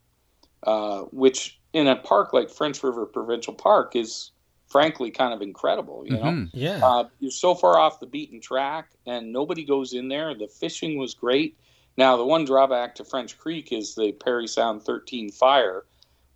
uh, 0.65 1.03
which 1.13 1.61
in 1.73 1.87
a 1.87 1.95
park 1.95 2.33
like 2.33 2.51
French 2.51 2.83
River 2.83 3.07
Provincial 3.07 3.55
Park 3.55 3.95
is 3.95 4.33
frankly 4.67 5.11
kind 5.11 5.35
of 5.35 5.43
incredible. 5.43 6.05
You 6.07 6.17
know, 6.19 6.31
Mhm. 6.33 6.51
yeah. 6.55 6.81
uh, 6.83 7.05
you're 7.21 7.31
so 7.31 7.55
far 7.55 7.79
off 7.79 8.01
the 8.01 8.07
beaten 8.07 8.41
track, 8.41 8.97
and 9.07 9.33
nobody 9.33 9.65
goes 9.65 9.93
in 9.93 10.09
there. 10.09 10.35
The 10.35 10.49
fishing 10.49 10.99
was 10.99 11.15
great. 11.15 11.59
Now, 11.97 12.17
the 12.17 12.25
one 12.25 12.45
drawback 12.45 12.95
to 12.97 13.05
French 13.05 13.37
Creek 13.39 13.73
is 13.73 13.95
the 13.95 14.13
Parry 14.13 14.47
Sound 14.49 14.83
13 14.83 15.31
fire 15.31 15.85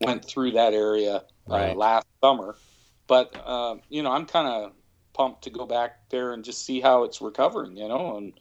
went 0.00 0.24
through 0.24 0.50
that 0.52 0.74
area 0.74 1.24
uh, 1.48 1.74
last 1.74 2.06
summer. 2.22 2.56
But 3.06 3.34
uh, 3.44 3.76
you 3.88 4.02
know, 4.02 4.12
I'm 4.12 4.26
kind 4.26 4.48
of 4.48 4.72
pumped 5.14 5.44
to 5.44 5.50
go 5.50 5.64
back 5.66 6.10
there 6.10 6.32
and 6.32 6.44
just 6.44 6.66
see 6.66 6.80
how 6.80 7.04
it's 7.04 7.20
recovering. 7.22 7.76
You 7.76 7.88
know, 7.88 8.16
and 8.16 8.34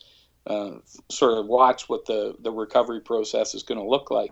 uh, 0.48 0.72
sort 1.10 1.38
of 1.38 1.46
watch 1.48 1.88
what 1.90 2.06
the 2.06 2.36
the 2.40 2.52
recovery 2.52 3.00
process 3.02 3.56
is 3.56 3.64
going 3.64 3.80
to 3.80 3.88
look 3.88 4.12
like. 4.12 4.32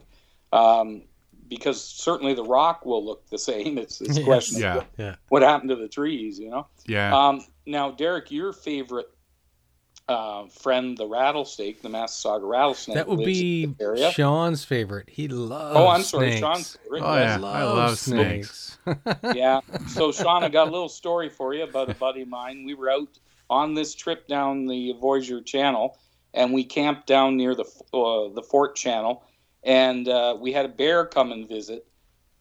Um, 0.54 1.04
because 1.48 1.84
certainly 1.84 2.34
the 2.34 2.44
rock 2.46 2.86
will 2.86 3.04
look 3.04 3.28
the 3.30 3.38
same. 3.38 3.78
It's, 3.78 4.00
it's 4.00 4.16
a 4.18 4.22
Yes. 4.22 4.26
question 4.26 4.56
of 4.58 4.62
Yeah. 4.62 4.76
what, 4.76 4.88
yeah. 4.98 5.16
what 5.30 5.42
happened 5.42 5.70
to 5.72 5.76
the 5.76 5.88
trees. 5.90 6.40
You 6.40 6.50
know. 6.50 6.68
Yeah. 6.88 7.14
Um, 7.18 7.46
now, 7.66 7.92
Derek, 7.92 8.32
your 8.32 8.54
favorite 8.54 9.10
uh, 10.10 10.48
friend, 10.48 10.98
the 10.98 11.08
rattlesnake, 11.08 11.82
the 11.82 11.88
Massasauga 11.90 12.50
rattlesnake, 12.50 12.96
That 12.96 13.08
would 13.08 13.24
be. 13.24 13.74
Sean's 14.12 14.66
favorite. 14.66 15.10
He 15.10 15.28
loves 15.30 15.78
Oh, 15.78 15.88
I'm 15.88 16.04
sorry, 16.04 16.32
snakes. 16.32 16.40
Sean's 16.42 16.76
favorite. 16.84 17.02
Oh, 17.04 17.16
yeah. 17.16 17.36
I 17.42 17.64
love 17.64 17.98
snakes. 17.98 18.78
yeah. 19.34 19.62
So, 19.88 20.12
Sean, 20.12 20.44
I 20.44 20.50
got 20.50 20.68
a 20.68 20.72
little 20.72 20.90
story 20.90 21.30
for 21.30 21.54
you 21.54 21.64
about 21.64 21.90
a 21.90 21.94
buddy 21.94 22.24
of 22.24 22.28
mine. 22.28 22.66
We 22.66 22.74
were 22.74 22.90
out 22.90 23.08
on 23.52 23.74
this 23.74 23.94
trip 23.94 24.28
down 24.28 24.66
the 24.66 24.96
Voyageur 25.00 25.42
Channel, 25.42 26.00
and 26.34 26.54
we 26.54 26.64
camped 26.64 27.06
down 27.06 27.36
near 27.36 27.54
the 27.54 27.66
uh, 27.94 28.34
the 28.34 28.42
Fort 28.50 28.76
Channel, 28.76 29.24
and 29.64 30.08
uh, 30.08 30.36
we 30.40 30.54
had 30.54 30.66
a 30.66 30.70
bear 30.70 31.06
come 31.06 31.32
and 31.32 31.48
visit. 31.48 31.86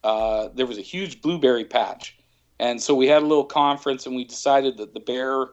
Uh, 0.03 0.47
there 0.55 0.65
was 0.65 0.79
a 0.79 0.81
huge 0.81 1.21
blueberry 1.21 1.65
patch, 1.65 2.17
and 2.59 2.81
so 2.81 2.95
we 2.95 3.07
had 3.07 3.21
a 3.21 3.25
little 3.25 3.43
conference, 3.43 4.07
and 4.07 4.15
we 4.15 4.23
decided 4.23 4.77
that 4.77 4.93
the 4.93 5.01
bear 5.01 5.47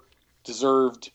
deserved 0.45 1.11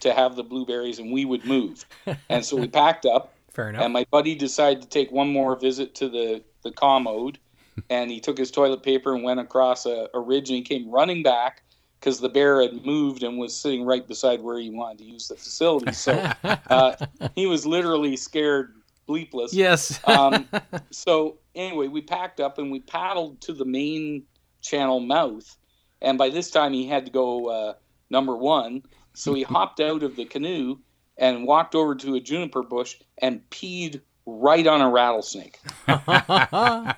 to 0.00 0.12
have 0.12 0.36
the 0.36 0.44
blueberries, 0.44 0.98
and 0.98 1.10
we 1.10 1.24
would 1.24 1.44
move. 1.44 1.84
and 2.28 2.44
so 2.44 2.56
we 2.56 2.68
packed 2.68 3.06
up, 3.06 3.32
Fair 3.50 3.70
enough. 3.70 3.82
and 3.82 3.92
my 3.92 4.06
buddy 4.10 4.34
decided 4.34 4.82
to 4.82 4.88
take 4.88 5.10
one 5.10 5.32
more 5.32 5.56
visit 5.56 5.94
to 5.96 6.08
the 6.08 6.44
the 6.62 6.70
commode, 6.70 7.38
and 7.90 8.10
he 8.10 8.20
took 8.20 8.36
his 8.36 8.50
toilet 8.50 8.82
paper 8.82 9.14
and 9.14 9.24
went 9.24 9.40
across 9.40 9.86
a, 9.86 10.08
a 10.12 10.20
ridge, 10.20 10.50
and 10.50 10.56
he 10.56 10.62
came 10.62 10.90
running 10.90 11.22
back 11.22 11.62
because 11.98 12.20
the 12.20 12.28
bear 12.28 12.62
had 12.62 12.84
moved 12.84 13.22
and 13.22 13.38
was 13.38 13.56
sitting 13.56 13.84
right 13.84 14.06
beside 14.06 14.40
where 14.40 14.58
he 14.58 14.70
wanted 14.70 14.98
to 14.98 15.04
use 15.04 15.28
the 15.28 15.36
facility. 15.36 15.92
So 15.92 16.12
uh, 16.44 16.96
he 17.34 17.46
was 17.46 17.66
literally 17.66 18.16
scared 18.16 18.74
bleepless. 19.06 19.54
yes. 19.54 20.00
Um, 20.06 20.48
so 20.90 21.38
anyway, 21.54 21.88
we 21.88 22.02
packed 22.02 22.40
up 22.40 22.58
and 22.58 22.70
we 22.70 22.80
paddled 22.80 23.40
to 23.42 23.52
the 23.52 23.64
main 23.64 24.24
channel 24.60 25.00
mouth, 25.00 25.56
and 26.02 26.18
by 26.18 26.30
this 26.30 26.50
time 26.50 26.72
he 26.72 26.86
had 26.86 27.06
to 27.06 27.12
go 27.12 27.48
uh, 27.48 27.74
number 28.10 28.36
one. 28.36 28.82
So 29.14 29.32
he 29.32 29.44
hopped 29.44 29.80
out 29.80 30.02
of 30.02 30.14
the 30.14 30.26
canoe 30.26 30.76
and 31.16 31.46
walked 31.46 31.74
over 31.74 31.94
to 31.94 32.16
a 32.16 32.20
juniper 32.20 32.62
bush 32.62 32.96
and 33.22 33.40
peed 33.48 34.02
right 34.26 34.66
on 34.66 34.80
a 34.80 34.90
rattlesnake. 34.90 35.58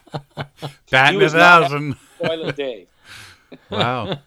He 0.91 0.97
in 0.97 1.23
a 1.23 1.29
thousand. 1.29 1.97
Toilet 2.19 2.57
Dave. 2.57 2.89
Wow. 3.71 4.19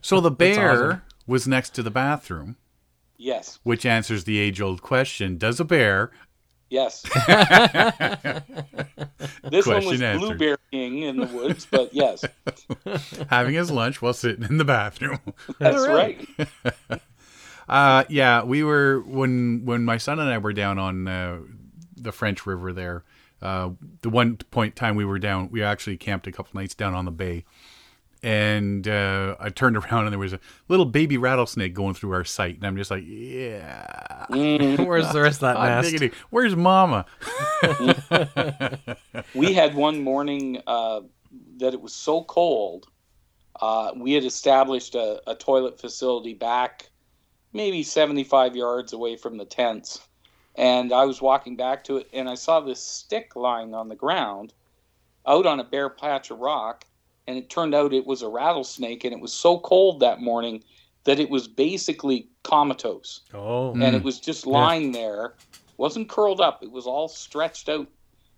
So 0.00 0.20
the 0.20 0.30
bear 0.44 0.84
awesome. 0.86 1.02
was 1.26 1.46
next 1.48 1.70
to 1.74 1.82
the 1.82 1.90
bathroom, 1.90 2.56
Yes, 3.16 3.58
which 3.62 3.86
answers 3.86 4.24
the 4.24 4.38
age 4.38 4.60
old 4.60 4.82
question 4.82 5.38
Does 5.38 5.60
a 5.60 5.64
bear 5.64 6.10
yes. 6.70 7.02
this 9.44 9.66
one 9.66 9.76
was 9.76 9.84
Question 9.84 10.02
answered. 10.02 10.38
blueberrying 10.38 10.98
in 11.02 11.16
the 11.18 11.26
woods, 11.26 11.66
but 11.70 11.92
yes, 11.94 12.24
having 13.30 13.54
his 13.54 13.70
lunch 13.70 14.00
while 14.02 14.12
sitting 14.14 14.44
in 14.44 14.56
the 14.58 14.64
bathroom? 14.64 15.18
that's 15.58 15.76
All 15.82 15.88
right. 15.94 16.26
right. 16.38 17.00
Uh, 17.68 18.04
yeah, 18.08 18.42
we 18.42 18.64
were 18.64 19.00
when 19.06 19.64
when 19.64 19.84
my 19.84 19.96
son 19.96 20.18
and 20.18 20.28
I 20.28 20.38
were 20.38 20.52
down 20.52 20.78
on 20.78 21.06
uh, 21.08 21.38
the 21.96 22.12
French 22.12 22.44
River 22.46 22.72
there. 22.72 23.04
Uh, 23.40 23.70
the 24.02 24.10
one 24.10 24.36
point 24.36 24.76
time 24.76 24.94
we 24.94 25.04
were 25.04 25.18
down, 25.18 25.48
we 25.50 25.62
actually 25.62 25.96
camped 25.96 26.26
a 26.26 26.32
couple 26.32 26.58
nights 26.58 26.74
down 26.74 26.94
on 26.94 27.04
the 27.04 27.10
bay, 27.10 27.44
and 28.22 28.86
uh, 28.86 29.36
I 29.40 29.48
turned 29.50 29.76
around 29.78 30.04
and 30.04 30.12
there 30.12 30.18
was 30.18 30.32
a 30.32 30.40
little 30.68 30.86
baby 30.86 31.16
rattlesnake 31.18 31.74
going 31.74 31.94
through 31.94 32.12
our 32.12 32.24
sight, 32.24 32.56
and 32.56 32.66
I'm 32.66 32.76
just 32.76 32.90
like, 32.90 33.04
yeah, 33.06 34.26
Mm. 34.30 34.86
Where's 34.86 35.12
the 35.12 35.20
rest 35.20 35.42
of 35.42 35.54
that 35.54 35.60
nest? 35.60 35.90
diggity. 35.90 36.16
Where's 36.30 36.56
Mama? 36.56 37.06
we 39.34 39.52
had 39.52 39.74
one 39.74 40.02
morning 40.02 40.62
uh, 40.66 41.00
that 41.58 41.74
it 41.74 41.80
was 41.80 41.94
so 41.94 42.24
cold. 42.24 42.86
Uh, 43.60 43.92
we 43.96 44.12
had 44.12 44.24
established 44.24 44.94
a, 44.94 45.20
a 45.26 45.34
toilet 45.34 45.80
facility 45.80 46.34
back 46.34 46.88
maybe 47.52 47.82
75 47.82 48.56
yards 48.56 48.92
away 48.92 49.16
from 49.16 49.36
the 49.36 49.44
tents. 49.44 50.00
And 50.54 50.92
I 50.92 51.04
was 51.04 51.20
walking 51.22 51.56
back 51.56 51.84
to 51.84 51.98
it, 51.98 52.08
and 52.12 52.28
I 52.28 52.34
saw 52.34 52.60
this 52.60 52.80
stick 52.82 53.36
lying 53.36 53.74
on 53.74 53.88
the 53.88 53.94
ground 53.94 54.52
out 55.26 55.46
on 55.46 55.60
a 55.60 55.64
bare 55.64 55.90
patch 55.90 56.30
of 56.30 56.40
rock. 56.40 56.84
And 57.32 57.38
it 57.42 57.48
turned 57.48 57.74
out 57.74 57.94
it 57.94 58.06
was 58.06 58.20
a 58.20 58.28
rattlesnake, 58.28 59.04
and 59.04 59.14
it 59.14 59.20
was 59.20 59.32
so 59.32 59.58
cold 59.60 60.00
that 60.00 60.20
morning 60.20 60.62
that 61.04 61.18
it 61.18 61.30
was 61.30 61.48
basically 61.48 62.28
comatose. 62.42 63.22
Oh. 63.32 63.72
and 63.72 63.96
it 63.96 64.02
was 64.02 64.20
just 64.20 64.46
lying 64.46 64.92
there. 64.92 65.32
Wasn't 65.78 66.10
curled 66.10 66.42
up. 66.42 66.62
It 66.62 66.70
was 66.70 66.86
all 66.86 67.08
stretched 67.08 67.70
out. 67.70 67.88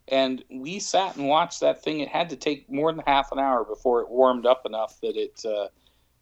And 0.07 0.45
we 0.49 0.79
sat 0.79 1.16
and 1.16 1.27
watched 1.27 1.59
that 1.59 1.83
thing. 1.83 1.99
It 1.99 2.09
had 2.09 2.31
to 2.31 2.37
take 2.37 2.71
more 2.71 2.93
than 2.93 3.03
half 3.05 3.33
an 3.33 3.41
hour 3.41 3.65
before 3.65 4.01
it 4.01 4.09
warmed 4.09 4.47
up 4.47 4.65
enough 4.65 5.01
that 5.01 5.16
it 5.16 5.45
uh, 5.45 5.66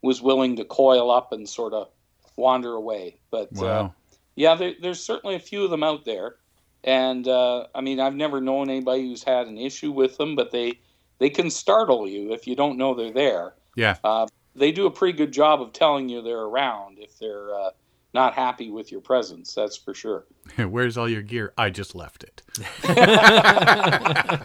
was 0.01 0.23
willing 0.23 0.57
to 0.57 0.65
coil 0.65 1.11
up 1.11 1.31
and 1.33 1.47
sort 1.47 1.75
of 1.75 1.89
wander 2.37 2.73
away. 2.73 3.19
But 3.31 3.51
uh, 3.59 3.63
Wow. 3.63 3.95
yeah 4.35 4.55
there, 4.55 4.73
there's 4.81 5.05
certainly 5.05 5.35
a 5.37 5.41
few 5.41 5.63
of 5.63 5.71
them 5.71 5.83
out 5.83 6.07
there. 6.07 6.37
And 6.85 7.29
uh, 7.29 7.67
i 7.77 7.81
mean 7.83 8.01
i've 8.01 8.17
never 8.17 8.41
known 8.41 8.69
anybody 8.69 9.07
who's 9.07 9.23
had 9.23 9.47
an 9.47 9.57
issue 9.59 9.93
with 9.93 10.17
them 10.17 10.35
but 10.35 10.51
they 10.51 10.81
they 11.23 11.31
can 11.31 11.49
startle 11.49 12.09
you 12.09 12.33
if 12.33 12.49
you 12.49 12.57
don't 12.57 12.77
know 12.77 12.95
they're 12.95 13.13
there 13.13 13.55
Yeah. 13.77 13.97
uh, 14.03 14.27
they 14.57 14.73
do 14.73 14.87
a 14.87 14.91
pretty 14.91 15.17
good 15.17 15.33
job 15.33 15.63
of 15.63 15.73
telling 15.73 16.09
you 16.09 16.21
they're 16.21 16.41
around 16.43 16.99
if 16.99 17.17
they're 17.19 17.55
uh, 17.55 17.71
not 18.13 18.35
happy 18.35 18.71
with 18.71 18.93
your 18.93 19.01
presence. 19.01 19.55
That's 19.55 19.77
for 19.79 19.95
sure. 19.95 20.27
Where's 20.59 20.99
all 20.99 21.09
your 21.09 21.23
gear? 21.23 21.55
I 21.57 21.71
just 21.71 21.95
left 21.95 22.23
it. 22.25 22.43
I 22.85 24.41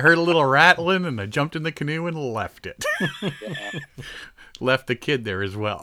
heard 0.00 0.18
a 0.18 0.20
little 0.20 0.44
rattling 0.44 1.04
and 1.04 1.20
I 1.20 1.26
jumped 1.26 1.56
in 1.56 1.64
the 1.64 1.72
canoe 1.72 2.06
and 2.06 2.16
left 2.16 2.66
it. 2.66 2.84
left 4.60 4.86
the 4.86 4.94
kid 4.94 5.24
there 5.24 5.42
as 5.42 5.56
well. 5.56 5.80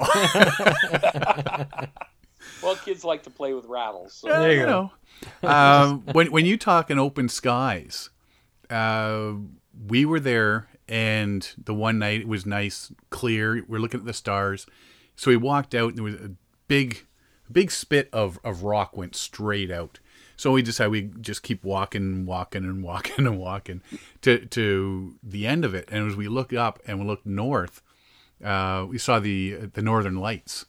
Well, 2.63 2.75
kids 2.75 3.03
like 3.03 3.23
to 3.23 3.29
play 3.29 3.53
with 3.53 3.65
rattles. 3.65 4.13
So. 4.13 4.29
There 4.29 4.53
you 4.53 4.65
go. 4.65 4.91
um, 5.43 6.01
when 6.13 6.31
when 6.31 6.45
you 6.45 6.57
talk 6.57 6.89
in 6.91 6.99
open 6.99 7.27
skies, 7.27 8.09
uh, 8.69 9.33
we 9.87 10.05
were 10.05 10.19
there, 10.19 10.67
and 10.87 11.47
the 11.57 11.73
one 11.73 11.99
night 11.99 12.21
it 12.21 12.27
was 12.27 12.45
nice, 12.45 12.91
clear. 13.09 13.63
We're 13.67 13.79
looking 13.79 13.99
at 13.99 14.05
the 14.05 14.13
stars, 14.13 14.65
so 15.15 15.31
we 15.31 15.37
walked 15.37 15.73
out, 15.75 15.89
and 15.89 15.97
there 15.97 16.03
was 16.03 16.15
a 16.15 16.31
big, 16.67 17.05
big 17.51 17.71
spit 17.71 18.09
of 18.13 18.39
of 18.43 18.63
rock 18.63 18.95
went 18.97 19.15
straight 19.15 19.71
out. 19.71 19.99
So 20.37 20.51
we 20.51 20.63
decided 20.63 20.89
we 20.91 21.01
just 21.21 21.43
keep 21.43 21.63
walking, 21.63 22.25
walking, 22.25 22.63
and 22.63 22.83
walking 22.83 23.13
and 23.27 23.39
walking 23.39 23.81
to 24.21 24.45
to 24.47 25.15
the 25.21 25.45
end 25.47 25.63
of 25.65 25.73
it. 25.73 25.87
And 25.91 26.09
as 26.09 26.15
we 26.15 26.27
look 26.27 26.51
up 26.53 26.79
and 26.87 26.99
we 26.99 27.05
look 27.05 27.25
north, 27.25 27.81
uh, 28.43 28.85
we 28.89 28.97
saw 28.97 29.19
the 29.19 29.69
the 29.73 29.81
northern 29.81 30.15
lights, 30.15 30.65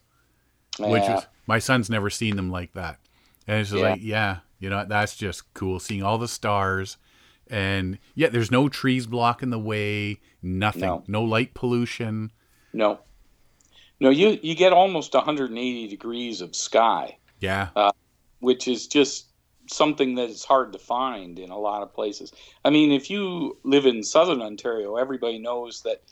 which 0.78 1.02
was 1.08 1.26
my 1.46 1.58
son's 1.58 1.88
never 1.90 2.10
seen 2.10 2.36
them 2.36 2.50
like 2.50 2.72
that. 2.74 2.98
And 3.46 3.60
it's 3.60 3.70
just 3.70 3.82
Yeah. 3.82 3.90
like, 3.90 4.00
yeah, 4.02 4.36
you 4.60 4.70
know, 4.70 4.84
that's 4.86 5.16
just 5.16 5.52
cool 5.54 5.80
seeing 5.80 6.02
all 6.02 6.18
the 6.18 6.28
stars. 6.28 6.96
And 7.50 7.98
yeah, 8.14 8.28
there's 8.28 8.50
no 8.50 8.68
trees 8.68 9.06
blocking 9.06 9.50
the 9.50 9.58
way, 9.58 10.20
nothing, 10.42 10.80
No. 10.82 11.04
no, 11.06 11.22
light 11.22 11.54
pollution. 11.54 12.32
No, 12.72 13.00
no, 14.00 14.10
you 14.10 14.38
you 14.42 14.54
get 14.54 14.72
almost 14.72 15.12
180 15.14 15.88
degrees 15.88 16.40
of 16.40 16.56
sky, 16.56 17.18
Yeah, 17.40 17.68
which 18.40 18.66
is 18.66 18.86
just 18.86 19.26
something 19.68 20.16
that 20.16 20.28
is 20.28 20.44
hard 20.44 20.72
to 20.72 20.78
find 20.78 21.38
in 21.38 21.50
a 21.50 21.58
lot 21.58 21.82
of 21.82 21.94
places. 21.94 22.32
I 22.64 22.70
mean, 22.70 22.90
if 22.92 23.10
you 23.10 23.58
live 23.62 23.86
in 23.86 24.02
southern 24.02 24.42
Ontario, 24.42 24.96
everybody 24.96 25.38
knows 25.38 25.82
that 25.82 26.02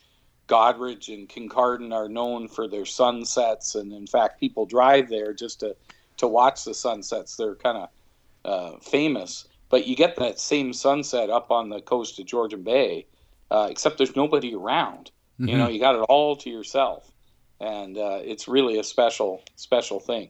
Goderich 0.48 1.12
and 1.12 1.28
Kincardine 1.28 1.92
are 1.92 2.08
known 2.08 2.48
for 2.48 2.68
their 2.68 2.84
sunsets, 2.86 3.74
and 3.74 3.92
in 3.92 4.06
fact, 4.06 4.38
people 4.40 4.66
drive 4.66 5.08
there 5.08 5.32
just 5.32 5.60
to 5.60 5.74
to 6.18 6.28
watch 6.28 6.64
the 6.64 6.74
sunsets. 6.74 7.36
They're 7.36 7.54
kind 7.56 7.78
of 7.78 7.88
uh, 8.44 8.78
famous, 8.80 9.46
but 9.70 9.86
you 9.86 9.96
get 9.96 10.16
that 10.16 10.38
same 10.38 10.72
sunset 10.72 11.30
up 11.30 11.50
on 11.50 11.70
the 11.70 11.80
coast 11.80 12.18
of 12.18 12.26
Georgian 12.26 12.62
Bay, 12.62 13.06
uh, 13.50 13.68
except 13.70 13.96
there's 13.96 14.14
nobody 14.16 14.54
around. 14.54 15.10
You 15.38 15.56
know, 15.56 15.68
you 15.68 15.80
got 15.80 15.94
it 15.94 16.04
all 16.10 16.36
to 16.36 16.50
yourself, 16.50 17.10
and 17.60 17.96
uh, 17.96 18.18
it's 18.22 18.46
really 18.46 18.78
a 18.78 18.84
special 18.84 19.42
special 19.56 19.98
thing. 19.98 20.28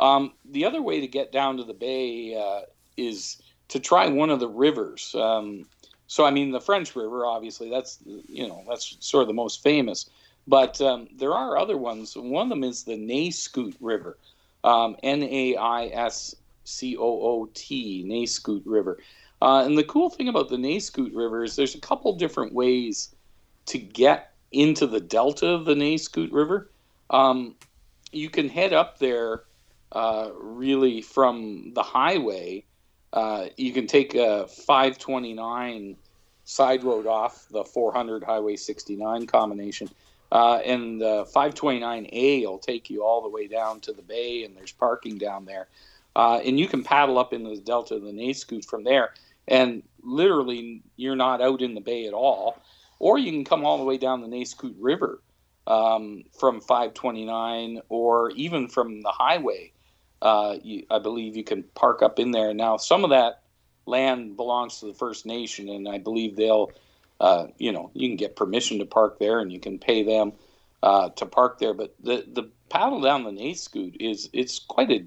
Um, 0.00 0.32
the 0.50 0.64
other 0.64 0.80
way 0.80 1.00
to 1.00 1.06
get 1.06 1.32
down 1.32 1.58
to 1.58 1.64
the 1.64 1.74
bay 1.74 2.34
uh, 2.34 2.60
is 2.96 3.42
to 3.68 3.78
try 3.78 4.08
one 4.08 4.30
of 4.30 4.40
the 4.40 4.48
rivers. 4.48 5.14
Um, 5.14 5.66
so, 6.06 6.24
I 6.24 6.30
mean, 6.30 6.52
the 6.52 6.60
French 6.60 6.96
River, 6.96 7.26
obviously, 7.26 7.68
that's 7.68 7.98
you 8.06 8.48
know 8.48 8.64
that's 8.66 8.96
sort 9.00 9.22
of 9.22 9.28
the 9.28 9.34
most 9.34 9.62
famous. 9.62 10.08
But 10.46 10.80
um, 10.80 11.08
there 11.14 11.34
are 11.34 11.58
other 11.58 11.76
ones. 11.76 12.16
One 12.16 12.44
of 12.44 12.48
them 12.48 12.64
is 12.64 12.84
the 12.84 12.96
Naiscoot 12.96 13.76
River, 13.80 14.16
um, 14.64 14.96
N 15.02 15.22
A 15.22 15.56
I 15.56 15.86
S 15.86 16.34
C 16.68 16.96
O 16.96 17.02
O 17.02 17.48
T, 17.54 18.04
Naiscoot 18.06 18.62
River. 18.66 18.98
Uh, 19.40 19.62
and 19.64 19.78
the 19.78 19.84
cool 19.84 20.10
thing 20.10 20.28
about 20.28 20.48
the 20.48 20.58
Naiscoot 20.58 21.12
River 21.14 21.44
is 21.44 21.56
there's 21.56 21.74
a 21.74 21.80
couple 21.80 22.14
different 22.16 22.52
ways 22.52 23.14
to 23.66 23.78
get 23.78 24.32
into 24.50 24.86
the 24.86 25.00
delta 25.00 25.48
of 25.48 25.64
the 25.64 25.74
Naiscoot 25.74 26.32
River. 26.32 26.70
Um, 27.10 27.54
you 28.12 28.30
can 28.30 28.48
head 28.48 28.72
up 28.72 28.98
there 28.98 29.42
uh, 29.92 30.30
really 30.34 31.02
from 31.02 31.72
the 31.74 31.82
highway. 31.82 32.64
Uh, 33.12 33.46
you 33.56 33.72
can 33.72 33.86
take 33.86 34.14
a 34.14 34.46
529 34.48 35.96
side 36.44 36.82
road 36.82 37.06
off 37.06 37.46
the 37.50 37.64
400 37.64 38.24
Highway 38.24 38.56
69 38.56 39.26
combination. 39.26 39.88
Uh, 40.30 40.56
and 40.64 41.00
the 41.00 41.26
529A 41.34 42.46
will 42.46 42.58
take 42.58 42.90
you 42.90 43.02
all 43.04 43.22
the 43.22 43.28
way 43.28 43.46
down 43.46 43.80
to 43.80 43.92
the 43.92 44.02
bay, 44.02 44.44
and 44.44 44.56
there's 44.56 44.72
parking 44.72 45.16
down 45.16 45.44
there. 45.44 45.68
Uh, 46.18 46.40
and 46.44 46.58
you 46.58 46.66
can 46.66 46.82
paddle 46.82 47.16
up 47.16 47.32
in 47.32 47.44
the 47.44 47.56
delta 47.58 47.94
of 47.94 48.02
the 48.02 48.12
Naiscoot 48.12 48.64
from 48.64 48.82
there. 48.82 49.14
And 49.46 49.84
literally, 50.02 50.82
you're 50.96 51.14
not 51.14 51.40
out 51.40 51.62
in 51.62 51.76
the 51.76 51.80
bay 51.80 52.08
at 52.08 52.12
all. 52.12 52.60
Or 52.98 53.20
you 53.20 53.30
can 53.30 53.44
come 53.44 53.64
all 53.64 53.78
the 53.78 53.84
way 53.84 53.98
down 53.98 54.20
the 54.20 54.26
Naiscoot 54.26 54.74
River 54.80 55.22
um, 55.68 56.24
from 56.36 56.60
529 56.60 57.82
or 57.88 58.30
even 58.32 58.66
from 58.66 59.00
the 59.00 59.12
highway. 59.12 59.72
Uh, 60.20 60.56
you, 60.60 60.84
I 60.90 60.98
believe 60.98 61.36
you 61.36 61.44
can 61.44 61.62
park 61.76 62.02
up 62.02 62.18
in 62.18 62.32
there. 62.32 62.52
Now, 62.52 62.78
some 62.78 63.04
of 63.04 63.10
that 63.10 63.44
land 63.86 64.36
belongs 64.36 64.80
to 64.80 64.86
the 64.86 64.94
First 64.94 65.24
Nation, 65.24 65.68
and 65.68 65.88
I 65.88 65.98
believe 65.98 66.34
they'll, 66.34 66.72
uh, 67.20 67.46
you 67.58 67.70
know, 67.70 67.92
you 67.94 68.08
can 68.08 68.16
get 68.16 68.34
permission 68.34 68.80
to 68.80 68.86
park 68.86 69.20
there 69.20 69.38
and 69.38 69.52
you 69.52 69.60
can 69.60 69.78
pay 69.78 70.02
them 70.02 70.32
uh, 70.82 71.10
to 71.10 71.26
park 71.26 71.60
there. 71.60 71.74
But 71.74 71.94
the, 72.02 72.24
the 72.26 72.50
paddle 72.70 73.00
down 73.00 73.22
the 73.22 73.30
Naiscoot 73.30 73.98
is 74.00 74.28
it's 74.32 74.58
quite 74.58 74.90
a 74.90 75.06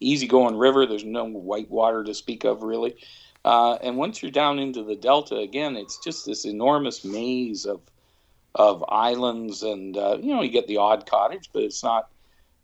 easygoing 0.00 0.56
river. 0.56 0.86
There's 0.86 1.04
no 1.04 1.24
white 1.24 1.70
water 1.70 2.04
to 2.04 2.14
speak 2.14 2.44
of, 2.44 2.62
really. 2.62 2.96
Uh, 3.44 3.74
and 3.74 3.96
once 3.96 4.22
you're 4.22 4.30
down 4.30 4.58
into 4.58 4.82
the 4.82 4.96
delta 4.96 5.36
again, 5.36 5.76
it's 5.76 5.98
just 5.98 6.24
this 6.24 6.44
enormous 6.44 7.04
maze 7.04 7.66
of 7.66 7.80
of 8.54 8.84
islands, 8.88 9.64
and 9.64 9.96
uh, 9.96 10.16
you 10.20 10.34
know 10.34 10.42
you 10.42 10.50
get 10.50 10.68
the 10.68 10.76
odd 10.76 11.06
cottage, 11.06 11.50
but 11.52 11.62
it's 11.62 11.82
not 11.82 12.08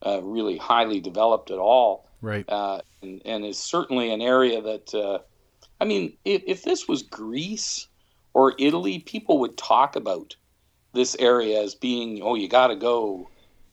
uh, 0.04 0.20
really 0.22 0.56
highly 0.56 1.00
developed 1.00 1.50
at 1.50 1.58
all. 1.58 2.06
right. 2.22 2.48
Uh, 2.48 2.80
and, 3.02 3.22
and 3.24 3.44
is 3.44 3.58
certainly 3.58 4.12
an 4.12 4.20
area 4.20 4.60
that, 4.60 4.94
uh, 4.94 5.18
I 5.80 5.84
mean, 5.84 6.16
if, 6.24 6.42
if 6.46 6.62
this 6.62 6.86
was 6.86 7.02
Greece 7.02 7.86
or 8.34 8.54
Italy, 8.58 8.98
people 8.98 9.38
would 9.40 9.56
talk 9.56 9.96
about 9.96 10.36
this 10.92 11.16
area 11.18 11.62
as 11.62 11.74
being, 11.74 12.20
oh, 12.22 12.34
you 12.34 12.48
got 12.48 12.68
to 12.68 12.76
go 12.76 13.28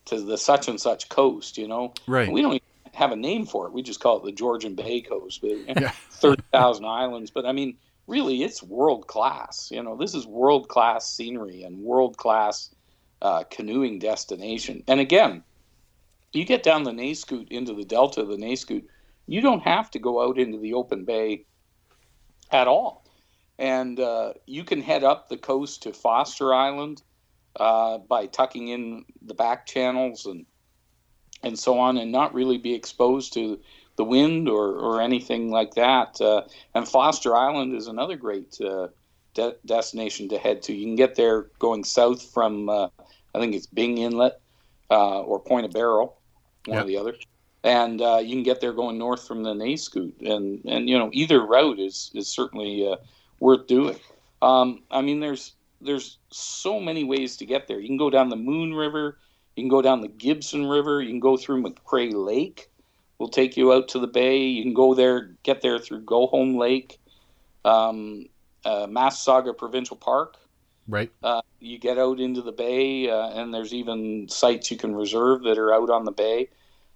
to 0.05 0.21
the 0.21 0.37
such 0.37 0.67
and 0.67 0.79
such 0.79 1.09
coast, 1.09 1.57
you 1.57 1.67
know. 1.67 1.93
Right. 2.07 2.31
We 2.31 2.41
don't 2.41 2.53
even 2.53 2.66
have 2.97 3.11
a 3.11 3.15
name 3.15 3.45
for 3.45 3.67
it. 3.67 3.73
We 3.73 3.83
just 3.83 3.99
call 3.99 4.17
it 4.17 4.25
the 4.25 4.31
Georgian 4.31 4.75
Bay 4.75 5.01
Coast. 5.01 5.41
But 5.41 5.81
Yeah. 5.81 5.91
thirty 6.11 6.43
thousand 6.51 6.85
islands. 6.85 7.31
But 7.31 7.45
I 7.45 7.51
mean, 7.51 7.77
really, 8.07 8.43
it's 8.43 8.63
world 8.63 9.07
class. 9.07 9.69
You 9.71 9.83
know, 9.83 9.95
this 9.95 10.15
is 10.15 10.25
world 10.25 10.67
class 10.67 11.13
scenery 11.13 11.63
and 11.63 11.79
world 11.79 12.17
class 12.17 12.73
uh, 13.21 13.43
canoeing 13.43 13.99
destination. 13.99 14.83
And 14.87 14.99
again, 14.99 15.43
you 16.33 16.45
get 16.45 16.63
down 16.63 16.83
the 16.83 16.91
Naiscoot 16.91 17.49
into 17.49 17.73
the 17.73 17.85
delta 17.85 18.21
of 18.21 18.27
the 18.29 18.37
Naiscoot, 18.37 18.87
you 19.27 19.41
don't 19.41 19.63
have 19.63 19.91
to 19.91 19.99
go 19.99 20.27
out 20.27 20.37
into 20.37 20.57
the 20.57 20.73
open 20.73 21.05
bay 21.05 21.45
at 22.51 22.67
all. 22.67 23.05
And 23.59 23.99
uh, 23.99 24.33
you 24.45 24.63
can 24.63 24.81
head 24.81 25.03
up 25.03 25.29
the 25.29 25.37
coast 25.37 25.83
to 25.83 25.93
Foster 25.93 26.53
Island 26.53 27.01
uh, 27.59 27.97
by 27.97 28.27
tucking 28.27 28.67
in 28.67 29.05
the 29.23 29.33
back 29.33 29.65
channels 29.65 30.25
and 30.25 30.45
and 31.43 31.57
so 31.57 31.77
on, 31.79 31.97
and 31.97 32.11
not 32.11 32.33
really 32.33 32.57
be 32.57 32.73
exposed 32.73 33.33
to 33.33 33.59
the 33.95 34.03
wind 34.03 34.47
or, 34.47 34.73
or 34.73 35.01
anything 35.01 35.49
like 35.49 35.73
that. 35.73 36.19
Uh, 36.21 36.43
and 36.75 36.87
Foster 36.87 37.35
Island 37.35 37.75
is 37.75 37.87
another 37.87 38.15
great 38.15 38.59
uh, 38.61 38.87
de- 39.33 39.55
destination 39.65 40.29
to 40.29 40.37
head 40.37 40.61
to. 40.63 40.73
You 40.73 40.85
can 40.85 40.95
get 40.95 41.15
there 41.15 41.47
going 41.59 41.83
south 41.83 42.21
from, 42.21 42.69
uh, 42.69 42.89
I 43.33 43.39
think 43.39 43.55
it's 43.55 43.67
Byng 43.67 43.97
Inlet 43.97 44.39
uh, 44.91 45.21
or 45.21 45.39
Pointe 45.39 45.65
au 45.65 45.69
Baril, 45.69 46.13
one 46.65 46.77
Yeah. 46.77 46.81
or 46.83 46.85
the 46.85 46.97
other. 46.97 47.15
And 47.63 48.01
uh, 48.01 48.17
you 48.17 48.35
can 48.35 48.43
get 48.43 48.61
there 48.61 48.71
going 48.71 48.97
north 48.97 49.27
from 49.27 49.43
the 49.43 49.53
Naiscoot. 49.53 50.21
And, 50.21 50.61
and 50.65 50.87
you 50.87 50.97
know, 50.97 51.09
either 51.11 51.43
route 51.45 51.79
is, 51.79 52.11
is 52.13 52.27
certainly 52.27 52.87
uh, 52.87 52.97
worth 53.39 53.67
doing. 53.67 53.97
Um, 54.41 54.83
I 54.91 55.01
mean, 55.01 55.19
there's 55.19 55.53
there's 55.81 56.17
so 56.31 56.79
many 56.79 57.03
ways 57.03 57.37
to 57.37 57.45
get 57.45 57.67
there. 57.67 57.79
You 57.79 57.87
can 57.87 57.97
go 57.97 58.09
down 58.09 58.29
the 58.29 58.35
Moon 58.35 58.73
River. 58.73 59.17
You 59.57 59.63
can 59.63 59.69
go 59.69 59.81
down 59.81 60.01
the 60.01 60.07
Gibson 60.07 60.67
River. 60.67 61.01
You 61.01 61.09
can 61.09 61.19
go 61.19 61.35
through 61.35 61.63
McCrae 61.63 62.13
Lake. 62.13 62.69
We'll 63.17 63.29
take 63.29 63.57
you 63.57 63.73
out 63.73 63.87
to 63.89 63.99
the 63.99 64.07
bay. 64.07 64.37
You 64.37 64.61
can 64.61 64.75
go 64.75 64.93
there, 64.93 65.31
get 65.41 65.61
there 65.61 65.79
through 65.79 66.01
Go 66.01 66.27
Home 66.27 66.55
Lake, 66.57 66.99
um, 67.65 68.27
uh, 68.63 68.85
Massasauga 68.85 69.57
Provincial 69.57 69.97
Park. 69.97 70.37
Right. 70.87 71.11
Uh, 71.23 71.41
you 71.59 71.79
get 71.79 71.97
out 71.97 72.19
into 72.19 72.43
the 72.43 72.51
bay, 72.51 73.09
uh, 73.09 73.29
and 73.29 73.51
there's 73.51 73.73
even 73.73 74.29
sites 74.29 74.69
you 74.69 74.77
can 74.77 74.95
reserve 74.95 75.41
that 75.43 75.57
are 75.57 75.73
out 75.73 75.89
on 75.89 76.05
the 76.05 76.11
bay. 76.11 76.49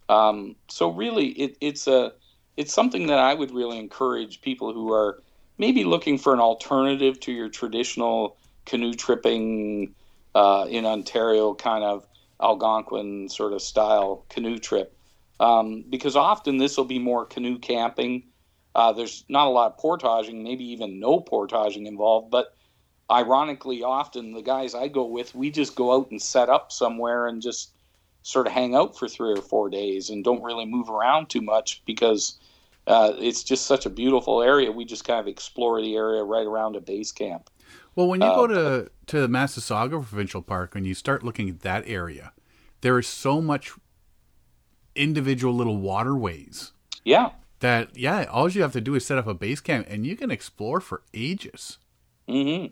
Um, 0.07 0.55
so 0.67 0.91
really, 0.91 1.29
it, 1.29 1.57
it's 1.61 1.87
a 1.87 2.13
it's 2.57 2.73
something 2.73 3.07
that 3.07 3.17
I 3.17 3.33
would 3.33 3.51
really 3.51 3.79
encourage 3.79 4.39
people 4.41 4.71
who 4.71 4.93
are 4.93 5.23
maybe 5.57 5.83
looking 5.83 6.19
for 6.19 6.31
an 6.31 6.39
alternative 6.39 7.19
to 7.21 7.31
your 7.31 7.49
traditional 7.49 8.37
canoe 8.65 8.93
tripping 8.93 9.95
uh, 10.35 10.67
in 10.69 10.85
Ontario 10.85 11.55
kind 11.55 11.83
of 11.83 12.05
Algonquin 12.41 13.29
sort 13.29 13.53
of 13.53 13.61
style 13.61 14.25
canoe 14.29 14.57
trip. 14.57 14.97
Um, 15.39 15.83
because 15.89 16.15
often 16.15 16.57
this 16.57 16.77
will 16.77 16.85
be 16.85 16.99
more 16.99 17.25
canoe 17.25 17.57
camping. 17.57 18.23
Uh, 18.75 18.93
there's 18.93 19.25
not 19.27 19.47
a 19.47 19.49
lot 19.49 19.71
of 19.71 19.77
portaging, 19.77 20.43
maybe 20.43 20.63
even 20.65 20.99
no 20.99 21.19
portaging 21.19 21.87
involved, 21.87 22.31
but 22.31 22.55
ironically, 23.11 23.83
often 23.83 24.33
the 24.33 24.41
guys 24.41 24.73
I 24.73 24.87
go 24.87 25.05
with, 25.05 25.35
we 25.35 25.51
just 25.51 25.75
go 25.75 25.93
out 25.93 26.11
and 26.11 26.21
set 26.21 26.49
up 26.49 26.71
somewhere 26.71 27.27
and 27.27 27.41
just 27.41 27.73
sort 28.23 28.47
of 28.47 28.53
hang 28.53 28.75
out 28.75 28.97
for 28.97 29.07
three 29.07 29.33
or 29.33 29.41
four 29.41 29.69
days 29.69 30.09
and 30.09 30.23
don't 30.23 30.43
really 30.43 30.65
move 30.65 30.89
around 30.89 31.29
too 31.29 31.41
much 31.41 31.81
because 31.85 32.39
uh, 32.87 33.13
it's 33.17 33.43
just 33.43 33.65
such 33.65 33.85
a 33.85 33.89
beautiful 33.89 34.41
area. 34.41 34.71
We 34.71 34.85
just 34.85 35.05
kind 35.05 35.19
of 35.19 35.27
explore 35.27 35.81
the 35.81 35.95
area 35.95 36.23
right 36.23 36.45
around 36.45 36.75
a 36.75 36.81
base 36.81 37.11
camp. 37.11 37.49
Well, 37.95 38.07
when 38.07 38.21
you 38.21 38.27
uh, 38.27 38.35
go 38.35 38.47
to 38.47 38.91
to 39.07 39.21
the 39.21 39.27
Massasauga 39.27 39.91
Provincial 39.91 40.41
Park 40.41 40.75
and 40.75 40.85
you 40.85 40.93
start 40.93 41.23
looking 41.23 41.49
at 41.49 41.61
that 41.61 41.83
area, 41.87 42.33
there 42.81 42.97
is 42.97 43.07
so 43.07 43.41
much 43.41 43.73
individual 44.95 45.53
little 45.53 45.77
waterways. 45.77 46.71
Yeah. 47.03 47.31
That 47.59 47.95
yeah, 47.97 48.25
all 48.25 48.49
you 48.49 48.61
have 48.61 48.73
to 48.73 48.81
do 48.81 48.95
is 48.95 49.05
set 49.05 49.17
up 49.17 49.27
a 49.27 49.33
base 49.33 49.59
camp 49.59 49.87
and 49.89 50.05
you 50.05 50.15
can 50.15 50.31
explore 50.31 50.79
for 50.81 51.03
ages. 51.13 51.77
hmm 52.27 52.67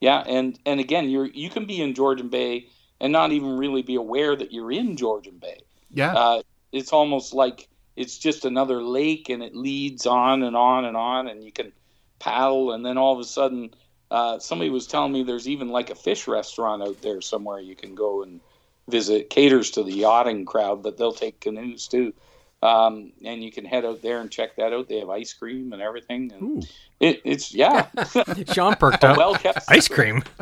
Yeah, 0.00 0.24
and 0.26 0.58
and 0.66 0.80
again, 0.80 1.08
you're 1.10 1.26
you 1.26 1.50
can 1.50 1.66
be 1.66 1.80
in 1.82 1.94
Georgian 1.94 2.28
Bay 2.28 2.68
and 3.00 3.12
not 3.12 3.32
even 3.32 3.56
really 3.58 3.82
be 3.82 3.94
aware 3.96 4.34
that 4.36 4.52
you're 4.52 4.72
in 4.72 4.96
Georgian 4.96 5.38
Bay. 5.38 5.60
Yeah. 5.90 6.14
Uh, 6.14 6.42
it's 6.72 6.92
almost 6.92 7.32
like 7.34 7.68
it's 7.96 8.18
just 8.18 8.44
another 8.44 8.82
lake 8.82 9.28
and 9.28 9.42
it 9.42 9.54
leads 9.54 10.06
on 10.06 10.42
and 10.42 10.56
on 10.56 10.84
and 10.84 10.96
on 10.96 11.28
and 11.28 11.42
you 11.44 11.52
can 11.52 11.72
paddle 12.18 12.72
and 12.72 12.84
then 12.84 12.98
all 12.98 13.12
of 13.14 13.20
a 13.20 13.24
sudden 13.24 13.70
uh, 14.10 14.38
somebody 14.38 14.70
was 14.70 14.86
telling 14.86 15.12
me 15.12 15.22
there's 15.22 15.48
even 15.48 15.68
like 15.68 15.90
a 15.90 15.94
fish 15.94 16.26
restaurant 16.26 16.82
out 16.82 17.00
there 17.02 17.20
somewhere 17.20 17.60
you 17.60 17.76
can 17.76 17.94
go 17.94 18.22
and 18.22 18.40
visit. 18.88 19.30
Caters 19.30 19.72
to 19.72 19.82
the 19.82 19.92
yachting 19.92 20.44
crowd 20.44 20.82
but 20.82 20.96
they'll 20.96 21.12
take 21.12 21.40
canoes 21.40 21.88
too. 21.88 22.12
Um, 22.60 23.12
and 23.24 23.42
you 23.42 23.52
can 23.52 23.64
head 23.64 23.84
out 23.84 24.02
there 24.02 24.20
and 24.20 24.30
check 24.30 24.56
that 24.56 24.72
out. 24.72 24.88
They 24.88 24.98
have 24.98 25.10
ice 25.10 25.32
cream 25.32 25.72
and 25.72 25.80
everything 25.80 26.32
and 26.32 26.68
it, 27.00 27.20
it's 27.24 27.54
yeah. 27.54 27.86
Sean 28.52 28.74
perked 28.74 29.04
up. 29.04 29.16
Well 29.16 29.34
kept 29.34 29.60
ice 29.68 29.88
cream. 29.88 30.24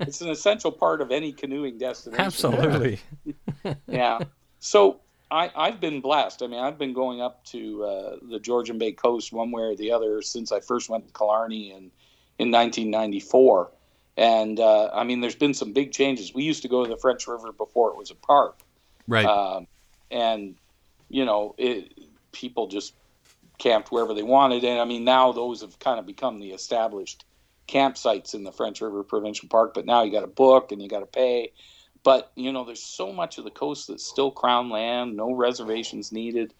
It's 0.00 0.22
an 0.22 0.30
essential 0.30 0.72
part 0.72 1.02
of 1.02 1.10
any 1.10 1.32
canoeing 1.32 1.76
destination. 1.76 2.24
Absolutely. 2.24 3.00
yeah. 3.86 4.20
So 4.60 5.00
I, 5.30 5.50
I've 5.56 5.80
been 5.80 6.00
blessed. 6.00 6.42
I 6.42 6.46
mean, 6.46 6.60
I've 6.60 6.78
been 6.78 6.92
going 6.92 7.20
up 7.20 7.44
to 7.46 7.84
uh, 7.84 8.16
the 8.22 8.38
Georgian 8.38 8.78
Bay 8.78 8.92
coast 8.92 9.32
one 9.32 9.50
way 9.50 9.62
or 9.62 9.76
the 9.76 9.92
other 9.92 10.22
since 10.22 10.52
I 10.52 10.60
first 10.60 10.88
went 10.88 11.06
to 11.06 11.12
Killarney 11.12 11.70
in, 11.70 11.90
in 12.38 12.50
1994. 12.50 13.70
And 14.16 14.60
uh, 14.60 14.90
I 14.94 15.04
mean, 15.04 15.20
there's 15.20 15.34
been 15.34 15.54
some 15.54 15.72
big 15.72 15.92
changes. 15.92 16.32
We 16.32 16.44
used 16.44 16.62
to 16.62 16.68
go 16.68 16.84
to 16.84 16.88
the 16.88 16.96
French 16.96 17.26
River 17.26 17.52
before 17.52 17.90
it 17.90 17.96
was 17.96 18.10
a 18.10 18.14
park. 18.14 18.60
Right. 19.08 19.26
Um, 19.26 19.66
and, 20.10 20.54
you 21.08 21.24
know, 21.24 21.54
it, 21.58 21.92
people 22.32 22.68
just 22.68 22.94
camped 23.58 23.90
wherever 23.90 24.14
they 24.14 24.22
wanted. 24.22 24.64
And 24.64 24.80
I 24.80 24.84
mean, 24.84 25.04
now 25.04 25.32
those 25.32 25.60
have 25.62 25.78
kind 25.78 25.98
of 25.98 26.06
become 26.06 26.38
the 26.38 26.50
established 26.50 27.24
campsites 27.68 28.34
in 28.34 28.44
the 28.44 28.52
French 28.52 28.80
River 28.80 29.02
Provincial 29.02 29.48
Park, 29.48 29.74
but 29.74 29.86
now 29.86 30.02
you 30.02 30.12
got 30.12 30.20
to 30.20 30.28
book 30.28 30.72
and 30.72 30.80
you 30.80 30.88
got 30.88 31.00
to 31.00 31.06
pay. 31.06 31.52
But 32.06 32.30
you 32.36 32.52
know, 32.52 32.64
there's 32.64 32.84
so 32.84 33.12
much 33.12 33.36
of 33.36 33.42
the 33.42 33.50
coast 33.50 33.88
that's 33.88 34.06
still 34.06 34.30
crown 34.30 34.70
land, 34.70 35.16
no 35.16 35.32
reservations 35.32 36.12
needed, 36.12 36.54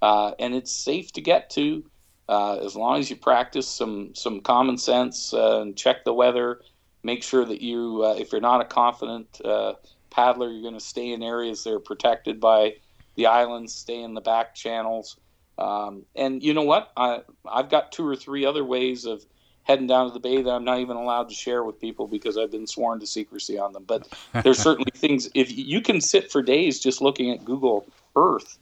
uh, 0.00 0.30
and 0.38 0.54
it's 0.54 0.70
safe 0.70 1.10
to 1.14 1.20
get 1.20 1.50
to 1.50 1.82
uh, 2.28 2.58
as 2.58 2.76
long 2.76 3.00
as 3.00 3.10
you 3.10 3.16
practice 3.16 3.66
some 3.66 4.14
some 4.14 4.40
common 4.40 4.78
sense 4.78 5.34
uh, 5.34 5.60
and 5.60 5.76
check 5.76 6.04
the 6.04 6.14
weather. 6.14 6.60
Make 7.02 7.24
sure 7.24 7.44
that 7.44 7.60
you, 7.60 8.04
uh, 8.04 8.14
if 8.16 8.30
you're 8.30 8.40
not 8.40 8.60
a 8.60 8.64
confident 8.64 9.40
uh, 9.44 9.72
paddler, 10.10 10.48
you're 10.52 10.62
going 10.62 10.74
to 10.74 10.80
stay 10.94 11.12
in 11.12 11.20
areas 11.20 11.64
that 11.64 11.72
are 11.72 11.80
protected 11.80 12.38
by 12.38 12.76
the 13.16 13.26
islands, 13.26 13.74
stay 13.74 14.00
in 14.00 14.14
the 14.14 14.20
back 14.20 14.54
channels. 14.54 15.16
Um, 15.58 16.04
and 16.14 16.44
you 16.44 16.54
know 16.54 16.62
what? 16.62 16.92
I, 16.96 17.22
I've 17.44 17.70
got 17.70 17.90
two 17.90 18.06
or 18.06 18.14
three 18.14 18.46
other 18.46 18.64
ways 18.64 19.04
of 19.04 19.26
heading 19.64 19.86
down 19.86 20.08
to 20.08 20.12
the 20.12 20.20
bay 20.20 20.42
that 20.42 20.50
I'm 20.50 20.64
not 20.64 20.80
even 20.80 20.96
allowed 20.96 21.28
to 21.28 21.34
share 21.34 21.62
with 21.62 21.80
people 21.80 22.06
because 22.06 22.36
I've 22.36 22.50
been 22.50 22.66
sworn 22.66 23.00
to 23.00 23.06
secrecy 23.06 23.58
on 23.58 23.72
them. 23.72 23.84
But 23.84 24.08
there's 24.42 24.58
certainly 24.62 24.92
things 24.94 25.28
if 25.34 25.56
you 25.56 25.80
can 25.80 26.00
sit 26.00 26.30
for 26.30 26.42
days 26.42 26.80
just 26.80 27.00
looking 27.00 27.30
at 27.30 27.44
Google 27.44 27.86
Earth, 28.16 28.58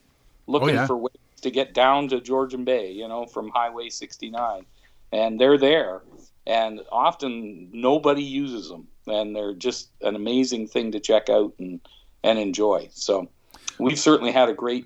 looking 0.47 0.69
oh, 0.69 0.73
yeah. 0.73 0.87
for 0.87 0.97
ways 0.97 1.15
to 1.41 1.51
get 1.51 1.73
down 1.73 2.07
to 2.09 2.21
Georgian 2.21 2.63
Bay, 2.63 2.91
you 2.91 3.07
know, 3.07 3.25
from 3.25 3.49
Highway 3.49 3.89
69, 3.89 4.65
and 5.11 5.39
they're 5.39 5.57
there, 5.57 6.01
and 6.45 6.81
often 6.91 7.69
nobody 7.73 8.23
uses 8.23 8.69
them, 8.69 8.87
and 9.07 9.35
they're 9.35 9.53
just 9.53 9.89
an 10.01 10.15
amazing 10.15 10.67
thing 10.67 10.91
to 10.91 10.99
check 10.99 11.29
out 11.29 11.53
and 11.59 11.79
and 12.23 12.37
enjoy. 12.37 12.87
So 12.91 13.27
we've 13.79 13.97
certainly 13.97 14.31
had 14.31 14.49
a 14.49 14.53
great 14.53 14.85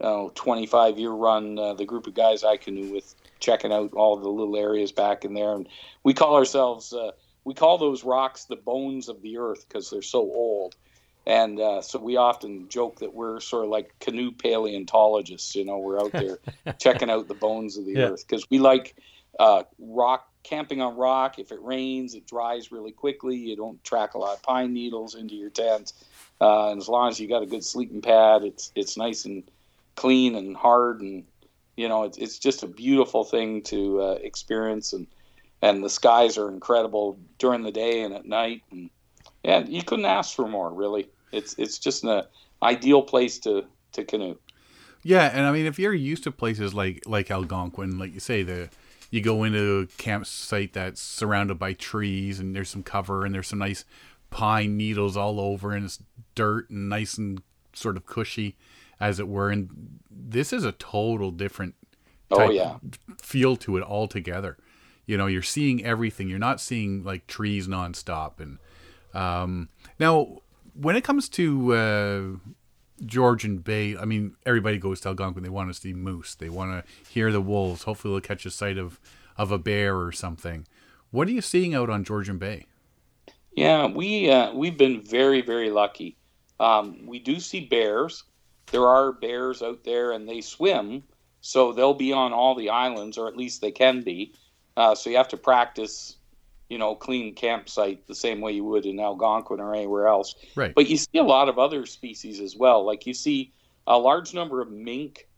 uh, 0.00 0.28
25 0.34 0.98
year 0.98 1.10
run. 1.10 1.58
Uh, 1.58 1.74
the 1.74 1.84
group 1.84 2.06
of 2.06 2.14
guys 2.14 2.44
I 2.44 2.56
canoe 2.56 2.92
with 2.92 3.14
checking 3.40 3.72
out 3.72 3.92
all 3.94 4.16
the 4.16 4.28
little 4.28 4.56
areas 4.56 4.92
back 4.92 5.24
in 5.24 5.34
there. 5.34 5.54
And 5.54 5.68
we 6.04 6.14
call 6.14 6.36
ourselves, 6.36 6.92
uh, 6.92 7.12
we 7.44 7.54
call 7.54 7.78
those 7.78 8.04
rocks 8.04 8.44
the 8.44 8.56
bones 8.56 9.08
of 9.08 9.22
the 9.22 9.38
earth 9.38 9.66
because 9.66 9.90
they're 9.90 10.02
so 10.02 10.20
old. 10.20 10.76
And 11.26 11.60
uh, 11.60 11.82
so 11.82 11.98
we 11.98 12.16
often 12.16 12.68
joke 12.68 13.00
that 13.00 13.14
we're 13.14 13.40
sort 13.40 13.64
of 13.64 13.70
like 13.70 13.98
canoe 13.98 14.32
paleontologists. 14.32 15.54
You 15.54 15.64
know, 15.64 15.78
we're 15.78 16.00
out 16.00 16.12
there 16.12 16.38
checking 16.78 17.10
out 17.10 17.28
the 17.28 17.34
bones 17.34 17.76
of 17.76 17.84
the 17.84 17.92
yeah. 17.92 18.04
earth 18.06 18.26
because 18.26 18.48
we 18.50 18.58
like 18.58 18.96
uh, 19.38 19.64
rock 19.78 20.30
camping 20.42 20.80
on 20.80 20.96
rock. 20.96 21.38
If 21.38 21.52
it 21.52 21.62
rains, 21.62 22.14
it 22.14 22.26
dries 22.26 22.72
really 22.72 22.92
quickly. 22.92 23.36
You 23.36 23.56
don't 23.56 23.82
track 23.84 24.14
a 24.14 24.18
lot 24.18 24.36
of 24.36 24.42
pine 24.42 24.72
needles 24.72 25.14
into 25.14 25.34
your 25.34 25.50
tent. 25.50 25.92
Uh, 26.40 26.70
and 26.70 26.80
as 26.80 26.88
long 26.88 27.08
as 27.08 27.20
you 27.20 27.28
got 27.28 27.42
a 27.42 27.46
good 27.46 27.64
sleeping 27.64 28.00
pad, 28.00 28.42
it's 28.42 28.72
it's 28.74 28.96
nice 28.96 29.24
and 29.26 29.44
clean 29.96 30.34
and 30.34 30.56
hard 30.56 31.02
and 31.02 31.24
you 31.80 31.88
know, 31.88 32.02
it's, 32.02 32.18
it's 32.18 32.38
just 32.38 32.62
a 32.62 32.66
beautiful 32.66 33.24
thing 33.24 33.62
to 33.62 34.02
uh, 34.02 34.18
experience, 34.20 34.92
and 34.92 35.06
and 35.62 35.82
the 35.82 35.88
skies 35.88 36.36
are 36.36 36.50
incredible 36.50 37.18
during 37.38 37.62
the 37.62 37.72
day 37.72 38.02
and 38.02 38.12
at 38.12 38.26
night, 38.26 38.62
and 38.70 38.90
yeah, 39.42 39.60
you 39.60 39.82
couldn't 39.82 40.04
ask 40.04 40.36
for 40.36 40.46
more. 40.46 40.70
Really, 40.70 41.08
it's 41.32 41.54
it's 41.56 41.78
just 41.78 42.04
an 42.04 42.24
ideal 42.62 43.00
place 43.00 43.38
to 43.40 43.64
to 43.92 44.04
canoe. 44.04 44.36
Yeah, 45.02 45.30
and 45.32 45.46
I 45.46 45.52
mean, 45.52 45.64
if 45.64 45.78
you're 45.78 45.94
used 45.94 46.24
to 46.24 46.30
places 46.32 46.74
like 46.74 47.02
like 47.06 47.30
Algonquin, 47.30 47.98
like 47.98 48.12
you 48.12 48.20
say, 48.20 48.42
the 48.42 48.68
you 49.10 49.22
go 49.22 49.42
into 49.42 49.80
a 49.80 49.86
campsite 49.96 50.74
that's 50.74 51.00
surrounded 51.00 51.58
by 51.58 51.72
trees 51.72 52.38
and 52.38 52.54
there's 52.54 52.68
some 52.68 52.82
cover 52.82 53.24
and 53.24 53.34
there's 53.34 53.48
some 53.48 53.58
nice 53.58 53.86
pine 54.28 54.76
needles 54.76 55.16
all 55.16 55.40
over 55.40 55.72
and 55.72 55.86
it's 55.86 55.98
dirt 56.34 56.68
and 56.68 56.90
nice 56.90 57.16
and 57.18 57.42
sort 57.72 57.96
of 57.96 58.04
cushy 58.04 58.54
as 59.00 59.18
it 59.18 59.26
were. 59.26 59.50
And 59.50 60.00
this 60.10 60.52
is 60.52 60.64
a 60.64 60.72
total 60.72 61.30
different 61.30 61.74
oh 62.32 62.48
yeah 62.48 62.76
feel 63.18 63.56
to 63.56 63.76
it 63.76 63.82
altogether. 63.82 64.56
You 65.06 65.16
know, 65.16 65.26
you're 65.26 65.42
seeing 65.42 65.84
everything. 65.84 66.28
You're 66.28 66.38
not 66.38 66.60
seeing 66.60 67.02
like 67.02 67.26
trees 67.26 67.66
nonstop. 67.66 68.38
And 68.38 68.58
um, 69.12 69.68
now, 69.98 70.42
when 70.74 70.94
it 70.94 71.02
comes 71.02 71.28
to 71.30 71.74
uh, 71.74 72.22
Georgian 73.04 73.58
Bay, 73.58 73.96
I 73.96 74.04
mean, 74.04 74.36
everybody 74.46 74.78
goes 74.78 75.00
to 75.00 75.08
Algonquin. 75.08 75.42
They 75.42 75.48
want 75.48 75.72
to 75.72 75.80
see 75.80 75.92
moose. 75.92 76.36
They 76.36 76.48
want 76.48 76.70
to 76.86 77.10
hear 77.10 77.32
the 77.32 77.40
wolves. 77.40 77.82
Hopefully, 77.82 78.14
they'll 78.14 78.20
catch 78.20 78.46
a 78.46 78.50
sight 78.50 78.78
of 78.78 79.00
of 79.36 79.50
a 79.50 79.58
bear 79.58 79.98
or 79.98 80.12
something. 80.12 80.66
What 81.10 81.26
are 81.26 81.32
you 81.32 81.40
seeing 81.40 81.74
out 81.74 81.90
on 81.90 82.04
Georgian 82.04 82.38
Bay? 82.38 82.66
Yeah, 83.56 83.86
we 83.86 84.30
uh, 84.30 84.54
we've 84.54 84.78
been 84.78 85.02
very 85.02 85.40
very 85.40 85.70
lucky. 85.70 86.16
Um, 86.60 87.06
we 87.06 87.18
do 87.18 87.40
see 87.40 87.60
bears 87.60 88.22
there 88.70 88.86
are 88.86 89.12
bears 89.12 89.62
out 89.62 89.84
there 89.84 90.12
and 90.12 90.28
they 90.28 90.40
swim, 90.40 91.02
so 91.40 91.72
they'll 91.72 91.94
be 91.94 92.12
on 92.12 92.32
all 92.32 92.54
the 92.54 92.70
islands, 92.70 93.18
or 93.18 93.28
at 93.28 93.36
least 93.36 93.60
they 93.60 93.70
can 93.70 94.02
be. 94.02 94.34
Uh, 94.76 94.94
so 94.94 95.10
you 95.10 95.16
have 95.16 95.28
to 95.28 95.36
practice, 95.36 96.16
you 96.68 96.78
know, 96.78 96.94
clean 96.94 97.34
campsite 97.34 98.06
the 98.06 98.14
same 98.14 98.40
way 98.40 98.52
you 98.52 98.64
would 98.64 98.86
in 98.86 99.00
Algonquin 99.00 99.60
or 99.60 99.74
anywhere 99.74 100.06
else. 100.06 100.34
Right. 100.54 100.74
But 100.74 100.88
you 100.88 100.96
see 100.96 101.18
a 101.18 101.24
lot 101.24 101.48
of 101.48 101.58
other 101.58 101.86
species 101.86 102.40
as 102.40 102.56
well. 102.56 102.84
Like 102.84 103.06
you 103.06 103.14
see 103.14 103.52
a 103.86 103.98
large 103.98 104.34
number 104.34 104.60
of 104.60 104.70
mink 104.70 105.28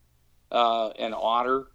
uh, 0.50 0.88
and 0.90 1.14
otter 1.14 1.68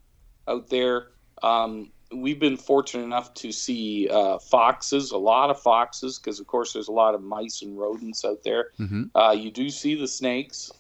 out 0.48 0.70
there. 0.70 1.10
Um, 1.42 1.92
we've 2.14 2.40
been 2.40 2.58
fortunate 2.58 3.04
enough 3.04 3.34
to 3.36 3.52
see 3.52 4.08
uh, 4.10 4.38
foxes, 4.40 5.12
a 5.12 5.18
lot 5.18 5.50
of 5.50 5.60
foxes, 5.60 6.20
because 6.20 6.40
of 6.40 6.48
course 6.48 6.74
there's 6.74 6.88
a 6.88 6.94
lot 6.94 7.16
of 7.16 7.22
mice 7.22 7.62
and 7.62 7.78
rodents 7.78 8.24
out 8.24 8.44
there. 8.44 8.70
Mm-hmm. 8.80 9.18
Uh, 9.18 9.32
you 9.32 9.52
do 9.52 9.70
see 9.70 9.96
the 9.96 10.08
snakes 10.08 10.72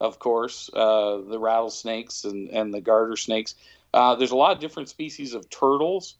of 0.00 0.18
course, 0.18 0.70
uh, 0.74 1.18
the 1.28 1.38
rattlesnakes 1.38 2.24
and, 2.24 2.50
and 2.50 2.72
the 2.72 2.80
garter 2.80 3.16
snakes. 3.16 3.54
Uh, 3.92 4.14
there's 4.14 4.32
a 4.32 4.36
lot 4.36 4.52
of 4.52 4.58
different 4.58 4.88
species 4.88 5.34
of 5.34 5.48
turtles. 5.50 6.16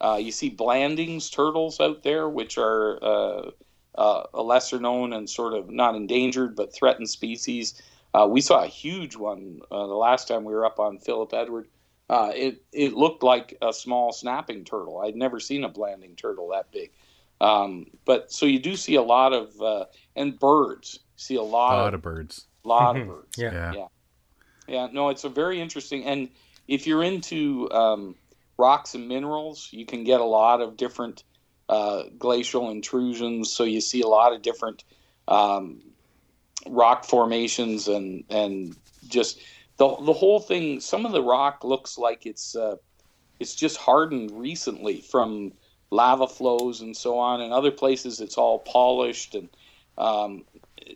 Uh, 0.00 0.18
you 0.20 0.30
see 0.30 0.48
Blanding's 0.48 1.30
turtles 1.30 1.80
out 1.80 2.02
there, 2.02 2.28
which 2.28 2.58
are 2.58 3.02
uh, 3.02 3.50
uh, 3.96 4.22
a 4.32 4.42
lesser 4.42 4.78
known 4.78 5.12
and 5.12 5.28
sort 5.28 5.54
of 5.54 5.70
not 5.70 5.96
endangered 5.96 6.54
but 6.54 6.72
threatened 6.72 7.08
species. 7.08 7.80
Uh, 8.14 8.26
we 8.30 8.40
saw 8.40 8.62
a 8.62 8.68
huge 8.68 9.16
one 9.16 9.60
the 9.70 9.76
last 9.76 10.28
time 10.28 10.44
we 10.44 10.54
were 10.54 10.64
up 10.64 10.78
on 10.78 10.98
Philip 10.98 11.34
Edward. 11.34 11.68
it 12.10 12.62
it 12.72 12.94
looked 12.94 13.22
like 13.22 13.56
a 13.60 13.72
small 13.72 14.12
snapping 14.12 14.64
turtle. 14.64 15.00
I'd 15.00 15.16
never 15.16 15.40
seen 15.40 15.64
a 15.64 15.68
Blanding 15.68 16.14
turtle 16.14 16.48
that 16.50 16.70
big. 16.70 16.92
Um, 17.40 17.86
but 18.06 18.32
so 18.32 18.46
you 18.46 18.58
do 18.58 18.76
see 18.76 18.94
a 18.94 19.02
lot 19.02 19.32
of 19.32 19.88
and 20.14 20.38
birds. 20.38 21.00
See 21.16 21.36
a 21.36 21.42
lot, 21.42 21.74
a 21.74 21.82
lot 21.82 21.88
of, 21.88 21.94
of 21.94 22.02
birds 22.02 22.46
lot 22.66 22.96
of 22.96 23.06
birds. 23.06 23.38
yeah. 23.52 23.72
yeah, 23.74 23.86
yeah, 24.66 24.88
No, 24.92 25.08
it's 25.08 25.24
a 25.24 25.28
very 25.28 25.60
interesting. 25.60 26.04
And 26.04 26.28
if 26.68 26.86
you're 26.86 27.02
into 27.02 27.70
um, 27.70 28.14
rocks 28.58 28.94
and 28.94 29.08
minerals, 29.08 29.68
you 29.72 29.86
can 29.86 30.04
get 30.04 30.20
a 30.20 30.24
lot 30.24 30.60
of 30.60 30.76
different 30.76 31.24
uh, 31.68 32.04
glacial 32.18 32.70
intrusions. 32.70 33.50
So 33.50 33.64
you 33.64 33.80
see 33.80 34.02
a 34.02 34.08
lot 34.08 34.32
of 34.32 34.42
different 34.42 34.84
um, 35.28 35.82
rock 36.68 37.04
formations 37.04 37.88
and 37.88 38.24
and 38.30 38.76
just 39.08 39.40
the 39.76 39.94
the 40.00 40.12
whole 40.12 40.40
thing. 40.40 40.80
Some 40.80 41.06
of 41.06 41.12
the 41.12 41.22
rock 41.22 41.64
looks 41.64 41.98
like 41.98 42.26
it's 42.26 42.56
uh, 42.56 42.76
it's 43.40 43.54
just 43.54 43.76
hardened 43.76 44.30
recently 44.32 45.00
from 45.00 45.52
lava 45.90 46.26
flows 46.26 46.80
and 46.80 46.96
so 46.96 47.18
on. 47.18 47.40
And 47.40 47.52
other 47.52 47.70
places, 47.70 48.20
it's 48.20 48.38
all 48.38 48.58
polished, 48.58 49.34
and 49.34 49.48
um, 49.98 50.44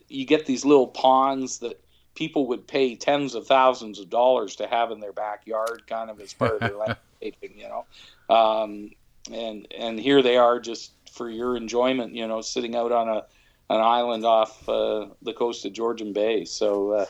you 0.08 0.24
get 0.24 0.46
these 0.46 0.64
little 0.64 0.88
ponds 0.88 1.58
that 1.58 1.82
people 2.14 2.46
would 2.48 2.66
pay 2.66 2.96
tens 2.96 3.34
of 3.34 3.46
thousands 3.46 3.98
of 3.98 4.10
dollars 4.10 4.56
to 4.56 4.66
have 4.66 4.90
in 4.90 5.00
their 5.00 5.12
backyard, 5.12 5.82
kind 5.86 6.10
of 6.10 6.20
as 6.20 6.32
part 6.32 6.54
of 6.54 6.60
their 6.60 6.76
landscaping, 6.76 7.58
you 7.58 7.68
know. 7.68 7.86
Um, 8.34 8.90
and 9.32 9.66
and 9.76 9.98
here 9.98 10.22
they 10.22 10.36
are, 10.36 10.60
just 10.60 10.92
for 11.12 11.30
your 11.30 11.56
enjoyment, 11.56 12.14
you 12.14 12.26
know, 12.26 12.40
sitting 12.40 12.74
out 12.76 12.92
on 12.92 13.08
a 13.08 13.24
an 13.70 13.80
island 13.80 14.24
off 14.24 14.68
uh, 14.68 15.06
the 15.22 15.32
coast 15.32 15.64
of 15.64 15.72
Georgian 15.72 16.12
Bay. 16.12 16.44
So. 16.44 16.92
Uh, 16.92 17.06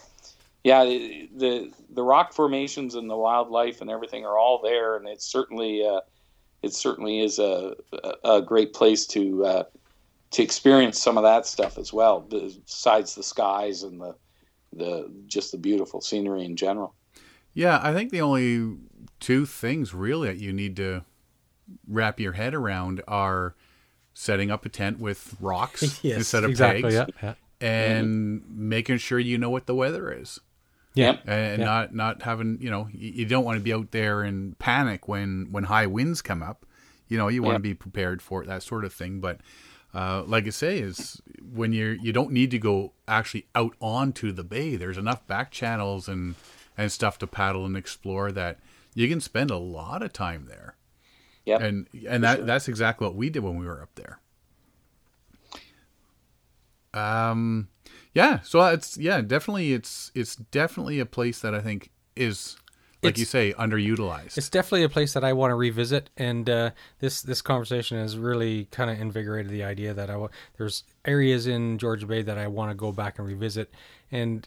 yeah, 0.63 0.85
the 0.85 1.73
the 1.89 2.03
rock 2.03 2.35
formations 2.35 2.95
and 2.95 3.09
the 3.09 3.17
wildlife 3.17 3.81
and 3.81 3.89
everything 3.89 4.27
are 4.27 4.37
all 4.37 4.61
there, 4.63 4.97
and 4.97 5.09
it's 5.09 5.25
certainly 5.25 5.87
uh, 5.87 6.01
it 6.63 6.75
certainly 6.75 7.21
is 7.21 7.39
a 7.39 7.75
a 8.25 8.43
great 8.43 8.75
place 8.75 9.07
to 9.07 9.45
uh, 9.45 9.65
to 10.33 10.43
experience 10.43 10.99
some 10.99 11.19
of 11.19 11.25
that 11.25 11.47
stuff 11.47 11.79
as 11.79 11.93
well, 11.93 12.21
besides 12.21 13.15
the 13.15 13.23
skies 13.23 13.83
and 13.83 14.01
the 14.01 14.15
the 14.73 15.11
just 15.27 15.51
the 15.51 15.59
beautiful 15.59 16.01
scenery 16.01 16.45
in 16.45 16.57
general. 16.57 16.95
Yeah, 17.53 17.81
I 17.83 17.93
think 17.93 18.11
the 18.11 18.21
only 18.21 18.77
two 19.19 19.45
things 19.45 19.93
really 19.93 20.29
that 20.29 20.39
you 20.39 20.53
need 20.53 20.77
to 20.77 21.05
wrap 21.89 22.21
your 22.21 22.33
head 22.33 22.55
around 22.55 23.03
are 23.09 23.55
setting 24.15 24.51
up 24.51 24.65
a 24.65 24.69
tent 24.69 25.01
with 25.01 25.35
rocks 25.41 25.83
yes, 26.03 26.19
instead 26.19 26.45
of 26.45 26.51
exactly, 26.51 26.83
pegs, 26.83 26.95
yeah, 26.95 27.07
yeah. 27.23 27.67
and 27.67 28.41
mm-hmm. 28.43 28.69
making 28.69 28.99
sure 28.99 29.19
you 29.19 29.39
know 29.39 29.51
what 29.51 29.67
the 29.67 29.75
weather 29.75 30.13
is. 30.13 30.39
Yeah, 30.95 31.19
and 31.25 31.61
yeah. 31.61 31.65
not 31.65 31.95
not 31.95 32.23
having 32.23 32.59
you 32.61 32.71
know 32.71 32.89
you 32.93 33.25
don't 33.25 33.45
want 33.45 33.59
to 33.59 33.63
be 33.63 33.73
out 33.73 33.91
there 33.93 34.25
in 34.25 34.57
panic 34.59 35.07
when 35.07 35.49
when 35.51 35.65
high 35.65 35.87
winds 35.87 36.23
come 36.23 36.43
up. 36.43 36.67
You 37.09 37.19
know 37.19 37.29
you 37.29 37.43
want 37.43 37.55
Yeah. 37.55 37.59
to 37.59 37.63
be 37.63 37.75
prepared 37.75 38.23
for 38.23 38.43
it, 38.43 38.47
that 38.47 38.63
sort 38.63 38.85
of 38.85 38.93
thing. 38.93 39.21
But 39.21 39.41
uh, 39.95 40.23
like 40.27 40.47
I 40.47 40.51
say, 40.51 40.79
is 40.79 41.21
when 41.53 41.73
you're 41.73 41.95
you 41.95 42.13
don't 42.13 42.31
need 42.33 42.51
to 42.53 42.59
go 42.59 42.93
actually 43.09 43.47
out 43.55 43.75
onto 43.81 44.33
the 44.33 44.45
bay. 44.45 44.77
There's 44.77 44.99
enough 44.99 45.27
back 45.27 45.51
channels 45.51 46.09
and 46.09 46.35
and 46.79 46.91
stuff 46.93 47.19
to 47.19 47.27
paddle 47.27 47.67
and 47.67 47.77
explore 47.77 48.33
that 48.33 48.59
you 48.95 49.09
can 49.09 49.21
spend 49.21 49.51
a 49.51 49.57
lot 49.59 50.03
of 50.03 50.13
time 50.13 50.47
there. 50.49 50.77
Yeah, 51.45 51.59
And 51.61 51.89
and 52.07 52.23
that 52.23 52.39
sure. 52.39 52.47
that's 52.47 52.69
exactly 52.69 53.07
what 53.07 53.17
we 53.17 53.31
did 53.31 53.43
when 53.43 53.57
we 53.59 53.67
were 53.67 53.83
up 53.83 53.95
there. 53.97 54.21
Um, 56.93 57.69
yeah. 58.15 58.41
So 58.41 58.65
it's 58.67 58.97
yeah, 58.99 59.21
definitely 59.21 59.73
it's 59.73 60.11
it's 60.15 60.37
definitely 60.37 61.01
a 61.01 61.07
place 61.07 61.41
that 61.41 61.55
I 61.55 61.61
think 61.61 61.91
is 62.17 62.57
like 63.03 63.19
you 63.19 63.25
say 63.25 63.53
underutilized. 63.55 64.37
It's 64.37 64.49
definitely 64.51 64.83
a 64.85 64.89
place 64.89 65.13
that 65.15 65.25
I 65.25 65.33
want 65.33 65.51
to 65.51 65.55
revisit, 65.55 66.11
and 66.17 66.49
uh, 66.49 66.71
this 66.99 67.23
this 67.23 67.41
conversation 67.43 67.99
has 67.99 68.17
really 68.19 68.67
kind 68.67 68.91
of 68.91 69.01
invigorated 69.01 69.51
the 69.51 69.65
idea 69.65 69.95
that 69.95 70.11
I 70.11 70.17
wa- 70.17 70.29
there's 70.59 70.85
areas 71.05 71.47
in 71.47 71.79
Georgia 71.79 72.07
Bay 72.07 72.23
that 72.23 72.39
I 72.39 72.47
want 72.47 72.71
to 72.71 72.75
go 72.75 72.93
back 72.93 73.19
and 73.19 73.27
revisit, 73.27 73.71
and 74.11 74.47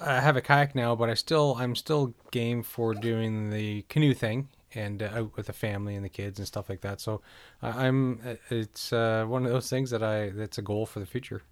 I 0.00 0.20
have 0.20 0.36
a 0.36 0.40
kayak 0.40 0.74
now, 0.74 0.94
but 0.96 1.08
I 1.10 1.14
still 1.14 1.56
I'm 1.58 1.74
still 1.76 2.14
game 2.30 2.62
for 2.62 2.94
doing 2.94 3.50
the 3.50 3.82
canoe 3.88 4.14
thing 4.14 4.48
and 4.74 5.02
uh, 5.02 5.10
out 5.14 5.36
with 5.36 5.46
the 5.46 5.52
family 5.52 5.94
and 5.94 6.04
the 6.04 6.08
kids 6.10 6.38
and 6.38 6.46
stuff 6.46 6.68
like 6.68 6.80
that. 6.82 7.00
So 7.00 7.20
I'm 7.62 8.20
uh, 8.26 8.34
it's 8.50 8.92
uh, 8.92 9.24
one 9.26 9.44
of 9.46 9.52
those 9.52 9.68
things 9.70 9.90
that 9.90 10.02
I 10.02 10.30
that's 10.30 10.58
a 10.58 10.62
goal 10.62 10.86
for 10.86 11.00
the 11.00 11.06
future. 11.06 11.42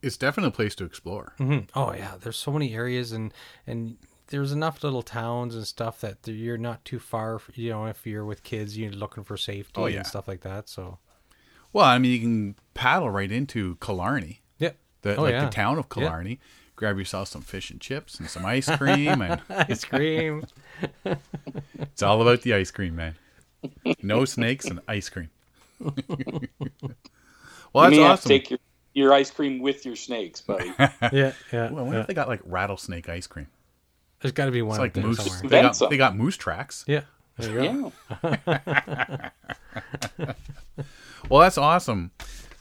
It's 0.00 0.16
definitely 0.16 0.48
a 0.48 0.52
place 0.52 0.74
to 0.76 0.84
explore. 0.84 1.34
hmm 1.38 1.60
Oh 1.74 1.92
yeah, 1.92 2.14
there's 2.20 2.36
so 2.36 2.52
many 2.52 2.74
areas 2.74 3.12
and 3.12 3.32
and 3.66 3.96
there's 4.28 4.52
enough 4.52 4.82
little 4.84 5.02
towns 5.02 5.54
and 5.54 5.66
stuff 5.66 6.00
that 6.00 6.18
you're 6.26 6.58
not 6.58 6.84
too 6.84 6.98
far. 6.98 7.40
You 7.54 7.70
know, 7.70 7.86
if 7.86 8.06
you're 8.06 8.24
with 8.24 8.42
kids, 8.42 8.76
you're 8.78 8.92
looking 8.92 9.24
for 9.24 9.36
safety 9.36 9.80
Oh, 9.80 9.86
yeah. 9.86 9.98
and 9.98 10.06
stuff 10.06 10.28
like 10.28 10.42
that. 10.42 10.68
So 10.68 10.98
Well, 11.72 11.84
I 11.86 11.98
mean, 11.98 12.12
you 12.12 12.20
can 12.20 12.54
paddle 12.74 13.10
right 13.10 13.30
into 13.30 13.76
Killarney, 13.80 14.42
yeah, 14.58 14.72
the, 15.02 15.16
Oh, 15.16 15.22
like 15.22 15.32
yeah. 15.32 15.44
the 15.44 15.50
town 15.50 15.78
of 15.78 15.86
Yeah. 15.96 16.02
Killarney. 16.04 16.40
Grab 16.76 16.96
yourself 16.96 17.26
some 17.26 17.42
fish 17.42 17.70
and 17.70 17.80
chips 17.80 18.20
and 18.20 18.30
some 18.30 18.46
ice 18.46 18.70
cream, 18.76 19.20
and 19.20 19.40
ice 19.50 19.84
cream. 19.84 20.44
it's 21.80 22.02
all 22.04 22.22
about 22.22 22.42
the 22.42 22.54
ice 22.54 22.70
cream, 22.70 22.94
man. 22.94 23.16
No 24.00 24.24
snakes 24.24 24.64
and 24.66 24.78
ice 24.86 25.08
cream. 25.08 25.30
well, 25.80 25.92
you 26.30 26.46
that's 27.74 27.90
may 27.90 27.96
have 27.96 27.96
to 27.96 28.02
awesome. 28.04 28.28
take 28.28 28.50
your, 28.50 28.58
your 28.94 29.12
ice 29.12 29.30
cream 29.30 29.58
with 29.60 29.84
your 29.84 29.96
snakes, 29.96 30.40
buddy. 30.40 30.72
yeah, 30.78 31.32
yeah. 31.52 31.70
Well, 31.70 31.78
I 31.78 31.82
wonder 31.82 31.94
yeah. 31.94 32.00
if 32.02 32.06
they 32.06 32.14
got 32.14 32.28
like 32.28 32.42
rattlesnake 32.44 33.08
ice 33.08 33.26
cream. 33.26 33.48
There's 34.20 34.32
got 34.32 34.46
to 34.46 34.50
be 34.50 34.62
one 34.62 34.74
It's 34.74 34.80
like 34.80 34.92
there 34.94 35.04
moose. 35.04 35.18
somewhere. 35.18 35.40
They 35.42 35.62
got, 35.62 35.72
Invent 35.74 35.90
they 35.90 35.96
got 35.96 36.16
moose 36.16 36.36
tracks. 36.36 36.84
Yeah, 36.86 37.02
there 37.36 37.62
you 37.64 37.92
go. 38.22 38.32
yeah. 38.46 39.30
Well, 41.28 41.40
that's 41.40 41.58
awesome. 41.58 42.10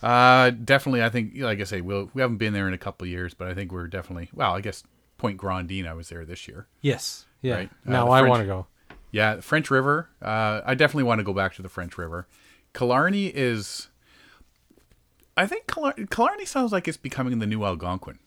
Uh, 0.03 0.49
definitely, 0.49 1.01
I 1.03 1.09
think, 1.09 1.33
like 1.37 1.61
I 1.61 1.63
say, 1.63 1.79
we'll, 1.81 2.09
we 2.13 2.21
haven't 2.21 2.37
been 2.37 2.53
there 2.53 2.67
in 2.67 2.73
a 2.73 2.77
couple 2.77 3.05
of 3.05 3.09
years, 3.09 3.33
but 3.33 3.47
I 3.47 3.53
think 3.53 3.71
we're 3.71 3.87
definitely, 3.87 4.29
well, 4.33 4.53
I 4.55 4.61
guess 4.61 4.83
Point 5.17 5.39
Grondine, 5.39 5.87
I 5.87 5.93
was 5.93 6.09
there 6.09 6.25
this 6.25 6.47
year. 6.47 6.67
Yes, 6.81 7.25
yeah. 7.41 7.55
Right. 7.55 7.69
Uh, 7.85 7.91
Now 7.91 8.05
the 8.05 8.11
I 8.11 8.21
want 8.23 8.41
to 8.41 8.45
go. 8.45 8.67
Yeah, 9.11 9.39
French 9.39 9.71
River. 9.71 10.09
Uh, 10.21 10.61
I 10.65 10.75
definitely 10.75 11.03
want 11.03 11.19
to 11.19 11.23
go 11.23 11.33
back 11.33 11.53
to 11.55 11.61
the 11.61 11.69
French 11.69 11.97
River. 11.97 12.27
Killarney 12.73 13.27
is, 13.27 13.87
I 15.37 15.45
think 15.47 15.67
Killar- 15.67 15.93
Killarney 16.09 16.45
sounds 16.45 16.71
like 16.73 16.87
it's 16.87 16.97
becoming 16.97 17.39
the 17.39 17.47
new 17.47 17.63
Algonquin. 17.63 18.19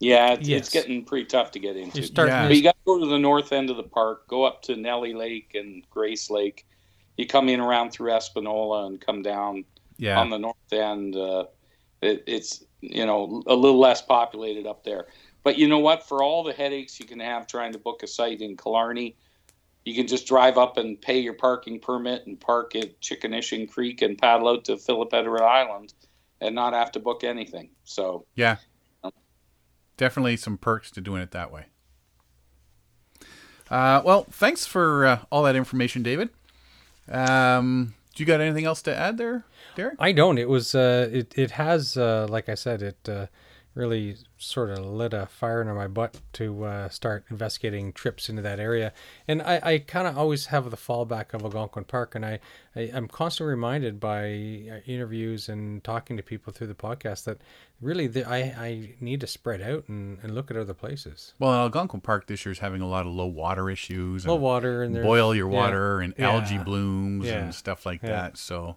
Yeah, 0.00 0.32
it's, 0.34 0.48
Yes. 0.48 0.60
it's 0.60 0.68
getting 0.70 1.04
pretty 1.04 1.26
tough 1.26 1.50
to 1.52 1.58
get 1.58 1.76
into. 1.76 1.98
You 2.00 2.06
start. 2.06 2.28
Yeah. 2.28 2.46
But 2.46 2.56
you 2.56 2.62
got 2.62 2.74
to 2.76 2.84
go 2.86 3.00
to 3.00 3.06
the 3.06 3.18
north 3.18 3.52
end 3.52 3.68
of 3.70 3.76
the 3.76 3.82
park, 3.82 4.28
go 4.28 4.44
up 4.44 4.62
to 4.62 4.76
Nellie 4.76 5.14
Lake 5.14 5.52
and 5.54 5.82
Grace 5.90 6.30
Lake. 6.30 6.66
You 7.16 7.26
come 7.26 7.48
in 7.48 7.58
around 7.60 7.90
through 7.90 8.12
Espanola 8.12 8.86
and 8.86 9.00
come 9.00 9.22
down 9.22 9.64
Yeah. 9.96 10.20
on 10.20 10.30
the 10.30 10.38
north 10.38 10.72
end. 10.72 11.16
Uh, 11.16 11.46
it, 12.00 12.22
it's 12.28 12.64
you 12.80 13.04
know 13.06 13.42
a 13.48 13.54
little 13.56 13.80
less 13.80 14.00
populated 14.00 14.66
up 14.66 14.84
there. 14.84 15.08
But 15.42 15.58
you 15.58 15.66
know 15.66 15.80
what? 15.80 16.06
For 16.06 16.22
all 16.22 16.44
the 16.44 16.52
headaches 16.52 17.00
you 17.00 17.06
can 17.06 17.18
have 17.18 17.48
trying 17.48 17.72
to 17.72 17.78
book 17.78 18.04
a 18.04 18.06
site 18.06 18.40
in 18.40 18.56
Killarney, 18.56 19.16
you 19.84 19.94
can 19.96 20.06
just 20.06 20.28
drive 20.28 20.58
up 20.58 20.76
and 20.76 21.00
pay 21.00 21.18
your 21.18 21.32
parking 21.32 21.80
permit 21.80 22.24
and 22.28 22.38
park 22.38 22.76
at 22.76 23.00
Chickanishing 23.00 23.68
Creek 23.68 24.00
and 24.02 24.16
paddle 24.16 24.48
out 24.48 24.64
to 24.66 24.76
Philip 24.76 25.12
Edward 25.12 25.42
Island 25.42 25.92
and 26.40 26.54
not 26.54 26.72
have 26.72 26.92
to 26.92 27.00
book 27.00 27.24
anything. 27.24 27.70
So 27.82 28.26
Yeah. 28.36 28.58
Definitely 29.98 30.38
some 30.38 30.56
perks 30.56 30.90
to 30.92 31.02
doing 31.02 31.20
it 31.20 31.32
that 31.32 31.52
way. 31.52 31.66
Uh, 33.70 34.00
well, 34.02 34.24
thanks 34.30 34.64
for 34.64 35.04
uh, 35.04 35.18
all 35.30 35.42
that 35.42 35.56
information, 35.56 36.02
David. 36.02 36.30
Um, 37.10 37.94
do 38.14 38.22
you 38.22 38.26
got 38.26 38.40
anything 38.40 38.64
else 38.64 38.80
to 38.82 38.96
add 38.96 39.18
there, 39.18 39.44
Derek? 39.76 39.96
I 39.98 40.12
don't. 40.12 40.38
It 40.38 40.48
was. 40.48 40.74
Uh, 40.74 41.10
it. 41.12 41.36
It 41.36 41.50
has. 41.52 41.96
Uh, 41.96 42.26
like 42.30 42.48
I 42.48 42.54
said, 42.54 42.80
it 42.80 43.08
uh, 43.08 43.26
really 43.74 44.16
sort 44.36 44.70
of 44.70 44.84
lit 44.84 45.12
a 45.12 45.26
fire 45.26 45.60
under 45.60 45.74
my 45.74 45.86
butt 45.86 46.20
to 46.32 46.64
uh, 46.64 46.88
start 46.88 47.24
investigating 47.30 47.92
trips 47.92 48.28
into 48.28 48.42
that 48.42 48.58
area. 48.58 48.92
And 49.28 49.40
I, 49.40 49.60
I 49.62 49.78
kind 49.78 50.08
of 50.08 50.18
always 50.18 50.46
have 50.46 50.70
the 50.70 50.76
fallback 50.76 51.32
of 51.32 51.44
Algonquin 51.44 51.84
Park, 51.84 52.14
and 52.14 52.26
I, 52.26 52.40
I 52.74 52.80
am 52.80 53.06
constantly 53.06 53.50
reminded 53.50 54.00
by 54.00 54.24
uh, 54.24 54.80
interviews 54.86 55.48
and 55.48 55.82
talking 55.84 56.16
to 56.16 56.22
people 56.22 56.52
through 56.52 56.66
the 56.66 56.74
podcast 56.74 57.24
that 57.24 57.40
really 57.80 58.06
the, 58.08 58.28
I 58.28 58.38
I 58.38 58.94
need 59.00 59.20
to 59.20 59.26
spread 59.26 59.62
out 59.62 59.84
and, 59.88 60.18
and 60.22 60.34
look 60.34 60.50
at 60.50 60.56
other 60.56 60.74
places. 60.74 61.34
Well, 61.38 61.52
Algonquin 61.52 62.00
Park 62.00 62.26
this 62.26 62.44
year 62.44 62.52
is 62.52 62.58
having 62.58 62.80
a 62.80 62.88
lot 62.88 63.06
of 63.06 63.12
low 63.12 63.26
water 63.26 63.70
issues. 63.70 64.26
Low 64.26 64.34
and 64.34 64.42
water 64.42 64.82
and 64.82 64.94
boil 65.02 65.34
your 65.34 65.50
yeah, 65.50 65.56
water 65.56 66.00
and 66.00 66.14
yeah, 66.18 66.30
algae 66.30 66.58
blooms 66.58 67.26
yeah, 67.26 67.44
and 67.44 67.54
stuff 67.54 67.86
like 67.86 68.02
yeah. 68.02 68.08
that. 68.08 68.38
So 68.38 68.76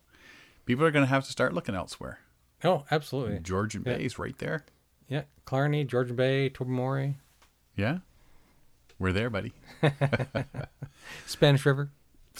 people 0.66 0.86
are 0.86 0.92
going 0.92 1.06
to 1.06 1.10
have 1.10 1.26
to 1.26 1.32
start 1.32 1.54
looking 1.54 1.76
elsewhere. 1.76 2.20
Oh, 2.64 2.86
absolutely. 2.92 3.40
Georgian 3.40 3.82
Bay 3.82 4.04
is 4.04 4.20
right 4.20 4.38
there. 4.38 4.66
Yeah, 5.12 5.24
Clarny, 5.46 5.86
Georgian 5.86 6.16
Bay, 6.16 6.48
Tobermory, 6.50 7.16
Yeah. 7.76 7.98
We're 8.98 9.12
there, 9.12 9.30
buddy. 9.30 9.52
Spanish 11.26 11.66
River, 11.66 11.90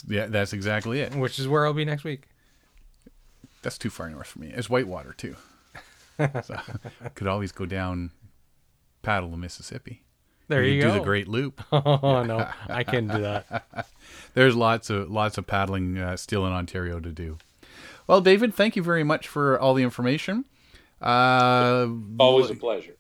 Yeah, 0.08 0.28
that's 0.28 0.54
exactly 0.54 1.02
it. 1.02 1.14
which 1.14 1.38
is 1.38 1.50
where 1.50 1.66
I'll 1.66 1.74
be 1.74 1.84
next 1.84 2.06
week. 2.06 2.30
That's 3.62 3.78
too 3.78 3.90
far 3.90 4.10
north 4.10 4.28
for 4.28 4.40
me. 4.40 4.54
It's 4.56 4.70
whitewater 4.70 5.12
too. 5.12 5.36
so 6.44 6.56
could 7.14 7.28
always 7.28 7.52
go 7.52 7.66
down, 7.66 8.12
paddle 9.02 9.30
the 9.32 9.38
Mississippi. 9.38 10.04
There 10.48 10.64
you, 10.64 10.80
do 10.82 10.88
go. 10.88 10.94
Do 10.94 11.00
the 11.00 11.06
Great 11.06 11.28
Loop. 11.28 11.62
Oh 11.74 12.24
no, 12.24 12.48
I 12.70 12.84
can't 12.84 13.12
do 13.12 13.22
that. 13.22 13.88
There's 14.34 14.56
lots 14.56 14.90
of 14.90 15.12
lots 15.12 15.38
of 15.38 15.46
paddling 15.46 15.98
uh, 15.98 16.16
still 16.16 16.46
in 16.48 16.54
Ontario 16.54 17.00
to 17.02 17.12
do. 17.12 17.38
Well, 18.08 18.22
David, 18.22 18.54
thank 18.54 18.76
you 18.76 18.84
very 18.84 19.04
much 19.04 19.28
for 19.28 19.60
all 19.60 19.74
the 19.74 19.84
information. 19.84 20.46
Uh, 21.02 21.88
always 22.20 22.50
a 22.50 22.56
pleasure. 22.56 22.96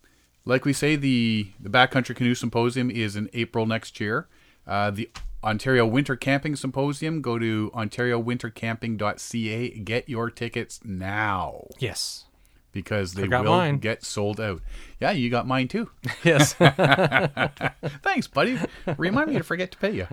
like 0.45 0.65
we 0.65 0.73
say, 0.73 0.95
the 0.95 1.51
the 1.59 1.69
Backcountry 1.69 2.15
Canoe 2.15 2.35
Symposium 2.35 2.89
is 2.91 3.15
in 3.15 3.29
April 3.33 3.65
next 3.65 3.99
year. 3.99 4.27
Uh, 4.67 4.91
the 4.91 5.09
Ontario 5.43 5.85
Winter 5.85 6.15
Camping 6.15 6.55
Symposium. 6.55 7.21
Go 7.21 7.37
to 7.39 7.71
OntarioWinterCamping.ca. 7.75 9.69
Get 9.79 10.09
your 10.09 10.29
tickets 10.29 10.79
now. 10.83 11.67
Yes. 11.79 12.25
because 12.71 13.13
they 13.15 13.27
will 13.27 13.43
mine. 13.43 13.77
get 13.79 14.03
sold 14.03 14.39
out. 14.39 14.61
Yeah, 14.99 15.11
you 15.11 15.29
got 15.29 15.47
mine 15.47 15.67
too. 15.67 15.89
Yes. 16.23 16.53
Thanks, 18.03 18.27
buddy. 18.27 18.59
Remind 18.97 19.29
me 19.31 19.37
to 19.37 19.43
forget 19.43 19.71
to 19.71 19.77
pay 19.77 19.91
you. 19.91 20.07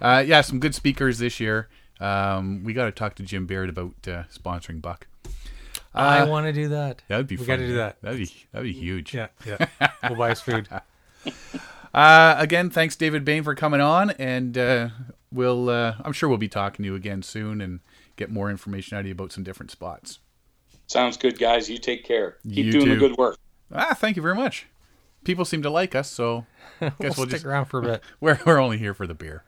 Uh, 0.00 0.22
yeah, 0.26 0.40
some 0.40 0.60
good 0.60 0.74
speakers 0.74 1.18
this 1.18 1.40
year. 1.40 1.68
Um, 2.00 2.64
we 2.64 2.72
got 2.72 2.86
to 2.86 2.92
talk 2.92 3.14
to 3.16 3.22
Jim 3.22 3.46
Baird 3.46 3.68
about 3.68 3.92
uh, 4.08 4.22
sponsoring 4.34 4.80
Buck. 4.80 5.06
I 5.94 6.24
want 6.24 6.46
to 6.46 6.52
do 6.52 6.68
that. 6.68 7.02
That'd 7.08 7.26
be 7.26 7.36
We 7.36 7.44
fun. 7.44 7.46
got 7.46 7.56
to 7.56 7.66
do 7.66 7.74
that. 7.76 8.00
That'd 8.02 8.18
be 8.18 8.32
that'd 8.52 8.64
be 8.66 8.72
huge. 8.78 9.14
Yeah, 9.14 9.28
yeah. 9.46 9.66
We'll 10.08 10.16
buy 10.18 10.30
his 10.30 10.40
food. 10.40 10.68
Uh, 11.92 12.34
again, 12.38 12.70
thanks 12.70 12.94
David 12.96 13.24
Bain 13.24 13.42
for 13.42 13.54
coming 13.54 13.80
on, 13.80 14.10
and 14.12 14.56
uh, 14.56 14.88
we'll 15.32 15.68
uh, 15.68 15.94
I'm 16.04 16.12
sure 16.12 16.28
we'll 16.28 16.38
be 16.38 16.48
talking 16.48 16.82
to 16.84 16.86
you 16.86 16.94
again 16.94 17.22
soon 17.22 17.60
and 17.60 17.80
get 18.16 18.30
more 18.30 18.50
information 18.50 18.96
out 18.96 19.00
of 19.00 19.06
you 19.06 19.12
about 19.12 19.32
some 19.32 19.42
different 19.44 19.70
spots. 19.70 20.20
Sounds 20.86 21.16
good, 21.16 21.38
guys. 21.38 21.68
You 21.68 21.78
take 21.78 22.04
care. 22.04 22.36
Keep 22.48 22.66
You 22.66 22.72
doing 22.72 22.84
too. 22.86 22.90
the 22.94 22.96
good 23.08 23.16
work. 23.16 23.38
Ah, 23.72 23.94
thank 23.94 24.16
you 24.16 24.22
very 24.22 24.34
much. 24.34 24.66
People 25.24 25.44
seem 25.44 25.62
to 25.62 25.70
like 25.70 25.94
us, 25.94 26.10
so 26.10 26.46
guess 26.80 26.92
We'll, 26.98 27.08
we'll 27.08 27.12
stick 27.12 27.28
just 27.30 27.44
around 27.44 27.66
for 27.66 27.80
a 27.80 27.82
bit. 27.82 28.02
we're 28.20 28.38
we're 28.46 28.58
only 28.58 28.78
here 28.78 28.94
for 28.94 29.06
the 29.06 29.14
beer. 29.14 29.44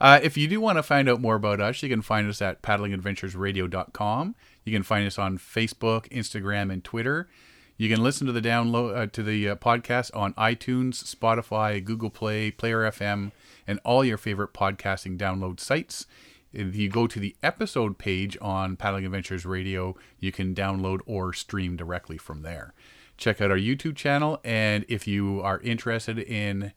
Uh, 0.00 0.20
if 0.22 0.36
you 0.36 0.48
do 0.48 0.60
want 0.60 0.78
to 0.78 0.82
find 0.82 1.08
out 1.08 1.20
more 1.20 1.36
about 1.36 1.60
us, 1.60 1.82
you 1.82 1.88
can 1.88 2.02
find 2.02 2.28
us 2.28 2.40
at 2.40 2.62
paddlingadventuresradio.com. 2.62 4.34
You 4.64 4.72
can 4.72 4.82
find 4.82 5.06
us 5.06 5.18
on 5.18 5.38
Facebook, 5.38 6.08
Instagram, 6.08 6.72
and 6.72 6.84
Twitter. 6.84 7.28
You 7.76 7.88
can 7.88 8.02
listen 8.02 8.26
to 8.26 8.32
the 8.32 8.40
download 8.40 8.96
uh, 8.96 9.06
to 9.06 9.22
the 9.22 9.50
uh, 9.50 9.56
podcast 9.56 10.14
on 10.14 10.34
iTunes, 10.34 11.04
Spotify, 11.04 11.82
Google 11.82 12.10
Play, 12.10 12.50
Player 12.50 12.80
FM, 12.80 13.30
and 13.66 13.78
all 13.84 14.04
your 14.04 14.18
favorite 14.18 14.52
podcasting 14.52 15.16
download 15.16 15.60
sites. 15.60 16.06
If 16.52 16.74
you 16.74 16.88
go 16.88 17.06
to 17.06 17.20
the 17.20 17.36
episode 17.42 17.98
page 17.98 18.36
on 18.40 18.76
Paddling 18.76 19.04
Adventures 19.04 19.46
Radio, 19.46 19.96
you 20.18 20.32
can 20.32 20.54
download 20.54 21.00
or 21.06 21.32
stream 21.32 21.76
directly 21.76 22.18
from 22.18 22.42
there. 22.42 22.74
Check 23.16 23.40
out 23.40 23.50
our 23.50 23.58
YouTube 23.58 23.96
channel, 23.96 24.40
and 24.42 24.84
if 24.88 25.06
you 25.06 25.40
are 25.42 25.60
interested 25.60 26.18
in 26.18 26.72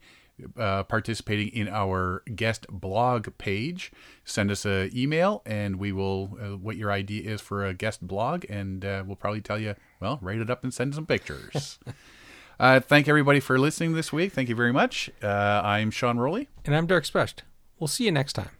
uh, 0.56 0.82
participating 0.84 1.48
in 1.48 1.68
our 1.68 2.22
guest 2.34 2.66
blog 2.68 3.28
page, 3.38 3.92
send 4.24 4.50
us 4.50 4.64
an 4.64 4.90
email, 4.94 5.42
and 5.46 5.76
we 5.76 5.92
will 5.92 6.38
uh, 6.40 6.56
what 6.56 6.76
your 6.76 6.90
idea 6.90 7.30
is 7.30 7.40
for 7.40 7.64
a 7.64 7.74
guest 7.74 8.06
blog, 8.06 8.44
and 8.48 8.84
uh, 8.84 9.02
we'll 9.06 9.16
probably 9.16 9.40
tell 9.40 9.58
you. 9.58 9.74
Well, 10.00 10.18
write 10.20 10.38
it 10.38 10.50
up 10.50 10.64
and 10.64 10.74
send 10.74 10.94
some 10.94 11.06
pictures. 11.06 11.78
uh, 12.60 12.80
thank 12.80 13.08
everybody 13.08 13.40
for 13.40 13.58
listening 13.58 13.92
this 13.92 14.12
week. 14.12 14.32
Thank 14.32 14.48
you 14.48 14.56
very 14.56 14.72
much. 14.72 15.10
Uh, 15.22 15.62
I'm 15.64 15.90
Sean 15.90 16.18
Rowley. 16.18 16.48
And 16.64 16.74
I'm 16.74 16.86
Derek 16.86 17.04
Specht. 17.04 17.44
We'll 17.78 17.88
see 17.88 18.04
you 18.04 18.12
next 18.12 18.34
time. 18.34 18.50